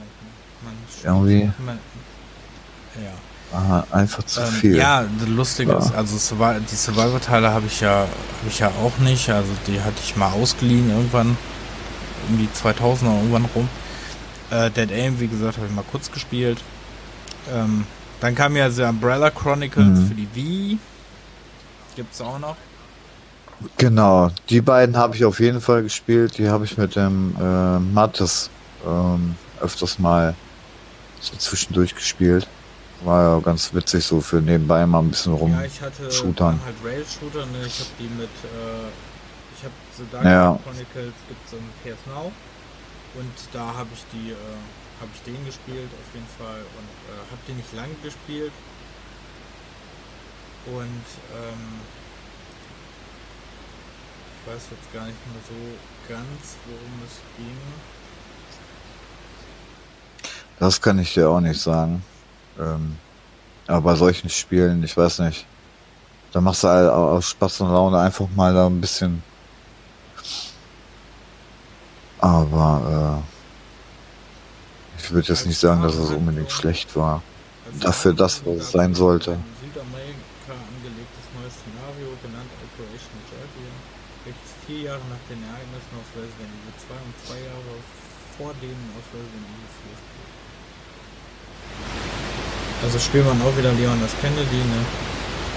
Irgendwie 1.02 1.50
man, 1.64 1.78
Aha, 3.52 3.84
einfach 3.90 4.22
zu 4.24 4.40
Ähm, 4.40 4.46
viel. 4.46 4.76
Ja, 4.76 5.04
das 5.18 5.28
Lustige 5.28 5.72
Ja. 5.72 5.78
ist, 5.78 5.92
also 5.92 6.14
die 6.14 6.74
Survivor-Teile 6.76 7.50
habe 7.50 7.66
ich 7.66 7.80
ja, 7.80 8.00
habe 8.00 8.08
ich 8.48 8.58
ja 8.60 8.68
auch 8.68 8.96
nicht. 8.98 9.28
Also 9.30 9.50
die 9.66 9.80
hatte 9.80 9.96
ich 10.02 10.16
mal 10.16 10.32
ausgeliehen 10.32 10.88
irgendwann 10.90 11.36
um 12.28 12.38
die 12.38 12.48
2000er 12.48 13.16
irgendwann 13.16 13.46
rum. 13.54 13.68
Äh, 14.50 14.70
Dead 14.70 14.90
Aim, 14.92 15.18
wie 15.20 15.26
gesagt, 15.28 15.56
habe 15.56 15.66
ich 15.66 15.72
mal 15.74 15.84
kurz 15.90 16.10
gespielt. 16.12 16.58
Ähm, 17.52 17.86
dann 18.20 18.34
kam 18.34 18.54
ja 18.56 18.70
The 18.70 18.82
Umbrella 18.84 19.30
Chronicles 19.30 19.98
Mhm. 19.98 20.06
für 20.08 20.14
die 20.14 20.28
Wii. 20.34 20.78
Gibt's 21.96 22.20
auch 22.20 22.38
noch. 22.38 22.56
Genau, 23.76 24.30
die 24.48 24.60
beiden 24.60 24.96
habe 24.96 25.16
ich 25.16 25.24
auf 25.24 25.40
jeden 25.40 25.60
Fall 25.60 25.82
gespielt. 25.82 26.38
Die 26.38 26.48
habe 26.48 26.64
ich 26.64 26.78
mit 26.78 26.96
dem 26.96 27.34
äh, 27.38 27.78
Mattes 27.78 28.48
ähm, 28.86 29.34
öfters 29.60 29.98
mal 29.98 30.34
so 31.20 31.36
zwischendurch 31.36 31.94
gespielt. 31.94 32.46
War 33.02 33.22
ja 33.36 33.40
ganz 33.40 33.72
witzig, 33.72 34.04
so 34.04 34.20
für 34.20 34.42
nebenbei 34.42 34.84
mal 34.86 34.98
ein 34.98 35.08
bisschen 35.10 35.32
rum. 35.32 35.52
ja, 35.52 35.62
ich 35.62 35.80
hatte 35.80 36.10
Shootern. 36.12 36.60
halt 36.64 36.76
Rail-Shooter, 36.84 37.46
ne? 37.46 37.64
Ich 37.66 37.80
habe 37.80 37.90
die 37.98 38.08
mit, 38.08 38.28
äh, 38.44 38.88
ich 39.56 39.64
habe 39.64 39.74
The 39.96 40.04
Dark 40.12 40.24
Ja. 40.24 40.58
Chronicles 40.62 41.14
gibt's 41.28 41.52
im 41.52 41.64
PS 41.82 41.98
Now. 42.06 42.30
Und 43.14 43.34
da 43.52 43.74
habe 43.74 43.88
ich 43.94 44.04
die, 44.12 44.32
äh, 44.32 44.36
habe 45.00 45.10
ich 45.14 45.22
den 45.22 45.44
gespielt 45.46 45.88
auf 45.90 46.14
jeden 46.14 46.28
Fall 46.38 46.60
und 46.60 46.90
äh, 47.08 47.18
habe 47.30 47.40
den 47.48 47.56
nicht 47.56 47.72
lange 47.74 47.94
gespielt. 48.04 48.52
Und 50.66 51.06
ähm, 51.34 51.80
ich 54.36 54.52
weiß 54.52 54.62
jetzt 54.72 54.92
gar 54.92 55.06
nicht 55.06 55.16
mehr 55.32 55.42
so 55.48 55.56
ganz, 56.12 56.56
worum 56.66 57.00
es 57.06 57.16
ging. 57.38 57.56
Das 60.58 60.80
kann 60.82 60.98
ich 60.98 61.14
dir 61.14 61.30
auch 61.30 61.40
nicht 61.40 61.58
sagen. 61.60 62.02
Ähm, 62.58 62.96
aber 63.66 63.80
bei 63.82 63.94
solchen 63.96 64.28
Spielen, 64.28 64.82
ich 64.82 64.96
weiß 64.96 65.20
nicht, 65.20 65.46
da 66.32 66.40
machst 66.40 66.64
du 66.64 66.68
all- 66.68 66.88
aus 66.90 67.28
Spaß 67.30 67.60
und 67.62 67.72
Laune 67.72 67.98
einfach 68.00 68.26
mal 68.34 68.52
da 68.54 68.66
ein 68.66 68.80
bisschen. 68.80 69.22
Aber 72.18 73.22
äh, 74.98 75.00
ich 75.02 75.10
würde 75.10 75.28
jetzt 75.28 75.46
nicht 75.46 75.58
sagen, 75.58 75.82
dass 75.82 75.94
es 75.94 76.10
unbedingt 76.10 76.50
schlecht 76.50 76.94
war. 76.96 77.22
Dafür 77.80 78.12
das, 78.12 78.44
was 78.44 78.56
es 78.56 78.70
sein 78.72 78.94
sollte. 78.94 79.32
Ein 79.32 79.44
Südamerika 79.62 80.52
angelegtes 80.52 81.24
neues 81.38 81.54
Szenario, 81.54 82.12
genannt 82.22 82.50
Operation 82.66 83.18
Georgia, 83.30 83.72
welches 84.24 84.50
vier 84.66 84.80
Jahre 84.90 85.04
nach 85.08 85.22
den 85.30 85.40
Ereignissen 85.46 85.94
aus 85.96 86.08
Resident 86.18 86.50
Evil 86.50 86.74
2 86.76 86.94
und 86.98 87.14
zwei 87.24 87.40
Jahre 87.46 87.74
vor 88.36 88.52
denen 88.60 88.90
aus 88.98 89.06
Resident 89.14 89.46
Evil 89.46 89.70
4 89.86 89.96
spielt. 89.96 90.30
Also 92.82 92.98
spielt 92.98 93.26
man 93.26 93.40
auch 93.42 93.56
wieder 93.56 93.72
Leon 93.72 94.02
S. 94.04 94.12
Kennedy, 94.20 94.56
ne? 94.56 94.80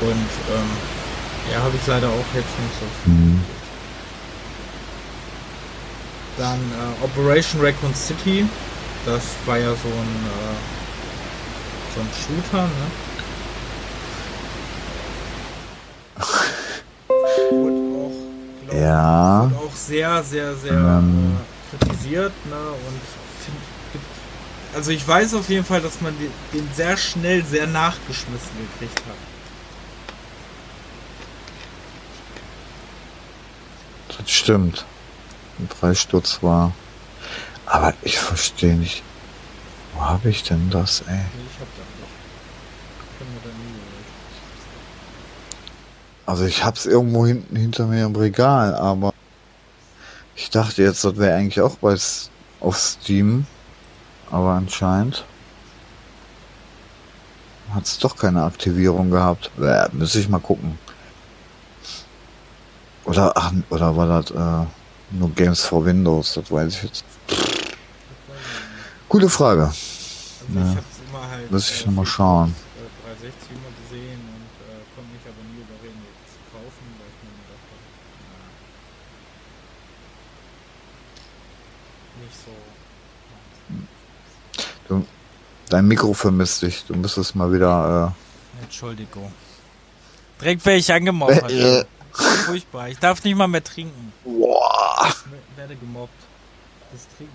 Und 0.01 0.11
ähm, 0.11 0.69
ja, 1.51 1.59
habe 1.61 1.75
ich 1.79 1.87
leider 1.87 2.07
auch 2.07 2.29
jetzt 2.35 2.59
nicht 2.59 2.75
so 2.79 2.85
viel. 3.05 3.13
Mhm. 3.13 3.41
Dann 6.37 6.59
äh, 6.59 7.03
Operation 7.05 7.61
Raccoon 7.61 7.93
City, 7.93 8.45
das 9.05 9.21
war 9.45 9.57
ja 9.57 9.69
so 9.69 9.87
ein, 9.87 10.15
äh, 10.25 10.57
so 11.95 12.01
ein 12.01 12.09
Shooter, 12.13 12.63
ne? 12.63 12.69
Wurde 17.51 17.81
auch, 17.99 18.11
glaub, 18.67 18.81
Ja. 18.81 19.43
wurde 19.43 19.55
auch 19.67 19.75
sehr, 19.75 20.23
sehr, 20.23 20.55
sehr 20.55 20.73
Ähm. 20.73 21.37
äh, 21.37 21.77
kritisiert, 21.77 22.33
ne? 22.49 22.55
Und 22.55 23.01
also 24.73 24.91
ich 24.91 25.07
weiß 25.07 25.35
auf 25.35 25.49
jeden 25.49 25.65
Fall, 25.65 25.81
dass 25.81 26.01
man 26.01 26.15
den, 26.53 26.69
sehr 26.75 26.97
schnell 26.97 27.43
sehr 27.45 27.67
nachgeschmissen 27.67 28.49
gekriegt 28.79 29.01
hat. 29.07 29.15
Das 34.17 34.31
stimmt. 34.31 34.85
Ein 35.59 35.67
Preissturz 35.67 36.39
war. 36.41 36.73
Aber 37.65 37.93
ich 38.01 38.19
verstehe 38.19 38.75
nicht. 38.75 39.03
Wo 39.93 40.01
habe 40.01 40.29
ich 40.29 40.43
denn 40.43 40.69
das, 40.69 41.01
ey? 41.01 41.15
Ich 41.15 41.59
hab 41.59 41.67
das 41.77 41.85
nicht. 43.45 43.73
Also 46.25 46.45
ich 46.45 46.63
hab's 46.63 46.85
irgendwo 46.85 47.25
hinten 47.25 47.55
hinter 47.55 47.85
mir 47.85 48.05
im 48.05 48.15
Regal, 48.15 48.75
aber 48.75 49.13
ich 50.35 50.49
dachte 50.49 50.81
jetzt, 50.81 51.03
das 51.03 51.17
wäre 51.17 51.35
eigentlich 51.35 51.61
auch 51.61 51.75
bei 51.75 51.95
auf 52.59 52.77
Steam. 52.77 53.45
Aber 54.33 54.53
anscheinend 54.53 55.23
hat's 57.71 57.99
doch 57.99 58.15
keine 58.15 58.41
Aktivierung 58.43 59.11
gehabt. 59.11 59.51
Äh, 59.61 59.87
müsste 59.91 60.19
ich 60.19 60.27
mal 60.27 60.39
gucken. 60.39 60.79
Oder 63.05 63.31
ach, 63.37 63.51
oder 63.69 63.95
war 63.95 64.07
das 64.07 64.31
äh, 64.31 64.65
nur 65.11 65.29
Games 65.35 65.63
for 65.63 65.85
Windows? 65.85 66.33
Das 66.33 66.51
weiß 66.51 66.73
ich 66.73 66.81
jetzt. 66.83 67.05
Gute 69.07 69.29
Frage. 69.29 69.65
Also 69.65 69.79
Ja. 70.55 70.71
ich 70.71 70.77
halt. 71.29 71.51
Muss 71.51 71.69
ich 71.69 71.83
äh, 71.83 71.85
noch 71.87 71.93
mal 71.93 72.05
für 72.05 72.11
schauen. 72.11 72.55
Xbox, 72.55 72.73
äh, 72.81 73.21
360 73.21 73.51
immer 73.51 73.71
gesehen 73.85 74.19
und 74.33 74.49
äh, 74.65 74.81
konnte 74.95 75.11
mich 75.13 75.25
aber 75.29 75.43
nie 75.53 75.61
überreden, 75.61 76.01
jetzt 76.09 76.33
zu 76.33 76.41
kaufen, 76.49 76.85
weil 76.97 77.09
ich 77.13 77.19
mir 77.21 77.37
gedacht 77.37 77.67
habe, 77.69 77.85
na, 82.17 82.25
nicht 82.25 82.33
so. 82.33 82.53
Dein 85.73 85.87
Mikro 85.87 86.13
vermisst 86.13 86.61
dich. 86.61 86.83
Du 86.85 86.93
müsstest 86.93 87.33
mal 87.33 87.51
wieder. 87.51 88.13
Entschuldigung. 88.61 89.33
Direkt 90.39 90.63
werde 90.67 90.77
ich 90.77 90.93
angemobbt. 90.93 91.31
Äh, 91.31 91.41
Alter. 91.41 91.85
Furchtbar. 92.45 92.89
Ich 92.89 92.99
darf 92.99 93.23
nicht 93.23 93.35
mal 93.35 93.47
mehr 93.47 93.63
trinken. 93.63 94.13
äh, 94.23 94.29
boah. 94.29 95.07
Ich 95.07 95.57
werde 95.57 95.75
gemobbt. 95.75 96.13
Das 96.91 97.07
Trinken. 97.17 97.33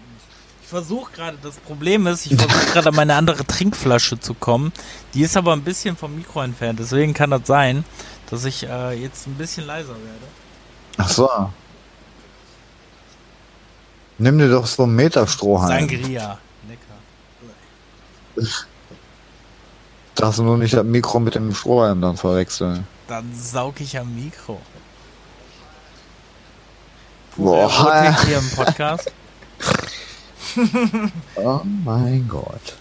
Ich 0.63 0.69
versuche 0.69 1.11
gerade, 1.11 1.37
das 1.43 1.57
Problem 1.57 2.07
ist, 2.07 2.27
ich 2.27 2.37
versuche 2.37 2.67
gerade 2.73 2.91
an 2.91 2.95
meine 2.95 3.17
andere 3.17 3.45
Trinkflasche 3.45 4.21
zu 4.21 4.35
kommen. 4.35 4.73
Die 5.15 5.23
ist 5.23 5.37
aber 5.37 5.53
ein 5.53 5.65
bisschen 5.65 5.97
vom 5.97 6.15
Mikro 6.15 6.41
entfernt. 6.41 6.79
Deswegen 6.79 7.15
kann 7.15 7.31
das 7.31 7.45
sein, 7.45 7.85
dass 8.31 8.45
ich 8.45 8.69
äh, 8.69 8.93
jetzt 8.93 9.27
ein 9.27 9.35
bisschen 9.35 9.67
leiser 9.67 9.89
werde. 9.89 10.27
Ach 10.97 11.09
so. 11.09 11.51
Nimm 14.19 14.39
dir 14.39 14.49
doch 14.49 14.69
so 14.69 14.85
einen 14.85 14.95
Meterstrohhalm. 14.95 15.89
Sangria. 15.89 16.39
Darfst 20.15 20.39
du 20.39 20.43
nur 20.43 20.59
nicht 20.59 20.75
das 20.75 20.85
Mikro 20.85 21.21
mit 21.21 21.35
dem 21.35 21.55
Strohhalm 21.55 22.01
dann 22.01 22.17
verwechseln. 22.17 22.87
Dann 23.07 23.33
saug 23.35 23.81
ich 23.81 23.97
am 23.99 24.15
Mikro. 24.15 24.61
Boah. 27.37 28.17
Hier 28.27 28.39
im 28.39 28.51
Podcast. 28.51 29.13
Oh 31.37 31.61
mein 31.85 32.27
Gott. 32.29 32.77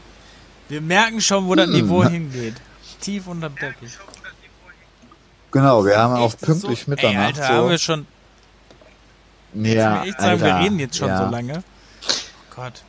Wir 0.70 0.82
merken 0.82 1.22
schon, 1.22 1.48
wo 1.48 1.56
das 1.56 1.68
Hm. 1.68 1.74
Niveau 1.74 2.04
hingeht. 2.04 2.56
Tief 3.02 3.28
unterm 3.28 3.56
Teppich. 3.56 3.92
Genau, 5.52 5.86
wir 5.86 5.98
haben 5.98 6.16
auch 6.16 6.36
pünktlich 6.38 6.84
so, 6.84 6.92
Mitternacht. 6.92 7.38
Ey, 7.38 7.44
Alter, 7.44 7.48
haben 7.56 7.70
wir 7.70 7.78
schon. 7.78 8.06
so. 9.54 9.62
Ja, 9.62 10.04
ich 10.04 10.14
sagen, 10.16 10.42
wir 10.42 10.56
Alter, 10.56 10.60
reden 10.66 10.80
jetzt 10.80 10.98
schon 10.98 11.08
ja. 11.08 11.26
so 11.26 11.32
lange. 11.32 11.64
Gott. 12.56 12.84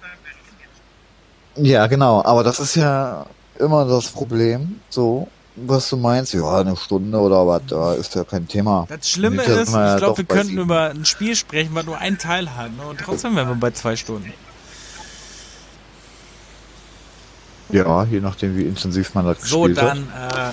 Ja, 1.61 1.87
genau. 1.87 2.23
Aber 2.25 2.45
das 2.45 2.61
ist 2.61 2.75
ja 2.77 3.27
immer 3.59 3.85
das 3.85 4.09
Problem. 4.09 4.81
So, 4.91 5.29
was 5.57 5.89
du 5.91 5.97
meinst. 5.97 6.33
Ja, 6.35 6.59
eine 6.61 6.77
Stunde 6.77 7.19
oder 7.19 7.47
was, 7.47 7.63
da 7.67 7.95
ist 7.95 8.15
ja 8.15 8.25
kein 8.25 8.47
Thema. 8.47 8.87
Das 8.89 9.09
Schlimme 9.11 9.39
dass 9.39 9.49
ist, 9.49 9.69
ich 9.69 9.75
ja 9.75 9.97
glaube, 9.99 10.19
wir 10.19 10.25
könnten 10.25 10.49
sieben- 10.49 10.61
über 10.63 10.91
ein 10.91 11.05
Spiel 11.05 11.35
sprechen, 11.35 11.71
was 11.75 11.85
nur 11.87 11.99
einen 11.99 12.19
Teil 12.19 12.55
hat. 12.57 12.77
Ne? 12.77 12.87
Und 12.89 13.01
trotzdem 13.01 13.35
wären 13.37 13.49
wir 13.49 13.55
bei 13.57 13.71
zwei 13.73 13.97
Stunden. 13.97 14.33
Ja, 17.71 18.05
je 18.05 18.21
nachdem, 18.21 18.57
wie 18.57 18.63
intensiv 18.63 19.15
man 19.15 19.27
das 19.27 19.43
So, 19.43 19.63
gespielt 19.63 19.83
hat. 19.83 19.99
dann 19.99 20.09
äh, 20.09 20.53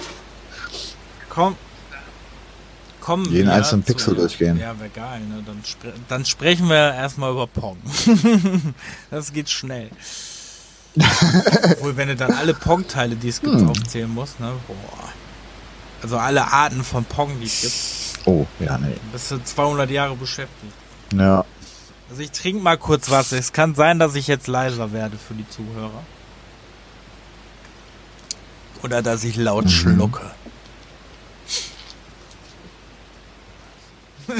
komm. 1.30 1.56
Kommen 2.99 3.26
Jeden 3.32 3.48
wir 3.48 3.53
einzelnen 3.53 3.86
zu- 3.86 3.94
Pixel 3.94 4.15
durchgehen. 4.15 4.57
Ja, 4.60 4.77
wäre 4.80 4.90
geil. 4.90 5.19
Ne? 5.22 5.44
Dann, 5.45 5.61
spre 5.64 5.94
dann 6.10 6.26
sprechen 6.26 6.68
wir 6.68 6.76
erstmal 6.95 7.32
über 7.32 7.45
Pong. 7.45 7.77
das 9.11 9.32
geht 9.32 9.48
schnell. 9.49 9.91
Obwohl, 10.98 11.98
wenn 11.98 12.08
du 12.10 12.16
dann 12.16 12.32
alle 12.32 12.54
Pong-Teile, 12.54 13.16
die 13.16 13.30
es 13.30 13.42
gibt, 13.42 13.54
Hm. 13.56 13.70
aufzählen 13.70 14.10
musst, 14.14 14.40
ne? 14.40 14.54
Boah. 14.68 14.76
Also 16.02 16.18
alle 16.18 16.52
Arten 16.52 16.84
von 16.84 17.04
Pong, 17.06 17.40
die 17.40 17.46
es 17.46 17.62
gibt, 17.62 18.28
Oh, 18.28 18.46
ja, 18.60 18.78
nee. 18.78 18.96
bist 19.12 19.32
du 19.32 19.44
200 19.44 19.90
Jahre 19.92 20.16
beschäftigt. 20.16 20.74
Ja. 21.14 21.44
Also 22.10 22.22
ich 22.22 22.32
trinke 22.32 22.62
mal 22.62 22.78
kurz 22.78 23.10
was. 23.10 23.32
Es 23.32 23.52
kann 23.54 23.76
sein, 23.76 23.98
dass 24.00 24.16
ich 24.16 24.28
jetzt 24.28 24.48
leiser 24.48 24.92
werde 24.94 25.18
für 25.18 25.34
die 25.34 25.48
Zuhörer. 25.50 26.04
Oder 28.84 29.02
dass 29.02 29.24
ich 29.24 29.36
laut 29.36 29.66
Mhm. 29.66 29.70
schlucke. 29.70 30.22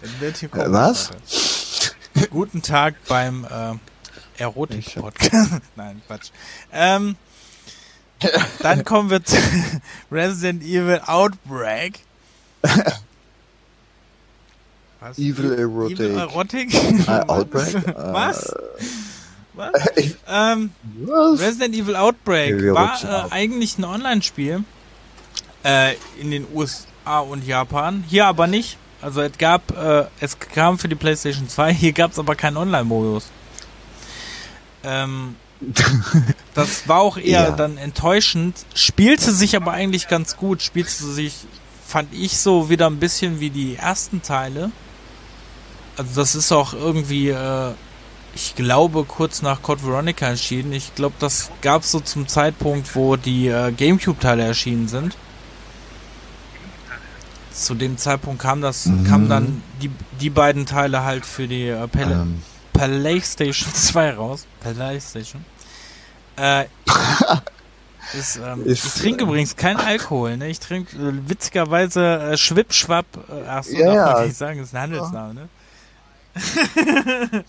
Äh, 0.00 0.48
was? 0.66 1.10
Guten 2.30 2.62
Tag 2.62 2.94
beim 3.08 3.44
äh, 3.44 3.74
Erotik-Podcast. 4.38 5.50
Nein, 5.76 6.00
Quatsch. 6.06 6.30
Ähm, 6.72 7.16
dann 8.60 8.84
kommen 8.84 9.10
wir 9.10 9.22
zu 9.24 9.36
Resident 10.10 10.62
Evil 10.62 11.00
Outbreak. 11.06 12.00
Was? 15.00 15.18
Evil 15.18 15.52
Erotic. 15.54 16.00
Evil 16.00 16.18
Erotik? 16.18 16.74
Äh, 16.74 17.20
Outbreak? 17.28 17.74
Was? 17.96 18.52
Was? 19.54 19.74
Äh, 19.96 20.10
Ähm, 20.28 20.70
was? 21.04 21.40
Resident 21.40 21.74
Evil 21.74 21.94
Outbreak 21.96 22.50
Evil 22.54 22.74
war 22.74 23.00
Erotic. 23.02 23.30
äh, 23.32 23.34
eigentlich 23.34 23.78
ein 23.78 23.84
Online-Spiel 23.84 24.64
äh, 25.64 25.94
in 26.20 26.30
den 26.32 26.46
USA 26.52 27.20
und 27.20 27.44
Japan. 27.46 28.04
Hier 28.08 28.26
aber 28.26 28.46
nicht. 28.48 28.76
Also 29.00 29.20
es 29.20 29.38
gab, 29.38 29.70
äh, 29.76 30.06
es 30.18 30.38
kam 30.40 30.78
für 30.78 30.88
die 30.88 30.96
PlayStation 30.96 31.48
2. 31.48 31.72
Hier 31.72 31.92
gab 31.92 32.10
es 32.10 32.18
aber 32.18 32.34
keinen 32.34 32.56
Online-Modus. 32.56 33.26
Ähm, 34.84 35.36
das 36.54 36.86
war 36.88 37.00
auch 37.00 37.16
eher 37.16 37.48
Ja. 37.48 37.50
dann 37.50 37.78
enttäuschend. 37.78 38.56
Spielte 38.74 39.32
sich 39.32 39.56
aber 39.56 39.72
eigentlich 39.72 40.08
ganz 40.08 40.36
gut. 40.36 40.62
Spielte 40.62 40.90
sich, 40.90 41.34
fand 41.86 42.12
ich 42.14 42.38
so 42.38 42.70
wieder 42.70 42.86
ein 42.88 42.98
bisschen 42.98 43.40
wie 43.40 43.50
die 43.50 43.76
ersten 43.76 44.22
Teile. 44.22 44.70
Also 45.96 46.10
das 46.20 46.34
ist 46.36 46.52
auch 46.52 46.74
irgendwie 46.74 47.30
äh, 47.30 47.72
ich 48.34 48.54
glaube, 48.54 49.02
kurz 49.04 49.42
nach 49.42 49.62
Code 49.62 49.82
Veronica 49.84 50.26
erschienen. 50.26 50.72
Ich 50.72 50.94
glaube, 50.94 51.16
das 51.18 51.50
gab 51.60 51.82
es 51.82 51.90
so 51.90 51.98
zum 51.98 52.28
Zeitpunkt, 52.28 52.94
wo 52.94 53.16
die 53.16 53.48
äh, 53.48 53.72
Gamecube-Teile 53.72 54.44
erschienen 54.44 54.86
sind. 54.86 55.16
Zu 57.52 57.74
dem 57.74 57.96
Zeitpunkt 57.98 58.40
kam 58.40 58.60
das, 58.60 58.86
Mhm. 58.86 59.04
kamen 59.04 59.28
dann 59.28 59.62
die, 59.82 59.90
die 60.20 60.30
beiden 60.30 60.66
Teile 60.66 61.02
halt 61.02 61.26
für 61.26 61.48
die 61.48 61.66
äh, 61.68 61.88
Pelle, 61.88 62.14
Ähm, 62.22 62.42
PlayStation 62.78 63.72
2 63.74 64.10
raus. 64.12 64.46
PlayStation. 64.60 65.44
Äh, 66.36 66.66
ist, 68.18 68.36
ähm, 68.36 68.64
Ist, 68.64 68.84
ich 68.84 69.02
trinke 69.02 69.24
äh, 69.24 69.26
übrigens 69.26 69.56
keinen 69.56 69.80
Alkohol, 69.80 70.36
ne? 70.36 70.48
Ich 70.48 70.60
trinke 70.60 70.96
äh, 70.96 71.28
witzigerweise 71.28 72.04
äh, 72.32 72.36
Schwippschwapp. 72.36 73.06
Äh, 73.28 73.48
ach 73.48 73.64
so, 73.64 73.76
Ja, 73.76 73.94
darf 73.94 74.12
man 74.12 74.20
ja. 74.22 74.26
nicht 74.26 74.36
sagen, 74.36 74.58
das 74.60 74.68
ist 74.68 74.74
ein 74.74 74.82
Handelsname, 74.82 75.34
ne? 75.34 75.48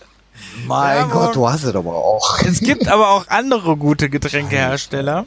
mein 0.65 0.97
Ja, 0.97 1.03
Gott, 1.05 1.35
du 1.35 1.47
hast 1.47 1.63
es 1.63 1.75
aber 1.75 1.93
auch. 1.93 2.39
Es 2.41 2.59
gibt 2.59 2.87
aber 2.87 3.09
auch 3.09 3.27
andere 3.27 3.77
gute 3.77 4.09
Getränkehersteller. 4.09 5.25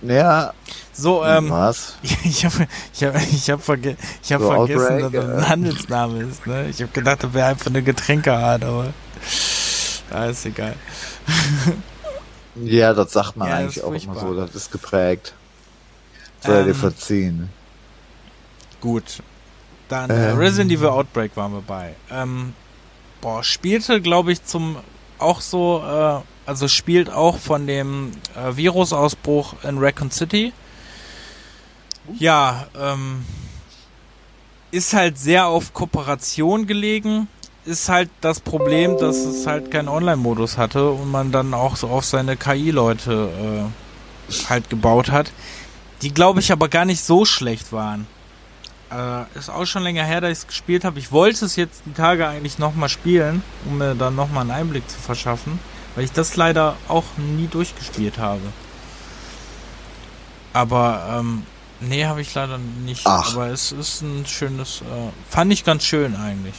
Ja, 0.00 0.52
So, 0.96 1.24
ähm, 1.24 1.50
was? 1.50 1.96
ich 2.24 2.44
habe 2.44 2.68
ich 2.92 3.04
hab, 3.04 3.16
ich 3.16 3.50
hab 3.50 3.62
verge 3.62 3.96
ich 4.22 4.32
hab 4.32 4.40
So 4.40 4.46
vergessen, 4.48 4.80
Outbreak, 4.80 5.12
dass 5.12 5.12
das 5.12 5.24
ein 5.24 5.48
Handelsname 5.48 6.22
ist. 6.22 6.46
Ne? 6.46 6.68
Ich 6.70 6.80
habe 6.80 6.92
gedacht, 6.92 7.24
das 7.24 7.34
wäre 7.34 7.48
einfach 7.48 7.66
eine 7.66 7.82
Getränkeart, 7.82 8.64
aber 8.64 8.94
ah, 10.10 10.26
ist 10.26 10.46
egal. 10.46 10.76
Ja, 12.54 12.94
das 12.94 13.12
sagt 13.12 13.36
man 13.36 13.48
Ja, 13.48 13.56
eigentlich 13.56 13.82
auch 13.82 13.88
immer 13.88 14.14
furchtbar. 14.14 14.20
so, 14.20 14.34
das 14.36 14.54
ist 14.54 14.70
geprägt. 14.70 15.34
Soll 16.40 16.54
er 16.56 16.62
dir 16.64 16.70
Ähm, 16.70 16.76
verziehen. 16.76 17.48
Gut. 18.80 19.22
Dann 19.88 20.10
äh, 20.10 20.30
Ähm. 20.30 20.38
Resident 20.38 20.70
Evil 20.70 20.88
Outbreak 20.88 21.36
waren 21.36 21.52
wir 21.52 21.62
bei. 21.62 21.94
Ähm, 22.10 22.54
boah, 23.20 23.42
spielte, 23.42 24.00
glaube 24.00 24.30
ich, 24.32 24.44
zum 24.44 24.76
auch 25.18 25.40
so, 25.40 25.82
äh, 25.84 26.48
also 26.48 26.68
spielt 26.68 27.10
auch 27.10 27.38
von 27.38 27.66
dem 27.66 28.12
äh, 28.36 28.56
Virusausbruch 28.56 29.54
in 29.64 29.78
Raccoon 29.78 30.10
City. 30.10 30.52
Ja, 32.18 32.66
ähm, 32.78 33.24
ist 34.70 34.92
halt 34.92 35.18
sehr 35.18 35.46
auf 35.46 35.72
Kooperation 35.72 36.66
gelegen. 36.66 37.28
Ist 37.64 37.88
halt 37.88 38.10
das 38.20 38.40
Problem, 38.40 38.98
dass 38.98 39.16
es 39.16 39.46
halt 39.46 39.70
keinen 39.70 39.88
Online-Modus 39.88 40.58
hatte 40.58 40.90
und 40.90 41.10
man 41.10 41.32
dann 41.32 41.54
auch 41.54 41.76
so 41.76 41.88
auf 41.88 42.04
seine 42.04 42.36
KI-Leute 42.36 43.70
äh, 44.30 44.40
halt 44.50 44.68
gebaut 44.68 45.10
hat. 45.10 45.32
Die, 46.02 46.12
glaube 46.12 46.40
ich, 46.40 46.52
aber 46.52 46.68
gar 46.68 46.84
nicht 46.84 47.02
so 47.02 47.24
schlecht 47.24 47.72
waren. 47.72 48.06
Äh, 48.90 49.38
ist 49.38 49.48
auch 49.48 49.64
schon 49.64 49.82
länger 49.82 50.04
her, 50.04 50.20
dass 50.20 50.32
ich 50.32 50.38
es 50.38 50.46
gespielt 50.46 50.84
habe. 50.84 50.98
Ich 50.98 51.10
wollte 51.10 51.46
es 51.46 51.56
jetzt 51.56 51.82
die 51.86 51.94
Tage 51.94 52.28
eigentlich 52.28 52.58
nochmal 52.58 52.90
spielen, 52.90 53.42
um 53.64 53.78
mir 53.78 53.94
dann 53.94 54.14
nochmal 54.14 54.42
einen 54.42 54.50
Einblick 54.50 54.88
zu 54.90 54.98
verschaffen, 54.98 55.58
weil 55.94 56.04
ich 56.04 56.12
das 56.12 56.36
leider 56.36 56.76
auch 56.88 57.04
nie 57.16 57.46
durchgespielt 57.46 58.18
habe. 58.18 58.42
Aber, 60.52 61.18
ähm, 61.18 61.44
nee, 61.88 62.04
habe 62.06 62.20
ich 62.20 62.34
leider 62.34 62.58
nicht. 62.58 63.02
Ach. 63.04 63.34
Aber 63.34 63.48
es 63.48 63.72
ist 63.72 64.02
ein 64.02 64.24
schönes, 64.26 64.80
äh, 64.82 65.10
fand 65.28 65.52
ich 65.52 65.64
ganz 65.64 65.84
schön 65.84 66.16
eigentlich. 66.16 66.54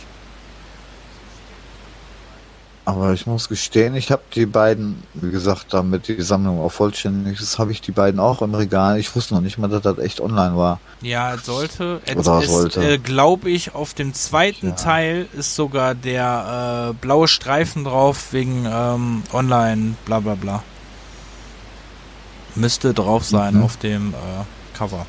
Aber 2.87 3.13
ich 3.13 3.25
muss 3.25 3.49
gestehen, 3.49 3.95
ich 3.95 4.11
habe 4.11 4.21
die 4.35 4.45
beiden, 4.45 5.01
wie 5.15 5.31
gesagt, 5.31 5.73
damit 5.73 6.07
die 6.07 6.21
Sammlung 6.21 6.61
auch 6.61 6.71
vollständig 6.71 7.41
ist, 7.41 7.57
habe 7.57 7.71
ich 7.71 7.81
die 7.81 7.91
beiden 7.91 8.19
auch 8.19 8.43
im 8.43 8.53
Regal. 8.53 8.99
Ich 8.99 9.15
wusste 9.15 9.33
noch 9.33 9.41
nicht 9.41 9.57
mal, 9.57 9.67
dass 9.67 9.81
das 9.81 9.97
echt 9.97 10.21
online 10.21 10.55
war. 10.55 10.79
Ja, 11.01 11.33
es 11.33 11.45
sollte. 11.47 11.99
Es 12.05 12.15
Oder 12.15 12.43
ist, 12.43 12.51
sollte. 12.51 12.83
Äh, 12.87 12.97
glaube 12.99 13.49
ich, 13.49 13.73
auf 13.73 13.95
dem 13.95 14.13
zweiten 14.13 14.67
Ja. 14.67 14.75
Teil 14.75 15.27
ist 15.33 15.55
sogar 15.55 15.95
der 15.95 16.91
äh, 16.91 16.93
blaue 16.93 17.27
Streifen 17.27 17.85
drauf 17.85 18.31
wegen 18.33 18.67
ähm, 18.71 19.23
online, 19.33 19.95
bla 20.05 20.19
bla 20.19 20.35
bla. 20.35 20.61
Müsste 22.53 22.93
drauf 22.93 23.25
sein 23.25 23.55
Mhm. 23.55 23.63
auf 23.63 23.77
dem 23.77 24.13
äh, 24.13 24.77
Cover. 24.77 25.07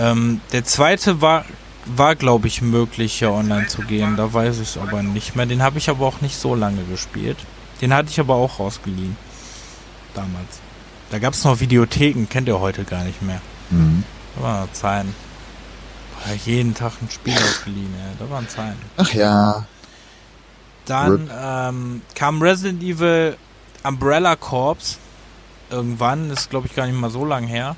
Ähm, 0.00 0.40
der 0.52 0.64
zweite 0.64 1.20
war, 1.20 1.44
war 1.84 2.16
glaube 2.16 2.48
ich, 2.48 2.62
möglich, 2.62 3.18
hier 3.18 3.32
online 3.32 3.66
zu 3.66 3.82
gehen. 3.82 4.16
Da 4.16 4.32
weiß 4.32 4.56
ich 4.56 4.70
es 4.70 4.78
aber 4.78 5.02
nicht 5.02 5.36
mehr. 5.36 5.46
Den 5.46 5.62
habe 5.62 5.78
ich 5.78 5.90
aber 5.90 6.06
auch 6.06 6.22
nicht 6.22 6.36
so 6.36 6.54
lange 6.54 6.82
gespielt. 6.84 7.36
Den 7.82 7.92
hatte 7.92 8.08
ich 8.08 8.18
aber 8.18 8.34
auch 8.34 8.58
rausgeliehen. 8.58 9.16
Damals. 10.14 10.60
Da 11.10 11.18
gab 11.18 11.34
es 11.34 11.44
noch 11.44 11.60
Videotheken, 11.60 12.26
kennt 12.28 12.48
ihr 12.48 12.60
heute 12.60 12.84
gar 12.84 13.04
nicht 13.04 13.20
mehr. 13.20 13.40
Mhm. 13.70 14.04
Da 14.36 14.42
waren 14.42 14.68
Zeiten. 14.72 15.14
Boah, 16.14 16.34
jeden 16.46 16.74
Tag 16.74 16.92
ein 17.02 17.10
Spiel 17.10 17.34
ausgeliehen, 17.34 17.92
ey. 17.94 18.16
Da 18.18 18.30
waren 18.30 18.48
Zeiten. 18.48 18.80
Ach 18.96 19.12
ja. 19.12 19.66
Dann 20.86 21.30
ähm, 21.38 22.02
kam 22.14 22.40
Resident 22.40 22.82
Evil 22.82 23.36
Umbrella 23.82 24.36
Corps. 24.36 24.98
Irgendwann, 25.68 26.30
ist 26.30 26.50
glaube 26.50 26.66
ich 26.66 26.74
gar 26.74 26.86
nicht 26.86 26.98
mal 26.98 27.10
so 27.10 27.24
lang 27.24 27.46
her. 27.46 27.76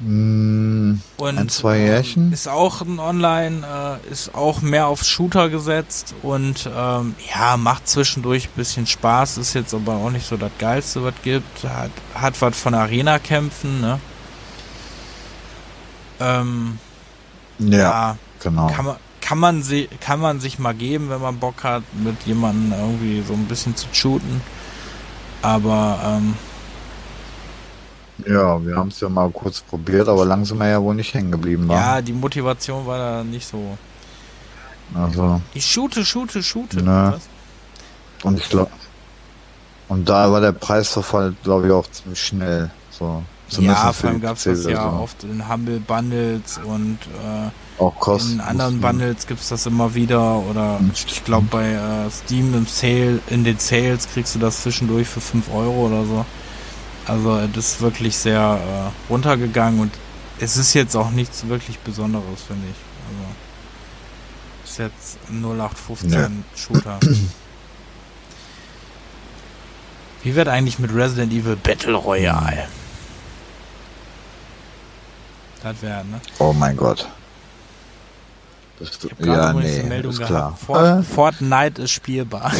Hm, 0.00 1.00
Und 1.16 1.38
Ein, 1.38 1.48
zwei 1.48 1.78
Jährchen? 1.78 2.32
ist 2.32 2.48
auch 2.48 2.80
ein 2.80 2.98
Online, 2.98 4.00
äh, 4.04 4.10
ist 4.10 4.34
auch 4.34 4.60
mehr 4.60 4.88
auf 4.88 5.04
Shooter 5.04 5.48
gesetzt 5.48 6.14
und 6.22 6.68
ähm, 6.76 7.14
ja, 7.32 7.56
macht 7.56 7.86
zwischendurch 7.86 8.46
ein 8.46 8.56
bisschen 8.56 8.86
Spaß, 8.86 9.38
ist 9.38 9.54
jetzt 9.54 9.72
aber 9.74 9.94
auch 9.94 10.10
nicht 10.10 10.26
so 10.26 10.36
das 10.36 10.50
Geilste, 10.58 11.04
was 11.04 11.14
gibt. 11.22 11.64
Hat, 11.64 11.90
hat 12.14 12.40
was 12.42 12.56
von 12.58 12.74
Arena-Kämpfen, 12.74 13.80
ne? 13.80 14.00
Ähm, 16.18 16.78
ja, 17.58 17.78
ja, 17.78 18.16
genau. 18.40 18.66
kann 18.68 18.84
man, 18.86 18.96
kann 19.20 19.38
man, 19.38 19.62
sie, 19.62 19.88
kann 20.00 20.18
man 20.18 20.40
sich 20.40 20.58
mal 20.58 20.74
geben, 20.74 21.10
wenn 21.10 21.20
man 21.20 21.38
Bock 21.38 21.62
hat, 21.62 21.82
mit 21.94 22.20
jemandem 22.24 22.72
irgendwie 22.78 23.22
so 23.26 23.34
ein 23.34 23.44
bisschen 23.46 23.76
zu 23.76 23.86
shooten. 23.92 24.40
Aber 25.42 26.00
ähm, 26.04 26.34
Ja, 28.26 28.64
wir 28.64 28.76
haben 28.76 28.88
es 28.88 29.00
ja 29.00 29.08
mal 29.08 29.30
kurz 29.30 29.60
probiert, 29.60 30.08
aber 30.08 30.24
langsam 30.24 30.60
ja 30.62 30.80
wohl 30.82 30.94
nicht 30.94 31.12
hängen 31.14 31.30
geblieben 31.32 31.68
war. 31.68 31.76
ja, 31.76 32.02
die 32.02 32.12
Motivation 32.12 32.86
war 32.86 32.98
da 32.98 33.24
nicht 33.24 33.46
so. 33.48 33.76
Also, 34.94 35.40
Ich 35.54 35.64
shoote, 35.66 36.04
shoote, 36.04 36.42
shoote. 36.42 36.84
Was? 36.86 37.22
und 38.24 38.38
ich 38.38 38.48
glaube, 38.48 38.70
und 39.88 40.08
da 40.08 40.30
war 40.30 40.40
der 40.40 40.52
Preisverfall, 40.52 41.34
glaube 41.42 41.66
ich, 41.66 41.72
auch 41.72 41.86
ziemlich 41.90 42.20
schnell. 42.20 42.70
So, 42.90 43.22
zumindest 43.48 43.82
Ja, 43.84 43.92
vor 43.92 44.10
allem 44.10 44.20
gab 44.20 44.36
es 44.36 44.44
das 44.44 44.64
ja 44.64 44.70
PC-Version. 44.70 45.00
oft 45.00 45.24
in 45.24 45.48
Humble 45.48 45.80
Bundles 45.80 46.60
und 46.64 46.98
äh, 47.22 47.82
Auch 47.82 47.94
kosten. 47.98 48.34
in 48.34 48.40
anderen 48.40 48.80
Bundles 48.80 49.26
gibt 49.26 49.40
es 49.40 49.48
das 49.48 49.66
immer 49.66 49.94
wieder. 49.94 50.36
Oder 50.50 50.78
ich 50.94 51.24
glaube 51.24 51.46
bei 51.50 51.72
äh, 51.72 52.10
Steam 52.10 52.54
im 52.54 52.66
Sale, 52.66 53.18
in 53.28 53.44
den 53.44 53.58
Sales 53.58 54.06
kriegst 54.12 54.34
du 54.34 54.38
das 54.38 54.62
zwischendurch 54.62 55.08
für 55.08 55.20
5 55.20 55.52
Euro 55.52 55.86
oder 55.86 56.04
so. 56.04 56.24
Also 57.06 57.46
das 57.48 57.72
ist 57.72 57.80
wirklich 57.80 58.16
sehr 58.16 58.38
äh, 58.38 59.10
runtergegangen 59.12 59.80
und 59.80 59.92
es 60.38 60.56
ist 60.56 60.74
jetzt 60.74 60.96
auch 60.96 61.10
nichts 61.10 61.46
wirklich 61.48 61.78
Besonderes, 61.80 62.42
finde 62.46 62.66
ich. 62.68 62.76
Also 63.08 63.34
ist 64.64 64.78
jetzt 64.78 65.18
ein 65.28 65.42
0815 65.44 66.44
Shooter. 66.56 66.98
Wie 70.22 70.34
wird 70.34 70.48
eigentlich 70.48 70.78
mit 70.78 70.94
Resident 70.94 71.32
Evil 71.32 71.56
Battle 71.56 71.94
Royale? 71.94 72.68
Das 75.62 75.80
wäre, 75.82 76.04
ne? 76.04 76.20
Oh 76.38 76.52
mein 76.52 76.76
Gott. 76.76 77.08
Das, 78.78 78.90
Ich 78.90 79.10
habe 79.10 79.26
ja, 79.26 79.52
nee, 79.52 79.78
eine 79.80 79.88
Meldung 79.88 80.12
ist 80.12 80.18
gehabt. 80.18 80.30
klar. 80.32 80.56
Fort, 80.56 81.00
Äh, 81.00 81.02
Fortnite 81.02 81.82
ist 81.82 81.90
spielbar. 81.92 82.52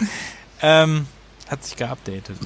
ähm, 0.62 1.06
hat 1.50 1.64
sich 1.64 1.76
geupdatet. 1.76 2.38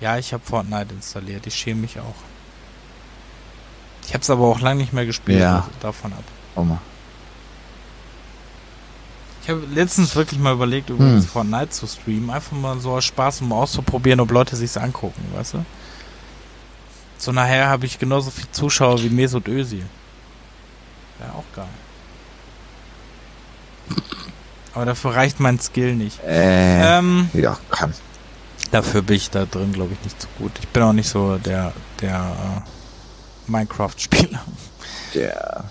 Ja, 0.00 0.16
ich 0.16 0.32
habe 0.32 0.42
Fortnite 0.44 0.94
installiert. 0.94 1.46
Ich 1.46 1.54
schäme 1.54 1.82
mich 1.82 1.98
auch. 1.98 2.14
Ich 4.06 4.14
habe 4.14 4.22
es 4.22 4.30
aber 4.30 4.44
auch 4.46 4.60
lange 4.60 4.80
nicht 4.80 4.92
mehr 4.92 5.06
gespielt. 5.06 5.40
Ja. 5.40 5.56
Also 5.58 5.70
davon 5.80 6.12
ab. 6.12 6.24
oh. 6.56 6.66
Ich 9.42 9.48
habe 9.48 9.62
letztens 9.72 10.14
wirklich 10.14 10.38
mal 10.38 10.52
überlegt, 10.52 10.90
übrigens 10.90 11.24
Hm. 11.24 11.30
Fortnite 11.30 11.70
zu 11.70 11.86
streamen. 11.86 12.30
Einfach 12.30 12.52
mal 12.56 12.78
so 12.78 12.92
aus 12.92 13.04
Spaß, 13.06 13.40
um 13.40 13.52
auszuprobieren, 13.52 14.20
ob 14.20 14.30
Leute 14.30 14.54
sich's 14.54 14.76
angucken, 14.76 15.24
weißt 15.34 15.54
du? 15.54 15.64
So 17.18 17.32
nachher 17.32 17.68
habe 17.68 17.86
ich 17.86 17.98
genauso 17.98 18.30
viel 18.30 18.50
Zuschauer 18.52 19.02
wie 19.02 19.08
Mesut 19.10 19.48
Özil. 19.48 19.86
Wäre 21.18 21.32
auch 21.32 21.44
geil. 21.56 21.66
Aber 24.74 24.84
dafür 24.84 25.14
reicht 25.14 25.40
mein 25.40 25.58
Skill 25.60 25.94
nicht. 25.96 26.22
Äh, 26.24 26.98
Ähm, 26.98 27.28
ja, 27.32 27.58
kann. 27.70 27.92
dafür 28.70 29.02
bin 29.02 29.16
ich 29.16 29.30
da 29.30 29.44
drin, 29.46 29.72
glaube 29.72 29.94
ich, 29.94 30.04
nicht 30.04 30.20
so 30.22 30.28
gut. 30.38 30.52
Ich 30.60 30.68
bin 30.68 30.82
auch 30.82 30.92
nicht 30.92 31.08
so 31.08 31.38
der, 31.38 31.72
der 32.00 32.16
äh, 32.16 33.50
Minecraft-Spieler. 33.50 34.40
Der. 35.14 35.64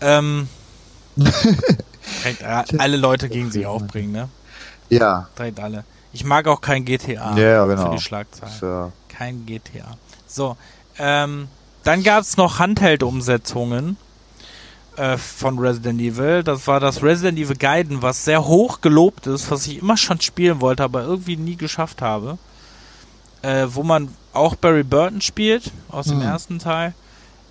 Ähm, 0.00 0.48
direkt 1.16 2.42
äh, 2.42 2.78
alle 2.78 2.96
Leute 2.96 3.28
gegen 3.28 3.50
sich 3.50 3.66
aufbringen, 3.66 4.12
ne? 4.12 4.28
Ja, 4.88 5.28
Direkt 5.38 5.60
alle. 5.60 5.84
Ich 6.12 6.24
mag 6.24 6.48
auch 6.48 6.60
kein 6.60 6.84
GTA 6.84 7.36
Ja, 7.36 7.42
ja, 7.48 7.64
für 7.66 7.76
genau. 7.76 7.92
die 7.94 8.00
Schlagzeilen. 8.00 8.54
ja. 8.62 8.92
Kein 9.08 9.44
GTA. 9.46 9.96
So, 10.26 10.56
ähm, 10.98 11.48
dann 11.84 12.02
gab 12.02 12.22
es 12.22 12.36
noch 12.36 12.58
Handheld-Umsetzungen 12.58 13.96
äh, 15.00 15.16
von 15.18 15.58
Resident 15.58 16.00
Evil. 16.00 16.42
Das 16.42 16.66
war 16.66 16.78
das 16.80 17.02
Resident 17.02 17.38
Evil 17.38 17.56
Gaiden, 17.56 18.02
was 18.02 18.24
sehr 18.24 18.44
hoch 18.44 18.80
gelobt 18.80 19.26
ist, 19.26 19.50
was 19.50 19.66
ich 19.66 19.78
immer 19.78 19.96
schon 19.96 20.20
spielen 20.20 20.60
wollte, 20.60 20.82
aber 20.84 21.02
irgendwie 21.02 21.36
nie 21.36 21.56
geschafft 21.56 22.02
habe. 22.02 22.38
Äh, 23.42 23.68
wo 23.70 23.82
man 23.82 24.08
auch 24.34 24.54
Barry 24.56 24.82
Burton 24.82 25.22
spielt, 25.22 25.72
aus 25.90 26.06
dem 26.06 26.20
Hm. 26.20 26.28
ersten 26.28 26.58
Teil. 26.58 26.92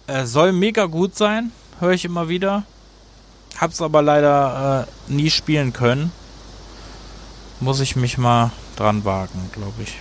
Äh, 0.08 0.26
soll 0.26 0.52
mega 0.52 0.86
gut 0.86 1.16
sein, 1.18 1.52
höre 1.80 1.92
ich 1.94 2.06
immer 2.06 2.30
wieder. 2.30 2.64
Hab's 3.58 3.82
aber 3.82 4.02
leider 4.02 4.86
äh, 4.88 5.12
nie 5.12 5.30
spielen 5.32 5.74
können. 5.74 6.12
Muss 7.60 7.80
ich 7.80 7.96
mich 7.96 8.18
mal 8.18 8.52
dran 8.78 9.04
wagen, 9.04 9.50
glaube 9.52 9.84
ich. 9.84 9.98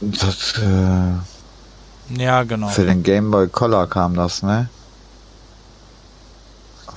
Das, 0.00 0.54
äh, 0.58 2.20
Ja, 2.22 2.44
genau. 2.44 2.68
Für 2.68 2.84
den 2.86 3.02
Game 3.02 3.30
Boy 3.30 3.48
Color 3.48 3.88
kam 3.88 4.14
das, 4.14 4.42
ne? 4.42 4.68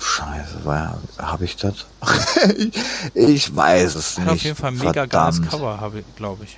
Scheiße, 0.01 0.65
war 0.65 0.97
habe 1.19 1.45
ich 1.45 1.55
das? 1.57 1.85
ich 3.13 3.55
weiß 3.55 3.95
es 3.95 4.17
Hat 4.17 4.25
nicht. 4.25 4.33
auf 4.33 4.43
jeden 4.43 4.55
Fall 4.55 4.71
ein 4.71 4.77
mega 4.77 5.05
geiles. 5.05 5.41
Cover, 5.43 5.79
habe 5.79 5.99
ich, 5.99 6.15
glaube 6.15 6.43
ich. 6.43 6.57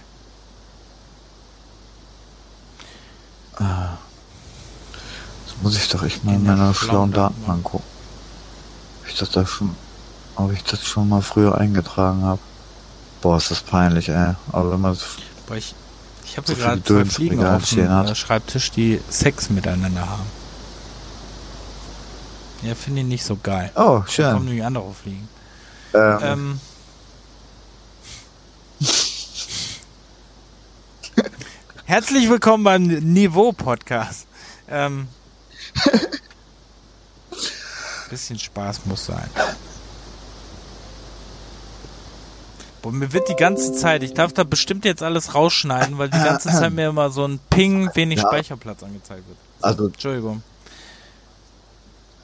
Das 3.57 3.97
muss 5.61 5.77
ich 5.77 5.89
doch 5.89 6.03
echt 6.03 6.23
mal 6.23 6.35
in 6.35 6.45
meiner 6.45 6.73
schlauen 6.73 7.11
Datenbank. 7.11 7.63
Gucken. 7.63 7.85
Ob 9.01 9.09
ich 9.09 9.17
das 9.17 9.29
da 9.29 9.45
schon, 9.45 9.75
ob 10.35 10.51
ich 10.51 10.63
das 10.63 10.85
schon 10.85 11.09
mal 11.09 11.21
früher 11.21 11.57
eingetragen 11.57 12.23
habe. 12.23 12.39
Boah, 13.21 13.37
ist 13.37 13.51
das 13.51 13.61
peinlich, 13.61 14.09
ey. 14.09 14.33
Aber 14.51 14.71
wenn 14.71 14.81
man 14.81 14.97
Aber 15.47 15.57
ich, 15.57 15.75
ich 16.25 16.37
habe 16.37 16.47
So 16.47 16.55
gerade 16.55 16.83
zwei 16.83 17.05
Fliegen 17.05 17.45
auf 17.45 17.69
dem 17.69 18.15
Schreibtisch, 18.15 18.71
die 18.71 18.99
Sex 19.09 19.49
miteinander 19.49 20.09
haben. 20.09 20.42
Ja, 22.63 22.75
finde 22.75 23.01
ich 23.01 23.07
nicht 23.07 23.23
so 23.25 23.35
geil. 23.41 23.71
Oh, 23.75 23.79
Da 23.79 23.83
kommen 23.99 24.07
schön. 24.07 24.45
nämlich 24.45 24.63
andere 24.63 24.93
Fliegen. 24.93 25.27
Ähm, 25.93 26.19
Ähm, 26.21 26.59
Herzlich 31.85 32.29
willkommen 32.29 32.63
beim 32.63 32.83
Niveau-Podcast. 32.83 34.25
Ähm, 34.69 35.07
bisschen 38.09 38.39
Spaß 38.39 38.85
muss 38.85 39.05
sein. 39.05 39.29
Boah, 42.81 42.91
mir 42.91 43.11
wird 43.13 43.27
die 43.29 43.35
ganze 43.35 43.73
Zeit, 43.73 44.03
ich 44.03 44.13
darf 44.13 44.33
da 44.33 44.43
bestimmt 44.43 44.85
jetzt 44.85 45.03
alles 45.03 45.35
rausschneiden, 45.35 45.97
weil 45.97 46.09
die 46.09 46.17
ganze 46.17 46.49
Zeit 46.49 46.73
mir 46.75 46.89
immer 46.89 47.09
so 47.11 47.25
ein 47.25 47.39
Ping, 47.49 47.89
wenig 47.93 48.19
Ja. 48.19 48.27
Speicherplatz 48.27 48.83
angezeigt 48.83 49.27
wird. 49.27 49.37
also 49.61 49.87
Entschuldigung. 49.87 50.41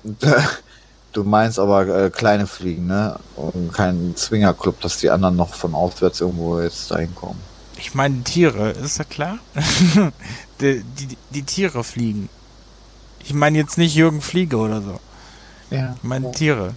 du 1.14 1.24
meinst 1.24 1.60
aber 1.60 1.88
äh, 1.88 2.10
kleine 2.10 2.48
Fliegen, 2.48 2.88
ne? 2.88 3.20
Und 3.36 3.74
kein 3.74 4.16
Zwingerclub, 4.16 4.80
dass 4.82 4.98
die 4.98 5.10
anderen 5.10 5.36
noch 5.36 5.54
von 5.54 5.74
auswärts 5.76 6.22
irgendwo 6.22 6.60
jetzt 6.60 6.92
dahin 6.92 7.14
kommen. 7.16 7.40
Ich 7.78 7.94
meine 7.96 8.24
Tiere, 8.24 8.72
ist 8.72 8.98
ja 8.98 9.06
klar? 9.06 9.40
die, 10.62 10.84
die, 10.84 11.18
die 11.30 11.44
Tiere 11.44 11.84
fliegen. 11.84 12.30
Ich 13.24 13.34
meine 13.34 13.58
jetzt 13.58 13.78
nicht 13.78 13.96
Jürgen 13.96 14.22
Fliege 14.22 14.58
oder 14.58 14.82
so. 14.82 15.00
Ja. 15.70 15.94
Ich 15.96 16.04
meine 16.04 16.32
Tiere. 16.32 16.74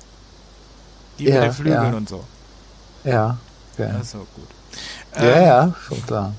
Die 1.19 1.25
Ja, 1.25 1.35
mit 1.35 1.43
den 1.45 1.53
Flügeln 1.53 1.93
ja. 1.93 1.97
und 1.97 2.09
so. 2.09 2.25
Ja. 3.05 3.39
Das 3.77 3.89
Ja, 3.89 3.99
ist 4.01 4.15
auch 4.15 4.27
gut. 4.35 4.49
ja, 5.17 5.23
Ähm, 5.23 5.43
ja, 5.45 5.75
schon 5.89 6.07
klar. 6.07 6.35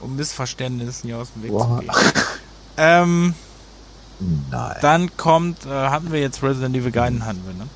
Um 0.00 0.16
Missverständnissen 0.16 1.08
hier 1.08 1.18
aus 1.18 1.32
dem 1.32 1.42
Weg 1.44 1.50
Boah. 1.52 1.80
zu 1.80 1.86
gehen. 1.86 1.90
ähm, 2.76 3.34
Nein. 4.18 4.76
dann 4.80 5.16
kommt, 5.16 5.66
äh, 5.66 5.68
hatten 5.68 6.12
wir 6.12 6.20
jetzt 6.20 6.42
Resident 6.42 6.74
Evil 6.76 6.90
Gaiden, 6.90 7.26
hatten 7.26 7.42
wir, 7.46 7.54
ne? 7.54 7.68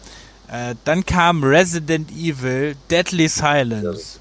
Äh, 0.71 0.75
dann 0.85 1.07
kam 1.07 1.45
Resident 1.45 2.11
Evil 2.11 2.77
Deadly 2.91 3.29
Silence. 3.29 4.19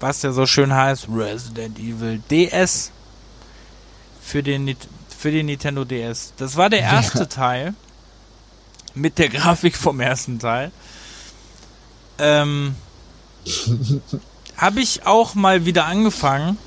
Was 0.00 0.22
ja 0.22 0.32
so 0.32 0.46
schön 0.46 0.74
heißt, 0.74 1.08
Resident 1.12 1.78
Evil 1.78 2.20
DS. 2.30 2.90
Für 4.20 4.42
den, 4.42 4.76
für 5.16 5.30
den 5.30 5.46
Nintendo 5.46 5.84
DS. 5.84 6.32
Das 6.36 6.56
war 6.56 6.70
der 6.70 6.80
erste 6.80 7.28
Teil. 7.28 7.74
Mit 8.94 9.18
der 9.18 9.28
Grafik 9.28 9.76
vom 9.76 10.00
ersten 10.00 10.38
Teil. 10.38 10.72
Ähm, 12.18 12.74
Habe 14.56 14.80
ich 14.80 15.06
auch 15.06 15.36
mal 15.36 15.66
wieder 15.66 15.86
angefangen. 15.86 16.58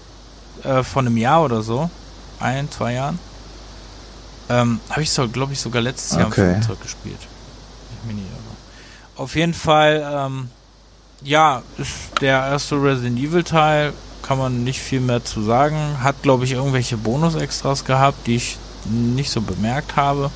Äh, 0.63 0.83
vor 0.83 1.01
einem 1.01 1.17
Jahr 1.17 1.43
oder 1.43 1.61
so. 1.61 1.89
Ein, 2.39 2.71
zwei 2.71 2.93
Jahren. 2.93 3.19
Ähm, 4.51 4.79
Habe 4.89 5.03
ich 5.03 5.09
so, 5.09 5.29
glaube 5.29 5.53
ich, 5.53 5.61
sogar 5.61 5.81
letztes 5.81 6.17
Jahr 6.17 6.27
Okay. 6.27 6.55
im 6.55 6.61
Flugzeug 6.61 6.81
gespielt. 6.81 7.19
Ich 8.01 8.05
mich 8.07 8.15
nicht 8.17 8.25
irre. 8.25 9.21
Auf 9.23 9.35
jeden 9.35 9.53
Fall, 9.53 10.03
ähm, 10.13 10.49
ja, 11.23 11.61
ist 11.77 11.91
der 12.19 12.39
erste 12.47 12.75
Resident 12.75 13.17
Evil 13.17 13.43
Teil. 13.43 13.93
Kann 14.23 14.37
man 14.37 14.63
nicht 14.63 14.79
viel 14.81 14.99
mehr 14.99 15.23
zu 15.23 15.41
sagen. 15.41 15.77
Hat, 16.03 16.21
glaube 16.21 16.43
ich, 16.45 16.51
irgendwelche 16.51 16.97
Bonus-Extras 16.97 17.85
gehabt, 17.85 18.27
die 18.27 18.35
ich 18.35 18.57
nicht 18.85 19.31
so 19.31 19.41
bemerkt 19.41 19.95
habe. 19.95 20.29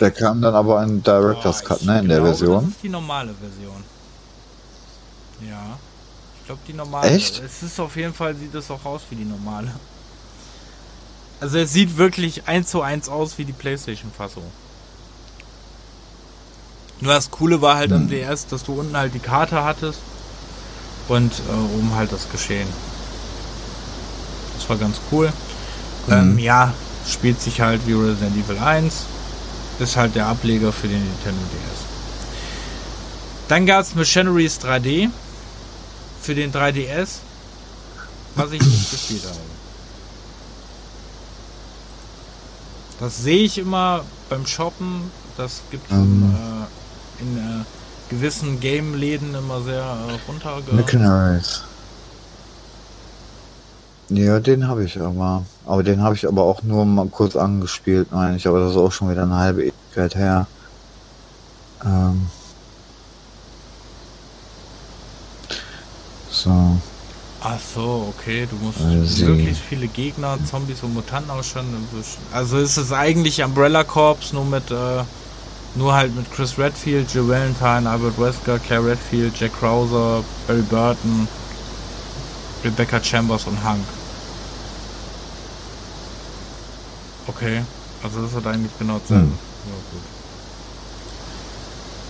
Der 0.00 0.10
kam 0.10 0.40
dann 0.40 0.54
aber 0.54 0.82
in 0.82 1.02
Director's 1.02 1.60
Boah, 1.60 1.68
Cut, 1.68 1.82
ne? 1.82 2.00
In 2.00 2.08
der 2.08 2.22
Version. 2.22 2.64
Das 2.64 2.74
ist 2.74 2.82
die 2.82 2.88
normale 2.88 3.34
Version. 3.34 3.84
Ja. 5.48 5.78
Ich 6.40 6.46
glaube, 6.46 6.60
die 6.66 6.72
normale. 6.72 7.10
Echt? 7.10 7.42
Es 7.42 7.62
ist 7.62 7.78
auf 7.80 7.96
jeden 7.96 8.14
Fall, 8.14 8.34
sieht 8.34 8.54
es 8.54 8.70
auch 8.70 8.84
aus 8.84 9.02
wie 9.10 9.16
die 9.16 9.24
normale. 9.24 9.72
Also 11.40 11.58
es 11.58 11.72
sieht 11.72 11.96
wirklich 11.96 12.46
eins 12.46 12.70
zu 12.70 12.82
eins 12.82 13.08
aus 13.08 13.38
wie 13.38 13.44
die 13.44 13.52
Playstation-Fassung. 13.52 14.44
Nur 17.00 17.14
das 17.14 17.30
Coole 17.30 17.62
war 17.62 17.76
halt 17.76 17.92
am 17.92 18.02
Hm. 18.02 18.08
DS, 18.10 18.46
dass 18.46 18.62
du 18.64 18.74
unten 18.78 18.94
halt 18.96 19.14
die 19.14 19.20
Karte 19.20 19.64
hattest 19.64 20.00
und 21.08 21.32
äh, 21.32 21.52
oben 21.78 21.94
halt 21.94 22.12
das 22.12 22.30
Geschehen. 22.30 22.68
Das 24.58 24.68
war 24.68 24.76
ganz 24.76 24.96
cool. 25.10 25.32
Ähm, 26.10 26.34
Mhm. 26.34 26.38
ja, 26.40 26.74
spielt 27.10 27.40
sich 27.40 27.60
halt 27.62 27.86
wie 27.86 27.94
Resident 27.94 28.36
Evil 28.36 28.58
1. 28.58 28.94
Ist 29.78 29.96
halt 29.96 30.14
der 30.14 30.26
Ableger 30.26 30.72
für 30.72 30.88
den 30.88 31.02
Nintendo 31.02 31.40
DS. 31.52 31.80
Dann 33.48 33.64
gab 33.64 33.80
es 33.82 33.94
Machineries 33.94 34.58
3D 34.60 35.08
für 36.20 36.34
den 36.34 36.52
3DS, 36.52 37.20
was 38.34 38.52
ich 38.52 38.60
nicht 38.62 38.90
gespielt 38.90 39.24
habe. 39.24 39.38
Das 43.00 43.16
sehe 43.22 43.44
ich 43.44 43.58
immer 43.58 44.04
beim 44.28 44.46
Shoppen. 44.46 45.10
Das 45.36 45.62
gibt 45.70 45.90
es 45.90 45.96
Mhm. 45.96 46.36
äh, 46.36 47.22
in 47.22 47.36
äh, 47.38 47.64
gewissen 48.10 48.60
Game-Läden 48.60 49.34
immer 49.34 49.62
sehr 49.62 49.82
äh, 49.82 50.18
runterge... 50.28 50.72
Ja, 54.10 54.40
den 54.40 54.66
habe 54.66 54.84
ich 54.84 55.00
aber. 55.00 55.44
Aber 55.64 55.82
den 55.82 56.02
habe 56.02 56.14
ich 56.16 56.26
aber 56.26 56.42
auch 56.42 56.62
nur 56.62 56.84
mal 56.84 57.06
kurz 57.06 57.36
angespielt, 57.36 58.10
meine 58.10 58.36
ich. 58.36 58.46
Aber 58.46 58.60
das 58.60 58.72
ist 58.72 58.76
auch 58.76 58.90
schon 58.92 59.10
wieder 59.10 59.22
eine 59.22 59.36
halbe 59.36 59.62
Ewigkeit 59.62 60.16
her. 60.16 60.46
Ähm. 61.84 62.26
So. 66.30 66.76
Ach 67.42 67.58
so, 67.74 68.12
okay, 68.14 68.46
du 68.50 68.56
musst 68.56 68.80
Also- 68.80 69.26
wirklich 69.28 69.56
viele 69.66 69.88
Gegner, 69.88 70.38
Zombies 70.48 70.82
und 70.82 70.92
Mutanten 70.92 71.30
ausschauen. 71.30 71.66
Also 72.32 72.58
ist 72.58 72.76
es 72.76 72.92
eigentlich 72.92 73.42
Umbrella 73.42 73.82
Corps 73.82 74.32
nur 74.32 74.44
mit 74.44 74.70
äh, 74.70 75.04
nur 75.74 75.94
halt 75.94 76.14
mit 76.14 76.30
Chris 76.32 76.58
Redfield, 76.58 77.12
Jill 77.14 77.28
Valentine, 77.28 77.88
Albert 77.88 78.18
Wesker, 78.18 78.58
Claire 78.58 78.84
Redfield, 78.90 79.38
Jack 79.38 79.58
Krauser, 79.58 80.22
Barry 80.46 80.62
Burton, 80.62 81.28
Rebecca 82.64 83.02
Chambers 83.02 83.44
und 83.46 83.62
Hank. 83.64 83.84
Okay, 87.26 87.62
also 88.02 88.22
das 88.22 88.34
hat 88.34 88.46
eigentlich 88.46 88.72
genau. 88.78 89.00
Hm. 89.08 89.16
Ja, 89.16 89.22
gut. 89.92 90.02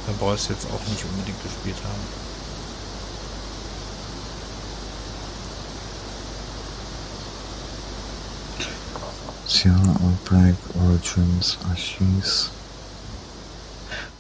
Dann 0.07 0.17
brauchst 0.19 0.49
du 0.49 0.55
jetzt 0.55 0.67
auch 0.67 0.89
nicht 0.89 1.05
unbedingt 1.05 1.43
gespielt 1.43 1.77
haben. 1.85 2.20
Sierra 9.51 9.97
Outbreak 10.05 10.55
Origins 10.87 11.59
Archives. 11.69 12.51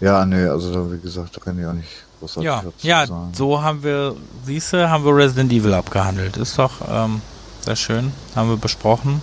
Ja, 0.01 0.24
nee, 0.27 0.44
also 0.47 0.73
da, 0.73 0.93
wie 0.93 0.98
gesagt, 1.01 1.36
da 1.36 1.40
kann 1.40 1.59
ich 1.59 1.66
auch 1.66 1.73
nicht 1.73 1.89
großartig 2.19 2.44
Ja, 2.47 2.62
dazu 2.62 2.86
ja, 2.86 3.07
sagen. 3.07 3.32
so 3.35 3.62
haben 3.62 3.82
wir, 3.82 4.16
siehste, 4.44 4.90
haben 4.90 5.05
wir 5.05 5.15
Resident 5.15 5.52
Evil 5.52 5.74
abgehandelt. 5.74 6.36
Ist 6.36 6.59
doch 6.59 6.73
ähm, 6.90 7.20
sehr 7.65 7.77
schön. 7.77 8.12
Haben 8.35 8.48
wir 8.51 8.57
besprochen. 8.57 9.23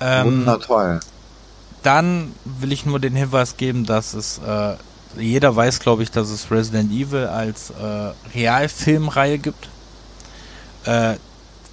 Ähm, 0.00 0.26
Wundertoll. 0.26 1.00
dann 1.82 2.32
will 2.44 2.72
ich 2.72 2.86
nur 2.86 3.00
den 3.00 3.16
Hinweis 3.16 3.56
geben, 3.56 3.84
dass 3.84 4.14
es, 4.14 4.38
äh, 4.38 4.74
jeder 5.20 5.54
weiß, 5.56 5.80
glaube 5.80 6.02
ich, 6.04 6.10
dass 6.10 6.30
es 6.30 6.50
Resident 6.50 6.92
Evil 6.92 7.26
als 7.26 7.70
äh, 7.70 8.12
Realfilmreihe 8.38 9.38
gibt. 9.38 9.68
Äh, 10.84 11.16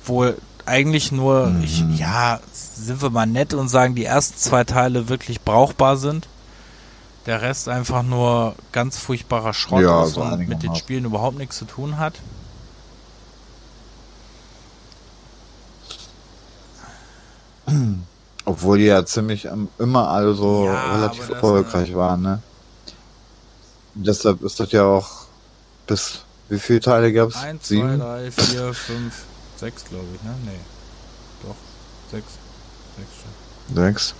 wo 0.05 0.33
eigentlich 0.65 1.11
nur, 1.11 1.45
Mhm. 1.47 1.63
ich, 1.63 1.83
ja, 1.99 2.39
sind 2.75 3.01
wir 3.01 3.09
mal 3.09 3.25
nett 3.25 3.53
und 3.53 3.69
sagen, 3.69 3.95
die 3.95 4.05
ersten 4.05 4.37
zwei 4.37 4.63
Teile 4.63 5.09
wirklich 5.09 5.41
brauchbar 5.41 5.97
sind. 5.97 6.27
Der 7.25 7.41
Rest 7.41 7.69
einfach 7.69 8.03
nur 8.03 8.55
ganz 8.71 8.97
furchtbarer 8.97 9.53
Schrott 9.53 9.81
Ja, 9.81 10.03
ist 10.03 10.13
so 10.13 10.21
und 10.21 10.47
mit 10.47 10.61
den. 10.61 10.75
Spielen 10.75 11.05
überhaupt 11.05 11.37
nichts 11.37 11.57
zu 11.57 11.65
tun 11.65 11.97
hat. 11.97 12.13
Obwohl 18.45 18.77
die 18.77 18.85
ja 18.85 19.03
ziemlich 19.05 19.47
immer 19.79 20.09
alle 20.09 20.35
so 20.35 20.65
Ja, 20.65 20.95
relativ 20.95 21.29
erfolgreich 21.29 21.95
waren, 21.95 22.21
ne? 22.21 22.41
Deshalb 23.95 24.43
ist 24.43 24.59
das 24.59 24.71
ja 24.71 24.83
auch 24.83 25.25
bis 25.87 26.21
wie 26.49 26.59
viele 26.59 26.79
Teile 26.79 27.11
gab's? 27.11 27.37
1, 27.37 27.63
2, 27.63 27.67
Sieben? 27.67 27.99
3, 27.99 28.31
4, 28.31 28.73
5, 28.73 29.23
6, 29.57 29.85
glaube 29.85 30.05
ich, 30.13 30.21
ne? 30.21 30.35
Nee. 30.45 30.59
Doch. 31.41 31.55
6. 32.11 32.23
6 32.97 33.07
schon. 33.21 33.75
Sechs. 33.75 34.13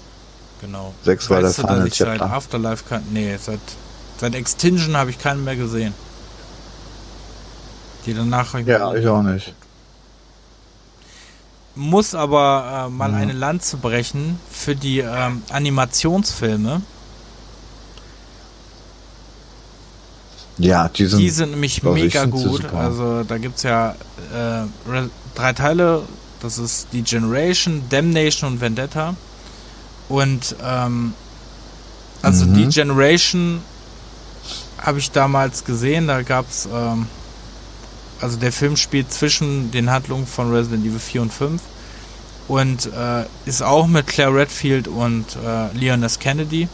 Genau. 0.61 0.93
Sechs 1.03 1.30
war 1.30 1.39
der 1.39 1.49
weißt 1.49 1.60
dass 1.60 1.65
Final 1.65 1.88
ich 1.88 1.95
seit 1.95 2.19
Chapter. 2.19 2.34
Afterlife 2.34 2.84
kann. 2.88 3.03
Nee, 3.11 3.38
seit, 3.38 3.60
seit 4.19 4.35
Extinction 4.35 4.95
habe 4.97 5.10
ich 5.10 5.19
keinen 5.19 5.43
mehr 5.43 5.56
gesehen. 5.56 5.93
Die 8.06 8.14
danach 8.14 8.53
Ja, 8.60 8.93
ich 8.93 9.07
auch 9.07 9.22
nicht. 9.23 9.53
Muss 11.76 12.15
aber 12.15 12.85
äh, 12.88 12.89
mal 12.89 13.11
Ja. 13.11 13.18
eine 13.18 13.34
Lanze 13.34 13.77
brechen 13.77 14.39
für 14.49 14.76
die 14.76 14.99
ähm, 14.99 15.43
Animationsfilme. 15.49 16.81
Ja, 20.57 20.88
die 20.88 21.06
sind, 21.06 21.19
Die 21.19 21.30
sind 21.30 21.52
nämlich 21.52 21.77
ich 21.80 21.84
mega 21.84 22.26
gut. 22.26 22.64
Also 22.73 23.23
da 23.23 23.38
gibt's 23.38 23.64
ja 23.64 23.95
äh, 24.34 24.89
Re- 24.89 25.10
drei 25.35 25.52
Teile. 25.52 26.03
Das 26.45 26.59
ist 26.59 26.88
die 26.93 27.01
Generation, 27.01 27.81
Damnation 27.89 28.53
und 28.53 28.61
Vendetta. 28.61 29.15
Und 30.09 30.55
ähm, 30.63 31.13
also 32.22 32.45
Mhm. 32.45 32.53
die 32.53 32.67
Generation 32.67 33.61
habe 34.80 34.99
ich 34.99 35.09
damals 35.09 35.63
gesehen. 35.65 36.05
Da 36.05 36.22
gab's 36.22 36.67
ähm, 36.72 37.07
also 38.22 38.38
der 38.38 38.51
Film 38.51 38.77
spielt 38.77 39.11
zwischen 39.11 39.72
den 39.72 39.89
Handlungen 39.89 40.27
von 40.27 40.53
Resident 40.53 40.85
Evil 40.85 40.99
4 40.99 41.22
und 41.23 41.34
5 41.34 41.61
und 42.47 42.85
äh, 42.93 43.26
ist 43.47 43.63
auch 43.63 43.88
mit 43.88 44.05
Claire 44.05 44.35
Redfield 44.35 44.88
und 44.88 45.26
äh, 45.43 45.76
Leon 45.76 46.03
S. 46.03 46.19
Kennedy 46.19 46.67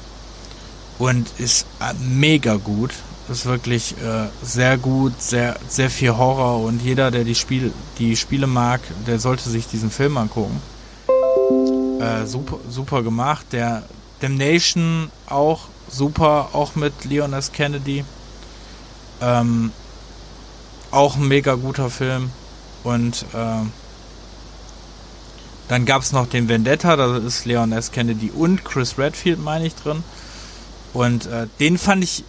und 1.00 1.30
ist 1.38 1.66
äh, 1.80 1.94
mega 2.04 2.58
gut. 2.58 2.92
Ist 3.32 3.46
wirklich 3.46 3.94
äh, 3.94 4.28
sehr 4.44 4.78
gut, 4.78 5.22
sehr, 5.22 5.56
sehr 5.70 5.90
viel 5.90 6.18
Horror 6.18 6.66
und 6.66 6.82
jeder, 6.82 7.12
der 7.12 7.24
die, 7.24 7.34
Spiel, 7.34 7.72
die 7.98 8.18
Spiele 8.18 8.46
mag, 8.46 8.82
der 9.08 9.20
sollte 9.20 9.50
sich 9.50 9.68
diesen 9.68 9.90
Film 9.90 10.18
angucken. 10.18 10.62
Äh, 12.02 12.26
super, 12.26 12.58
super 12.70 13.04
gemacht. 13.04 13.46
Der 13.54 13.84
Damnation 14.20 15.10
auch 15.28 15.70
super, 15.90 16.50
auch 16.52 16.76
mit 16.76 17.06
Leon 17.06 17.32
S. 17.32 17.54
Kennedy. 17.54 18.04
Ähm, 19.22 19.72
auch 20.92 21.16
ein 21.16 21.30
mega 21.30 21.56
guter 21.56 21.90
Film. 21.90 22.32
Und 22.84 23.26
ähm, 23.34 23.72
dann 25.70 25.86
gab 25.86 26.02
es 26.02 26.12
noch 26.12 26.28
den 26.28 26.50
Vendetta, 26.50 26.98
da 26.98 27.16
ist 27.16 27.46
Leon 27.46 27.72
S. 27.72 27.94
Kennedy 27.94 28.30
und 28.30 28.66
Chris 28.66 28.98
Redfield, 28.98 29.42
meine 29.42 29.68
ich, 29.68 29.76
drin. 29.76 30.04
Und 30.92 31.28
äh, 31.28 31.48
den 31.62 31.78
fand 31.78 32.04
ich 32.04 32.26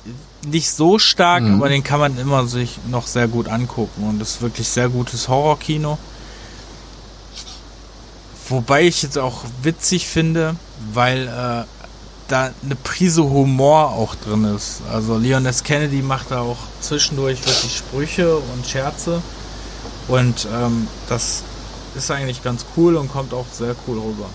nicht 0.47 0.71
so 0.71 0.99
stark, 0.99 1.43
Mhm. 1.43 1.55
aber 1.57 1.69
den 1.69 1.85
kann 1.85 2.01
man 2.01 2.19
immer 2.19 2.47
sich 2.47 2.79
noch 2.91 3.07
sehr 3.07 3.29
gut 3.29 3.49
angucken. 3.49 4.05
Und 4.09 4.19
das 4.19 4.33
ist 4.33 4.43
wirklich 4.43 4.69
sehr 4.69 4.89
gutes 4.89 5.29
Horrorkino. 5.29 5.99
Wobei 8.49 8.83
ich 8.83 9.03
jetzt 9.03 9.19
auch 9.19 9.43
witzig 9.63 10.07
finde, 10.09 10.57
weil 10.93 11.27
äh, 11.29 11.65
da 12.29 12.51
eine 12.63 12.75
Prise 12.83 13.23
Humor 13.25 13.91
auch 13.93 14.15
drin 14.15 14.45
ist. 14.45 14.81
Also 14.93 15.17
Leon 15.17 15.47
S. 15.47 15.63
Kennedy 15.63 16.03
macht 16.03 16.31
da 16.31 16.41
auch 16.41 16.57
zwischendurch 16.81 17.39
wirklich 17.47 17.77
Sprüche 17.77 18.37
und 18.37 18.67
Scherze. 18.67 19.23
Und 20.09 20.47
ähm, 20.53 20.89
das 21.09 21.43
ist 21.95 22.11
eigentlich 22.11 22.43
ganz 22.43 22.65
cool 22.77 22.97
und 22.97 23.11
kommt 23.13 23.33
auch 23.33 23.47
sehr 23.53 23.75
cool 23.87 23.99
rüber. 23.99 24.27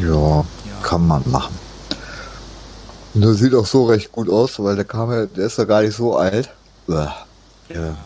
ja, 0.00 0.38
Ja. 0.38 0.44
kann 0.82 1.06
man 1.06 1.22
machen. 1.30 1.65
Und 3.16 3.22
der 3.22 3.32
sieht 3.32 3.54
auch 3.54 3.64
so 3.64 3.86
recht 3.86 4.12
gut 4.12 4.28
aus, 4.28 4.58
weil 4.62 4.76
der 4.76 4.84
kam 4.84 5.10
ja, 5.10 5.24
der 5.24 5.46
ist 5.46 5.56
ja 5.56 5.64
gar 5.64 5.80
nicht 5.80 5.96
so 5.96 6.18
alt. 6.18 6.50
Ja. 6.86 7.96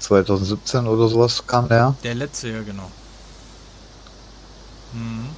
2017 0.00 0.86
oder 0.86 1.08
sowas 1.08 1.42
kam 1.46 1.66
der. 1.66 1.94
Der 2.04 2.14
letzte, 2.14 2.48
ja 2.50 2.60
genau. 2.62 2.90
Mhm. 4.92 5.28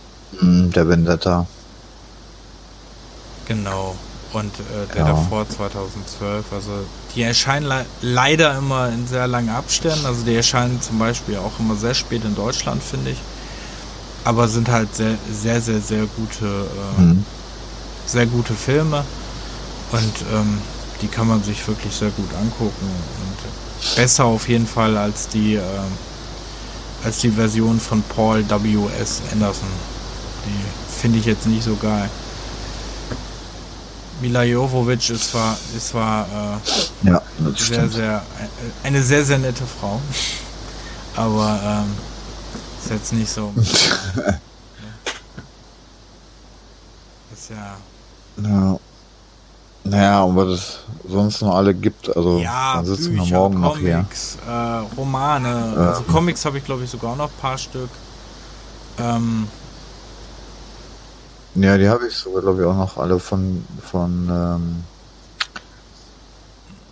Mhm, 0.41 0.73
der 0.73 0.89
Vendetta. 0.89 1.47
Genau. 3.47 3.95
Und 4.33 4.53
äh, 4.59 4.93
der 4.93 5.03
Ja. 5.03 5.09
davor 5.13 5.49
2012. 5.49 6.53
Also 6.53 6.73
die 7.15 7.23
erscheinen 7.23 7.67
le 7.67 7.87
leider 8.03 8.59
immer 8.59 8.89
in 8.89 9.07
sehr 9.07 9.29
langen 9.29 9.51
Abständen. 9.51 10.05
Also 10.05 10.25
die 10.25 10.35
erscheinen 10.35 10.83
zum 10.83 10.99
Beispiel 10.99 11.37
auch 11.37 11.61
immer 11.61 11.77
sehr 11.77 11.95
spät 11.95 12.25
in 12.25 12.35
Deutschland, 12.35 12.83
finde 12.83 13.13
ich. 13.13 13.19
Aber 14.25 14.49
sind 14.49 14.69
halt 14.69 14.93
sehr, 14.97 15.17
sehr, 15.33 15.61
sehr, 15.61 15.81
sehr 15.81 16.07
gute, 16.07 16.67
äh, 16.99 17.01
Mhm. 17.01 17.25
Sehr 18.07 18.27
gute 18.27 18.55
Filme. 18.55 19.05
Und 19.93 20.15
ähm, 20.33 20.59
die 21.03 21.09
kann 21.09 21.29
man 21.29 21.43
sich 21.43 21.67
wirklich 21.69 21.95
sehr 21.95 22.11
gut 22.11 22.33
angucken. 22.35 22.73
Und 22.83 23.97
besser 23.97 24.25
auf 24.25 24.49
jeden 24.49 24.67
Fall 24.67 24.97
als 24.97 25.29
die, 25.29 25.55
ähm, 25.55 25.93
als 27.05 27.19
die 27.19 27.31
Version 27.31 27.79
von 27.81 28.03
Paul 28.03 28.45
W.S. 28.49 29.23
Anderson. 29.33 29.69
Die 30.47 31.01
finde 31.01 31.19
ich 31.19 31.27
jetzt 31.27 31.47
nicht 31.47 31.65
so 31.65 31.77
geil. 31.77 32.09
Mila 34.21 34.43
Jovovich 34.45 35.11
ist 35.11 35.31
zwar, 35.31 35.57
ist 35.77 35.89
zwar 35.89 36.27
äh, 36.27 37.09
Ja, 37.09 37.21
sehr, 37.39 37.57
stimmt. 37.57 37.93
sehr, 37.93 38.17
äh, 38.41 38.87
eine 38.87 39.03
sehr, 39.03 39.25
sehr 39.25 39.39
nette 39.39 39.65
Frau. 39.67 40.01
Aber 41.17 41.61
ähm, 41.65 41.93
ist 42.83 42.91
jetzt 42.91 43.13
nicht 43.13 43.31
so. 43.31 43.53
ist 47.33 47.51
ja. 47.51 47.77
Ja. 48.37 48.79
Naja, 49.87 50.23
und 50.23 50.37
was 50.37 50.49
es 50.49 50.79
sonst 51.07 51.43
noch 51.43 51.55
alle 51.55 51.75
gibt, 51.75 52.15
also 52.17 52.39
ja, 52.39 52.77
dann 52.77 52.87
sitzen 52.87 53.13
Bücher, 53.13 53.27
wir 53.27 53.39
morgen 53.39 53.61
noch 53.61 53.77
hier. 53.79 53.97
Comics, 53.97 54.39
äh, 54.47 54.97
Romane. 54.97 55.73
Ja. 55.77 55.89
Also 55.91 56.03
Comics 56.05 56.45
habe 56.47 56.59
ich 56.59 56.65
glaube 56.65 56.85
ich 56.85 56.91
sogar 56.91 57.15
noch 57.17 57.29
ein 57.29 57.41
paar 57.41 57.59
Stück. 57.59 57.91
Ähm, 58.99 59.47
Ja, 61.55 61.77
die 61.79 61.89
habe 61.89 62.09
ich 62.09 62.17
sogar, 62.17 62.43
glaube 62.43 62.63
ich, 62.63 62.67
auch 62.67 62.77
noch 62.77 62.97
alle 62.97 63.21
von, 63.21 63.65
von, 63.81 64.29
ähm, 64.29 64.85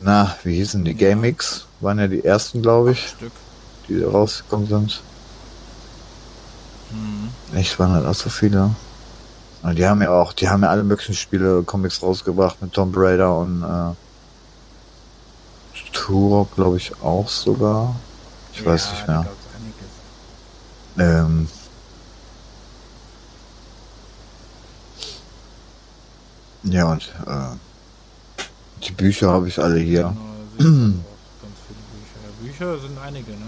na, 0.01 0.37
wie 0.45 0.55
hießen 0.55 0.85
die? 0.85 0.95
GameX 0.95 1.67
waren 1.81 1.99
ja 1.99 2.07
die 2.07 2.25
ersten, 2.25 2.63
glaube 2.63 2.93
ich, 2.93 3.15
die 3.89 4.03
rausgekommen 4.03 4.69
sind. 4.69 5.03
Mhm. 6.91 7.31
Echt, 7.57 7.79
waren 7.79 7.93
halt 7.93 8.07
auch 8.07 8.15
so 8.15 8.31
viele. 8.31 8.71
Und 9.63 9.77
die 9.79 9.87
haben 9.87 10.03
ja 10.03 10.11
auch, 10.11 10.33
die 10.33 10.49
haben 10.49 10.63
ja 10.63 10.71
alle 10.71 10.83
möglichen 10.83 11.15
Spiele, 11.15 11.63
Comics 11.63 12.03
rausgebracht 12.03 12.61
mit 12.61 12.73
Tomb 12.73 12.95
Raider 12.97 13.37
und, 13.39 13.63
äh, 13.63 13.95
Turok, 15.93 16.55
glaube 16.55 16.79
ich, 16.79 16.93
auch 17.03 17.29
sogar. 17.29 17.95
Ich 18.53 18.65
weiß 18.65 18.87
Ja, 18.87 18.93
nicht 18.93 19.09
da 19.09 19.27
mehr. 20.97 21.19
Ähm, 21.25 21.49
ja, 26.65 26.85
und 26.87 27.13
äh, 27.27 27.57
die 28.85 28.93
Bücher 28.93 29.31
habe 29.31 29.49
ich 29.49 29.59
alle 29.59 29.79
hier. 29.79 30.15
Genau, 30.59 31.03
Bücher. 32.41 32.75
Bücher 32.75 32.79
sind 32.81 32.99
einige, 32.99 33.31
ne? 33.33 33.47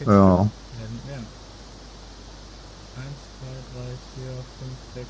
Ja. 0.00 0.06
Ja, 0.06 0.42
nicht 0.90 1.06
mehr. 1.06 1.18
1, 2.96 3.06
2, 3.40 3.46
3, 3.74 3.84
4, 4.14 4.32
5, 4.58 4.72
6, 4.94 5.06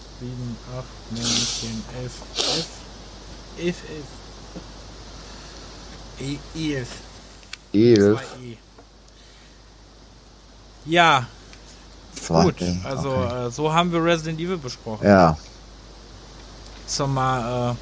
7, 1.10 1.16
8, 1.16 1.22
9, 1.22 1.24
10, 1.60 1.84
11, 2.02 2.12
11, 3.58 3.76
11, 3.76 3.76
11. 6.20 6.38
E, 6.54 6.74
11. 6.74 6.88
Elf. 7.72 8.20
2E. 8.20 8.56
Ja, 10.86 11.26
Zwei. 12.20 12.42
gut. 12.44 12.56
Also 12.84 13.10
okay. 13.10 13.46
äh, 13.46 13.50
so 13.50 13.72
haben 13.72 13.92
wir 13.92 14.04
Resident 14.04 14.38
Evil 14.40 14.56
besprochen. 14.58 15.06
Ja, 15.06 15.36
Sag 16.86 17.08
mal, 17.08 17.72
äh, 17.72 17.74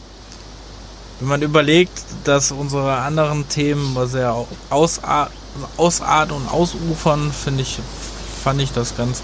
wenn 1.21 1.29
man 1.29 1.43
überlegt, 1.43 1.93
dass 2.25 2.53
unsere 2.53 2.97
anderen 2.99 3.49
Themen 3.49 3.97
sehr 4.09 4.33
au- 4.33 4.49
ausar 4.71 5.31
ausarten 5.77 6.35
und 6.35 6.49
ausufern, 6.49 7.31
finde 7.33 7.63
ich, 7.63 7.79
fand 8.43 8.61
ich 8.63 8.73
das 8.73 8.97
ganz, 8.97 9.21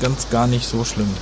ganz 0.00 0.30
gar 0.30 0.46
nicht 0.46 0.66
so 0.66 0.84
schlimm. 0.84 1.12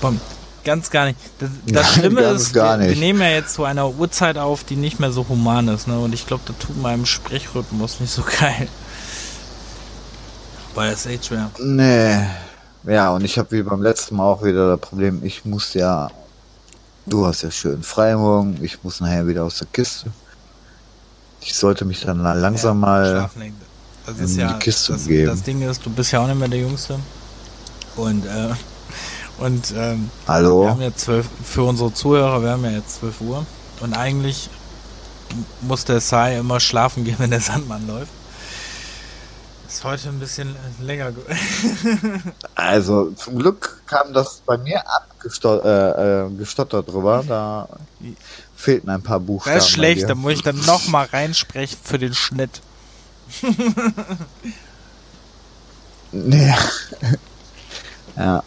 Bom. 0.00 0.18
Ganz 0.64 0.90
gar 0.90 1.06
nicht. 1.06 1.18
Das, 1.38 1.50
das 1.66 1.72
Nein, 1.74 1.84
Schlimme 1.84 2.20
ist, 2.22 2.54
wir, 2.54 2.78
wir 2.78 2.96
nehmen 2.96 3.20
ja 3.20 3.30
jetzt 3.30 3.54
zu 3.54 3.64
einer 3.64 3.88
Uhrzeit 3.88 4.38
auf, 4.38 4.62
die 4.64 4.76
nicht 4.76 5.00
mehr 5.00 5.10
so 5.10 5.28
human 5.28 5.68
ist, 5.68 5.88
ne? 5.88 5.98
Und 5.98 6.14
ich 6.14 6.26
glaube, 6.26 6.42
das 6.46 6.56
tut 6.58 6.80
meinem 6.80 7.04
Sprechrhythmus 7.04 8.00
nicht 8.00 8.12
so 8.12 8.22
geil. 8.40 8.68
Weil 10.74 10.92
es 10.92 11.06
echt 11.06 11.26
schwer. 11.26 11.50
Nee. 11.58 12.26
Ja, 12.84 13.10
und 13.10 13.24
ich 13.24 13.38
habe 13.38 13.50
wie 13.52 13.62
beim 13.62 13.82
letzten 13.82 14.16
Mal 14.16 14.24
auch 14.24 14.42
wieder 14.42 14.68
das 14.70 14.80
Problem, 14.80 15.20
ich 15.24 15.44
muss 15.44 15.74
ja. 15.74 16.10
Du 17.04 17.26
hast 17.26 17.42
ja 17.42 17.50
schön 17.50 17.82
Freimorgen, 17.82 18.62
ich 18.62 18.82
muss 18.84 19.00
nachher 19.00 19.26
wieder 19.26 19.44
aus 19.44 19.58
der 19.58 19.66
Kiste. 19.72 20.12
Ich 21.40 21.54
sollte 21.54 21.84
mich 21.84 22.00
dann 22.02 22.22
langsam 22.22 22.78
mal. 22.78 23.28
Legen. 23.36 23.56
Das 24.06 24.18
in 24.18 24.38
ja, 24.38 24.52
die 24.52 24.58
Kiste 24.58 24.92
das, 24.92 25.02
begeben. 25.02 25.26
das 25.26 25.42
Ding 25.42 25.62
ist, 25.62 25.84
du 25.84 25.90
bist 25.90 26.12
ja 26.12 26.20
auch 26.20 26.26
nicht 26.26 26.38
mehr 26.38 26.48
der 26.48 26.60
Jüngste. 26.60 26.98
Und, 27.96 28.24
äh, 28.24 28.48
und 29.42 29.72
ähm, 29.76 30.10
wir 30.26 30.34
Hallo? 30.34 30.68
haben 30.68 30.80
jetzt 30.80 31.00
zwölf, 31.00 31.26
für 31.44 31.64
unsere 31.64 31.92
Zuhörer, 31.92 32.42
wir 32.42 32.50
haben 32.50 32.64
ja 32.64 32.70
jetzt 32.70 33.00
12 33.00 33.20
Uhr. 33.20 33.46
Und 33.80 33.94
eigentlich 33.94 34.48
muss 35.62 35.84
der 35.84 36.00
Sai 36.00 36.38
immer 36.38 36.60
schlafen 36.60 37.04
gehen, 37.04 37.16
wenn 37.18 37.30
der 37.30 37.40
Sandmann 37.40 37.86
läuft. 37.86 38.10
Ist 39.68 39.84
heute 39.84 40.08
ein 40.10 40.18
bisschen 40.18 40.54
länger. 40.80 41.12
ge- 41.12 41.24
Also 42.54 43.10
zum 43.12 43.38
Glück 43.38 43.80
kam 43.86 44.12
das 44.12 44.42
bei 44.44 44.58
mir 44.58 44.82
abgestottert 44.86 45.64
äh, 45.66 46.80
äh, 46.80 46.82
drüber. 46.82 47.24
Da 47.26 47.68
fehlten 48.54 48.90
ein 48.90 49.02
paar 49.02 49.18
Buchstaben. 49.18 49.56
Das 49.56 49.64
ist 49.64 49.70
schlecht, 49.70 50.08
da 50.10 50.14
muss 50.14 50.34
ich 50.34 50.42
dann 50.42 50.60
nochmal 50.66 51.06
reinsprechen 51.06 51.78
für 51.82 51.98
den 51.98 52.14
Schnitt. 52.14 52.60
Nee. 56.14 56.54
ja. 58.16 58.42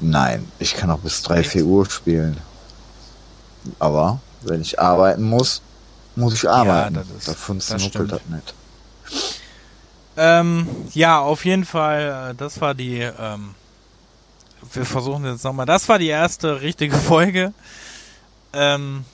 Nein, 0.00 0.50
ich 0.58 0.74
kann 0.74 0.90
auch 0.90 0.98
bis 1.00 1.22
3, 1.22 1.44
4 1.44 1.64
Uhr 1.64 1.88
spielen. 1.90 2.36
Aber 3.78 4.20
wenn 4.42 4.60
ich 4.62 4.80
arbeiten 4.80 5.22
muss, 5.22 5.60
muss 6.16 6.34
ich 6.34 6.48
arbeiten. 6.48 6.94
das 6.94 7.06
ist- 7.10 7.28
Davon 7.28 7.58
das 7.58 7.82
nuckelt 7.82 8.12
das 8.12 8.20
nicht. 8.28 8.54
Ähm, 10.16 10.66
ja, 10.92 11.20
auf 11.20 11.44
jeden 11.44 11.64
Fall, 11.64 12.30
äh, 12.30 12.34
das 12.34 12.60
war 12.60 12.74
die, 12.74 12.98
ähm, 12.98 13.54
wir 14.72 14.84
versuchen 14.84 15.24
jetzt 15.24 15.44
nochmal, 15.44 15.66
das 15.66 15.88
war 15.88 15.98
die 15.98 16.08
erste 16.08 16.60
richtige 16.60 16.96
Folge. 16.98 17.52
Ähm, 18.52 19.04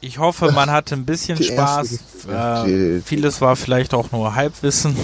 ich 0.00 0.18
hoffe, 0.18 0.52
man 0.52 0.70
hatte 0.70 0.94
ein 0.94 1.04
bisschen 1.04 1.36
Die 1.36 1.44
Spaß. 1.44 1.98
Äh, 2.28 3.00
vieles 3.00 3.40
war 3.40 3.56
vielleicht 3.56 3.92
auch 3.92 4.12
nur 4.12 4.34
Halbwissen, 4.34 4.96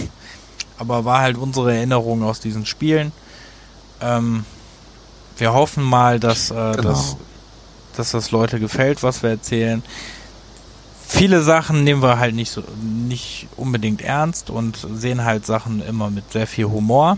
aber 0.79 1.05
war 1.05 1.21
halt 1.21 1.37
unsere 1.37 1.75
Erinnerung 1.75 2.23
aus 2.23 2.41
diesen 2.41 2.65
Spielen. 2.65 3.13
Ähm, 4.01 4.45
wir 5.37 5.53
hoffen 5.53 5.83
mal, 5.85 6.19
dass, 6.21 6.51
äh, 6.51 6.55
Genau. 6.55 6.83
dass, 6.91 7.17
dass 7.97 8.11
das 8.13 8.31
Leute 8.31 8.59
gefällt, 8.61 9.03
was 9.03 9.23
wir 9.23 9.31
erzählen. 9.31 9.83
Viele 11.09 11.43
Sachen 11.43 11.85
nehmen 11.85 12.03
wir 12.03 12.19
halt 12.19 12.35
nicht 12.35 12.51
so 12.51 12.63
nicht 12.83 13.47
unbedingt 13.57 14.03
ernst 14.03 14.51
und 14.51 14.77
sehen 14.95 15.25
halt 15.25 15.47
Sachen 15.47 15.81
immer 15.87 16.11
mit 16.11 16.33
sehr 16.33 16.47
viel 16.47 16.67
Humor. 16.67 17.17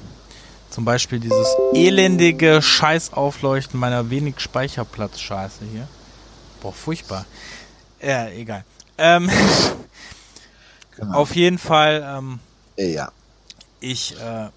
Zum 0.70 0.84
Beispiel 0.84 1.18
dieses 1.18 1.48
elendige 1.72 2.60
Scheißaufleuchten 2.60 3.80
meiner 3.80 4.10
wenig 4.10 4.38
Speicherplatz-Scheiße 4.40 5.60
hier. 5.72 5.88
Boah, 6.60 6.72
furchtbar. 6.74 7.24
Ja, 8.02 8.28
egal. 8.28 8.64
Ähm, 8.98 9.30
Genau. 10.96 11.16
auf 11.18 11.36
jeden 11.36 11.58
Fall, 11.58 12.04
ähm, 12.18 12.40
ja. 12.76 13.12
ich 13.78 14.16
äh, 14.20 14.48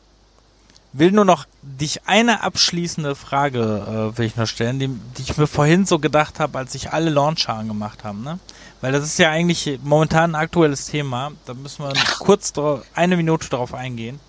will 0.93 1.11
nur 1.11 1.25
noch 1.25 1.45
dich 1.61 2.07
eine 2.07 2.43
abschließende 2.43 3.15
Frage 3.15 4.11
äh, 4.13 4.17
will 4.17 4.25
ich 4.25 4.35
noch 4.35 4.47
stellen, 4.47 4.79
die, 4.79 4.87
die 4.87 5.21
ich 5.21 5.37
mir 5.37 5.47
vorhin 5.47 5.85
so 5.85 5.99
gedacht 5.99 6.39
habe, 6.39 6.57
als 6.57 6.75
ich 6.75 6.91
alle 6.91 7.09
Launcher 7.09 7.53
angemacht 7.53 8.03
habe, 8.03 8.19
ne? 8.19 8.39
Weil 8.81 8.91
das 8.91 9.03
ist 9.03 9.19
ja 9.19 9.29
eigentlich 9.29 9.79
momentan 9.83 10.31
ein 10.31 10.41
aktuelles 10.41 10.87
Thema. 10.87 11.31
Da 11.45 11.53
müssen 11.53 11.85
wir 11.85 11.93
kurz 12.19 12.51
drauf, 12.51 12.81
eine 12.95 13.15
Minute 13.15 13.47
darauf 13.47 13.75
eingehen. 13.75 14.19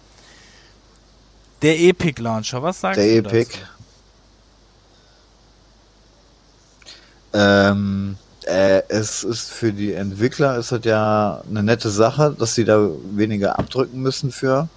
Der 1.62 1.80
Epic 1.80 2.20
Launcher, 2.20 2.62
was 2.62 2.80
sagst 2.80 2.98
Der 3.00 3.22
du 3.22 3.28
Epic. 3.28 3.50
dazu? 3.52 3.66
Ähm, 7.34 8.18
äh, 8.44 8.82
es 8.88 9.24
ist 9.24 9.50
für 9.50 9.72
die 9.72 9.94
Entwickler 9.94 10.58
ist 10.58 10.70
das 10.70 10.84
ja 10.84 11.42
eine 11.48 11.62
nette 11.62 11.88
Sache, 11.88 12.36
dass 12.38 12.54
sie 12.54 12.64
da 12.64 12.90
weniger 13.12 13.58
abdrücken 13.58 14.02
müssen 14.02 14.32
für 14.32 14.68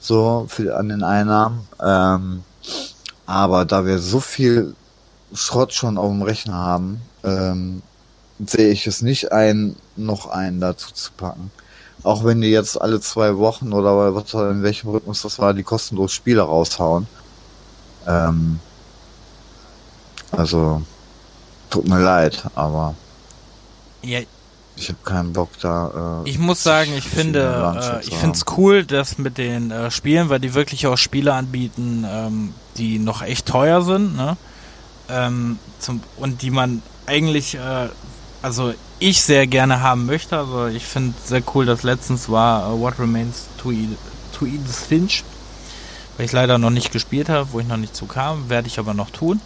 so 0.00 0.46
für 0.48 0.76
an 0.76 0.88
den 0.88 1.02
Einnahmen. 1.02 1.66
Ähm, 1.82 2.44
aber 3.26 3.64
da 3.64 3.84
wir 3.84 3.98
so 3.98 4.20
viel 4.20 4.74
Schrott 5.34 5.72
schon 5.72 5.98
auf 5.98 6.10
dem 6.10 6.22
Rechner 6.22 6.54
haben, 6.54 7.00
ähm, 7.24 7.82
sehe 8.44 8.70
ich 8.70 8.86
es 8.86 9.02
nicht 9.02 9.32
ein, 9.32 9.76
noch 9.96 10.28
einen 10.28 10.60
dazu 10.60 10.92
zu 10.92 11.10
packen. 11.16 11.50
Auch 12.02 12.24
wenn 12.24 12.40
die 12.40 12.50
jetzt 12.50 12.80
alle 12.80 13.00
zwei 13.00 13.36
Wochen 13.38 13.72
oder 13.72 14.14
was 14.14 14.32
in 14.34 14.62
welchem 14.62 14.90
Rhythmus 14.90 15.22
das 15.22 15.38
war, 15.38 15.54
die 15.54 15.64
kostenlos 15.64 16.12
Spiele 16.12 16.42
raushauen. 16.42 17.08
Ähm, 18.06 18.60
also 20.30 20.82
Tut 21.70 21.88
mir 21.88 22.00
leid, 22.00 22.44
aber 22.54 22.94
Ja, 24.02 24.20
ich 24.76 24.88
habe 24.88 24.98
keinen 25.04 25.32
Bock 25.32 25.50
da. 25.60 26.22
Äh, 26.24 26.28
Ich 26.30 26.38
muss 26.38 26.62
sagen, 26.62 26.92
ich 26.96 27.04
finde, 27.08 27.74
äh, 27.76 28.06
ich 28.06 28.14
finde 28.16 28.36
es 28.36 28.44
cool, 28.56 28.84
dass 28.84 29.18
mit 29.18 29.38
den 29.38 29.70
äh, 29.70 29.90
Spielen, 29.90 30.28
weil 30.28 30.40
die 30.40 30.54
wirklich 30.54 30.86
auch 30.86 30.96
Spiele 30.96 31.32
anbieten, 31.34 32.04
ähm, 32.08 32.54
die 32.76 32.98
noch 32.98 33.22
echt 33.22 33.46
teuer 33.46 33.82
sind, 33.82 34.16
ne? 34.16 34.36
Ähm, 35.08 35.58
zum, 35.78 36.00
und 36.16 36.42
die 36.42 36.50
man 36.50 36.82
eigentlich, 37.06 37.54
äh, 37.54 37.88
also 38.42 38.74
ich 38.98 39.22
sehr 39.22 39.46
gerne 39.46 39.80
haben 39.80 40.06
möchte. 40.06 40.36
Also 40.36 40.66
ich 40.66 40.84
finde 40.84 41.14
sehr 41.24 41.42
cool, 41.54 41.64
dass 41.66 41.82
letztens 41.82 42.28
war 42.28 42.68
äh, 42.72 42.78
What 42.80 42.98
Remains 42.98 43.46
to 43.58 43.70
Edith, 43.70 43.98
to 44.32 44.46
Edith 44.46 44.84
Finch, 44.88 45.24
weil 46.16 46.26
ich 46.26 46.32
leider 46.32 46.58
noch 46.58 46.70
nicht 46.70 46.92
gespielt 46.92 47.28
habe, 47.28 47.48
wo 47.52 47.60
ich 47.60 47.66
noch 47.66 47.76
nicht 47.76 47.94
zu 47.94 48.06
kam, 48.06 48.48
werde 48.50 48.68
ich 48.68 48.78
aber 48.78 48.94
noch 48.94 49.10
tun. 49.10 49.40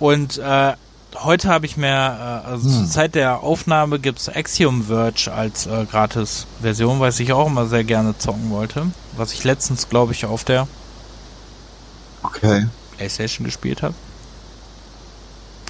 Und 0.00 0.38
äh, 0.38 0.72
heute 1.22 1.48
habe 1.48 1.66
ich 1.66 1.76
mir, 1.76 1.88
äh, 1.88 2.48
also 2.48 2.68
Hm. 2.68 2.74
zur 2.78 2.86
Zeit 2.90 3.14
der 3.14 3.40
Aufnahme 3.40 3.98
gibt's 3.98 4.28
Axiom 4.28 4.84
Verge 4.84 5.32
als 5.32 5.66
äh, 5.66 5.84
Gratis-Version, 5.90 7.00
was 7.00 7.20
ich 7.20 7.32
auch 7.32 7.46
immer 7.46 7.66
sehr 7.66 7.84
gerne 7.84 8.16
zocken 8.18 8.50
wollte. 8.50 8.86
Was 9.16 9.32
ich 9.32 9.44
letztens, 9.44 9.88
glaube 9.88 10.12
ich, 10.12 10.26
auf 10.26 10.44
der 10.44 10.66
okay. 12.22 12.66
PlayStation 12.96 13.44
gespielt 13.44 13.82
habe. 13.82 13.94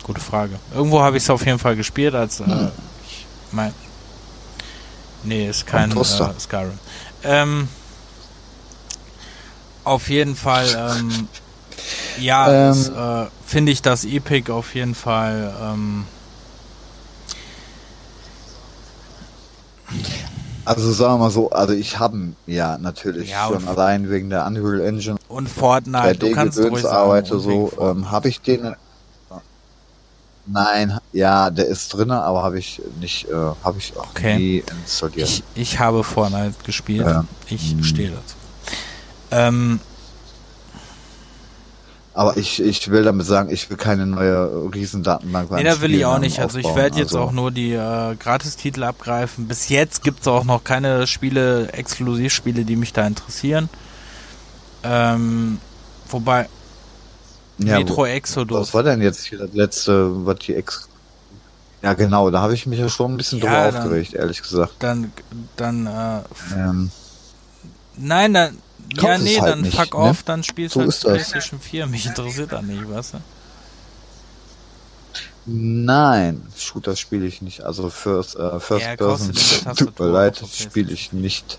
Gute 0.03 0.21
Frage. 0.21 0.59
Irgendwo 0.75 1.01
habe 1.01 1.17
ich 1.17 1.23
es 1.23 1.31
auf 1.31 1.45
jeden 1.47 1.59
Fall 1.59 1.77
gespielt, 1.77 2.15
als 2.15 2.41
äh, 2.41 2.45
Hm. 2.45 2.71
ich 3.07 3.27
mein. 3.53 3.73
Nee, 5.23 5.49
ist 5.49 5.67
kein 5.67 5.91
äh. 5.91 6.05
Skyrim. 6.05 6.79
Ähm, 7.23 7.69
auf 9.85 10.09
jeden 10.11 10.37
Fall, 10.37 10.67
ähm, 10.99 11.29
ja, 12.21 12.71
Ähm. 12.71 13.25
äh, 13.25 13.27
finde 13.47 13.73
ich 13.73 13.83
das 13.83 14.05
Epic 14.05 14.51
auf 14.51 14.75
jeden 14.75 14.95
Fall. 14.95 15.53
Ähm, 15.63 16.05
Also 20.67 20.93
sagen 20.93 21.15
wir 21.15 21.19
mal 21.19 21.31
so, 21.31 21.51
also 21.51 21.75
ich 21.75 21.99
habe 21.99 22.35
ja 22.47 22.79
natürlich 22.79 23.31
Ja, 23.31 23.49
schon 23.49 23.69
allein 23.69 24.09
wegen 24.09 24.31
der 24.31 24.47
Unreal 24.47 24.81
Engine 24.81 25.17
und 25.29 25.49
Fortnite, 25.49 26.19
du 26.19 26.31
kannst 26.31 26.59
ruhig 26.59 26.67
3D-Gedöns 26.71 26.83
sagen. 26.83 26.97
arbeite 26.97 27.39
so, 27.39 27.73
ähm, 27.81 28.11
habe 28.11 28.29
ich 28.29 28.41
den 28.41 28.75
Nein, 30.47 30.99
ja, 31.13 31.51
der 31.51 31.67
ist 31.67 31.89
drinne, 31.95 32.23
aber 32.23 32.43
habe 32.43 32.59
ich 32.59 32.81
nicht, 33.01 33.27
äh, 33.29 33.33
habe 33.33 33.79
ich 33.79 33.97
auch 33.97 34.11
Okay. 34.11 34.37
nie 34.37 34.59
installiert. 34.59 35.29
Ich, 35.29 35.43
ich 35.55 35.79
habe 35.79 36.05
Fortnite 36.05 36.55
gespielt. 36.65 37.07
Ja. 37.07 37.25
Ich 37.49 37.71
Hm. 37.73 37.83
stehe 37.85 38.11
dazu. 38.11 38.37
Ähm, 39.31 39.81
aber 42.15 42.37
ich, 42.37 42.63
ich 42.63 42.91
will 42.91 43.03
damit 43.03 43.27
sagen, 43.27 43.51
ich 43.51 43.69
will 43.69 43.77
keine 43.77 44.07
neue 44.07 44.71
Riesendatenbank. 44.73 45.51
nee, 45.51 45.65
da 45.65 45.81
will 45.81 45.91
ich 45.91 45.97
Spielen 45.97 46.05
auch 46.05 46.19
nicht. 46.21 46.39
Also 46.39 46.59
ich 46.59 46.75
werde 46.75 46.97
jetzt 46.99 47.09
Also, 47.15 47.21
auch 47.21 47.33
nur 47.33 47.51
die 47.51 47.73
äh, 47.73 48.15
Gratistitel 48.17 48.85
abgreifen. 48.85 49.49
Bis 49.49 49.69
jetzt 49.69 50.03
gibt 50.05 50.21
es 50.21 50.29
auch 50.29 50.45
noch 50.45 50.63
keine 50.65 51.07
Spiele, 51.07 51.73
Exklusivspiele, 51.73 52.65
die 52.65 52.77
mich 52.77 52.93
da 52.93 53.07
interessieren. 53.07 53.69
Ähm, 54.85 55.59
wobei 56.09 56.49
ja, 57.59 57.79
Metro 57.79 58.05
Exodus. 58.07 58.69
Was 58.69 58.75
war 58.75 58.83
denn 58.83 59.01
jetzt 59.03 59.25
hier 59.27 59.39
das 59.39 59.53
letzte, 59.53 60.27
was 60.27 60.39
die 60.41 60.55
Ex... 60.55 60.89
Ja 61.83 61.93
genau, 61.93 62.31
da 62.31 62.41
habe 62.41 62.55
ich 62.55 62.67
mich 62.67 62.79
ja 62.79 62.89
schon 62.89 63.13
ein 63.13 63.17
bisschen 63.17 63.41
Ja, 63.41 63.45
drüber 63.45 63.73
dann- 63.73 63.83
aufgeregt, 63.83 64.15
ehrlich 64.15 64.41
gesagt. 64.43 64.73
Dann, 64.79 65.13
dann, 65.57 65.87
äh, 65.87 66.21
Ähm, 66.57 66.91
nein, 67.97 68.33
dann, 68.35 68.59
Kauf 68.97 69.11
ja, 69.11 69.19
nee, 69.19 69.41
halt 69.41 69.49
dann 69.53 69.63
nicht, 69.63 69.77
fuck 69.77 69.95
ne? 69.95 70.01
off, 70.11 70.23
dann 70.23 70.43
spielst 70.43 70.75
So 70.75 70.81
du 70.81 70.83
halt 70.83 70.91
ist 70.91 71.05
das. 71.05 71.13
PlayStation 71.13 71.61
4. 71.61 71.87
Mich 71.87 72.07
interessiert 72.07 72.53
das 72.53 72.63
nicht, 72.63 72.89
weißt 72.89 73.15
du? 73.15 73.19
Nein, 75.47 76.49
Shooter 76.57 76.97
spiele 76.97 77.27
ich 77.27 77.43
nicht. 77.43 77.63
Also 77.63 77.91
First, 77.91 78.37
äh, 78.37 78.61
First 78.61 78.87
Ja, 78.87 78.97
Person. 78.97 79.33
Tut 79.77 79.99
mir 79.99 80.07
leid, 80.11 80.43
spiele 80.53 80.93
ich 80.93 81.13
nicht. 81.13 81.59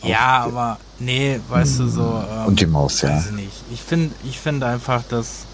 Ja, 0.00 0.44
aber 0.44 0.78
nee, 0.98 1.40
weißt 1.48 1.80
du 1.80 1.88
so. 1.88 2.22
Ähm, 2.30 2.46
Und 2.46 2.60
die 2.60 2.66
Maus, 2.66 3.02
ja. 3.02 3.20
Nicht. 3.32 3.64
Ich 3.72 3.82
finde 3.82 4.14
ich 4.24 4.38
finde 4.38 4.66
einfach, 4.66 5.02
dass 5.08 5.46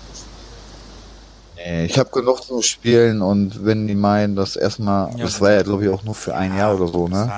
Nee, 1.57 1.87
ich 1.87 1.99
habe 1.99 2.11
genug 2.11 2.43
zu 2.43 2.63
spielen 2.63 3.23
und 3.23 3.65
wenn 3.65 3.87
die 3.87 3.95
meinen, 3.95 4.37
dass 4.37 4.57
erstmal, 4.57 5.15
Ja, 5.17 5.25
das 5.25 5.41
war 5.41 5.53
ja 5.53 5.63
glaube 5.63 5.85
ich 5.85 5.91
auch 5.91 6.03
nur 6.03 6.15
für 6.15 6.35
ein 6.35 6.57
Jahr 6.57 6.75
oder 6.75 6.89
so, 6.89 7.09
ne? 7.09 7.33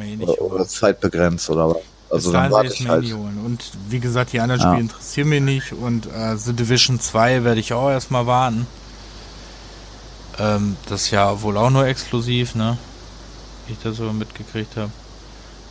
eh 0.00 0.16
nicht 0.16 0.28
Oder, 0.28 0.42
oder 0.42 0.68
zeitbegrenzt 0.68 1.50
oder 1.50 1.70
was. 1.70 1.76
Also 2.12 2.30
Bis 2.30 2.32
dahin 2.32 2.66
ich's 2.66 2.74
ich 2.74 2.80
mir 2.82 2.90
halt. 2.90 3.12
holen. 3.14 3.40
Und 3.44 3.64
wie 3.88 3.98
gesagt, 3.98 4.32
die 4.32 4.40
anderen 4.40 4.60
Ja. 4.60 4.68
Spiele 4.68 4.82
interessieren 4.82 5.28
mich 5.30 5.40
nicht. 5.42 5.72
Und 5.72 6.06
äh, 6.06 6.36
The 6.36 6.52
Division 6.52 7.00
2 7.00 7.42
werde 7.42 7.58
ich 7.60 7.72
auch 7.72 7.88
erstmal 7.90 8.26
warten. 8.26 8.66
Ähm, 10.38 10.76
das 10.88 11.02
ist 11.04 11.10
ja 11.10 11.40
wohl 11.42 11.56
auch 11.56 11.70
nur 11.70 11.86
exklusiv, 11.86 12.54
ne? 12.54 12.76
Wie 13.66 13.72
ich 13.74 13.78
das 13.82 13.96
so 13.96 14.12
mitgekriegt 14.12 14.76
habe. 14.76 14.90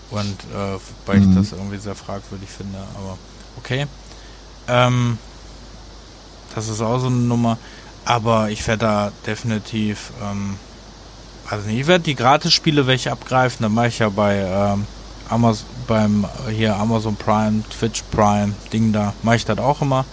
Und 0.09 0.39
äh, 0.53 0.77
wobei 1.05 1.19
ich 1.19 1.25
Mhm. 1.25 1.35
das 1.35 1.51
irgendwie 1.51 1.77
sehr 1.77 1.95
fragwürdig 1.95 2.49
finde, 2.49 2.79
aber 2.95 3.17
okay. 3.57 3.87
Ähm, 4.67 5.17
das 6.55 6.67
ist 6.67 6.81
auch 6.81 6.99
so 6.99 7.07
eine 7.07 7.15
Nummer. 7.17 7.57
Aber 8.03 8.49
ich 8.49 8.65
werde 8.67 8.85
da 8.85 9.11
definitiv, 9.27 10.11
ähm, 10.23 10.55
also 11.49 11.69
ich 11.69 11.85
werde 11.87 12.03
die 12.03 12.15
Gratis-Spiele 12.15 12.87
welche 12.87 13.11
abgreifen, 13.11 13.63
dann 13.63 13.73
mache 13.73 13.87
ich 13.87 13.99
ja 13.99 14.09
bei 14.09 14.37
ähm, 14.39 14.85
Amazon, 15.31 15.67
beim 15.87 16.25
äh, 16.47 16.51
hier 16.51 16.75
Amazon 16.77 17.15
Prime, 17.17 17.63
Twitch 17.69 18.03
Prime, 18.11 18.53
Ding 18.73 18.93
da, 18.93 19.13
mache 19.23 19.37
ich 19.37 19.45
das 19.45 19.57
auch 19.59 19.81
immer. 19.81 20.05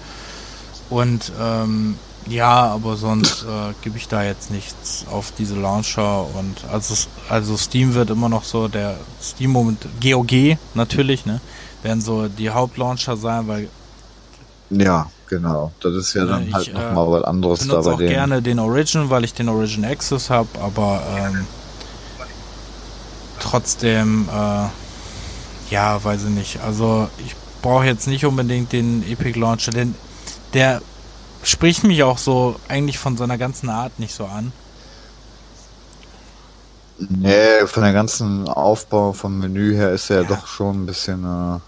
Und 0.90 1.32
ähm, 1.40 2.01
ja, 2.27 2.66
aber 2.66 2.97
sonst 2.97 3.43
äh, 3.45 3.74
gebe 3.82 3.99
ich 3.99 4.09
da 4.09 4.23
jetzt 4.24 4.51
nichts 4.51 5.07
auf 5.11 5.32
diese 5.32 5.57
Launcher 5.57 6.23
und 6.35 6.65
also 6.73 6.95
also 7.28 7.57
Steam 7.57 7.95
wird 7.95 8.11
immer 8.11 8.28
noch 8.28 8.45
so 8.45 8.69
der 8.69 8.99
Steam 9.23 9.53
Moment 9.53 9.86
GOG 10.03 10.59
natürlich, 10.74 11.27
ne? 11.27 11.40
Werden 11.82 12.01
so 12.03 12.28
die 12.28 12.51
Hauptlauncher 12.51 13.16
sein, 13.16 13.49
weil 13.49 13.69
Ja, 14.70 15.11
genau. 15.27 15.73
Das 15.81 15.95
ist 15.95 16.15
ja 16.15 16.24
Ja, 16.24 16.27
dann 16.27 16.49
ich, 16.49 16.55
halt 16.55 16.69
äh, 16.69 16.73
nochmal 16.73 17.11
was 17.11 17.24
anderes 17.24 17.69
da 17.69 17.81
benutze 17.81 17.82
bei 17.82 17.95
auch 17.95 18.03
denen. 18.03 18.09
gerne 18.09 18.43
den 18.43 18.59
Origin, 18.59 19.11
weil 19.11 19.24
ich 19.24 19.35
den 19.35 19.49
Origin 19.49 19.85
Access 19.85 20.31
habe, 20.31 20.49
aber 20.61 21.03
ähm, 21.09 21.47
trotzdem, 23.39 24.28
äh, 24.28 24.66
ja, 25.70 26.03
weiß 26.03 26.24
ich 26.24 26.31
nicht. 26.31 26.61
Also 26.61 27.09
ich 27.19 27.35
brauche 27.62 27.86
jetzt 27.86 28.07
nicht 28.07 28.24
unbedingt 28.24 28.73
den 28.73 29.03
Epic 29.09 29.39
Launcher, 29.39 29.73
denn 29.73 29.95
der 30.55 30.82
spricht 31.43 31.85
mich 31.85 32.03
auch 32.03 32.19
so 32.19 32.61
eigentlich 32.69 32.99
von 32.99 33.16
seiner 33.16 33.39
ganzen 33.39 33.70
Art 33.70 33.99
nicht 33.99 34.15
so 34.15 34.27
an. 34.27 34.53
Nee, 36.99 37.66
von 37.66 37.82
der 37.85 37.93
ganzen 37.93 38.49
Aufbau 38.49 39.12
vom 39.12 39.39
Menü 39.39 39.74
her 39.74 39.93
ist 39.93 40.11
er 40.11 40.23
Ja. 40.23 40.24
doch 40.24 40.47
schon 40.47 40.82
ein 40.82 40.86
bisschen. 40.86 41.24
Äh, 41.24 41.61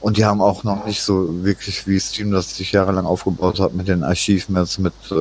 und 0.00 0.16
die 0.16 0.24
haben 0.24 0.40
auch 0.42 0.64
noch 0.64 0.84
nicht 0.86 1.02
so 1.02 1.44
wirklich 1.44 1.86
wie 1.86 2.00
Steam 2.00 2.32
das 2.32 2.56
sich 2.56 2.72
jahrelang 2.72 3.06
aufgebaut 3.06 3.60
hat 3.60 3.74
mit 3.74 3.88
den 3.88 4.02
Achievements, 4.04 4.78
mit, 4.78 4.94
äh, 5.12 5.14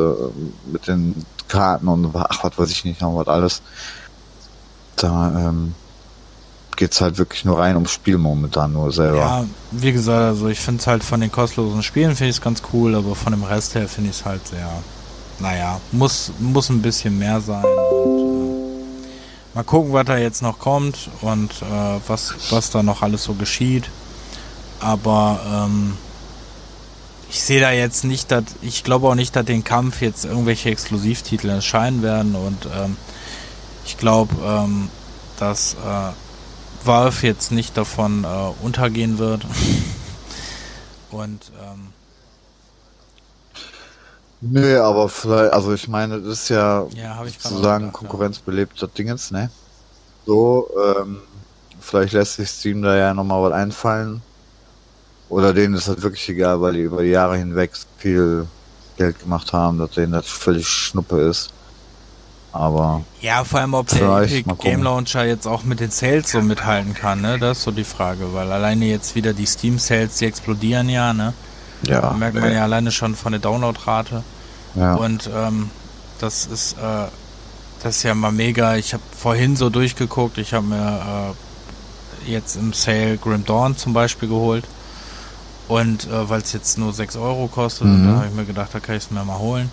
mit 0.71 0.87
den 0.87 1.25
Karten 1.47 1.87
und 1.87 2.11
ach, 2.15 2.43
was 2.43 2.57
weiß 2.57 2.71
ich 2.71 2.85
nicht 2.85 3.01
noch, 3.01 3.15
was 3.17 3.27
alles. 3.27 3.61
Da 4.95 5.49
ähm, 5.49 5.75
geht's 6.81 6.99
halt 6.99 7.19
wirklich 7.19 7.45
nur 7.45 7.59
rein 7.59 7.75
ums 7.75 7.91
Spiel 7.91 8.17
momentan 8.17 8.73
nur 8.73 8.91
selber. 8.91 9.17
Ja, 9.17 9.45
wie 9.69 9.91
gesagt, 9.91 10.19
also 10.19 10.47
ich 10.47 10.59
finde 10.59 10.81
es 10.81 10.87
halt 10.87 11.03
von 11.03 11.21
den 11.21 11.31
kostenlosen 11.31 11.83
Spielen 11.83 12.15
finde 12.15 12.31
ich 12.31 12.37
es 12.37 12.41
ganz 12.41 12.63
cool, 12.73 12.95
aber 12.95 13.13
von 13.13 13.33
dem 13.33 13.43
Rest 13.43 13.75
her 13.75 13.87
finde 13.87 14.09
ich 14.09 14.15
es 14.15 14.25
halt 14.25 14.47
sehr, 14.47 14.67
naja, 15.37 15.79
muss, 15.91 16.31
muss 16.39 16.69
ein 16.69 16.81
bisschen 16.81 17.19
mehr 17.19 17.39
sein 17.39 17.63
und 17.63 19.03
äh, 19.03 19.53
mal 19.53 19.63
gucken, 19.63 19.93
was 19.93 20.05
da 20.07 20.17
jetzt 20.17 20.41
noch 20.41 20.57
kommt 20.57 21.11
und 21.21 21.51
äh, 21.61 21.99
was, 22.07 22.33
was 22.49 22.71
da 22.71 22.81
noch 22.81 23.03
alles 23.03 23.25
so 23.25 23.35
geschieht. 23.35 23.87
Aber 24.79 25.39
ähm, 25.53 25.93
ich 27.29 27.43
sehe 27.43 27.61
da 27.61 27.69
jetzt 27.69 28.05
nicht, 28.05 28.31
dass 28.31 28.45
ich 28.63 28.83
glaube 28.83 29.07
auch 29.07 29.13
nicht, 29.13 29.35
dass 29.35 29.45
den 29.45 29.63
Kampf 29.63 30.01
jetzt 30.01 30.25
irgendwelche 30.25 30.71
Exklusivtitel 30.71 31.47
erscheinen 31.47 32.01
werden 32.01 32.33
und 32.33 32.65
ähm, 32.75 32.97
ich 33.85 33.99
glaube, 33.99 34.33
ähm, 34.43 34.89
dass 35.37 35.75
äh, 35.75 36.30
Valve 36.85 37.27
jetzt 37.27 37.51
nicht 37.51 37.77
davon 37.77 38.23
äh, 38.23 38.27
untergehen 38.63 39.17
wird. 39.17 39.45
Und 41.11 41.51
ähm, 41.61 41.93
Nö, 44.41 44.81
aber 44.81 45.07
vielleicht, 45.07 45.53
also 45.53 45.73
ich 45.73 45.87
meine, 45.87 46.19
das 46.19 46.33
ist 46.41 46.49
ja 46.49 46.87
ja, 46.95 47.23
ich 47.23 47.39
sozusagen 47.39 47.85
gedacht, 47.85 47.99
konkurrenzbelebter 47.99 48.87
Dingens, 48.87 49.29
ne? 49.29 49.51
So, 50.25 50.67
ähm, 50.99 51.21
vielleicht 51.79 52.13
lässt 52.13 52.35
sich 52.35 52.49
Steam 52.49 52.81
da 52.81 52.95
ja 52.95 53.13
nochmal 53.13 53.43
was 53.43 53.53
einfallen. 53.53 54.21
Oder 55.29 55.53
denen 55.53 55.75
ist 55.75 55.87
das 55.87 56.01
wirklich 56.01 56.27
egal, 56.29 56.59
weil 56.59 56.73
die 56.73 56.81
über 56.81 57.03
die 57.03 57.09
Jahre 57.09 57.37
hinweg 57.37 57.71
viel 57.97 58.47
Geld 58.97 59.19
gemacht 59.19 59.53
haben, 59.53 59.77
dass 59.77 59.91
denen 59.91 60.11
das 60.11 60.27
völlig 60.27 60.67
Schnuppe 60.67 61.21
ist. 61.21 61.53
Aber 62.53 63.01
Ja. 63.21 63.43
vor 63.45 63.61
allem, 63.61 63.73
ob 63.73 63.87
der 63.87 64.17
Epic. 64.23 64.43
Game 64.61 64.83
Launcher 64.83 65.25
jetzt 65.25 65.47
auch 65.47 65.63
mit 65.63 65.79
den 65.79 65.89
Sales 65.91 66.31
so 66.31 66.41
mithalten 66.41 66.93
kann, 66.93 67.21
ne? 67.21 67.39
Das 67.39 67.59
ist 67.59 67.63
so 67.63 67.71
die 67.71 67.83
Frage, 67.85 68.33
weil 68.33 68.51
alleine 68.51 68.85
jetzt 68.85 69.15
wieder 69.15 69.33
die 69.33 69.45
Steam 69.45 69.79
Sales, 69.79 70.17
die 70.17 70.25
explodieren 70.25 70.89
ja, 70.89 71.13
ne? 71.13 71.33
ja, 71.83 72.01
Da 72.01 72.11
merkt 72.13 72.35
man 72.39 72.51
ja 72.51 72.63
alleine 72.63 72.91
schon 72.91 73.15
von 73.15 73.31
der 73.31 73.39
Downloadrate. 73.41 74.23
ja. 74.75 74.95
Und 74.95 75.29
ähm, 75.33 75.69
das 76.19 76.45
ist 76.45 76.73
äh, 76.73 77.07
das 77.83 77.95
ist 77.97 78.03
ja 78.03 78.13
mal 78.13 78.31
mega. 78.31 78.75
Ich 78.75 78.93
habe 78.93 79.01
vorhin 79.17 79.55
so 79.55 79.69
durchgeguckt. 79.71 80.37
Ich 80.37 80.53
habe 80.53 80.65
mir 80.67 81.33
äh, 82.27 82.31
jetzt 82.31 82.55
im 82.57 82.73
Sale 82.73 83.17
Grim 83.17 83.43
Dawn 83.45 83.75
zum 83.77 83.93
Beispiel 83.93 84.29
geholt. 84.29 84.65
Und 85.67 86.05
äh, 86.07 86.29
weil 86.29 86.41
es 86.41 86.51
jetzt 86.53 86.77
nur 86.77 86.93
6 86.93 87.15
Euro 87.15 87.47
kostet, 87.47 87.87
Mhm. 87.87 88.05
da 88.07 88.15
habe 88.17 88.27
ich 88.27 88.33
mir 88.35 88.45
gedacht, 88.45 88.69
da 88.73 88.79
kann 88.79 88.97
ich 88.97 89.05
es 89.05 89.09
mir 89.11 89.23
mal 89.23 89.39
holen. 89.39 89.71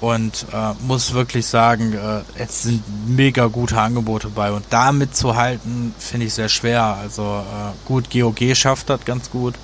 Und 0.00 0.46
äh, 0.52 0.74
muss 0.86 1.14
wirklich 1.14 1.46
sagen, 1.46 1.94
äh, 1.94 2.20
es 2.38 2.64
sind 2.64 2.82
mega 3.08 3.46
gute 3.46 3.80
Angebote 3.80 4.28
bei. 4.28 4.52
Und 4.52 4.66
da 4.70 4.92
mitzuhalten, 4.92 5.94
finde 5.98 6.26
ich 6.26 6.34
sehr 6.34 6.50
schwer. 6.50 6.82
Also 7.00 7.22
äh, 7.22 7.72
gut, 7.86 8.10
GOG 8.10 8.54
schafft 8.54 8.90
das 8.90 9.04
ganz 9.04 9.30
gut. 9.30 9.54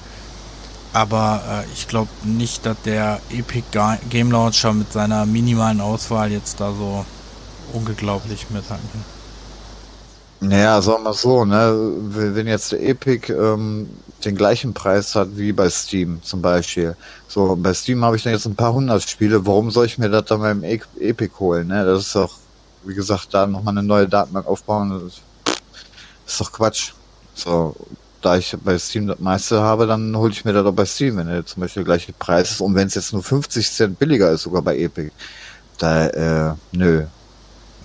Aber 0.95 1.65
äh, 1.67 1.73
ich 1.75 1.87
glaube 1.89 2.11
nicht, 2.23 2.65
dass 2.65 2.77
der 2.85 3.21
Epic 3.31 3.65
Ga 3.73 3.99
Game 4.09 4.31
Launcher 4.31 4.73
mit 4.73 4.93
seiner 4.93 5.27
minimalen 5.27 5.81
Auswahl 5.81 6.31
jetzt 6.33 6.61
da 6.61 6.73
so 6.73 7.05
unglaublich 7.73 8.49
mithalten 8.51 8.89
kann. 8.91 9.22
Naja, 10.43 10.83
sagen 10.83 11.05
wir 11.05 11.13
so, 11.15 11.45
ne? 11.45 11.73
Wenn 12.01 12.49
jetzt 12.49 12.73
der 12.73 12.83
Epic 12.83 13.33
ähm, 13.33 13.89
den 14.25 14.35
gleichen 14.35 14.75
Preis 14.75 15.15
hat 15.15 15.29
wie 15.37 15.53
bei 15.53 15.71
Steam 15.71 16.21
zum 16.23 16.43
Beispiel. 16.43 16.97
So, 17.29 17.55
bei 17.57 17.73
Steam 17.73 18.05
habe 18.05 18.17
ich 18.17 18.25
dann 18.25 18.33
jetzt 18.33 18.47
ein 18.47 18.57
paar 18.57 18.73
hundert 18.73 19.03
Spiele. 19.09 19.47
Warum 19.47 19.71
soll 19.71 19.87
ich 19.87 19.99
mir 19.99 20.09
das 20.11 20.25
dann 20.25 20.41
beim 20.41 20.65
E- 20.65 20.81
Epic 20.99 21.35
holen? 21.39 21.69
Ne? 21.69 21.85
Das 21.85 22.07
ist 22.07 22.17
doch, 22.17 22.35
wie 22.85 22.95
gesagt, 22.95 23.29
da 23.33 23.47
nochmal 23.47 23.79
eine 23.79 23.87
neue 23.87 24.09
Datenbank 24.09 24.47
aufbauen. 24.49 24.91
Das 24.91 25.21
ist, 26.27 26.41
doch 26.41 26.51
Quatsch. 26.51 26.93
So, 27.35 27.77
da 28.21 28.37
ich 28.37 28.57
bei 28.65 28.77
Steam 28.79 29.07
das 29.07 29.21
meiste 29.21 29.61
habe, 29.61 29.87
dann 29.87 30.17
hole 30.17 30.33
ich 30.33 30.45
mir 30.45 30.53
das 30.53 30.65
doch 30.65 30.73
bei 30.75 30.87
Steam, 30.87 31.19
wenn 31.19 31.29
der 31.29 31.47
zum 31.47 31.61
Beispiel 31.61 31.85
der 31.85 31.95
gleiche 31.95 32.13
Preis 32.15 32.51
ist. 32.51 32.61
Und 32.61 32.75
wenn 32.75 32.89
es 32.89 32.97
jetzt 32.97 33.13
nur 33.13 33.23
50 33.23 33.71
Cent 33.71 33.99
billiger 33.99 34.33
ist, 34.33 34.43
sogar 34.43 34.63
bei 34.63 34.77
Epic, 34.77 35.13
da, 35.79 36.07
äh, 36.09 36.55
nö, 36.73 37.07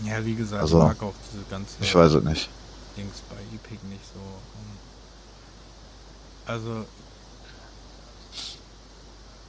Ja, 0.04 0.24
wie 0.26 0.36
gesagt, 0.36 0.62
Also, 0.62 0.80
ich 0.80 0.84
mag 0.86 1.04
auch 1.04 1.14
diese 1.34 1.44
ganze 1.50 1.76
ich 1.82 1.94
weiß 1.96 2.14
es 2.14 2.24
nicht. 2.24 2.50
Dings 2.96 3.22
bei 3.30 3.36
Epic 3.56 3.80
nicht 3.90 4.04
so. 4.14 4.20
ähm, 4.20 4.78
Also, 6.46 6.86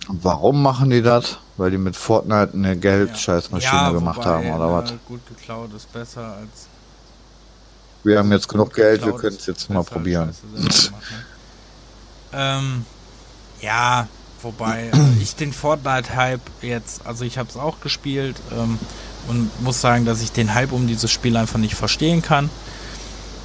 Und 0.09 0.25
Warum 0.25 0.63
machen 0.63 0.91
die 0.91 1.03
das? 1.03 1.39
Weil 1.57 1.71
die 1.71 1.79
mit 1.79 1.97
Fortnite 1.97 2.55
eine 2.55 2.77
Geldscheißmaschine 2.77 3.73
ja, 3.73 3.91
gemacht 3.91 4.19
wobei, 4.19 4.29
haben 4.29 4.51
oder 4.51 4.69
äh, 4.69 4.73
was? 4.73 4.93
Gut 5.07 5.21
geklaut 5.29 5.73
ist 5.75 5.93
besser 5.93 6.37
als. 6.37 6.69
Wir 8.05 8.19
haben 8.19 8.31
jetzt 8.33 8.49
genug 8.49 8.73
Geld, 8.75 9.05
wir 9.05 9.13
können 9.13 9.37
es 9.37 9.47
jetzt 9.47 9.69
mal 9.69 9.83
probieren. 9.83 10.33
Gemacht, 10.55 11.11
ne? 11.11 11.25
ähm, 12.33 12.87
ja, 13.61 14.07
wobei 14.41 14.91
äh, 14.93 15.13
ich 15.23 15.35
den 15.35 15.53
Fortnite-Hype 15.53 16.41
jetzt, 16.63 17.05
also 17.05 17.25
ich 17.25 17.37
habe 17.39 17.49
es 17.51 17.57
auch 17.57 17.81
gespielt 17.81 18.37
ähm, 18.53 18.79
und 19.29 19.51
muss 19.63 19.81
sagen, 19.81 20.05
dass 20.05 20.23
ich 20.23 20.33
den 20.33 20.55
Hype 20.55 20.73
um 20.73 20.87
dieses 20.87 21.11
Spiel 21.11 21.37
einfach 21.37 21.59
nicht 21.59 21.75
verstehen 21.75 22.23
kann. 22.23 22.51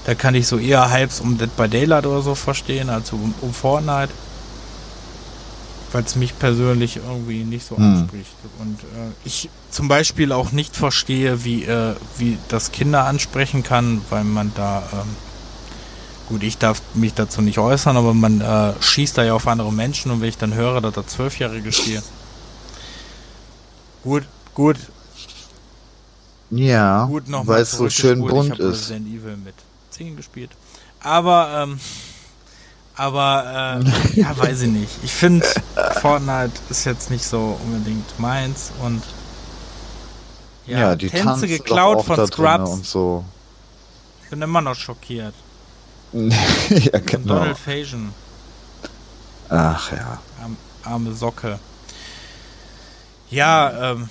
Da 0.05 0.15
kann 0.15 0.35
ich 0.35 0.47
so 0.47 0.57
eher 0.57 0.91
Hypes 0.91 1.21
um 1.21 1.37
Dead 1.37 1.55
by 1.55 1.69
Daylight 1.69 2.05
oder 2.05 2.21
so 2.21 2.35
verstehen, 2.35 2.89
als 2.89 3.11
um, 3.13 3.33
um 3.41 3.53
Fortnite. 3.53 4.09
Weil 5.93 6.03
es 6.03 6.15
mich 6.15 6.37
persönlich 6.39 6.97
irgendwie 6.97 7.43
nicht 7.43 7.65
so 7.67 7.77
Hm. 7.77 8.01
anspricht. 8.01 8.31
Und 8.59 8.79
äh, 8.79 9.11
ich 9.25 9.49
zum 9.69 9.87
Beispiel 9.87 10.31
auch 10.31 10.51
nicht 10.51 10.75
verstehe, 10.75 11.43
wie, 11.45 11.63
äh, 11.63 11.95
wie 12.17 12.37
das 12.49 12.71
Kinder 12.71 13.05
ansprechen 13.05 13.63
kann, 13.63 14.01
weil 14.09 14.23
man 14.23 14.51
da, 14.55 14.83
ähm, 14.91 15.15
gut, 16.29 16.43
ich 16.43 16.57
darf 16.57 16.81
mich 16.95 17.13
dazu 17.13 17.41
nicht 17.41 17.59
äußern, 17.59 17.95
aber 17.95 18.13
man 18.13 18.41
äh, 18.41 18.73
schießt 18.81 19.17
da 19.17 19.23
ja 19.23 19.33
auf 19.35 19.47
andere 19.47 19.71
Menschen 19.71 20.11
und 20.11 20.19
wenn 20.21 20.29
ich 20.29 20.37
dann 20.37 20.53
höre, 20.55 20.81
dass 20.81 20.93
da 20.95 21.05
Zwölfjährige 21.05 21.71
spielen. 21.71 22.03
Gut, 24.03 24.23
gut, 24.53 24.77
Ja, 26.55 27.05
gut 27.05 27.27
noch 27.27 27.47
weil 27.47 27.61
es 27.61 27.71
so 27.71 27.89
schön 27.89 28.19
bunt 28.21 28.53
ich 28.53 28.59
ist. 28.59 28.89
Resident 28.89 29.07
Evil 29.07 29.37
mit 29.37 29.55
10 29.91 30.15
gespielt. 30.15 30.51
Aber, 31.01 31.63
ähm, 31.63 31.79
Aber, 32.95 33.81
äh, 33.83 34.19
ja, 34.19 34.37
weiß 34.37 34.61
ich 34.61 34.69
nicht. 34.69 34.91
Ich 35.03 35.11
finde, 35.11 35.47
Fortnite 35.99 36.53
ist 36.69 36.85
jetzt 36.85 37.09
nicht 37.09 37.25
so 37.25 37.57
unbedingt 37.65 38.19
meins 38.19 38.71
und 38.83 39.01
ja, 40.67 40.79
ja 40.79 40.95
die 40.95 41.09
Tänze 41.09 41.25
tanzen 41.25 41.49
geklaut 41.49 42.05
von 42.05 42.27
Scrubs 42.27 42.69
und 42.69 42.85
so. 42.85 43.25
Ich 44.23 44.29
bin 44.29 44.41
immer 44.41 44.61
noch 44.61 44.75
schockiert. 44.75 45.33
ja, 46.13 46.99
genau. 46.99 47.39
Donald 47.39 47.57
Faison. 47.57 48.13
Ach 49.49 49.91
ja. 49.91 50.19
Arm, 50.41 50.57
arme 50.83 51.13
Socke. 51.13 51.59
Ja, 53.31 53.91
ähm, 53.91 54.09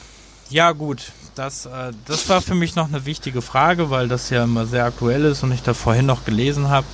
ja 0.50 0.72
gut. 0.72 1.12
Das, 1.34 1.64
äh, 1.64 1.92
das 2.06 2.28
war 2.28 2.42
für 2.42 2.54
mich 2.54 2.76
noch 2.76 2.88
eine 2.88 3.06
wichtige 3.06 3.40
Frage, 3.40 3.88
weil 3.90 4.08
das 4.08 4.28
ja 4.28 4.44
immer 4.44 4.66
sehr 4.66 4.84
aktuell 4.84 5.24
ist 5.24 5.42
und 5.42 5.52
ich 5.52 5.62
da 5.62 5.72
vorhin 5.72 6.04
noch 6.04 6.24
gelesen 6.24 6.68
habe, 6.68 6.86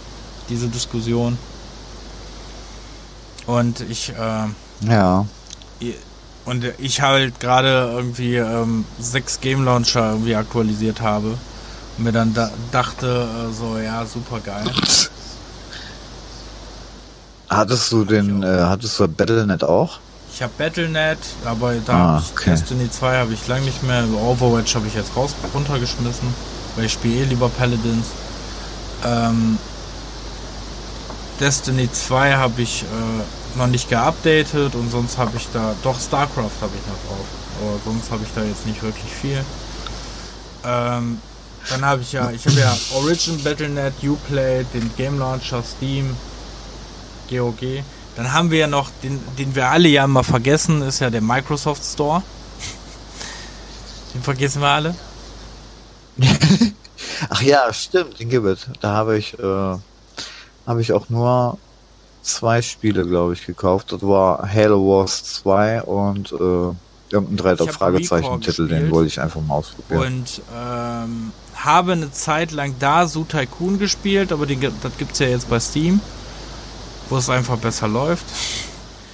diese 0.48 0.68
Diskussion. 0.68 1.36
Und 3.46 3.80
ich, 3.80 4.10
äh, 4.10 4.86
ja. 4.88 5.26
Und 6.44 6.64
ich 6.78 7.02
halt 7.02 7.40
gerade 7.40 7.90
irgendwie 7.92 8.36
ähm, 8.36 8.84
sechs 8.98 9.40
Game 9.40 9.64
Launcher 9.64 10.12
irgendwie 10.12 10.36
aktualisiert 10.36 11.00
habe 11.00 11.36
und 11.96 12.04
mir 12.04 12.12
dann 12.12 12.32
da 12.32 12.50
dachte, 12.70 13.26
äh, 13.28 13.52
so, 13.52 13.76
ja, 13.78 14.06
super 14.06 14.38
geil. 14.40 14.64
Hattest 17.50 17.90
du 17.90 18.04
den, 18.04 18.42
äh, 18.42 18.60
hattest 18.60 19.00
du 19.00 19.08
Battlenet 19.08 19.64
auch? 19.64 19.98
Ich 20.38 20.42
habe 20.44 20.52
Battlenet, 20.56 21.18
aber 21.44 21.74
da 21.84 21.92
ah, 21.92 21.98
habe 21.98 22.22
ich 22.24 22.30
okay. 22.30 22.50
Destiny 22.50 22.88
2 22.88 23.16
habe 23.16 23.34
ich 23.34 23.48
lange 23.48 23.64
nicht 23.64 23.82
mehr. 23.82 24.04
Overwatch 24.24 24.76
habe 24.76 24.86
ich 24.86 24.94
jetzt 24.94 25.16
raus 25.16 25.34
runtergeschmissen, 25.52 26.32
weil 26.76 26.84
ich 26.84 26.92
spiele 26.92 27.22
eh 27.22 27.24
lieber 27.24 27.48
Paladins. 27.48 28.06
Ähm, 29.04 29.58
Destiny 31.40 31.90
2 31.90 32.34
habe 32.34 32.62
ich 32.62 32.84
äh, 32.84 33.58
noch 33.58 33.66
nicht 33.66 33.90
geupdatet 33.90 34.76
und 34.76 34.92
sonst 34.92 35.18
habe 35.18 35.36
ich 35.36 35.48
da, 35.52 35.74
doch 35.82 35.98
StarCraft 36.00 36.60
habe 36.60 36.72
ich 36.72 36.86
noch 36.86 37.08
drauf, 37.08 37.26
aber 37.60 37.80
sonst 37.84 38.08
habe 38.12 38.22
ich 38.22 38.30
da 38.32 38.44
jetzt 38.44 38.64
nicht 38.64 38.80
wirklich 38.80 39.12
viel. 39.12 39.44
Ähm, 40.64 41.20
dann 41.68 41.84
habe 41.84 42.02
ich 42.02 42.12
ja, 42.12 42.30
ich 42.30 42.46
habe 42.46 42.60
ja 42.60 42.76
Origin 42.94 43.42
Battlenet, 43.42 43.94
Uplay, 44.04 44.64
den 44.72 44.88
Game 44.96 45.18
Launcher, 45.18 45.64
Steam, 45.64 46.16
GOG. 47.28 47.82
Dann 48.18 48.32
haben 48.32 48.50
wir 48.50 48.58
ja 48.58 48.66
noch, 48.66 48.90
den, 49.04 49.20
den 49.38 49.54
wir 49.54 49.68
alle 49.68 49.88
ja 49.88 50.02
immer 50.02 50.24
vergessen, 50.24 50.82
ist 50.82 50.98
ja 50.98 51.08
der 51.08 51.20
Microsoft 51.20 51.84
Store. 51.84 52.24
Den 54.12 54.22
vergessen 54.22 54.60
wir 54.60 54.68
alle. 54.68 54.94
Ach 57.28 57.40
ja, 57.42 57.72
stimmt, 57.72 58.18
den 58.18 58.28
gibt 58.28 58.44
es. 58.44 58.66
Da 58.80 58.92
habe 58.92 59.16
ich 59.16 59.38
äh, 59.38 59.76
habe 60.66 60.80
ich 60.80 60.92
auch 60.92 61.08
nur 61.10 61.58
zwei 62.22 62.60
Spiele, 62.60 63.06
glaube 63.06 63.34
ich, 63.34 63.46
gekauft. 63.46 63.92
Das 63.92 64.02
war 64.02 64.52
Halo 64.52 64.80
Wars 64.80 65.22
2 65.22 65.82
und 65.82 66.32
äh, 66.32 67.14
irgendein 67.14 67.36
dreiter 67.36 67.68
Fragezeichen-Titel, 67.68 68.66
den 68.66 68.90
wollte 68.90 69.06
ich 69.06 69.20
einfach 69.20 69.40
mal 69.42 69.54
ausprobieren. 69.54 70.02
Und 70.02 70.42
ähm, 70.52 71.32
habe 71.54 71.92
eine 71.92 72.10
Zeit 72.10 72.50
lang 72.50 72.74
da 72.80 73.06
Su 73.06 73.22
Tycoon 73.22 73.78
gespielt, 73.78 74.32
aber 74.32 74.44
den, 74.44 74.60
das 74.60 74.98
gibt 74.98 75.12
es 75.12 75.20
ja 75.20 75.28
jetzt 75.28 75.48
bei 75.48 75.60
Steam, 75.60 76.00
wo 77.08 77.16
es 77.16 77.28
einfach 77.30 77.56
besser 77.58 77.88
läuft. 77.88 78.24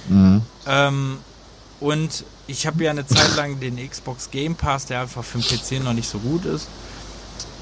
Mhm. 0.09 0.41
Ähm, 0.67 1.17
und 1.79 2.23
ich 2.47 2.67
habe 2.67 2.83
ja 2.83 2.91
eine 2.91 3.05
Zeit 3.05 3.35
lang 3.35 3.59
den 3.59 3.77
Xbox 3.89 4.29
Game 4.31 4.55
Pass, 4.55 4.85
der 4.85 5.01
einfach 5.01 5.23
für 5.23 5.39
den 5.39 5.47
PC 5.47 5.83
noch 5.83 5.93
nicht 5.93 6.09
so 6.09 6.19
gut 6.19 6.45
ist. 6.45 6.67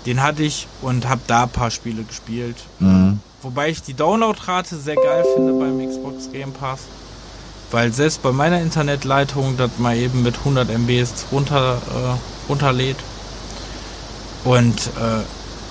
Den 0.05 0.21
hatte 0.21 0.43
ich 0.43 0.67
und 0.81 1.07
habe 1.07 1.21
da 1.27 1.43
ein 1.43 1.49
paar 1.49 1.71
Spiele 1.71 2.03
gespielt. 2.03 2.57
Mhm. 2.79 3.19
Wobei 3.41 3.69
ich 3.69 3.81
die 3.81 3.93
Downloadrate 3.93 4.77
sehr 4.77 4.95
geil 4.95 5.23
finde 5.35 5.53
beim 5.53 5.89
Xbox 5.89 6.31
Game 6.31 6.51
Pass. 6.51 6.81
Weil 7.71 7.91
selbst 7.91 8.21
bei 8.21 8.31
meiner 8.31 8.61
Internetleitung 8.61 9.57
das 9.57 9.71
mal 9.79 9.97
eben 9.97 10.21
mit 10.21 10.37
100 10.39 10.69
MB 10.69 11.05
runter, 11.31 11.75
äh, 11.75 12.49
runterlädt. 12.49 12.97
Und 14.43 14.75
äh, 14.75 15.23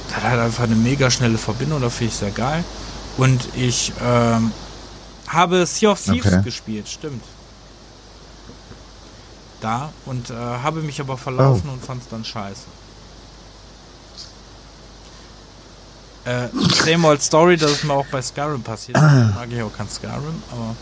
das 0.09 0.23
hat 0.23 0.39
einfach 0.39 0.65
eine 0.65 0.75
mega 0.75 1.11
schnelle 1.11 1.39
Verbindung, 1.39 1.81
da 1.81 1.91
finde 1.91 2.13
ich 2.13 2.19
sehr 2.19 2.31
geil. 2.31 2.65
Und 3.17 3.49
ich 3.57 3.93
ähm, 4.03 4.53
habe 5.29 5.67
Sea 5.67 5.91
of 5.91 6.03
Thieves 6.03 6.27
okay. 6.27 6.43
gespielt, 6.43 6.89
stimmt. 6.89 7.25
Da 9.61 9.93
und 10.07 10.31
äh, 10.31 10.35
habe 10.35 10.81
mich 10.81 11.01
aber 11.01 11.17
verlaufen 11.17 11.69
oh. 11.71 11.73
und 11.75 11.85
fand 11.85 12.03
es 12.03 12.09
dann 12.09 12.25
scheiße. 12.25 12.67
Äh, 16.25 16.49
same 16.85 17.07
old 17.07 17.23
story, 17.23 17.57
das 17.57 17.73
ist 17.73 17.85
mir 17.85 17.95
auch 17.95 18.07
bei 18.07 18.23
Skyrim 18.23 18.63
passiert. 18.63 19.01
mag 19.01 19.49
ich 19.51 19.63
auch 19.63 19.73
kein 19.77 19.89
Skyrim, 19.89 20.43
aber. 20.51 20.77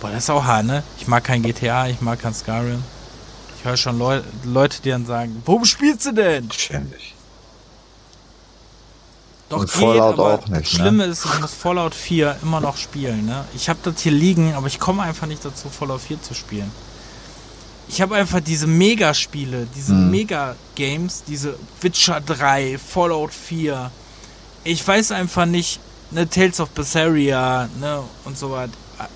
Boah, 0.00 0.10
das 0.10 0.24
ist 0.24 0.30
auch 0.30 0.44
hart, 0.44 0.66
ne? 0.66 0.82
Ich 0.98 1.06
mag 1.06 1.22
kein 1.22 1.42
GTA, 1.42 1.88
ich 1.88 2.00
mag 2.00 2.20
kein 2.20 2.34
Skyrim. 2.34 2.82
Ich 3.58 3.64
höre 3.64 3.76
schon 3.76 3.98
Leu 3.98 4.20
Leute, 4.44 4.82
die 4.82 4.90
dann 4.90 5.06
sagen, 5.06 5.42
warum 5.46 5.64
spielst 5.64 6.06
du 6.06 6.12
denn? 6.12 6.50
Ständig. 6.50 7.14
Doch 9.52 9.60
Und 9.60 9.70
geht, 9.70 9.82
Fallout 9.82 10.18
auch 10.18 10.48
nicht, 10.48 10.50
das 10.50 10.72
ne? 10.72 10.78
Schlimme 10.78 11.04
ist, 11.04 11.26
ich 11.26 11.40
muss 11.40 11.52
Fallout 11.52 11.94
4 11.94 12.38
immer 12.42 12.60
noch 12.62 12.78
spielen, 12.78 13.26
ne? 13.26 13.44
Ich 13.54 13.68
habe 13.68 13.78
das 13.82 14.00
hier 14.00 14.12
liegen, 14.12 14.54
aber 14.54 14.66
ich 14.66 14.80
komme 14.80 15.02
einfach 15.02 15.26
nicht 15.26 15.44
dazu, 15.44 15.68
Fallout 15.68 16.00
4 16.00 16.22
zu 16.22 16.32
spielen. 16.32 16.70
Ich 17.86 18.00
habe 18.00 18.14
einfach 18.14 18.40
diese 18.40 18.66
Mega-Spiele, 18.66 19.66
diese 19.76 19.92
hm. 19.92 20.10
Mega-Games, 20.10 21.24
diese 21.28 21.58
Witcher 21.82 22.22
3, 22.22 22.78
Fallout 22.78 23.34
4, 23.34 23.90
ich 24.64 24.88
weiß 24.88 25.12
einfach 25.12 25.44
nicht, 25.44 25.80
ne, 26.12 26.26
Tales 26.26 26.58
of 26.58 26.70
Berseria, 26.70 27.68
ne, 27.78 28.00
und 28.24 28.38
so 28.38 28.52
was, 28.52 28.70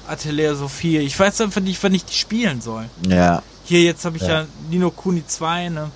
Atelier 0.06 0.54
Sophie, 0.54 0.98
ich 0.98 1.18
weiß 1.18 1.40
einfach 1.40 1.62
nicht, 1.62 1.82
wann 1.82 1.94
ich 1.94 2.04
die 2.04 2.12
spielen 2.14 2.60
soll. 2.60 2.90
Ja. 3.08 3.42
Hier, 3.64 3.82
jetzt 3.82 4.04
habe 4.04 4.18
ich 4.18 4.22
ja. 4.24 4.42
ja 4.42 4.46
Nino 4.68 4.90
Kuni 4.90 5.26
2, 5.26 5.70
ne. 5.70 5.90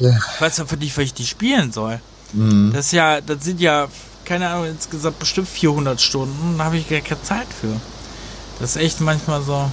Ja. 0.00 0.10
Ich 0.10 0.40
weiß 0.40 0.58
einfach 0.58 0.76
nicht, 0.76 0.96
wann 0.96 1.04
ich 1.04 1.14
die 1.14 1.26
spielen 1.26 1.70
soll. 1.70 2.00
Mhm. 2.32 2.72
Das 2.72 2.86
ist 2.86 2.92
ja, 2.92 3.20
das 3.20 3.44
sind 3.44 3.60
ja, 3.60 3.88
keine 4.24 4.48
Ahnung, 4.48 4.66
insgesamt 4.66 5.18
bestimmt 5.18 5.48
400 5.48 6.00
Stunden, 6.00 6.58
da 6.58 6.64
habe 6.64 6.76
ich 6.76 6.88
gar 6.88 7.00
keine 7.00 7.22
Zeit 7.22 7.46
für. 7.60 7.80
Das 8.58 8.76
ist 8.76 8.82
echt 8.82 9.00
manchmal 9.00 9.42
so. 9.42 9.70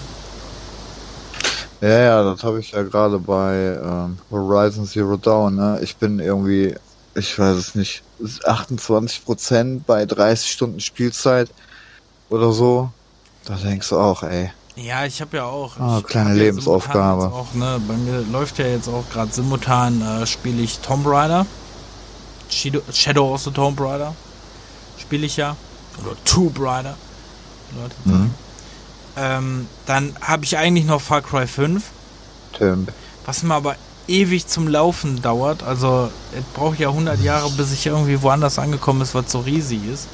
Ja, 1.81 1.99
ja, 1.99 2.23
das 2.23 2.43
habe 2.43 2.59
ich 2.59 2.71
ja 2.71 2.83
gerade 2.83 3.17
bei 3.17 3.79
ähm, 3.83 4.17
Horizon 4.29 4.85
Zero 4.85 5.17
Dawn, 5.17 5.55
ne. 5.55 5.79
Ich 5.81 5.95
bin 5.95 6.19
irgendwie 6.19 6.75
ich 7.15 7.37
weiß 7.37 7.57
es 7.57 7.75
nicht, 7.75 8.03
28 8.45 9.25
Prozent 9.25 9.85
bei 9.85 10.05
30 10.05 10.51
Stunden 10.51 10.79
Spielzeit 10.79 11.49
oder 12.29 12.51
so. 12.51 12.89
Da 13.45 13.55
denkst 13.55 13.89
du 13.89 13.97
auch, 13.97 14.23
ey. 14.23 14.51
Ja, 14.75 15.05
ich 15.05 15.19
habe 15.19 15.37
ja 15.37 15.45
auch. 15.45 15.73
Oh, 15.79 16.01
kleine 16.01 16.33
Lebensaufgabe. 16.33 17.25
Auch, 17.25 17.53
ne, 17.53 17.81
bei 17.85 17.95
mir 17.95 18.21
läuft 18.31 18.57
ja 18.59 18.67
jetzt 18.67 18.87
auch 18.87 19.03
gerade 19.11 19.31
simultan, 19.31 20.01
äh, 20.01 20.25
spiele 20.25 20.61
ich 20.61 20.79
Tomb 20.79 21.05
Raider. 21.05 21.45
Shadow 22.51 23.33
of 23.33 23.41
the 23.41 23.51
Tomb 23.51 23.79
Raider. 23.79 24.15
Spiele 24.97 25.25
ich 25.25 25.37
ja. 25.37 25.55
Oder 26.03 26.15
Tomb 26.25 26.59
Raider. 26.59 26.95
Mhm. 28.03 28.31
ähm, 29.15 29.67
dann 29.85 30.13
habe 30.21 30.43
ich 30.43 30.57
eigentlich 30.57 30.85
noch 30.85 31.01
Far 31.01 31.21
Cry 31.21 31.47
5. 31.47 31.83
Tomb. 32.51 32.91
Was 33.25 33.43
mir 33.43 33.53
aber 33.53 33.75
ewig 34.07 34.47
zum 34.47 34.67
Laufen 34.67 35.21
dauert. 35.21 35.63
Also 35.63 36.09
es 36.37 36.43
braucht 36.53 36.79
ja 36.79 36.89
100 36.89 37.21
Jahre, 37.21 37.49
bis 37.51 37.71
ich 37.71 37.85
irgendwie 37.85 38.21
woanders 38.21 38.59
angekommen 38.59 39.01
ist, 39.01 39.15
was 39.15 39.31
so 39.31 39.39
riesig 39.39 39.81
ist. 39.87 40.07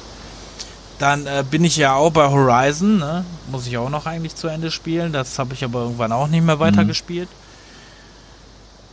Dann 0.98 1.26
äh, 1.26 1.44
bin 1.48 1.64
ich 1.64 1.76
ja 1.76 1.94
auch 1.94 2.10
bei 2.10 2.28
Horizon, 2.28 2.98
ne? 2.98 3.24
muss 3.50 3.66
ich 3.66 3.78
auch 3.78 3.90
noch 3.90 4.06
eigentlich 4.06 4.34
zu 4.34 4.48
Ende 4.48 4.70
spielen. 4.70 5.12
Das 5.12 5.38
habe 5.38 5.54
ich 5.54 5.62
aber 5.64 5.82
irgendwann 5.82 6.12
auch 6.12 6.26
nicht 6.26 6.44
mehr 6.44 6.58
weitergespielt. 6.58 7.28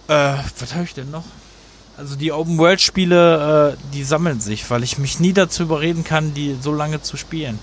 Mhm. 0.08 0.14
Äh, 0.14 0.38
was 0.60 0.74
habe 0.74 0.84
ich 0.84 0.94
denn 0.94 1.10
noch? 1.10 1.24
Also 1.98 2.16
die 2.16 2.32
Open 2.32 2.58
World 2.58 2.82
Spiele, 2.82 3.74
äh, 3.74 3.94
die 3.94 4.04
sammeln 4.04 4.40
sich, 4.42 4.70
weil 4.70 4.84
ich 4.84 4.98
mich 4.98 5.20
nie 5.20 5.34
dazu 5.34 5.64
überreden 5.64 6.04
kann, 6.04 6.34
die 6.34 6.58
so 6.60 6.74
lange 6.74 7.02
zu 7.02 7.16
spielen. 7.16 7.60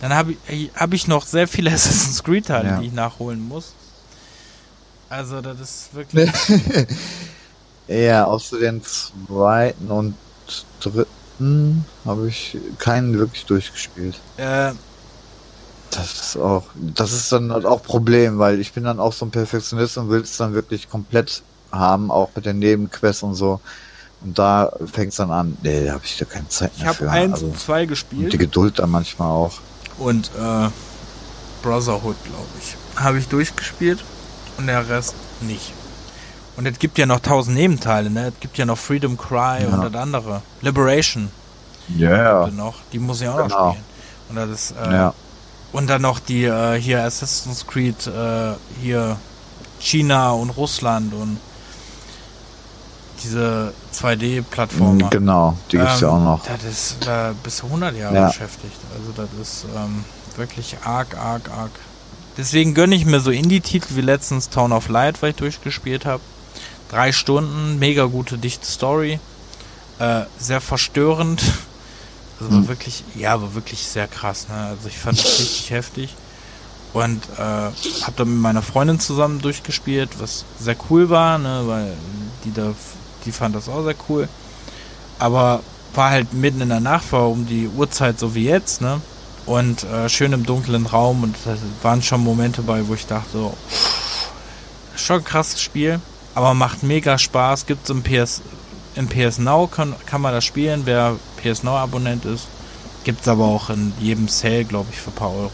Dann 0.00 0.14
habe 0.14 0.34
ich, 0.48 0.70
hab 0.74 0.92
ich 0.92 1.06
noch 1.08 1.26
sehr 1.26 1.46
viele 1.48 1.70
Assassin's 1.74 2.22
Creed 2.22 2.46
Teile, 2.46 2.68
ja. 2.68 2.78
die 2.78 2.86
ich 2.86 2.92
nachholen 2.92 3.46
muss. 3.46 3.72
Also, 5.08 5.40
das 5.40 5.60
ist 5.60 5.94
wirklich. 5.94 6.30
ja, 7.88 8.24
außer 8.24 8.58
den 8.58 8.82
zweiten 8.82 9.90
und 9.90 10.14
dritten 10.80 11.84
habe 12.04 12.28
ich 12.28 12.56
keinen 12.78 13.18
wirklich 13.18 13.44
durchgespielt. 13.44 14.18
Äh, 14.38 14.72
das 15.90 16.14
ist 16.14 16.36
auch, 16.36 16.64
das 16.74 17.12
ist 17.12 17.30
dann 17.30 17.52
halt 17.52 17.66
auch 17.66 17.82
Problem, 17.82 18.38
weil 18.38 18.58
ich 18.60 18.72
bin 18.72 18.84
dann 18.84 18.98
auch 18.98 19.12
so 19.12 19.26
ein 19.26 19.30
Perfektionist 19.30 19.98
und 19.98 20.08
will 20.08 20.22
es 20.22 20.36
dann 20.36 20.54
wirklich 20.54 20.90
komplett 20.90 21.42
haben, 21.74 22.10
auch 22.10 22.30
mit 22.34 22.46
den 22.46 22.58
Nebenquests 22.58 23.22
und 23.22 23.34
so. 23.34 23.60
Und 24.22 24.38
da 24.38 24.72
fängt 24.90 25.10
es 25.10 25.16
dann 25.16 25.30
an. 25.30 25.56
Nee, 25.62 25.86
da 25.86 25.92
habe 25.92 26.04
ich 26.04 26.16
da 26.16 26.24
keine 26.24 26.48
Zeit 26.48 26.78
mehr 26.78 26.90
ich 26.90 26.96
für. 26.96 27.04
Ich 27.04 27.10
habe 27.10 27.20
eins 27.20 27.34
also, 27.34 27.46
und 27.46 27.58
zwei 27.58 27.84
gespielt. 27.84 28.24
Und 28.24 28.32
die 28.32 28.38
Geduld 28.38 28.78
dann 28.78 28.90
manchmal 28.90 29.28
auch. 29.28 29.52
Und 29.98 30.30
äh, 30.38 30.68
Brotherhood, 31.62 32.16
glaube 32.24 32.46
ich, 32.60 32.76
habe 32.96 33.18
ich 33.18 33.28
durchgespielt 33.28 34.02
und 34.56 34.66
der 34.66 34.88
Rest 34.88 35.14
nicht. 35.40 35.72
Und 36.56 36.66
es 36.66 36.78
gibt 36.78 36.98
ja 36.98 37.06
noch 37.06 37.20
tausend 37.20 37.56
Nebenteile, 37.56 38.10
ne? 38.10 38.28
Es 38.28 38.40
gibt 38.40 38.56
ja 38.58 38.64
noch 38.64 38.78
Freedom 38.78 39.16
Cry 39.16 39.62
ja. 39.62 39.68
und 39.68 39.82
das 39.82 40.00
andere. 40.00 40.42
Liberation. 40.62 41.30
Ja. 41.96 42.10
Yeah. 42.10 42.50
Noch. 42.50 42.76
Die 42.92 42.98
muss 42.98 43.20
ich 43.20 43.28
auch 43.28 43.42
genau. 43.42 43.48
noch 43.48 43.70
spielen. 43.72 43.84
Und 44.28 44.36
das 44.36 44.50
ist, 44.50 44.74
äh, 44.82 44.92
Ja. 44.92 45.14
und 45.72 45.88
dann 45.88 46.02
noch 46.02 46.18
die 46.18 46.44
äh, 46.44 46.80
hier 46.80 47.02
Assassin's 47.02 47.66
Creed 47.66 48.06
äh, 48.06 48.52
hier 48.80 49.16
China 49.80 50.30
und 50.30 50.50
Russland 50.50 51.12
und 51.12 51.38
diese 53.22 53.72
2D-Plattformer. 53.94 55.10
Genau, 55.10 55.56
die 55.70 55.76
gibt's 55.78 56.00
ja 56.00 56.08
Ähm, 56.08 56.14
auch 56.14 56.20
noch. 56.24 56.40
Das 56.46 56.64
ist 56.64 57.06
äh, 57.06 57.32
bis 57.42 57.62
100 57.62 57.96
Jahre 57.96 58.14
Ja. 58.14 58.26
beschäftigt. 58.28 58.76
Also 58.98 59.12
das 59.12 59.28
ist 59.40 59.64
ähm, 59.76 60.04
wirklich 60.36 60.76
arg, 60.84 61.16
arg, 61.16 61.50
arg. 61.50 61.70
Deswegen 62.36 62.74
gönne 62.74 62.94
ich 62.96 63.04
mir 63.06 63.20
so 63.20 63.30
Indie-Titel 63.30 63.94
wie 63.96 64.00
letztens 64.00 64.50
Town 64.50 64.72
of 64.72 64.88
Light, 64.88 65.22
weil 65.22 65.30
ich 65.30 65.36
durchgespielt 65.36 66.04
habe. 66.04 66.22
Drei 66.90 67.12
Stunden, 67.12 67.78
mega 67.78 68.04
gute, 68.06 68.38
dichte 68.38 68.66
Story. 68.66 69.20
Äh, 69.98 70.22
sehr 70.38 70.60
verstörend. 70.60 71.42
Also 72.40 72.50
Hm. 72.56 72.66
wirklich, 72.68 73.04
ja, 73.14 73.40
war 73.40 73.54
wirklich 73.54 73.86
sehr 73.86 74.08
krass. 74.08 74.48
Ne? 74.48 74.56
Also 74.56 74.88
ich 74.88 74.98
fand 74.98 75.16
es 75.20 75.24
richtig 75.38 75.70
heftig. 75.70 76.16
Und 76.92 77.22
äh, 77.38 77.40
habe 77.40 78.12
dann 78.16 78.28
mit 78.28 78.40
meiner 78.42 78.60
Freundin 78.60 78.98
zusammen 78.98 79.40
durchgespielt, 79.40 80.10
was 80.18 80.44
sehr 80.58 80.74
cool 80.90 81.10
war, 81.10 81.38
ne? 81.38 81.62
weil 81.66 81.92
die 82.44 82.52
da, 82.52 82.72
die 83.24 83.32
fand 83.32 83.54
das 83.54 83.68
auch 83.68 83.82
sehr 83.84 83.94
cool. 84.08 84.28
Aber 85.18 85.60
war 85.94 86.10
halt 86.10 86.32
mitten 86.32 86.60
in 86.60 86.68
der 86.70 86.80
Nacht, 86.80 87.12
war 87.12 87.28
um 87.28 87.46
die 87.46 87.68
Uhrzeit 87.68 88.18
so 88.18 88.34
wie 88.34 88.44
jetzt, 88.46 88.80
ne? 88.80 89.00
Und 89.46 89.84
äh, 89.84 90.08
schön 90.08 90.32
im 90.32 90.44
dunklen 90.46 90.86
Raum 90.86 91.22
und 91.22 91.36
da 91.44 91.54
waren 91.82 92.02
schon 92.02 92.22
Momente 92.24 92.62
bei, 92.62 92.86
wo 92.88 92.94
ich 92.94 93.06
dachte, 93.06 93.28
so, 93.32 93.54
pff, 93.68 94.28
schon 94.96 95.16
ein 95.18 95.24
krasses 95.24 95.60
Spiel, 95.60 96.00
aber 96.34 96.54
macht 96.54 96.82
mega 96.82 97.18
Spaß. 97.18 97.66
Gibt's 97.66 97.90
im 97.90 98.02
PS, 98.02 98.40
im 98.96 99.06
PS 99.06 99.38
Now 99.38 99.66
kann, 99.66 99.94
kann 100.06 100.22
man 100.22 100.32
das 100.32 100.44
spielen, 100.44 100.82
wer 100.86 101.16
PS 101.42 101.62
Now 101.62 101.76
Abonnent 101.76 102.24
ist. 102.24 102.46
Gibt's 103.04 103.28
aber 103.28 103.44
auch 103.44 103.68
in 103.68 103.92
jedem 104.00 104.28
Sale, 104.28 104.64
glaube 104.64 104.88
ich, 104.92 104.98
für 105.00 105.10
ein 105.10 105.14
paar 105.14 105.32
Euro. 105.32 105.52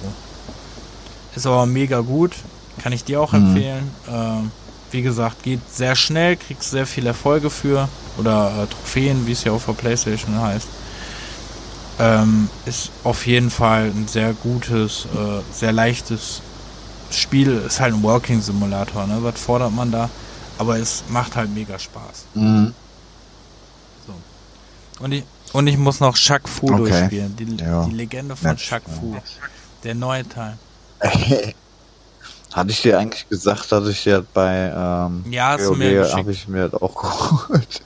Ist 1.34 1.46
aber 1.46 1.66
mega 1.66 2.00
gut, 2.00 2.32
kann 2.80 2.92
ich 2.92 3.02
dir 3.04 3.20
auch 3.20 3.32
Mhm. 3.32 3.46
empfehlen. 3.46 3.90
Ähm, 4.08 4.52
wie 4.92 5.02
gesagt, 5.02 5.42
geht 5.42 5.60
sehr 5.72 5.94
schnell, 5.96 6.36
kriegst 6.36 6.70
sehr 6.70 6.86
viele 6.86 7.08
Erfolge 7.08 7.50
für 7.50 7.88
oder 8.18 8.62
äh, 8.62 8.66
Trophäen, 8.66 9.26
wie 9.26 9.32
es 9.32 9.44
ja 9.44 9.52
auch 9.52 9.60
für 9.60 9.74
PlayStation 9.74 10.40
heißt. 10.40 10.66
Ähm, 11.98 12.48
ist 12.66 12.90
auf 13.04 13.26
jeden 13.26 13.50
Fall 13.50 13.84
ein 13.94 14.08
sehr 14.08 14.32
gutes, 14.32 15.06
äh, 15.14 15.40
sehr 15.52 15.72
leichtes 15.72 16.40
Spiel. 17.10 17.58
Ist 17.66 17.78
halt 17.80 17.94
ein 17.94 18.02
Walking 18.02 18.40
Simulator, 18.40 19.06
ne? 19.06 19.18
Was 19.20 19.38
fordert 19.40 19.72
man 19.72 19.90
da? 19.92 20.08
Aber 20.58 20.78
es 20.78 21.04
macht 21.08 21.36
halt 21.36 21.54
mega 21.54 21.78
Spaß. 21.78 22.24
Mhm. 22.34 22.74
Und 25.00 25.12
ich, 25.12 25.24
und 25.54 25.66
ich 25.66 25.78
muss 25.78 26.00
noch 26.00 26.14
Shaq 26.16 26.46
Fu 26.48 26.66
Okay. 26.66 26.76
durchspielen. 26.76 27.36
Die, 27.36 27.56
Ja. 27.64 27.84
die 27.86 27.92
Legende 27.92 28.36
von. 28.36 28.56
Shaq 28.58 28.82
Fu. 28.84 29.16
Der 29.84 29.94
neue 29.94 30.28
Teil. 30.28 30.58
Hatte 32.52 32.70
ich 32.70 32.82
dir 32.82 32.98
eigentlich 32.98 33.28
gesagt, 33.28 33.70
dass 33.70 33.86
ich 33.86 34.04
ja 34.04 34.22
bei 34.34 34.72
ähm, 34.74 35.24
Ja, 35.30 35.52
habe 35.58 36.32
ich 36.32 36.48
mir 36.48 36.68
das 36.68 36.82
auch 36.82 36.94
geholt. 37.48 37.82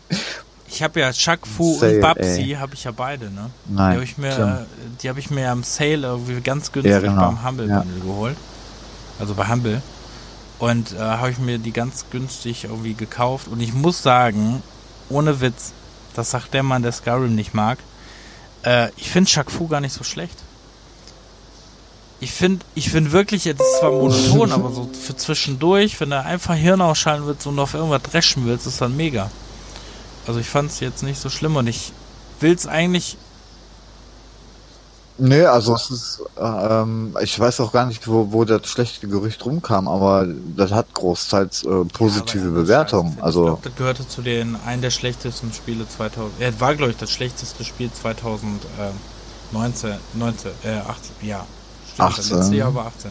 Ich 0.66 0.82
habe 0.82 1.00
ja 1.00 1.12
Shaq 1.12 1.46
Fu 1.46 1.78
Sale, 1.78 1.96
und 1.96 2.00
Babsi, 2.00 2.56
habe 2.58 2.74
ich 2.74 2.84
ja 2.84 2.90
beide, 2.90 3.26
ne? 3.30 3.50
Die 3.66 3.74
Nein. 3.74 3.94
habe 3.94 4.04
ich 4.04 4.18
mir, 4.18 4.66
äh, 4.66 4.66
die 5.02 5.08
habe 5.08 5.20
ich 5.20 5.30
mir 5.30 5.50
am 5.50 5.62
Sale 5.62 6.02
irgendwie 6.06 6.40
ganz 6.40 6.72
günstig 6.72 6.92
Ja, 6.92 7.00
genau. 7.00 7.26
beim 7.26 7.44
Humble 7.46 7.68
Ja. 7.68 7.80
Bundle 7.80 8.00
geholt. 8.00 8.36
Also 9.20 9.34
bei 9.34 9.48
Humble. 9.48 9.82
Und 10.58 10.92
äh, 10.94 10.98
habe 10.98 11.30
ich 11.30 11.38
mir 11.38 11.58
die 11.58 11.72
ganz 11.72 12.06
günstig 12.10 12.64
irgendwie 12.64 12.94
gekauft. 12.94 13.48
Und 13.48 13.60
ich 13.60 13.74
muss 13.74 14.02
sagen, 14.02 14.62
ohne 15.10 15.40
Witz, 15.40 15.72
das 16.16 16.30
sagt 16.30 16.54
der 16.54 16.62
Mann, 16.62 16.82
der 16.82 16.92
Skyrim 16.92 17.34
nicht 17.34 17.54
mag, 17.54 17.78
äh, 18.64 18.88
ich 18.96 19.10
finde 19.10 19.30
Shaq 19.30 19.50
Fu 19.50 19.68
gar 19.68 19.80
nicht 19.80 19.92
so 19.92 20.04
schlecht. 20.04 20.38
Ich 22.24 22.32
finde, 22.32 22.64
ich 22.74 22.90
finde 22.90 23.12
wirklich, 23.12 23.44
es 23.44 23.60
ist 23.60 23.80
zwar 23.80 23.90
monoton, 23.90 24.50
aber 24.52 24.72
so 24.72 24.88
für 24.98 25.14
zwischendurch, 25.14 26.00
wenn 26.00 26.08
du 26.08 26.18
einfach 26.18 26.54
Hirn 26.54 26.80
ausschalten 26.80 27.26
willst 27.26 27.46
und 27.46 27.58
auf 27.58 27.74
irgendwas 27.74 28.00
dreschen 28.00 28.46
willst, 28.46 28.66
ist 28.66 28.80
dann 28.80 28.96
mega. 28.96 29.30
Also 30.26 30.40
ich 30.40 30.48
fand 30.48 30.70
es 30.70 30.80
jetzt 30.80 31.02
nicht 31.02 31.20
so 31.20 31.28
schlimm 31.28 31.56
und 31.56 31.66
ich 31.66 31.92
will 32.40 32.54
es 32.54 32.66
eigentlich 32.66 33.18
Nee, 35.16 35.44
also 35.44 35.74
es 35.74 35.90
ist, 35.90 36.22
äh, 36.36 36.42
ähm, 36.42 37.16
ich 37.22 37.38
weiß 37.38 37.60
auch 37.60 37.70
gar 37.70 37.86
nicht, 37.86 38.08
wo, 38.08 38.32
wo 38.32 38.44
das 38.44 38.66
schlechte 38.66 39.06
Gerücht 39.06 39.44
rumkam, 39.44 39.86
aber 39.86 40.26
das 40.56 40.72
hat 40.72 40.92
großteils 40.94 41.64
äh, 41.64 41.84
positive 41.84 42.46
Ja, 42.46 42.50
Bewertungen. 42.50 43.18
Also 43.20 43.42
Ich 43.42 43.46
glaube, 43.46 43.68
das 43.68 43.76
gehörte 43.76 44.08
zu 44.08 44.22
den 44.22 44.56
einen 44.64 44.82
der 44.82 44.90
schlechtesten 44.90 45.52
Spiele 45.52 45.86
2000. 45.86 46.40
Er 46.40 46.58
war, 46.58 46.74
glaube 46.74 46.92
ich, 46.92 46.98
das 46.98 47.12
schlechteste 47.12 47.64
Spiel 47.64 47.92
2019. 47.92 50.00
19, 50.14 50.50
äh, 50.64 50.78
18, 50.78 50.88
ja. 51.20 51.46
Stimmt, 51.94 52.08
18. 52.08 52.16
Das 52.16 52.30
letzte 52.30 52.56
Jahr 52.56 52.74
war 52.74 52.86
18. 52.86 53.10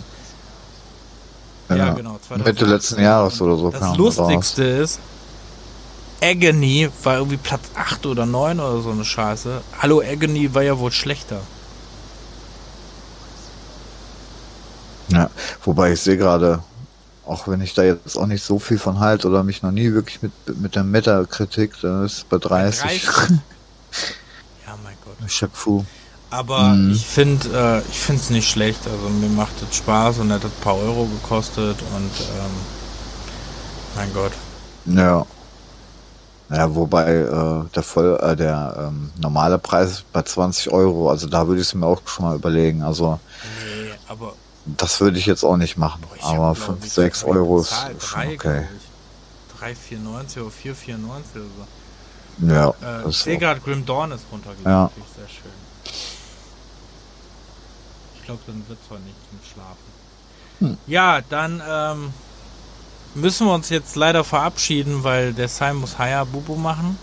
Ja, 1.69 1.75
ja, 1.75 1.93
genau. 1.93 2.19
2018. 2.27 2.43
Mitte 2.43 2.65
letzten 2.65 3.01
Jahres 3.01 3.41
oder 3.41 3.55
so 3.55 3.71
Das 3.71 3.97
Lustigste 3.97 4.63
ist, 4.63 4.99
Agony 6.21 6.89
war 7.03 7.17
irgendwie 7.17 7.37
Platz 7.37 7.63
8 7.75 8.05
oder 8.05 8.25
9 8.25 8.59
oder 8.59 8.81
so 8.81 8.91
eine 8.91 9.03
Scheiße. 9.03 9.61
Hallo, 9.79 10.01
Agony 10.01 10.53
war 10.53 10.61
ja 10.61 10.77
wohl 10.77 10.91
schlechter. 10.91 11.41
Ja, 15.09 15.29
wobei 15.63 15.93
ich 15.93 16.01
sehe 16.01 16.17
gerade, 16.17 16.63
auch 17.25 17.47
wenn 17.47 17.61
ich 17.61 17.73
da 17.73 17.83
jetzt 17.83 18.17
auch 18.17 18.25
nicht 18.25 18.43
so 18.43 18.57
viel 18.57 18.79
von 18.79 18.99
halt 18.99 19.25
oder 19.25 19.43
mich 19.43 19.61
noch 19.61 19.71
nie 19.71 19.93
wirklich 19.93 20.21
mit, 20.21 20.31
mit 20.59 20.75
der 20.75 20.83
Metakritik, 20.83 21.73
dann 21.81 22.05
ist 22.05 22.27
bei 22.29 22.37
30. 22.37 23.07
Ja, 24.65 24.75
mein 24.83 24.95
Gott. 25.05 25.31
Shaq 25.31 25.51
Fu. 25.53 25.85
Aber 26.33 26.59
Mhm. 26.69 26.91
ich 26.93 27.05
finde 27.05 27.47
äh, 27.85 27.89
ich 27.91 27.99
finde 27.99 28.21
es 28.21 28.29
nicht 28.31 28.49
schlecht. 28.49 28.79
Also 28.87 29.07
mir 29.09 29.29
macht 29.29 29.53
es 29.61 29.75
Spaß 29.77 30.17
und 30.19 30.31
hat 30.31 30.43
ein 30.43 30.51
paar 30.61 30.75
Euro 30.75 31.05
gekostet 31.05 31.77
und 31.95 32.11
ähm, 32.21 32.51
mein 33.95 34.11
Gott. 34.13 34.31
Ja. 34.85 35.25
Ja, 36.49 36.75
wobei 36.75 37.05
äh, 37.13 37.63
der 37.75 37.83
voll 37.83 38.19
äh, 38.21 38.35
der 38.35 38.75
ähm, 38.87 39.11
normale 39.19 39.57
Preis 39.59 40.03
bei 40.11 40.23
20 40.23 40.71
Euro, 40.71 41.09
also 41.09 41.27
da 41.27 41.47
würde 41.47 41.61
ich 41.61 41.67
es 41.67 41.73
mir 41.73 41.85
auch 41.85 42.01
schon 42.05 42.25
mal 42.25 42.35
überlegen. 42.35 42.81
Also 42.83 43.19
Nee, 43.65 43.91
aber 44.07 44.33
das 44.65 44.99
würde 45.01 45.17
ich 45.19 45.25
jetzt 45.27 45.43
auch 45.43 45.57
nicht 45.57 45.77
machen. 45.77 46.01
boah, 46.01 46.27
aber 46.29 46.47
hab, 46.49 46.55
glaub 46.57 46.67
5, 46.81 46.85
ich, 46.85 46.93
6 46.93 47.21
hab 47.21 47.27
ich 47.29 47.35
Euro 47.35 47.59
ist 47.61 47.73
schon 47.99 48.19
okay. 48.21 48.37
glaub 48.37 48.55
ich. 49.77 49.91
3,94 49.91 50.41
oder 50.41 50.51
4,94 50.51 50.95
oder 51.35 51.45
so. 51.57 52.47
Ja, 52.53 52.69
Äh, 53.05 53.09
ich 53.09 53.17
sehe 53.17 53.37
gerade 53.37 53.59
Grim 53.61 53.85
Dawn 53.85 54.11
ist 54.11 54.23
runtergegangen. 54.31 54.89
Ja. 54.89 54.91
Sehr 55.15 55.29
schön. 55.29 55.62
Ich 58.23 58.27
glaube, 58.27 58.41
dann 58.47 58.63
wird 58.69 58.79
es 58.81 58.89
heute 58.89 59.01
nicht 59.03 59.17
zum 59.29 59.39
Schlafen. 59.53 59.77
Hm. 60.59 60.77
Ja, 60.87 61.19
dann 61.19 61.61
ähm, 61.67 62.13
müssen 63.15 63.47
wir 63.47 63.53
uns 63.53 63.67
jetzt 63.67 63.97
leider 63.97 64.23
verabschieden, 64.23 65.03
weil 65.03 65.33
der 65.33 65.49
Sai 65.49 65.73
muss 65.73 65.97
Hayabubu 65.99 66.55
machen. 66.55 66.97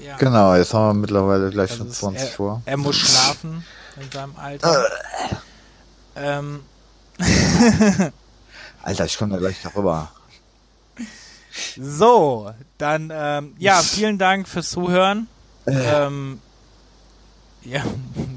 Ja, 0.00 0.16
genau, 0.18 0.54
jetzt 0.54 0.72
haben 0.72 0.86
wir 0.98 1.00
mittlerweile 1.00 1.50
gleich 1.50 1.70
Das 1.70 1.78
schon 1.78 1.88
ist 1.88 1.98
20 1.98 2.22
er- 2.22 2.28
vor. 2.28 2.62
er 2.64 2.76
muss 2.76 2.94
schlafen 2.94 3.64
in 4.00 4.10
seinem 4.12 4.36
Alter. 4.36 4.88
ähm, 6.14 6.60
Alter, 8.84 9.04
ich 9.04 9.18
komme 9.18 9.32
da 9.32 9.38
gleich 9.38 9.56
darüber. 9.64 10.12
So, 11.76 12.52
dann 12.78 13.10
ähm, 13.12 13.56
ja, 13.58 13.80
vielen 13.82 14.16
Dank 14.18 14.46
fürs 14.46 14.70
Zuhören. 14.70 15.26
Ähm, 15.66 16.40
ja, 17.68 17.82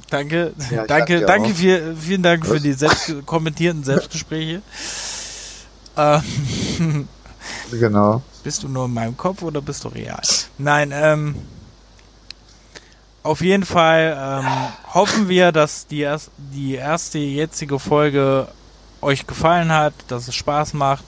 danke, 0.10 0.54
Ja, 0.72 0.86
danke, 0.86 1.22
danke 1.26 1.54
viel, 1.54 1.96
vielen 2.00 2.24
Dank 2.24 2.46
für 2.46 2.56
Was? 2.56 2.62
die 2.62 2.74
selbst 2.74 3.26
kommentierten 3.26 3.84
Selbstgespräche. 3.84 4.62
Ähm, 5.98 7.08
Genau. 7.72 8.22
bist 8.44 8.64
du 8.64 8.68
nur 8.68 8.86
in 8.86 8.94
meinem 8.94 9.18
Kopf 9.18 9.42
oder 9.42 9.62
bist 9.62 9.84
du 9.84 9.90
real? 9.90 10.22
Nein, 10.58 10.92
ähm, 10.94 11.36
auf 13.24 13.42
jeden 13.42 13.66
Fall 13.66 14.18
ähm, 14.20 14.94
hoffen 14.94 15.30
wir, 15.30 15.52
dass 15.52 15.88
die, 15.88 16.00
erst, 16.02 16.32
die 16.38 16.76
erste 16.76 17.20
jetzige 17.20 17.80
Folge 17.80 18.48
euch 19.02 19.28
gefallen 19.28 19.72
hat, 19.72 19.94
dass 20.08 20.28
es 20.28 20.36
Spaß 20.36 20.74
macht, 20.74 21.04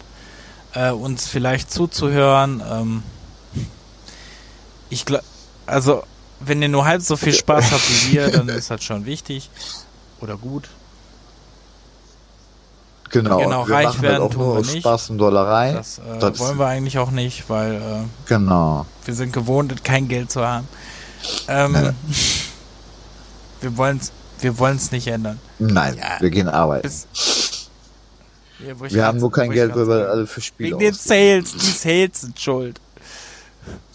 äh, 0.73 0.91
uns 0.91 1.27
vielleicht 1.27 1.71
zuzuhören. 1.71 2.61
Ähm, 2.69 3.03
ich 4.89 5.05
glaube, 5.05 5.23
also 5.65 6.03
wenn 6.45 6.61
ihr 6.61 6.69
nur 6.69 6.85
halb 6.85 7.01
so 7.01 7.15
viel 7.17 7.33
Spaß 7.33 7.71
habt 7.71 7.89
wie 7.89 8.13
wir, 8.13 8.29
dann 8.31 8.49
ist 8.49 8.69
das 8.71 8.83
schon 8.83 9.05
wichtig 9.05 9.49
oder 10.19 10.37
gut. 10.37 10.69
Genau. 13.09 13.39
Genau, 13.39 13.67
wir 13.67 13.75
reich 13.75 13.85
machen 13.87 14.01
werden 14.03 14.15
das 14.15 14.21
auch 14.23 14.29
tun 14.33 14.43
nur 14.45 14.53
wir 14.55 14.59
aus 14.61 14.67
nicht. 14.73 14.79
Spaß 14.83 15.09
und 15.09 15.17
Dollerei. 15.17 15.73
Das, 15.73 15.97
äh, 15.97 16.01
Das- 16.19 16.39
wollen 16.39 16.57
wir 16.57 16.67
eigentlich 16.67 16.97
auch 16.97 17.11
nicht, 17.11 17.49
weil 17.49 17.75
äh, 17.75 17.79
Genau. 18.27 18.85
wir 19.03 19.13
sind 19.13 19.33
gewohnt, 19.33 19.83
kein 19.83 20.07
Geld 20.07 20.31
zu 20.31 20.45
haben. 20.47 20.67
Ähm, 21.49 21.73
Ja. 21.75 21.93
wir 23.61 23.77
wollen 23.77 23.97
es 23.97 24.11
wir 24.39 24.57
wollen's 24.57 24.91
nicht 24.91 25.05
ändern. 25.07 25.39
Nein, 25.59 25.97
Ja. 25.97 26.19
wir 26.19 26.31
gehen 26.31 26.47
arbeiten. 26.49 26.81
Bis, 26.81 27.05
Ja, 28.65 28.73
wir 28.79 29.05
haben 29.05 29.19
nur 29.19 29.31
kein 29.31 29.51
Geld, 29.51 29.75
weil 29.75 29.87
wir 29.87 30.09
alle 30.09 30.25
für 30.25 30.41
Spiele 30.41 30.69
Wegen 30.71 30.79
den. 30.79 30.93
Sales. 30.95 31.51
Die 31.51 31.65
Sales 31.65 32.21
sind 32.21 32.39
schuld. 32.39 32.79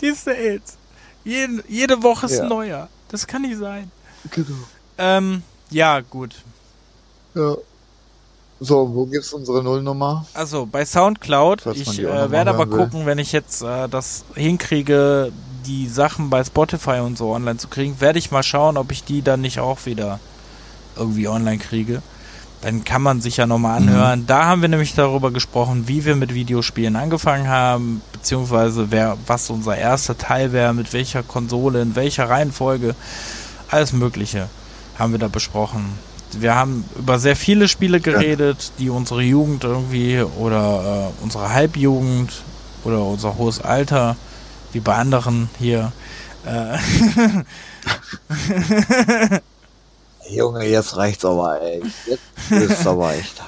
Die 0.01 0.13
Sales. 0.13 0.61
Jeden, 1.27 1.63
jede 1.69 2.03
Woche 2.05 2.27
ist 2.27 2.37
Ja. 2.37 2.43
ein 2.45 2.49
neuer. 2.49 2.89
Das 3.09 3.27
kann 3.27 3.43
nicht 3.43 3.59
sein. 3.59 3.91
Genau. 4.31 4.57
Ähm, 4.97 5.43
ja, 5.71 6.01
gut. 6.01 6.37
Ja. 7.35 7.57
So, 8.61 8.95
wo 8.95 9.05
gibt's 9.07 9.33
unsere 9.35 9.63
Nullnummer? 9.63 10.25
Also 10.33 10.65
bei 10.65 10.85
Soundcloud. 10.87 11.67
Ich 11.75 11.99
äh, 11.99 12.31
werde 12.31 12.51
aber 12.51 12.61
hören 12.61 12.71
will. 12.71 12.79
gucken, 12.79 13.07
wenn 13.07 13.19
ich 13.19 13.33
jetzt 13.33 13.63
äh, 13.63 13.89
das 13.89 14.25
hinkriege, 14.35 15.31
die 15.67 15.89
Sachen 15.89 16.31
bei 16.31 16.43
Spotify 16.45 17.01
und 17.01 17.19
so 17.19 17.33
online 17.35 17.59
zu 17.59 17.69
kriegen, 17.69 18.01
werde 18.01 18.19
ich 18.21 18.31
mal 18.31 18.43
schauen, 18.45 18.77
ob 18.77 18.93
ich 18.93 19.05
die 19.05 19.21
dann 19.21 19.41
nicht 19.43 19.59
auch 19.59 19.85
wieder 19.85 20.21
irgendwie 20.97 21.29
online 21.29 21.59
kriege. 21.59 22.03
Dann 22.67 22.83
kann 22.83 23.01
man 23.01 23.21
sich 23.21 23.37
ja 23.37 23.47
nochmal 23.47 23.81
Mhm. 23.81 23.89
anhören. 23.91 24.27
Da 24.27 24.47
haben 24.47 24.61
wir 24.61 24.69
nämlich 24.69 24.93
darüber 24.97 25.31
gesprochen, 25.31 25.87
wie 25.87 26.05
wir 26.05 26.17
mit 26.17 26.35
Videospielen 26.35 26.97
angefangen 26.97 27.47
haben, 27.47 28.03
beziehungsweise 28.11 28.91
wer, 28.91 29.17
was 29.25 29.51
unser 29.51 29.79
erster 29.79 30.19
Teil 30.19 30.51
wäre, 30.53 30.75
mit 30.75 30.93
welcher 30.93 31.23
Konsole, 31.23 31.81
in 31.81 31.95
welcher 31.95 32.29
Reihenfolge. 32.29 32.97
Alles 33.71 33.93
Mögliche 33.93 34.49
haben 34.99 35.13
wir 35.13 35.21
da 35.21 35.29
besprochen. 35.29 35.97
Wir 36.33 36.57
haben 36.57 36.85
über 36.99 37.21
sehr 37.21 37.37
viele 37.37 37.69
Spiele 37.69 38.01
geredet, 38.01 38.73
die 38.81 38.91
unsere 38.91 39.23
Jugend 39.23 39.63
irgendwie 39.63 40.21
oder 40.37 41.13
äh, 41.21 41.23
unsere 41.23 41.53
Halbjugend 41.53 42.33
oder 42.83 43.01
unser 43.01 43.37
hohes 43.37 43.61
Alter, 43.61 44.17
wie 44.73 44.81
bei 44.81 44.97
anderen 44.97 45.51
hier, 45.61 45.93
äh, 46.45 46.79
Junge, 50.31 50.65
jetzt 50.65 50.97
reicht's 50.97 51.25
aber, 51.25 51.61
ey. 51.61 51.83
Jetzt 52.07 52.51
ist 52.51 52.87
aber 52.87 53.15
echt. 53.15 53.43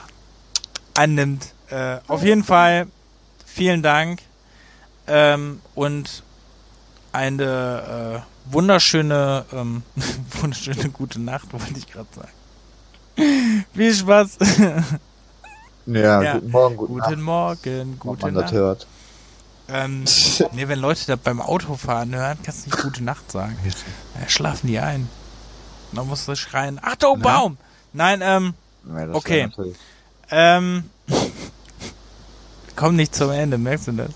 annimmt. 0.95 1.47
Äh, 1.71 1.99
auf 2.09 2.23
jeden 2.23 2.45
Fall 2.45 2.87
vielen 3.47 3.83
Dank 3.83 4.21
ähm, 5.07 5.61
und 5.75 6.23
eine 7.13 8.23
äh, 8.25 8.53
wunderschöne, 8.53 9.45
ähm, 9.53 9.83
wunderschöne 10.41 10.89
gute 10.91 11.21
Nacht, 11.21 11.53
wollte 11.53 11.75
ich 11.77 11.87
gerade 11.91 12.09
sagen. 12.15 13.65
Viel 13.75 13.95
Spaß. 13.95 14.39
Ja, 15.87 16.23
Ja. 16.23 16.33
guten 16.35 16.51
Morgen, 16.51 16.77
guten, 16.77 16.93
Guten 16.95 17.11
Nacht, 17.11 17.19
Morgen, 17.23 17.93
ob 17.95 18.01
gute 18.01 18.23
man 18.27 18.35
das 18.35 18.43
Nacht. 18.45 18.53
hört. 18.55 18.87
Ähm, 19.71 20.05
nee, 20.53 20.67
wenn 20.69 20.79
Leute 20.79 21.05
das 21.07 21.19
beim 21.19 21.41
Autofahren 21.43 22.15
hören, 22.15 22.39
kannst 22.43 22.65
du 22.67 22.71
nicht 22.71 22.83
gute 22.83 23.05
Nacht 23.05 23.31
sagen. 23.31 23.57
Ja, 24.21 24.29
schlafen 24.29 24.67
die 24.69 24.79
ein. 24.79 25.09
Dann 25.93 26.07
musst 26.07 26.29
du 26.29 26.35
schreien, 26.37 26.79
Achtung, 26.83 27.19
Na? 27.21 27.25
Baum! 27.39 27.57
Nein, 27.93 28.21
ähm, 28.23 28.55
Ja, 28.95 29.07
das 29.07 29.17
Okay. 29.17 29.49
ähm, 30.31 30.85
komm 32.77 32.97
nicht 32.97 33.15
zum 33.15 33.31
Ende, 33.31 33.57
merkst 33.59 33.89
du 33.89 33.93
das? 33.93 34.11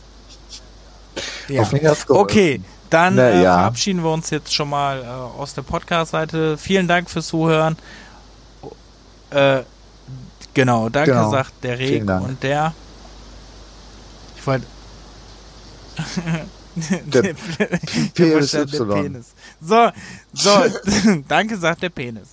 Ja. 1.49 1.69
Okay, 2.09 2.61
dann 2.91 3.15
Na 3.17 3.31
äh, 3.31 3.43
ja. 3.43 3.55
verabschieden 3.59 4.03
wir 4.03 4.11
uns 4.11 4.31
jetzt 4.31 4.55
schon 4.55 4.69
mal 4.71 5.03
äh, 5.03 5.07
aus 5.07 5.55
der 5.55 5.63
Podcast-Seite. 5.63 6.57
Vielen 6.59 6.87
Dank 6.89 7.11
fürs 7.11 7.27
Zuhören. 7.29 7.77
Äh, 9.31 9.63
genau, 10.55 10.89
danke 10.91 11.11
Genau. 11.13 11.31
sagt 11.31 11.53
der 11.65 11.79
Reg 11.79 11.89
Vielen 11.89 12.07
Dank. 12.07 12.29
und 12.29 12.43
der. 12.43 12.75
Ich 14.37 14.47
wollte. 14.47 14.67
Der 16.75 17.23
der 17.23 17.35
Penis. 18.15 19.32
So, 19.65 19.91
so, 20.33 20.51
danke 21.29 21.57
sagt 21.57 21.83
der 21.83 21.91
Penis. 21.91 22.29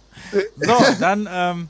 So, 0.57 0.77
dann, 0.99 1.27
ähm, 1.31 1.69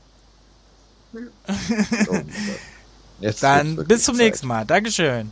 Jetzt 3.19 3.44
dann 3.44 3.76
bis 3.88 4.03
zum 4.03 4.15
nächsten 4.18 4.48
Mal. 4.48 4.65
Dankeschön. 4.65 5.31